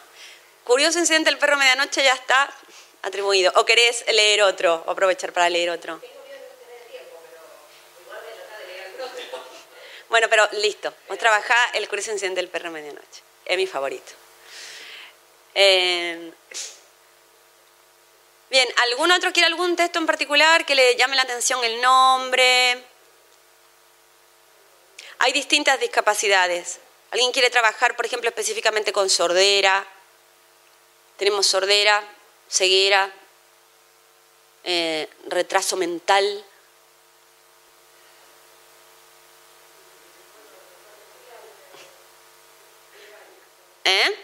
curioso 0.64 0.98
incidente 0.98 1.30
del 1.30 1.38
perro 1.38 1.56
medianoche 1.56 2.04
ya 2.04 2.12
está 2.12 2.52
atribuido. 3.02 3.52
¿O 3.56 3.64
querés 3.64 4.04
leer 4.12 4.42
otro? 4.42 4.82
O 4.86 4.90
aprovechar 4.90 5.32
para 5.32 5.48
leer 5.48 5.70
otro. 5.70 6.00
Bueno, 10.08 10.28
pero 10.28 10.48
listo. 10.52 10.92
Vos 11.08 11.18
trabajá 11.18 11.54
el 11.74 11.88
curso 11.88 12.10
incidente 12.10 12.40
del 12.40 12.50
perro 12.50 12.70
medianoche. 12.70 13.22
Es 13.44 13.56
mi 13.56 13.66
favorito. 13.66 14.12
Eh, 15.54 16.32
bien, 18.50 18.68
¿algún 18.76 19.12
otro 19.12 19.32
quiere 19.32 19.46
algún 19.46 19.76
texto 19.76 19.98
en 19.98 20.06
particular 20.06 20.66
que 20.66 20.74
le 20.74 20.96
llame 20.96 21.16
la 21.16 21.22
atención 21.22 21.62
el 21.64 21.80
nombre? 21.80 22.84
Hay 25.20 25.32
distintas 25.32 25.78
discapacidades. 25.78 26.80
¿Alguien 27.12 27.32
quiere 27.32 27.50
trabajar, 27.50 27.94
por 27.94 28.06
ejemplo, 28.06 28.28
específicamente 28.28 28.92
con 28.92 29.10
sordera? 29.10 29.86
Tenemos 31.18 31.46
sordera, 31.46 32.02
ceguera, 32.50 33.12
eh, 34.64 35.08
retraso 35.28 35.76
mental. 35.76 36.44
¿Eh? 43.84 44.16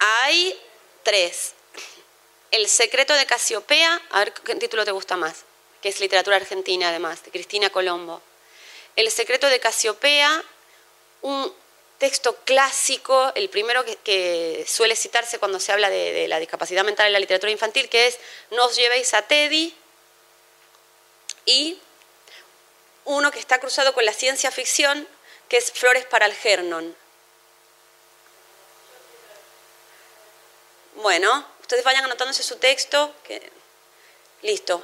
Hay 0.00 0.60
tres. 1.02 1.54
El 2.50 2.68
secreto 2.68 3.14
de 3.14 3.26
Casiopea, 3.26 4.02
a 4.10 4.18
ver 4.18 4.32
qué 4.32 4.56
título 4.56 4.84
te 4.84 4.90
gusta 4.90 5.16
más, 5.16 5.44
que 5.80 5.88
es 5.88 6.00
literatura 6.00 6.36
argentina 6.36 6.88
además, 6.88 7.22
de 7.22 7.30
Cristina 7.30 7.70
Colombo. 7.70 8.20
El 8.96 9.10
secreto 9.10 9.46
de 9.46 9.60
Casiopea, 9.60 10.42
un 11.22 11.54
texto 12.00 12.34
clásico, 12.46 13.30
el 13.34 13.50
primero 13.50 13.84
que, 13.84 14.64
suele 14.66 14.96
citarse 14.96 15.38
cuando 15.38 15.60
se 15.60 15.70
habla 15.70 15.90
de, 15.90 16.26
la 16.28 16.40
discapacidad 16.40 16.82
mental 16.82 17.06
en 17.06 17.12
la 17.12 17.18
literatura 17.18 17.52
infantil, 17.52 17.90
que 17.90 18.06
es 18.06 18.18
No 18.50 18.64
os 18.64 18.74
llevéis 18.74 19.12
a 19.12 19.22
Teddy, 19.22 19.76
y 21.44 21.78
uno 23.04 23.30
que 23.30 23.38
está 23.38 23.60
cruzado 23.60 23.92
con 23.92 24.06
la 24.06 24.14
ciencia 24.14 24.50
ficción, 24.50 25.06
que 25.48 25.58
es 25.58 25.70
Flores 25.72 26.06
para 26.06 26.24
el 26.24 26.34
Gernon. 26.34 26.96
Bueno, 30.94 31.46
ustedes 31.60 31.84
vayan 31.84 32.04
anotándose 32.04 32.42
su 32.42 32.56
texto. 32.56 33.14
Que... 33.24 33.50
Listo. 34.42 34.82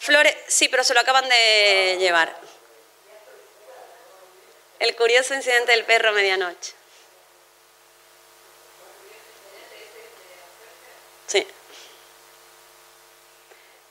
Flores, 0.00 0.34
sí, 0.48 0.68
pero 0.68 0.82
se 0.82 0.94
lo 0.94 1.00
acaban 1.00 1.28
de 1.28 1.98
llevar. 2.00 2.47
El 4.78 4.94
curioso 4.94 5.34
incidente 5.34 5.72
del 5.72 5.84
perro 5.84 6.12
medianoche. 6.12 6.72
Sí. 11.26 11.46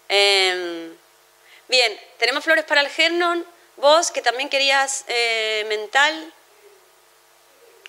Em, 0.07 0.97
bien, 1.67 2.01
tenemos 2.17 2.43
flores 2.43 2.63
para 2.65 2.81
el 2.81 2.89
Gernon. 2.89 3.45
Vos, 3.75 4.11
que 4.11 4.21
también 4.21 4.49
querías 4.49 5.03
eh, 5.07 5.65
mental. 5.67 6.33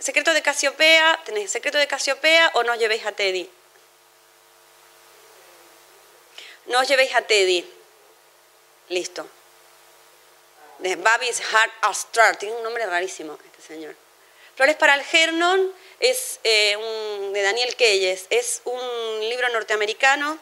Secreto 0.01 0.35
de 0.35 0.43
Casiopea. 0.43 1.21
¿Tenéis 1.25 1.51
secreto 1.51 1.79
de 1.79 1.87
Casiopea 1.87 2.51
o 2.55 2.65
no 2.65 2.75
llevéis 2.75 3.07
a 3.07 3.13
Teddy? 3.13 3.49
No 6.67 6.81
os 6.81 6.89
llevéis 6.89 7.15
a 7.15 7.23
Teddy. 7.23 7.65
Listo 8.89 9.38
de 10.79 10.97
Babis 10.97 11.41
Heart 11.41 11.73
Astral, 11.83 12.39
tiene 12.39 12.55
un 12.55 12.63
nombre 12.63 12.87
rarísimo 12.87 13.39
este 13.45 13.75
señor. 13.75 13.95
Flores 14.57 14.77
para 14.77 14.95
el 14.95 15.05
Gernon 15.05 15.73
es 16.01 16.41
eh, 16.45 16.77
un, 16.77 17.33
de 17.33 17.43
Daniel 17.43 17.77
Keyes, 17.77 18.27
es 18.31 18.61
un 18.65 18.81
libro 19.21 19.49
norteamericano 19.51 20.39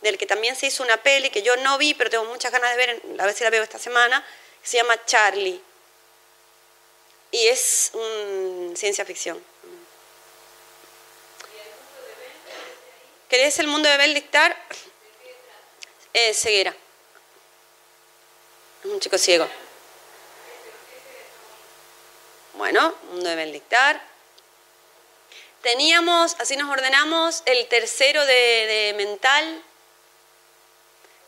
del 0.00 0.16
que 0.16 0.26
también 0.26 0.56
se 0.56 0.66
hizo 0.66 0.82
una 0.82 0.96
peli 0.98 1.30
que 1.30 1.42
yo 1.42 1.56
no 1.56 1.76
vi, 1.76 1.94
pero 1.94 2.08
tengo 2.08 2.24
muchas 2.24 2.52
ganas 2.52 2.70
de 2.70 2.76
ver, 2.76 3.02
a 3.18 3.26
ver 3.26 3.34
si 3.34 3.44
la 3.44 3.50
veo 3.50 3.62
esta 3.62 3.78
semana, 3.78 4.24
se 4.62 4.76
llama 4.76 5.04
Charlie. 5.04 5.60
Y 7.30 7.46
es 7.48 7.90
un, 7.92 8.74
ciencia 8.76 9.04
ficción. 9.04 9.42
¿Querés 13.28 13.58
el 13.58 13.66
mundo 13.66 13.88
de 13.88 13.98
Bell 13.98 14.14
dictar? 14.14 14.56
Eh, 16.14 16.32
ceguera. 16.32 16.74
Es 18.82 18.90
un 18.90 19.00
chico 19.00 19.18
ciego. 19.18 19.46
Bueno, 22.70 22.94
mundo 23.12 23.30
deben 23.30 23.50
dictar. 23.50 23.98
teníamos, 25.62 26.36
así 26.38 26.54
nos 26.54 26.70
ordenamos, 26.70 27.42
el 27.46 27.66
tercero 27.66 28.26
de, 28.26 28.34
de 28.34 28.94
mental, 28.94 29.62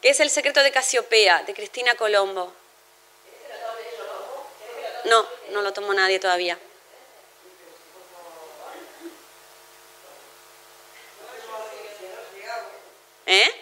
que 0.02 0.10
es 0.10 0.20
El 0.20 0.28
secreto 0.28 0.62
de 0.62 0.70
Casiopea, 0.70 1.44
de 1.44 1.54
Cristina 1.54 1.94
Colombo. 1.94 2.52
No, 5.06 5.26
no 5.52 5.62
lo 5.62 5.72
tomó 5.72 5.94
nadie 5.94 6.18
todavía. 6.18 6.58
¿Eh? 13.24 13.60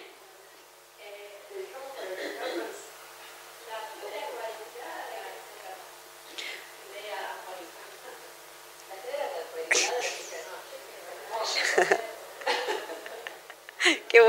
Qué 14.09 14.21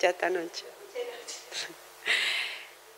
escuchaste 0.00 0.06
esta 0.06 0.30
noche. 0.30 0.64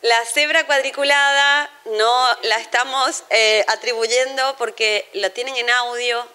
La 0.01 0.25
cebra 0.25 0.65
cuadriculada 0.65 1.69
no 1.85 2.27
la 2.43 2.57
estamos 2.59 3.23
eh, 3.29 3.63
atribuyendo 3.67 4.55
porque 4.57 5.09
lo 5.13 5.31
tienen 5.31 5.55
en 5.55 5.69
audio, 5.69 6.25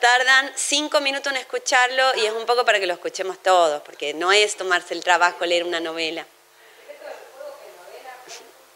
tardan 0.00 0.52
cinco 0.56 1.00
minutos 1.00 1.32
en 1.32 1.38
escucharlo 1.38 2.14
y 2.16 2.26
es 2.26 2.32
un 2.32 2.44
poco 2.44 2.64
para 2.64 2.78
que 2.78 2.86
lo 2.86 2.92
escuchemos 2.92 3.42
todos, 3.42 3.82
porque 3.82 4.12
no 4.12 4.30
es 4.30 4.56
tomarse 4.56 4.94
el 4.94 5.02
trabajo 5.02 5.46
leer 5.46 5.64
una 5.64 5.80
novela. 5.80 6.26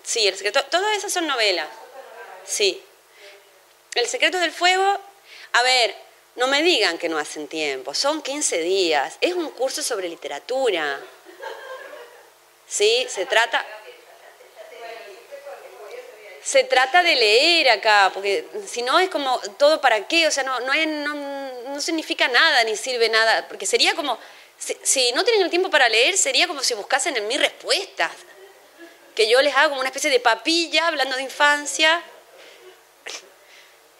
Sí, 0.03 0.27
el 0.27 0.37
secreto, 0.37 0.65
todas 0.65 0.97
esas 0.97 1.13
son 1.13 1.27
novelas. 1.27 1.69
Sí. 2.45 2.83
El 3.95 4.09
secreto 4.09 4.39
del 4.39 4.51
fuego, 4.51 4.99
a 5.53 5.63
ver, 5.63 5.95
no 6.37 6.47
me 6.47 6.63
digan 6.63 6.97
que 6.97 7.11
no 7.11 7.19
hacen 7.19 7.47
tiempo, 7.47 7.93
son 7.93 8.23
15 8.23 8.59
días, 8.61 9.19
es 9.21 9.35
un 9.35 9.51
curso 9.51 9.83
sobre 9.83 10.09
literatura. 10.09 10.99
¿Sí? 12.73 13.07
Se 13.11 13.27
trata... 13.27 13.65
Se 16.43 16.65
trata 16.65 17.05
de 17.05 17.15
leer 17.15 17.69
acá, 17.69 18.11
porque 18.13 18.45
si 18.67 18.83
no 18.83 18.99
es 18.99 19.09
como 19.11 19.39
todo 19.59 19.81
para 19.81 20.09
qué, 20.09 20.27
o 20.27 20.31
sea, 20.33 20.43
no, 20.43 20.59
no, 20.59 21.15
no, 21.15 21.81
significa 21.81 22.27
nada 22.27 22.65
ni 22.65 22.75
sirve 22.75 23.09
nada, 23.09 23.47
porque 23.47 23.65
sería 23.65 23.95
como, 23.95 24.19
si, 24.59 24.77
si, 24.83 25.13
no 25.13 25.23
tienen 25.23 25.43
el 25.45 25.51
tiempo 25.51 25.71
para 25.71 25.89
leer, 25.89 26.17
sería 26.17 26.49
como 26.49 26.65
si 26.65 26.75
buscasen 26.75 27.17
en 27.17 27.29
mí 27.29 27.39
respuestas, 27.39 28.11
que 29.15 29.29
yo 29.29 29.41
les 29.41 29.55
hago 29.55 29.69
como 29.69 29.83
una 29.83 29.91
especie 29.91 30.11
de 30.11 30.19
papilla 30.19 30.89
hablando 30.89 31.15
de 31.15 31.23
infancia, 31.23 32.03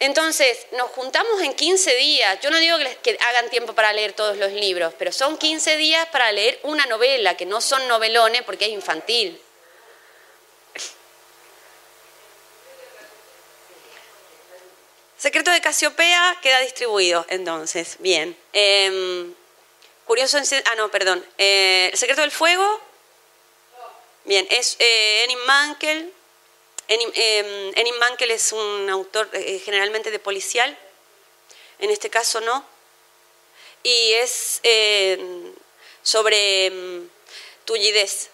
entonces, 0.03 0.67
nos 0.73 0.91
juntamos 0.91 1.41
en 1.43 1.55
15 1.55 1.95
días. 1.95 2.41
Yo 2.41 2.51
no 2.51 2.59
digo 2.59 2.77
que, 3.05 3.17
hagan 3.21 3.49
tiempo 3.51 3.73
para 3.73 3.93
leer 3.93 4.13
todos 4.15 4.37
los 4.37 4.51
libros, 4.51 4.93
pero 4.99 5.13
son 5.13 5.39
15 5.39 5.77
días 5.77 6.09
para 6.09 6.33
leer 6.33 6.59
una 6.65 6.87
novela, 6.87 7.37
que 7.37 7.47
no 7.47 7.61
son 7.61 7.87
novelones 7.87 8.43
porque 8.43 8.65
es 8.65 8.73
infantil. 8.73 9.41
Secreto 15.17 15.53
de 15.53 15.61
Casiopea 15.61 16.37
queda 16.43 16.59
distribuido, 16.59 17.25
entonces, 17.29 17.95
bien. 18.01 18.37
Em, 18.53 19.33
curioso, 20.05 20.37
ah, 20.39 20.75
no, 20.75 20.91
perdón. 20.91 21.25
Eh, 21.39 21.91
el 21.93 21.97
Secreto 21.97 22.23
del 22.23 22.33
Fuego, 22.33 22.81
bien, 24.25 24.49
es 24.51 24.75
eh, 24.81 25.29
Mankel, 25.47 26.13
Enim, 26.93 27.11
Enim 27.75 27.97
Mankel 27.97 28.31
es 28.33 28.53
un 28.53 28.91
autor 28.91 29.31
eh, 29.33 29.59
generalmente 29.65 30.11
de 30.11 30.19
policial, 30.19 30.77
en 31.79 31.91
este 31.91 32.11
caso 32.11 32.43
no, 32.43 32.67
y 33.83 34.13
es 34.13 34.61
eh, 34.63 35.53
sobre 36.03 36.71
um, 36.71 37.09
tullidez. 37.65 38.29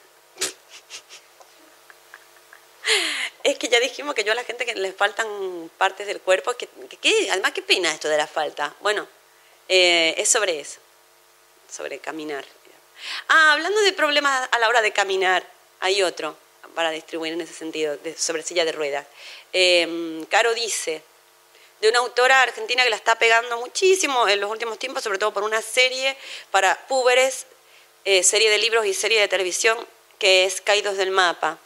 es 3.45 3.59
que 3.59 3.69
ya 3.69 3.79
dijimos 3.79 4.17
que 4.17 4.25
yo 4.25 4.33
a 4.33 4.35
la 4.35 4.43
gente 4.43 4.67
que 4.67 4.75
le 4.75 4.93
faltan 4.93 5.71
partes 5.79 6.09
del 6.09 6.21
cuerpo, 6.21 6.57
que, 6.57 6.69
además 7.31 7.53
qué 7.53 7.63
pena 7.63 7.93
esto 7.93 8.09
de 8.09 8.17
la 8.17 8.27
falta. 8.27 8.75
Bueno, 8.81 9.07
eh, 9.69 10.17
es 10.19 10.29
sobre 10.29 10.59
eso, 10.59 10.81
sobre 11.71 12.01
caminar. 12.01 12.45
Ah, 13.29 13.53
hablando 13.53 13.81
de 13.83 13.93
problemas 13.93 14.49
a 14.51 14.59
la 14.59 14.69
hora 14.69 14.83
de 14.83 14.93
caminar, 14.93 15.47
hay 15.79 16.03
otro 16.03 16.37
para 16.75 16.91
distribuir 16.91 17.33
en 17.33 17.41
ese 17.41 17.55
sentido, 17.55 17.97
de, 17.99 18.17
sobre 18.17 18.43
silla 18.43 18.65
de 18.65 18.73
ruedas. 18.73 19.07
Em, 19.53 20.25
Caro 20.27 20.55
dice, 20.55 21.03
de 21.81 21.89
una 21.89 22.01
autora 22.01 22.43
argentina 22.43 22.83
que 22.83 22.91
la 22.91 22.97
está 22.97 23.19
pegando 23.19 23.59
muchísimo 23.59 24.29
en 24.29 24.41
los 24.41 24.51
últimos 24.51 24.79
tiempos, 24.79 25.03
sobre 25.03 25.19
todo 25.19 25.33
por 25.33 25.43
una 25.43 25.63
serie 25.63 26.17
para 26.51 26.87
púberes, 26.89 27.47
eh, 28.05 28.23
serie 28.23 28.51
de 28.51 28.59
libros 28.59 28.87
y 28.87 28.95
serie 28.95 29.21
de 29.21 29.29
televisión, 29.29 29.79
que 30.19 30.45
es 30.45 30.61
Caídos 30.61 30.97
del 30.97 31.11
Mapa. 31.11 31.59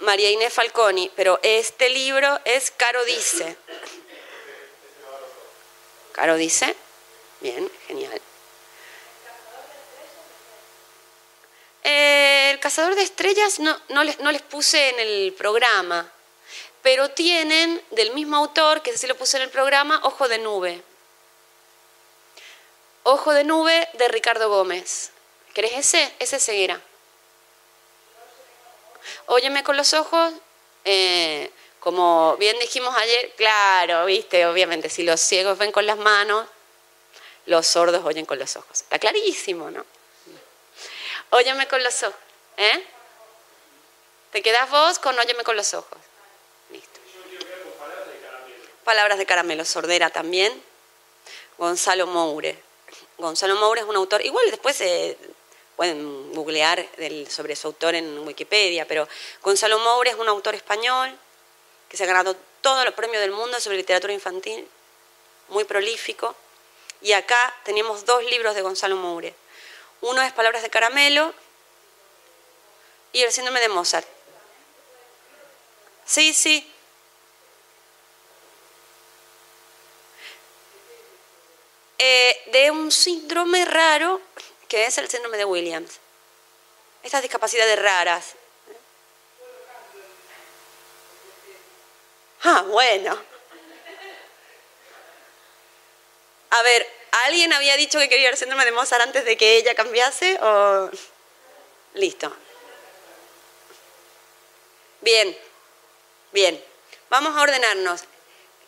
María 0.00 0.30
Inés 0.30 0.52
Falconi, 0.52 1.10
pero 1.16 1.40
este 1.42 1.88
libro 1.88 2.40
es 2.44 2.70
Caro 2.70 3.04
dice. 3.04 3.56
Caro 6.12 6.36
dice, 6.36 6.74
bien, 7.40 7.70
genial. 7.86 8.20
Eh, 11.90 12.50
el 12.50 12.60
cazador 12.60 12.94
de 12.96 13.02
estrellas 13.02 13.60
no, 13.60 14.04
les, 14.04 14.20
no 14.20 14.30
les 14.30 14.42
puse 14.42 14.90
en 14.90 15.00
el 15.00 15.32
programa, 15.32 16.12
pero 16.82 17.08
tienen 17.08 17.82
del 17.92 18.12
mismo 18.12 18.36
autor, 18.36 18.82
que 18.82 18.94
sí 18.98 19.06
lo 19.06 19.14
puse 19.14 19.38
en 19.38 19.44
el 19.44 19.48
programa, 19.48 19.98
Ojo 20.04 20.28
de 20.28 20.36
Nube. 20.36 20.82
Ojo 23.04 23.32
de 23.32 23.42
Nube 23.42 23.88
de 23.94 24.06
Ricardo 24.08 24.50
Gómez. 24.50 25.12
¿Querés 25.54 25.72
ese? 25.78 26.12
Ese 26.18 26.38
ceguera. 26.38 26.78
Óyeme 29.24 29.64
con 29.64 29.78
los 29.78 29.94
ojos. 29.94 30.34
Eh, 30.84 31.50
como 31.80 32.36
bien 32.36 32.58
dijimos 32.58 32.94
ayer, 32.98 33.32
claro, 33.34 34.04
viste, 34.04 34.44
obviamente, 34.44 34.90
si 34.90 35.04
los 35.04 35.22
ciegos 35.22 35.56
ven 35.56 35.72
con 35.72 35.86
las 35.86 35.96
manos, 35.96 36.46
los 37.46 37.66
sordos 37.66 38.04
oyen 38.04 38.26
con 38.26 38.38
los 38.38 38.56
ojos. 38.56 38.82
Está 38.82 38.98
clarísimo, 38.98 39.70
¿no? 39.70 39.86
Óyeme 41.30 41.66
con 41.68 41.82
los 41.82 42.02
ojos. 42.02 42.16
¿Eh? 42.56 42.84
¿Te 44.32 44.42
quedas 44.42 44.70
vos 44.70 44.98
con 44.98 45.18
óyeme 45.18 45.44
con 45.44 45.56
los 45.56 45.74
ojos? 45.74 45.98
Listo. 46.70 47.00
Palabras 48.84 49.18
de 49.18 49.26
caramelo, 49.26 49.64
sordera 49.64 50.10
también. 50.10 50.62
Gonzalo 51.56 52.06
Moure. 52.06 52.62
Gonzalo 53.18 53.56
Moure 53.56 53.80
es 53.80 53.86
un 53.86 53.96
autor, 53.96 54.24
igual 54.24 54.50
después 54.50 54.82
pueden 55.76 56.32
googlear 56.32 56.86
sobre 57.28 57.56
su 57.56 57.68
autor 57.68 57.94
en 57.94 58.26
Wikipedia, 58.26 58.86
pero 58.86 59.08
Gonzalo 59.42 59.78
Moure 59.78 60.10
es 60.10 60.16
un 60.16 60.28
autor 60.28 60.54
español 60.54 61.16
que 61.88 61.96
se 61.96 62.04
ha 62.04 62.06
ganado 62.06 62.36
todos 62.60 62.84
los 62.84 62.94
premios 62.94 63.20
del 63.20 63.32
mundo 63.32 63.60
sobre 63.60 63.76
literatura 63.76 64.12
infantil, 64.12 64.68
muy 65.48 65.64
prolífico. 65.64 66.34
Y 67.00 67.12
acá 67.12 67.54
tenemos 67.64 68.04
dos 68.04 68.24
libros 68.24 68.54
de 68.54 68.62
Gonzalo 68.62 68.96
Moure. 68.96 69.34
Uno 70.00 70.22
es 70.22 70.32
Palabras 70.32 70.62
de 70.62 70.70
Caramelo 70.70 71.34
y 73.12 73.22
el 73.22 73.32
síndrome 73.32 73.60
de 73.60 73.68
Mozart. 73.68 74.06
Sí, 76.04 76.32
sí. 76.32 76.72
Eh, 81.98 82.42
de 82.52 82.70
un 82.70 82.92
síndrome 82.92 83.64
raro 83.64 84.20
que 84.68 84.86
es 84.86 84.98
el 84.98 85.08
síndrome 85.08 85.36
de 85.36 85.44
Williams. 85.44 85.98
Estas 87.02 87.22
discapacidades 87.22 87.78
raras. 87.80 88.34
Ah, 92.44 92.62
bueno. 92.62 93.18
A 96.50 96.62
ver, 96.62 96.97
¿Alguien 97.10 97.52
había 97.52 97.76
dicho 97.76 97.98
que 97.98 98.08
quería 98.08 98.30
el 98.30 98.36
síndrome 98.36 98.64
de 98.64 98.72
Mozart 98.72 99.02
antes 99.02 99.24
de 99.24 99.36
que 99.36 99.56
ella 99.56 99.74
cambiase? 99.74 100.38
O... 100.42 100.90
Listo. 101.94 102.34
Bien, 105.00 105.36
bien. 106.32 106.62
Vamos 107.10 107.36
a 107.36 107.42
ordenarnos. 107.42 108.04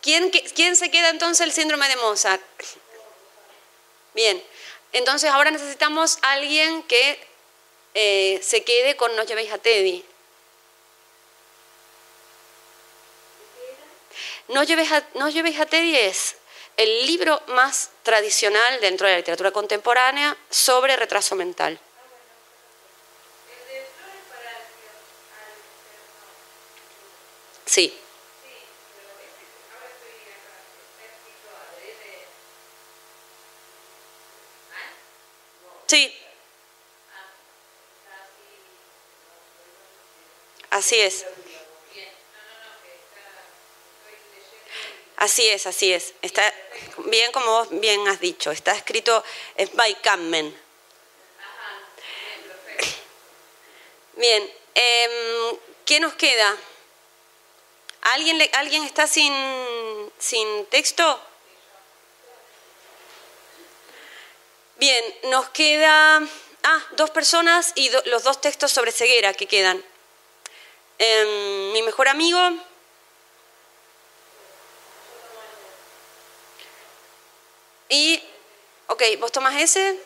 ¿Quién, 0.01 0.31
¿Quién 0.31 0.77
se 0.77 0.91
queda 0.91 1.11
entonces 1.11 1.47
el 1.47 1.53
síndrome 1.53 1.89
de 1.89 1.97
Mozart? 1.97 2.43
Bien, 4.15 4.43
entonces 4.93 5.31
ahora 5.31 5.51
necesitamos 5.51 6.19
alguien 6.23 6.83
que 6.85 7.19
eh, 7.95 8.41
se 8.43 8.65
quede 8.65 8.97
con 8.97 9.15
No 9.15 9.25
llevéis 9.25 9.53
a 9.53 9.59
Teddy. 9.59 10.05
No 14.49 14.65
llevéis 14.65 14.91
a, 14.91 15.07
no 15.15 15.29
llevéis 15.29 15.61
a 15.61 15.67
Teddy 15.67 15.97
es 15.97 16.37
el 16.81 17.05
libro 17.05 17.43
más 17.49 17.91
tradicional 18.03 18.81
dentro 18.81 19.07
de 19.07 19.13
la 19.13 19.19
literatura 19.19 19.51
contemporánea 19.51 20.35
sobre 20.49 20.97
retraso 20.97 21.37
mental. 21.37 21.79
Sí. 27.67 27.95
Sí. 35.87 36.15
Así 40.71 40.99
es. 40.99 41.27
Así 45.21 45.47
es, 45.47 45.67
así 45.67 45.93
es. 45.93 46.15
Está 46.23 46.43
bien 47.05 47.31
como 47.31 47.45
vos 47.45 47.69
bien 47.73 48.09
has 48.09 48.21
dicho. 48.21 48.51
Está 48.51 48.73
escrito 48.73 49.23
es 49.55 49.71
by 49.75 49.95
Kammen. 49.97 50.59
Bien. 54.17 54.51
Em, 54.75 55.59
¿Qué 55.85 56.01
nos 56.01 56.15
queda? 56.15 56.57
¿Alguien, 58.13 58.39
le, 58.39 58.49
¿Alguien 58.55 58.83
está 58.85 59.07
sin, 59.07 59.31
sin 60.19 60.65
texto? 60.67 61.21
Bien, 64.77 65.05
nos 65.25 65.51
queda 65.51 66.23
ah, 66.63 66.87
dos 66.93 67.11
personas 67.11 67.73
y 67.75 67.91
los 68.07 68.23
dos 68.23 68.41
textos 68.41 68.73
sobre 68.73 68.91
ceguera 68.91 69.35
que 69.35 69.47
quedan. 69.47 69.85
Em, 70.99 71.73
mi 71.73 71.83
mejor 71.83 72.09
amigo. 72.09 72.70
Y, 77.91 78.23
ok, 78.87 79.03
vos 79.19 79.33
tomas 79.33 79.61
ese. 79.61 80.01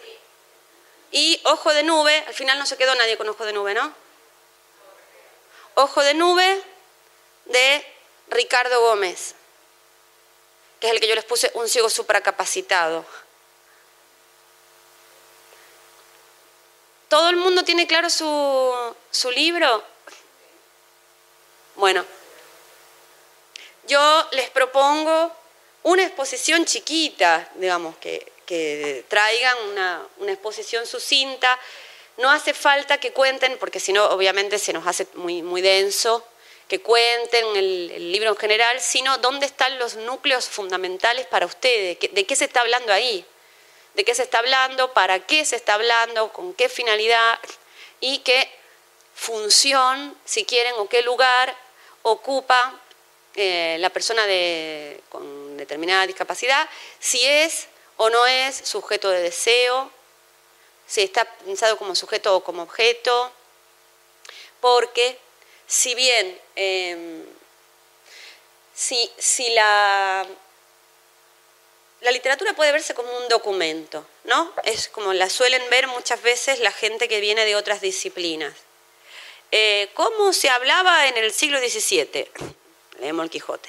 Y 1.12 1.40
ojo 1.44 1.72
de 1.72 1.84
nube, 1.84 2.24
al 2.26 2.34
final 2.34 2.58
no 2.58 2.66
se 2.66 2.76
quedó 2.76 2.94
nadie 2.96 3.16
con 3.16 3.28
ojo 3.28 3.44
de 3.44 3.52
nube, 3.52 3.72
¿no? 3.74 3.94
Ojo 5.76 6.02
de 6.02 6.14
nube 6.14 6.62
de 7.44 7.86
Ricardo 8.28 8.80
Gómez, 8.80 9.34
que 10.80 10.88
es 10.88 10.92
el 10.92 11.00
que 11.00 11.06
yo 11.06 11.14
les 11.14 11.24
puse 11.24 11.50
un 11.54 11.68
ciego 11.68 11.88
supracapacitado. 11.88 13.04
¿Todo 17.08 17.28
el 17.28 17.36
mundo 17.36 17.62
tiene 17.64 17.86
claro 17.86 18.10
su, 18.10 18.96
su 19.10 19.30
libro? 19.30 19.84
Bueno, 21.76 22.04
yo 23.86 24.28
les 24.32 24.48
propongo 24.50 25.32
una 25.84 26.02
exposición 26.02 26.64
chiquita, 26.64 27.48
digamos, 27.54 27.96
que, 27.96 28.32
traigan 29.08 29.56
una, 29.70 30.02
una, 30.18 30.32
exposición 30.32 30.86
sucinta. 30.86 31.58
No 32.18 32.30
hace 32.30 32.52
falta 32.52 32.98
que 32.98 33.12
cuenten, 33.12 33.56
porque 33.58 33.80
si 33.80 33.92
no, 33.92 34.04
obviamente 34.06 34.58
se 34.58 34.72
nos 34.72 34.86
hace 34.86 35.06
muy, 35.14 35.62
denso, 35.62 36.26
que 36.68 36.80
cuenten 36.80 37.56
el, 37.56 37.90
el, 37.90 38.12
libro 38.12 38.30
en 38.30 38.36
general, 38.36 38.80
sino 38.80 39.18
dónde 39.18 39.46
están 39.46 39.78
los 39.78 39.96
núcleos 39.96 40.46
fundamentales 40.48 41.26
para 41.26 41.46
ustedes, 41.46 41.98
de 41.98 42.26
qué 42.26 42.36
se 42.36 42.44
está 42.44 42.60
hablando 42.60 42.92
ahí, 42.92 43.24
de 43.94 44.04
qué 44.04 44.14
se 44.14 44.22
está 44.22 44.38
hablando, 44.38 44.92
para 44.92 45.20
qué 45.20 45.44
se 45.44 45.56
está 45.56 45.74
hablando, 45.74 46.32
con 46.32 46.54
qué 46.54 46.68
finalidad 46.68 47.38
y 48.00 48.18
qué 48.18 48.50
función, 49.14 50.16
si 50.24 50.44
quieren, 50.44 50.74
o 50.76 50.88
qué 50.88 51.02
lugar 51.02 51.54
ocupa 52.02 52.80
eh, 53.36 53.78
la 53.80 53.90
persona 53.90 54.26
de, 54.26 55.00
con 55.08 55.43
determinada 55.56 56.06
discapacidad, 56.06 56.68
si 56.98 57.24
es 57.24 57.66
o 57.96 58.10
no 58.10 58.26
es 58.26 58.56
sujeto 58.56 59.10
de 59.10 59.22
deseo, 59.22 59.90
si 60.86 61.02
está 61.02 61.24
pensado 61.24 61.76
como 61.78 61.94
sujeto 61.94 62.36
o 62.36 62.44
como 62.44 62.62
objeto, 62.62 63.32
porque 64.60 65.18
si 65.66 65.94
bien 65.94 66.40
eh, 66.56 67.24
si, 68.74 69.10
si 69.16 69.48
la, 69.50 70.26
la 72.00 72.10
literatura 72.10 72.54
puede 72.54 72.72
verse 72.72 72.94
como 72.94 73.16
un 73.16 73.28
documento, 73.28 74.04
¿no? 74.24 74.52
Es 74.64 74.88
como 74.88 75.12
la 75.12 75.30
suelen 75.30 75.62
ver 75.70 75.86
muchas 75.86 76.20
veces 76.22 76.58
la 76.58 76.72
gente 76.72 77.08
que 77.08 77.20
viene 77.20 77.44
de 77.44 77.56
otras 77.56 77.80
disciplinas. 77.80 78.52
Eh, 79.52 79.88
¿Cómo 79.94 80.32
se 80.32 80.50
hablaba 80.50 81.06
en 81.06 81.16
el 81.16 81.32
siglo 81.32 81.58
XVII? 81.60 82.28
Leemos 82.98 83.24
el 83.24 83.30
Quijote, 83.30 83.68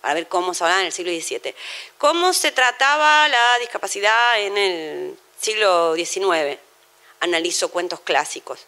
para 0.00 0.14
ver 0.14 0.28
cómo 0.28 0.54
se 0.54 0.64
hablaba 0.64 0.80
en 0.80 0.86
el 0.86 0.92
siglo 0.92 1.12
XVII. 1.12 1.54
¿Cómo 1.98 2.32
se 2.32 2.52
trataba 2.52 3.28
la 3.28 3.58
discapacidad 3.58 4.40
en 4.40 4.56
el 4.56 5.18
siglo 5.38 5.94
XIX? 5.94 6.58
Analizo 7.20 7.70
cuentos 7.70 8.00
clásicos. 8.00 8.66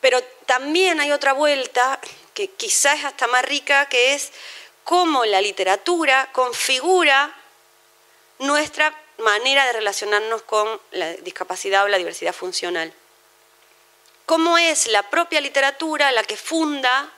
Pero 0.00 0.22
también 0.46 1.00
hay 1.00 1.12
otra 1.12 1.32
vuelta 1.32 2.00
que 2.34 2.48
quizás 2.48 2.98
es 2.98 3.04
hasta 3.04 3.26
más 3.26 3.44
rica, 3.44 3.86
que 3.86 4.14
es 4.14 4.32
cómo 4.84 5.24
la 5.24 5.40
literatura 5.40 6.30
configura 6.32 7.34
nuestra 8.38 8.94
manera 9.18 9.64
de 9.66 9.72
relacionarnos 9.72 10.42
con 10.42 10.80
la 10.90 11.12
discapacidad 11.14 11.84
o 11.84 11.88
la 11.88 11.98
diversidad 11.98 12.34
funcional 12.34 12.92
cómo 14.26 14.58
es 14.58 14.86
la 14.86 15.02
propia 15.10 15.40
literatura 15.40 16.12
la 16.12 16.22
que 16.22 16.36
funda 16.36 17.10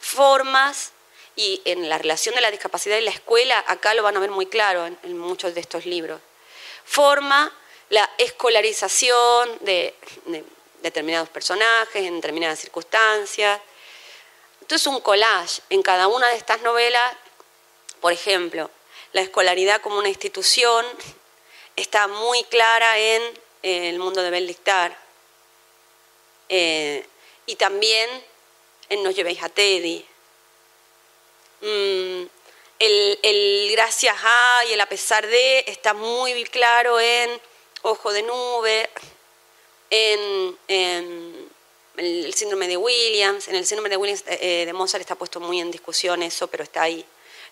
formas 0.00 0.92
y 1.36 1.60
en 1.66 1.88
la 1.90 1.98
relación 1.98 2.34
de 2.34 2.40
la 2.40 2.50
discapacidad 2.50 2.96
y 2.96 3.02
la 3.02 3.10
escuela, 3.10 3.62
acá 3.68 3.92
lo 3.92 4.02
van 4.02 4.16
a 4.16 4.20
ver 4.20 4.30
muy 4.30 4.46
claro 4.46 4.86
en, 4.86 5.18
muchos 5.18 5.54
de 5.54 5.60
estos 5.60 5.84
libros, 5.84 6.20
forma 6.84 7.52
la 7.90 8.10
escolarización 8.16 9.58
de, 9.60 9.94
determinados 10.82 11.28
personajes 11.28 12.02
en 12.02 12.16
determinadas 12.16 12.58
circunstancias. 12.58 13.60
Entonces 14.62 14.86
un 14.86 15.00
collage 15.00 15.60
en 15.68 15.82
cada 15.82 16.08
una 16.08 16.26
de 16.28 16.36
estas 16.36 16.62
novelas, 16.62 17.14
por 18.00 18.12
ejemplo, 18.12 18.70
la 19.12 19.20
escolaridad 19.20 19.80
como 19.82 19.98
una 19.98 20.08
institución 20.08 20.84
está 21.76 22.08
muy 22.08 22.42
clara 22.44 22.98
en, 22.98 23.22
el 23.62 23.98
mundo 23.98 24.22
de 24.22 24.30
Bell 24.30 24.56
eh, 26.48 27.06
y 27.46 27.56
también 27.56 28.08
en 28.88 29.02
No 29.02 29.10
llevéis 29.10 29.42
a 29.42 29.48
Teddy. 29.48 30.06
Mm, 31.60 32.24
el, 32.78 33.68
gracias 33.72 34.16
a 34.22 34.64
y 34.68 34.72
el 34.72 34.80
a 34.80 34.88
pesar 34.88 35.26
de 35.26 35.64
está 35.66 35.94
muy 35.94 36.44
claro 36.44 37.00
en 37.00 37.40
Ojo 37.82 38.12
de 38.12 38.22
Nube, 38.22 38.90
en, 39.90 40.56
el 41.96 42.34
síndrome 42.34 42.68
de 42.68 42.76
Williams. 42.76 43.48
En 43.48 43.54
el 43.54 43.66
síndrome 43.66 43.88
de 43.88 43.96
Williams 43.96 44.24
eh, 44.26 44.64
de 44.66 44.72
Mozart 44.72 45.00
está 45.00 45.14
puesto 45.14 45.40
muy 45.40 45.60
en 45.60 45.70
discusión 45.70 46.22
eso, 46.22 46.48
pero 46.48 46.64
está 46.64 46.82
ahí. 46.82 47.04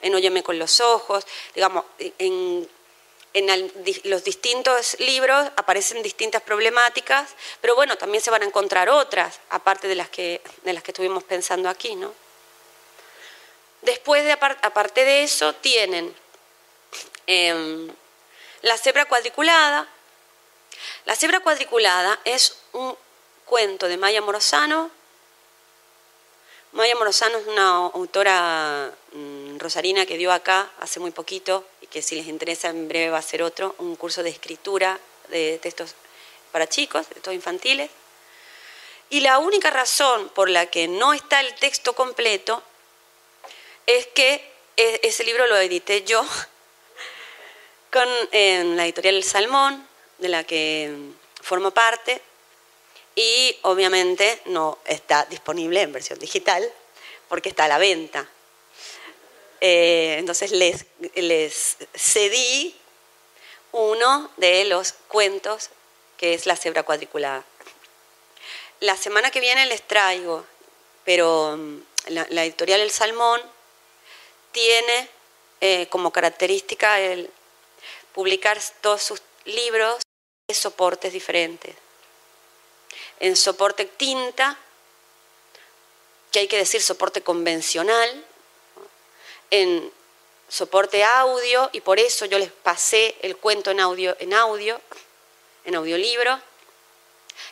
En 0.02 0.14
Óyeme 0.14 0.42
con 0.42 0.58
los 0.58 0.80
ojos. 0.80 1.24
Digamos, 1.54 1.84
en 2.18 2.68
en 3.34 3.72
los 4.04 4.22
distintos 4.22 4.96
libros 5.00 5.50
aparecen 5.56 6.02
distintas 6.04 6.40
problemáticas, 6.40 7.34
pero 7.60 7.74
bueno, 7.74 7.98
también 7.98 8.22
se 8.22 8.30
van 8.30 8.42
a 8.42 8.46
encontrar 8.46 8.88
otras, 8.88 9.40
aparte 9.50 9.88
de 9.88 9.96
las 9.96 10.08
que, 10.08 10.40
de 10.62 10.72
las 10.72 10.84
que 10.84 10.92
estuvimos 10.92 11.24
pensando 11.24 11.68
aquí, 11.68 11.96
¿no? 11.96 12.14
Después, 13.84 14.24
de, 14.24 14.32
aparte 14.32 15.04
de 15.04 15.22
eso, 15.22 15.54
tienen 15.54 16.14
em, 17.26 17.90
la 18.62 18.78
cebra 18.78 19.04
cuadriculada. 19.04 19.86
La 21.04 21.14
cebra 21.16 21.40
cuadriculada 21.40 22.18
es 22.24 22.56
un 22.72 22.96
cuento 23.44 23.86
de 23.86 23.96
Maya 23.96 24.22
Morosano. 24.22 24.90
Maya 26.72 26.96
Morosano 26.96 27.38
es 27.38 27.46
una 27.46 27.68
autora 27.68 28.90
mm, 29.12 29.58
rosarina 29.58 30.06
que 30.06 30.16
dio 30.16 30.32
acá 30.32 30.70
hace 30.80 30.98
muy 30.98 31.10
poquito 31.10 31.64
que 31.94 32.02
si 32.02 32.16
les 32.16 32.26
interesa 32.26 32.70
en 32.70 32.88
breve 32.88 33.10
va 33.10 33.18
a 33.18 33.22
ser 33.22 33.40
otro, 33.44 33.76
un 33.78 33.94
curso 33.94 34.24
de 34.24 34.30
escritura 34.30 34.98
de 35.28 35.60
textos 35.62 35.94
para 36.50 36.66
chicos, 36.68 37.06
de 37.08 37.14
textos 37.14 37.34
infantiles. 37.34 37.88
Y 39.10 39.20
la 39.20 39.38
única 39.38 39.70
razón 39.70 40.28
por 40.30 40.48
la 40.48 40.66
que 40.66 40.88
no 40.88 41.12
está 41.12 41.38
el 41.38 41.54
texto 41.54 41.92
completo 41.92 42.64
es 43.86 44.06
que 44.08 44.44
e, 44.76 45.00
ese 45.02 45.24
libro 45.24 45.46
lo 45.46 45.56
edité 45.56 46.04
yo 46.04 46.24
con 47.92 48.08
en 48.32 48.76
la 48.76 48.84
editorial 48.84 49.16
El 49.16 49.24
Salmón, 49.24 49.86
de 50.18 50.28
la 50.28 50.44
que 50.44 50.94
formo 51.40 51.70
parte, 51.70 52.20
y 53.14 53.56
obviamente 53.62 54.40
no 54.46 54.78
está 54.84 55.24
disponible 55.26 55.82
en 55.82 55.92
versión 55.92 56.18
digital 56.18 56.68
porque 57.28 57.48
está 57.48 57.64
a 57.64 57.68
la 57.68 57.78
venta. 57.78 58.28
Eh, 59.60 60.16
entonces 60.18 60.50
les, 60.50 60.86
les 61.14 61.76
cedí 61.94 62.74
uno 63.72 64.30
de 64.36 64.64
los 64.66 64.92
cuentos 65.08 65.70
que 66.16 66.34
es 66.34 66.46
La 66.46 66.56
cebra 66.56 66.82
cuadriculada. 66.82 67.44
La 68.80 68.96
semana 68.96 69.30
que 69.30 69.40
viene 69.40 69.66
les 69.66 69.82
traigo, 69.82 70.44
pero 71.04 71.56
mm, 71.56 71.78
la, 72.08 72.44
editorial 72.44 72.80
El 72.80 72.90
Salmón 72.90 73.40
tiene 74.54 75.10
eh, 75.60 75.88
como 75.88 76.12
característica 76.12 76.98
el 77.00 77.30
publicar 78.14 78.58
todos 78.80 79.02
sus 79.02 79.20
libros 79.44 80.00
en 80.48 80.54
soportes 80.54 81.12
diferentes. 81.12 81.74
En 83.20 83.36
soporte 83.36 83.84
tinta, 83.84 84.56
que 86.30 86.38
hay 86.38 86.48
que 86.48 86.56
decir 86.56 86.82
soporte 86.82 87.22
convencional, 87.22 88.24
en 89.50 89.92
soporte 90.48 91.04
audio 91.04 91.68
y 91.72 91.80
por 91.80 91.98
eso 91.98 92.24
yo 92.24 92.38
les 92.38 92.52
pasé 92.52 93.16
el 93.22 93.36
cuento 93.36 93.72
en 93.72 93.80
audio, 93.80 94.16
en 94.20 94.32
audio 94.32 94.80
en 95.64 95.74
audiolibro, 95.74 96.38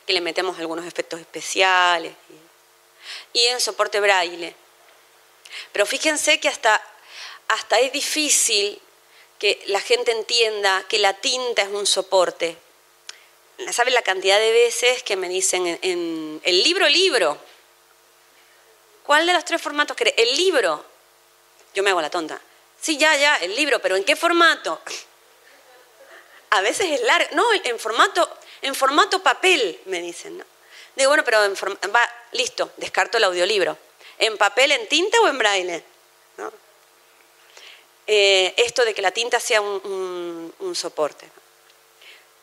que 0.07 0.13
le 0.13 0.21
metemos 0.21 0.59
algunos 0.59 0.85
efectos 0.85 1.19
especiales 1.19 2.15
y, 3.35 3.39
y 3.41 3.47
en 3.47 3.61
soporte 3.61 4.01
braille. 4.01 4.55
Pero 5.73 5.87
fíjense 5.87 6.39
que 6.39 6.49
hasta, 6.49 6.81
hasta 7.49 7.81
es 7.81 7.93
difícil 7.93 8.81
que 9.39 9.63
la 9.67 9.81
gente 9.81 10.13
entienda 10.13 10.85
que 10.89 10.99
la 10.99 11.15
tinta 11.15 11.63
es 11.63 11.69
un 11.69 11.87
soporte. 11.87 12.57
¿Saben 13.73 13.93
la 13.93 14.03
cantidad 14.03 14.39
de 14.39 14.53
veces 14.53 15.03
que 15.03 15.17
me 15.17 15.29
dicen 15.29 15.67
en, 15.83 16.41
el 16.45 16.63
libro, 16.63 16.89
libro? 16.89 17.37
¿Cuál 19.05 19.27
de 19.27 19.33
los 19.33 19.45
tres 19.45 19.61
formatos 19.61 19.97
querés? 19.97 20.15
El 20.17 20.37
libro. 20.37 20.85
Yo 21.75 21.83
me 21.83 21.91
hago 21.91 22.01
la 22.01 22.11
tonta. 22.11 22.41
Sí, 22.81 22.97
ya, 22.99 23.17
ya, 23.17 23.37
el 23.37 23.55
libro, 23.57 23.81
pero 23.81 23.97
¿en 23.97 24.05
qué 24.05 24.17
formato? 24.17 24.81
A 26.51 26.61
veces 26.61 26.93
es 26.93 27.01
largo. 27.03 27.29
No, 27.33 27.45
en 27.53 27.79
formato, 27.79 28.29
en 28.63 28.75
formato 28.75 29.23
papel, 29.23 29.81
me 29.87 30.01
dicen. 30.01 30.39
¿no? 30.39 30.45
Digo, 30.97 31.11
bueno, 31.11 31.25
pero 31.25 31.45
en 31.45 31.55
va, 31.95 32.09
listo, 32.33 32.73
descarto 32.77 33.19
el 33.19 33.25
audiolibro. 33.25 33.77
¿En 34.19 34.37
papel, 34.39 34.73
en 34.73 34.89
tinta 34.89 35.21
o 35.21 35.29
en 35.29 35.39
braille? 35.39 35.85
Eh, 38.07 38.55
esto 38.57 38.85
de 38.85 38.95
que 38.95 39.03
la 39.03 39.13
tinta 39.13 39.39
sea 39.39 39.61
un, 39.61 40.73
soporte. 40.75 41.29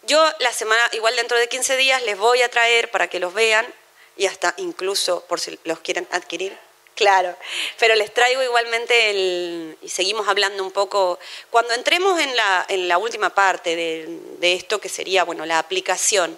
Yo 0.03 0.23
la 0.39 0.53
semana, 0.53 0.81
igual 0.93 1.15
dentro 1.15 1.37
de 1.37 1.49
15 1.49 1.75
días, 1.77 2.03
les 2.03 2.17
voy 2.17 2.41
a 2.41 2.49
traer 2.49 2.89
para 2.91 3.07
que 3.07 3.19
los 3.19 3.33
vean 3.33 3.67
y 4.15 4.27
hasta 4.27 4.53
incluso 4.57 5.25
por 5.25 5.39
si 5.39 5.59
los 5.63 5.79
quieren 5.79 6.07
adquirir. 6.11 6.57
Claro, 6.95 7.35
pero 7.79 7.95
les 7.95 8.13
traigo 8.13 8.43
igualmente 8.43 9.09
el, 9.09 9.77
y 9.81 9.89
seguimos 9.89 10.27
hablando 10.27 10.63
un 10.63 10.71
poco, 10.71 11.17
cuando 11.49 11.73
entremos 11.73 12.19
en 12.19 12.35
la, 12.35 12.65
en 12.67 12.89
la 12.89 12.97
última 12.97 13.33
parte 13.33 13.75
de, 13.75 14.53
esto 14.53 14.81
que 14.81 14.89
sería, 14.89 15.23
bueno, 15.23 15.45
la 15.45 15.59
aplicación, 15.59 16.37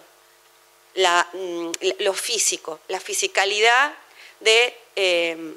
la, 0.94 1.28
mm, 1.34 1.72
lo 2.00 2.14
físico, 2.14 2.80
la 2.90 3.00
fisicalidad 3.00 3.94
de 4.40 4.78
eh, 4.96 5.56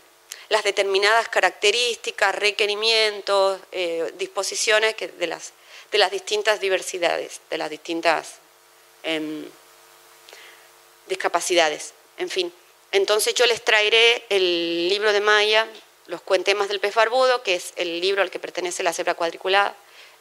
las 0.54 0.62
determinadas 0.64 1.28
características, 1.28 2.32
requerimientos, 2.34 3.60
eh, 3.72 4.12
disposiciones 4.16 4.94
de 4.96 5.26
las 5.26 5.52
de 5.94 5.98
las 5.98 6.10
distintas 6.10 6.60
diversidades, 6.60 7.40
de 7.50 7.56
las 7.56 7.70
distintas 7.70 8.38
em, 9.04 9.44
discapacidades. 11.06 11.92
En 12.18 12.28
fin, 12.28 12.52
entonces 12.90 13.32
yo 13.34 13.46
les 13.46 13.64
traeré 13.64 14.24
el 14.28 14.88
libro 14.88 15.12
de 15.12 15.20
Maya, 15.20 15.68
Los 16.06 16.20
cuentemas 16.20 16.68
del 16.68 16.80
pez 16.80 16.94
barbudo, 16.94 17.42
que 17.42 17.54
es 17.54 17.72
el 17.76 18.00
libro 18.00 18.22
al 18.22 18.30
que 18.30 18.38
pertenece 18.38 18.82
la 18.82 18.92
cebra 18.92 19.14
cuadriculada, 19.14 19.74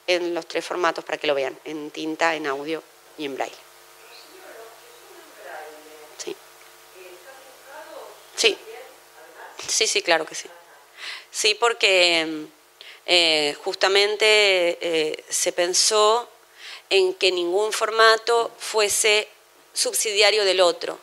en 0.05 0.33
los 0.33 0.47
tres 0.47 0.63
formatos 0.63 1.03
para 1.03 1.17
que 1.17 1.27
lo 1.27 1.33
vean, 1.33 1.59
en 1.65 1.89
tinta, 1.91 2.35
en 2.35 2.45
audio 2.45 2.83
y 3.17 3.25
en 3.25 3.35
braille. 3.35 3.55
Sí. 6.19 6.35
Sí. 8.35 8.57
Sí, 9.67 9.87
sí, 9.87 10.01
claro 10.01 10.25
que 10.25 10.35
sí. 10.35 10.49
Sí, 11.31 11.55
porque 11.55 12.47
eh, 13.05 13.55
justamente 13.63 14.77
eh, 14.81 15.23
se 15.29 15.51
pensó 15.51 16.29
en 16.89 17.13
que 17.15 17.31
ningún 17.31 17.73
formato 17.73 18.51
fuese 18.57 19.27
subsidiario 19.73 20.45
del 20.45 20.61
otro. 20.61 20.99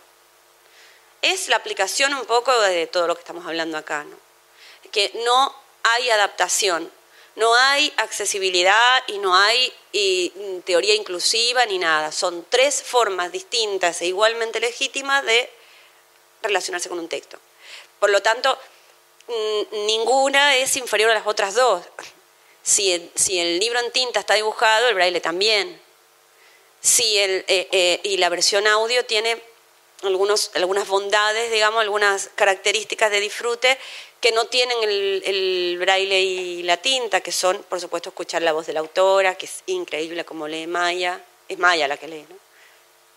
Es 1.22 1.48
la 1.48 1.56
aplicación 1.56 2.14
un 2.14 2.24
poco 2.26 2.58
de 2.60 2.86
todo 2.86 3.06
lo 3.06 3.14
que 3.14 3.20
estamos 3.20 3.44
hablando 3.46 3.76
acá, 3.76 4.04
¿no? 4.04 4.16
que 4.90 5.12
no 5.24 5.54
hay 5.82 6.10
adaptación, 6.10 6.90
no 7.36 7.54
hay 7.54 7.92
accesibilidad 7.96 9.02
y 9.06 9.18
no 9.18 9.34
hay 9.36 9.72
mm, 9.92 10.60
teoría 10.60 10.94
inclusiva 10.94 11.64
ni 11.66 11.78
nada. 11.78 12.12
Son 12.12 12.44
tres 12.48 12.82
formas 12.82 13.32
distintas 13.32 14.00
e 14.02 14.06
igualmente 14.06 14.60
legítimas 14.60 15.24
de 15.24 15.50
relacionarse 16.42 16.88
con 16.88 16.98
un 16.98 17.08
texto. 17.08 17.38
Por 18.00 18.10
lo 18.10 18.22
tanto, 18.22 18.58
ninguna 19.86 20.56
es 20.56 20.76
inferior 20.76 21.10
a 21.10 21.14
las 21.14 21.26
otras 21.26 21.54
dos. 21.54 21.82
Si 22.62 22.92
el, 22.92 23.58
libro 23.58 23.78
en 23.78 23.92
tinta 23.92 24.20
está 24.20 24.34
dibujado, 24.34 24.88
el 24.88 24.94
braille 24.94 25.20
también. 25.20 25.80
Si 26.80 27.18
el, 27.18 27.44
eh, 27.46 27.68
eh, 27.70 28.00
y 28.02 28.16
la 28.16 28.30
versión 28.30 28.66
audio 28.66 29.04
tiene 29.04 29.40
algunos, 30.02 30.50
algunas 30.54 30.88
bondades, 30.88 31.50
digamos, 31.50 31.82
algunas 31.82 32.30
características 32.34 33.10
de 33.10 33.20
disfrute 33.20 33.78
que 34.20 34.32
no 34.32 34.46
tienen 34.46 34.78
el, 34.82 35.76
braille 35.78 36.20
y 36.20 36.62
la 36.62 36.76
tinta, 36.78 37.20
que 37.20 37.32
son, 37.32 37.62
por 37.68 37.80
supuesto, 37.80 38.10
escuchar 38.10 38.42
la 38.42 38.52
voz 38.52 38.66
de 38.66 38.72
la 38.72 38.80
autora, 38.80 39.34
que 39.34 39.46
es 39.46 39.62
increíble 39.66 40.24
como 40.24 40.48
lee 40.48 40.66
Maya, 40.66 41.22
es 41.48 41.58
Maya 41.58 41.88
la 41.88 41.96
que 41.96 42.08
lee, 42.08 42.26
¿no? 42.28 42.36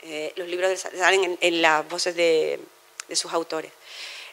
Eh, 0.06 0.34
los 0.36 0.50
libros 0.50 0.78
salen 0.80 1.38
en, 1.40 1.62
las 1.62 1.88
voces 1.88 2.14
de 2.16 2.60
sus 3.14 3.32
autores 3.32 3.72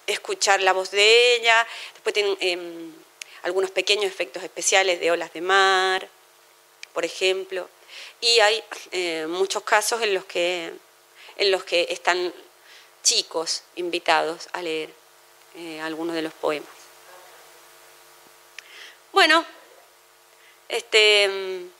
escuchar 0.06 0.60
la 0.60 0.72
voz 0.72 0.90
de 0.90 1.36
ella, 1.36 1.66
después 1.94 2.14
tienen 2.14 2.36
em, 2.40 2.92
algunos 3.42 3.70
pequeños 3.70 4.06
efectos 4.06 4.42
especiales 4.42 5.00
de 5.00 5.10
olas 5.10 5.32
de 5.32 5.40
mar, 5.40 6.08
por 6.92 7.04
ejemplo, 7.04 7.68
y 8.20 8.40
hay 8.40 8.62
eh, 8.92 9.26
muchos 9.28 9.62
casos 9.62 10.02
en 10.02 10.14
los, 10.14 10.24
que, 10.24 10.72
en 11.36 11.50
los 11.50 11.64
que 11.64 11.86
están 11.90 12.32
chicos 13.02 13.62
invitados 13.76 14.48
a 14.52 14.62
leer 14.62 14.90
eh, 15.56 15.80
algunos 15.80 16.14
de 16.14 16.22
los 16.22 16.32
poemas. 16.34 16.68
Bueno, 19.12 19.44
este, 20.68 21.24
em, 21.24 21.70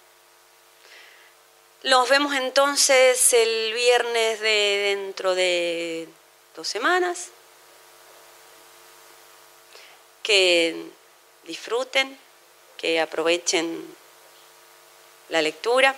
los 1.83 2.09
vemos 2.09 2.35
entonces 2.35 3.33
el 3.33 3.73
viernes 3.73 4.41
de 4.41 4.97
dentro 4.97 5.35
de 5.35 6.09
dos 6.57 6.69
semanas 6.69 7.31
que 10.23 10.91
disfruten, 11.45 12.19
que 12.77 13.01
aprovechen 13.01 13.85
la 15.29 15.43
lectura 15.43 15.95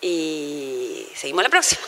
y 0.00 1.06
seguimos 1.14 1.44
la 1.44 1.50
próxima. 1.50 1.80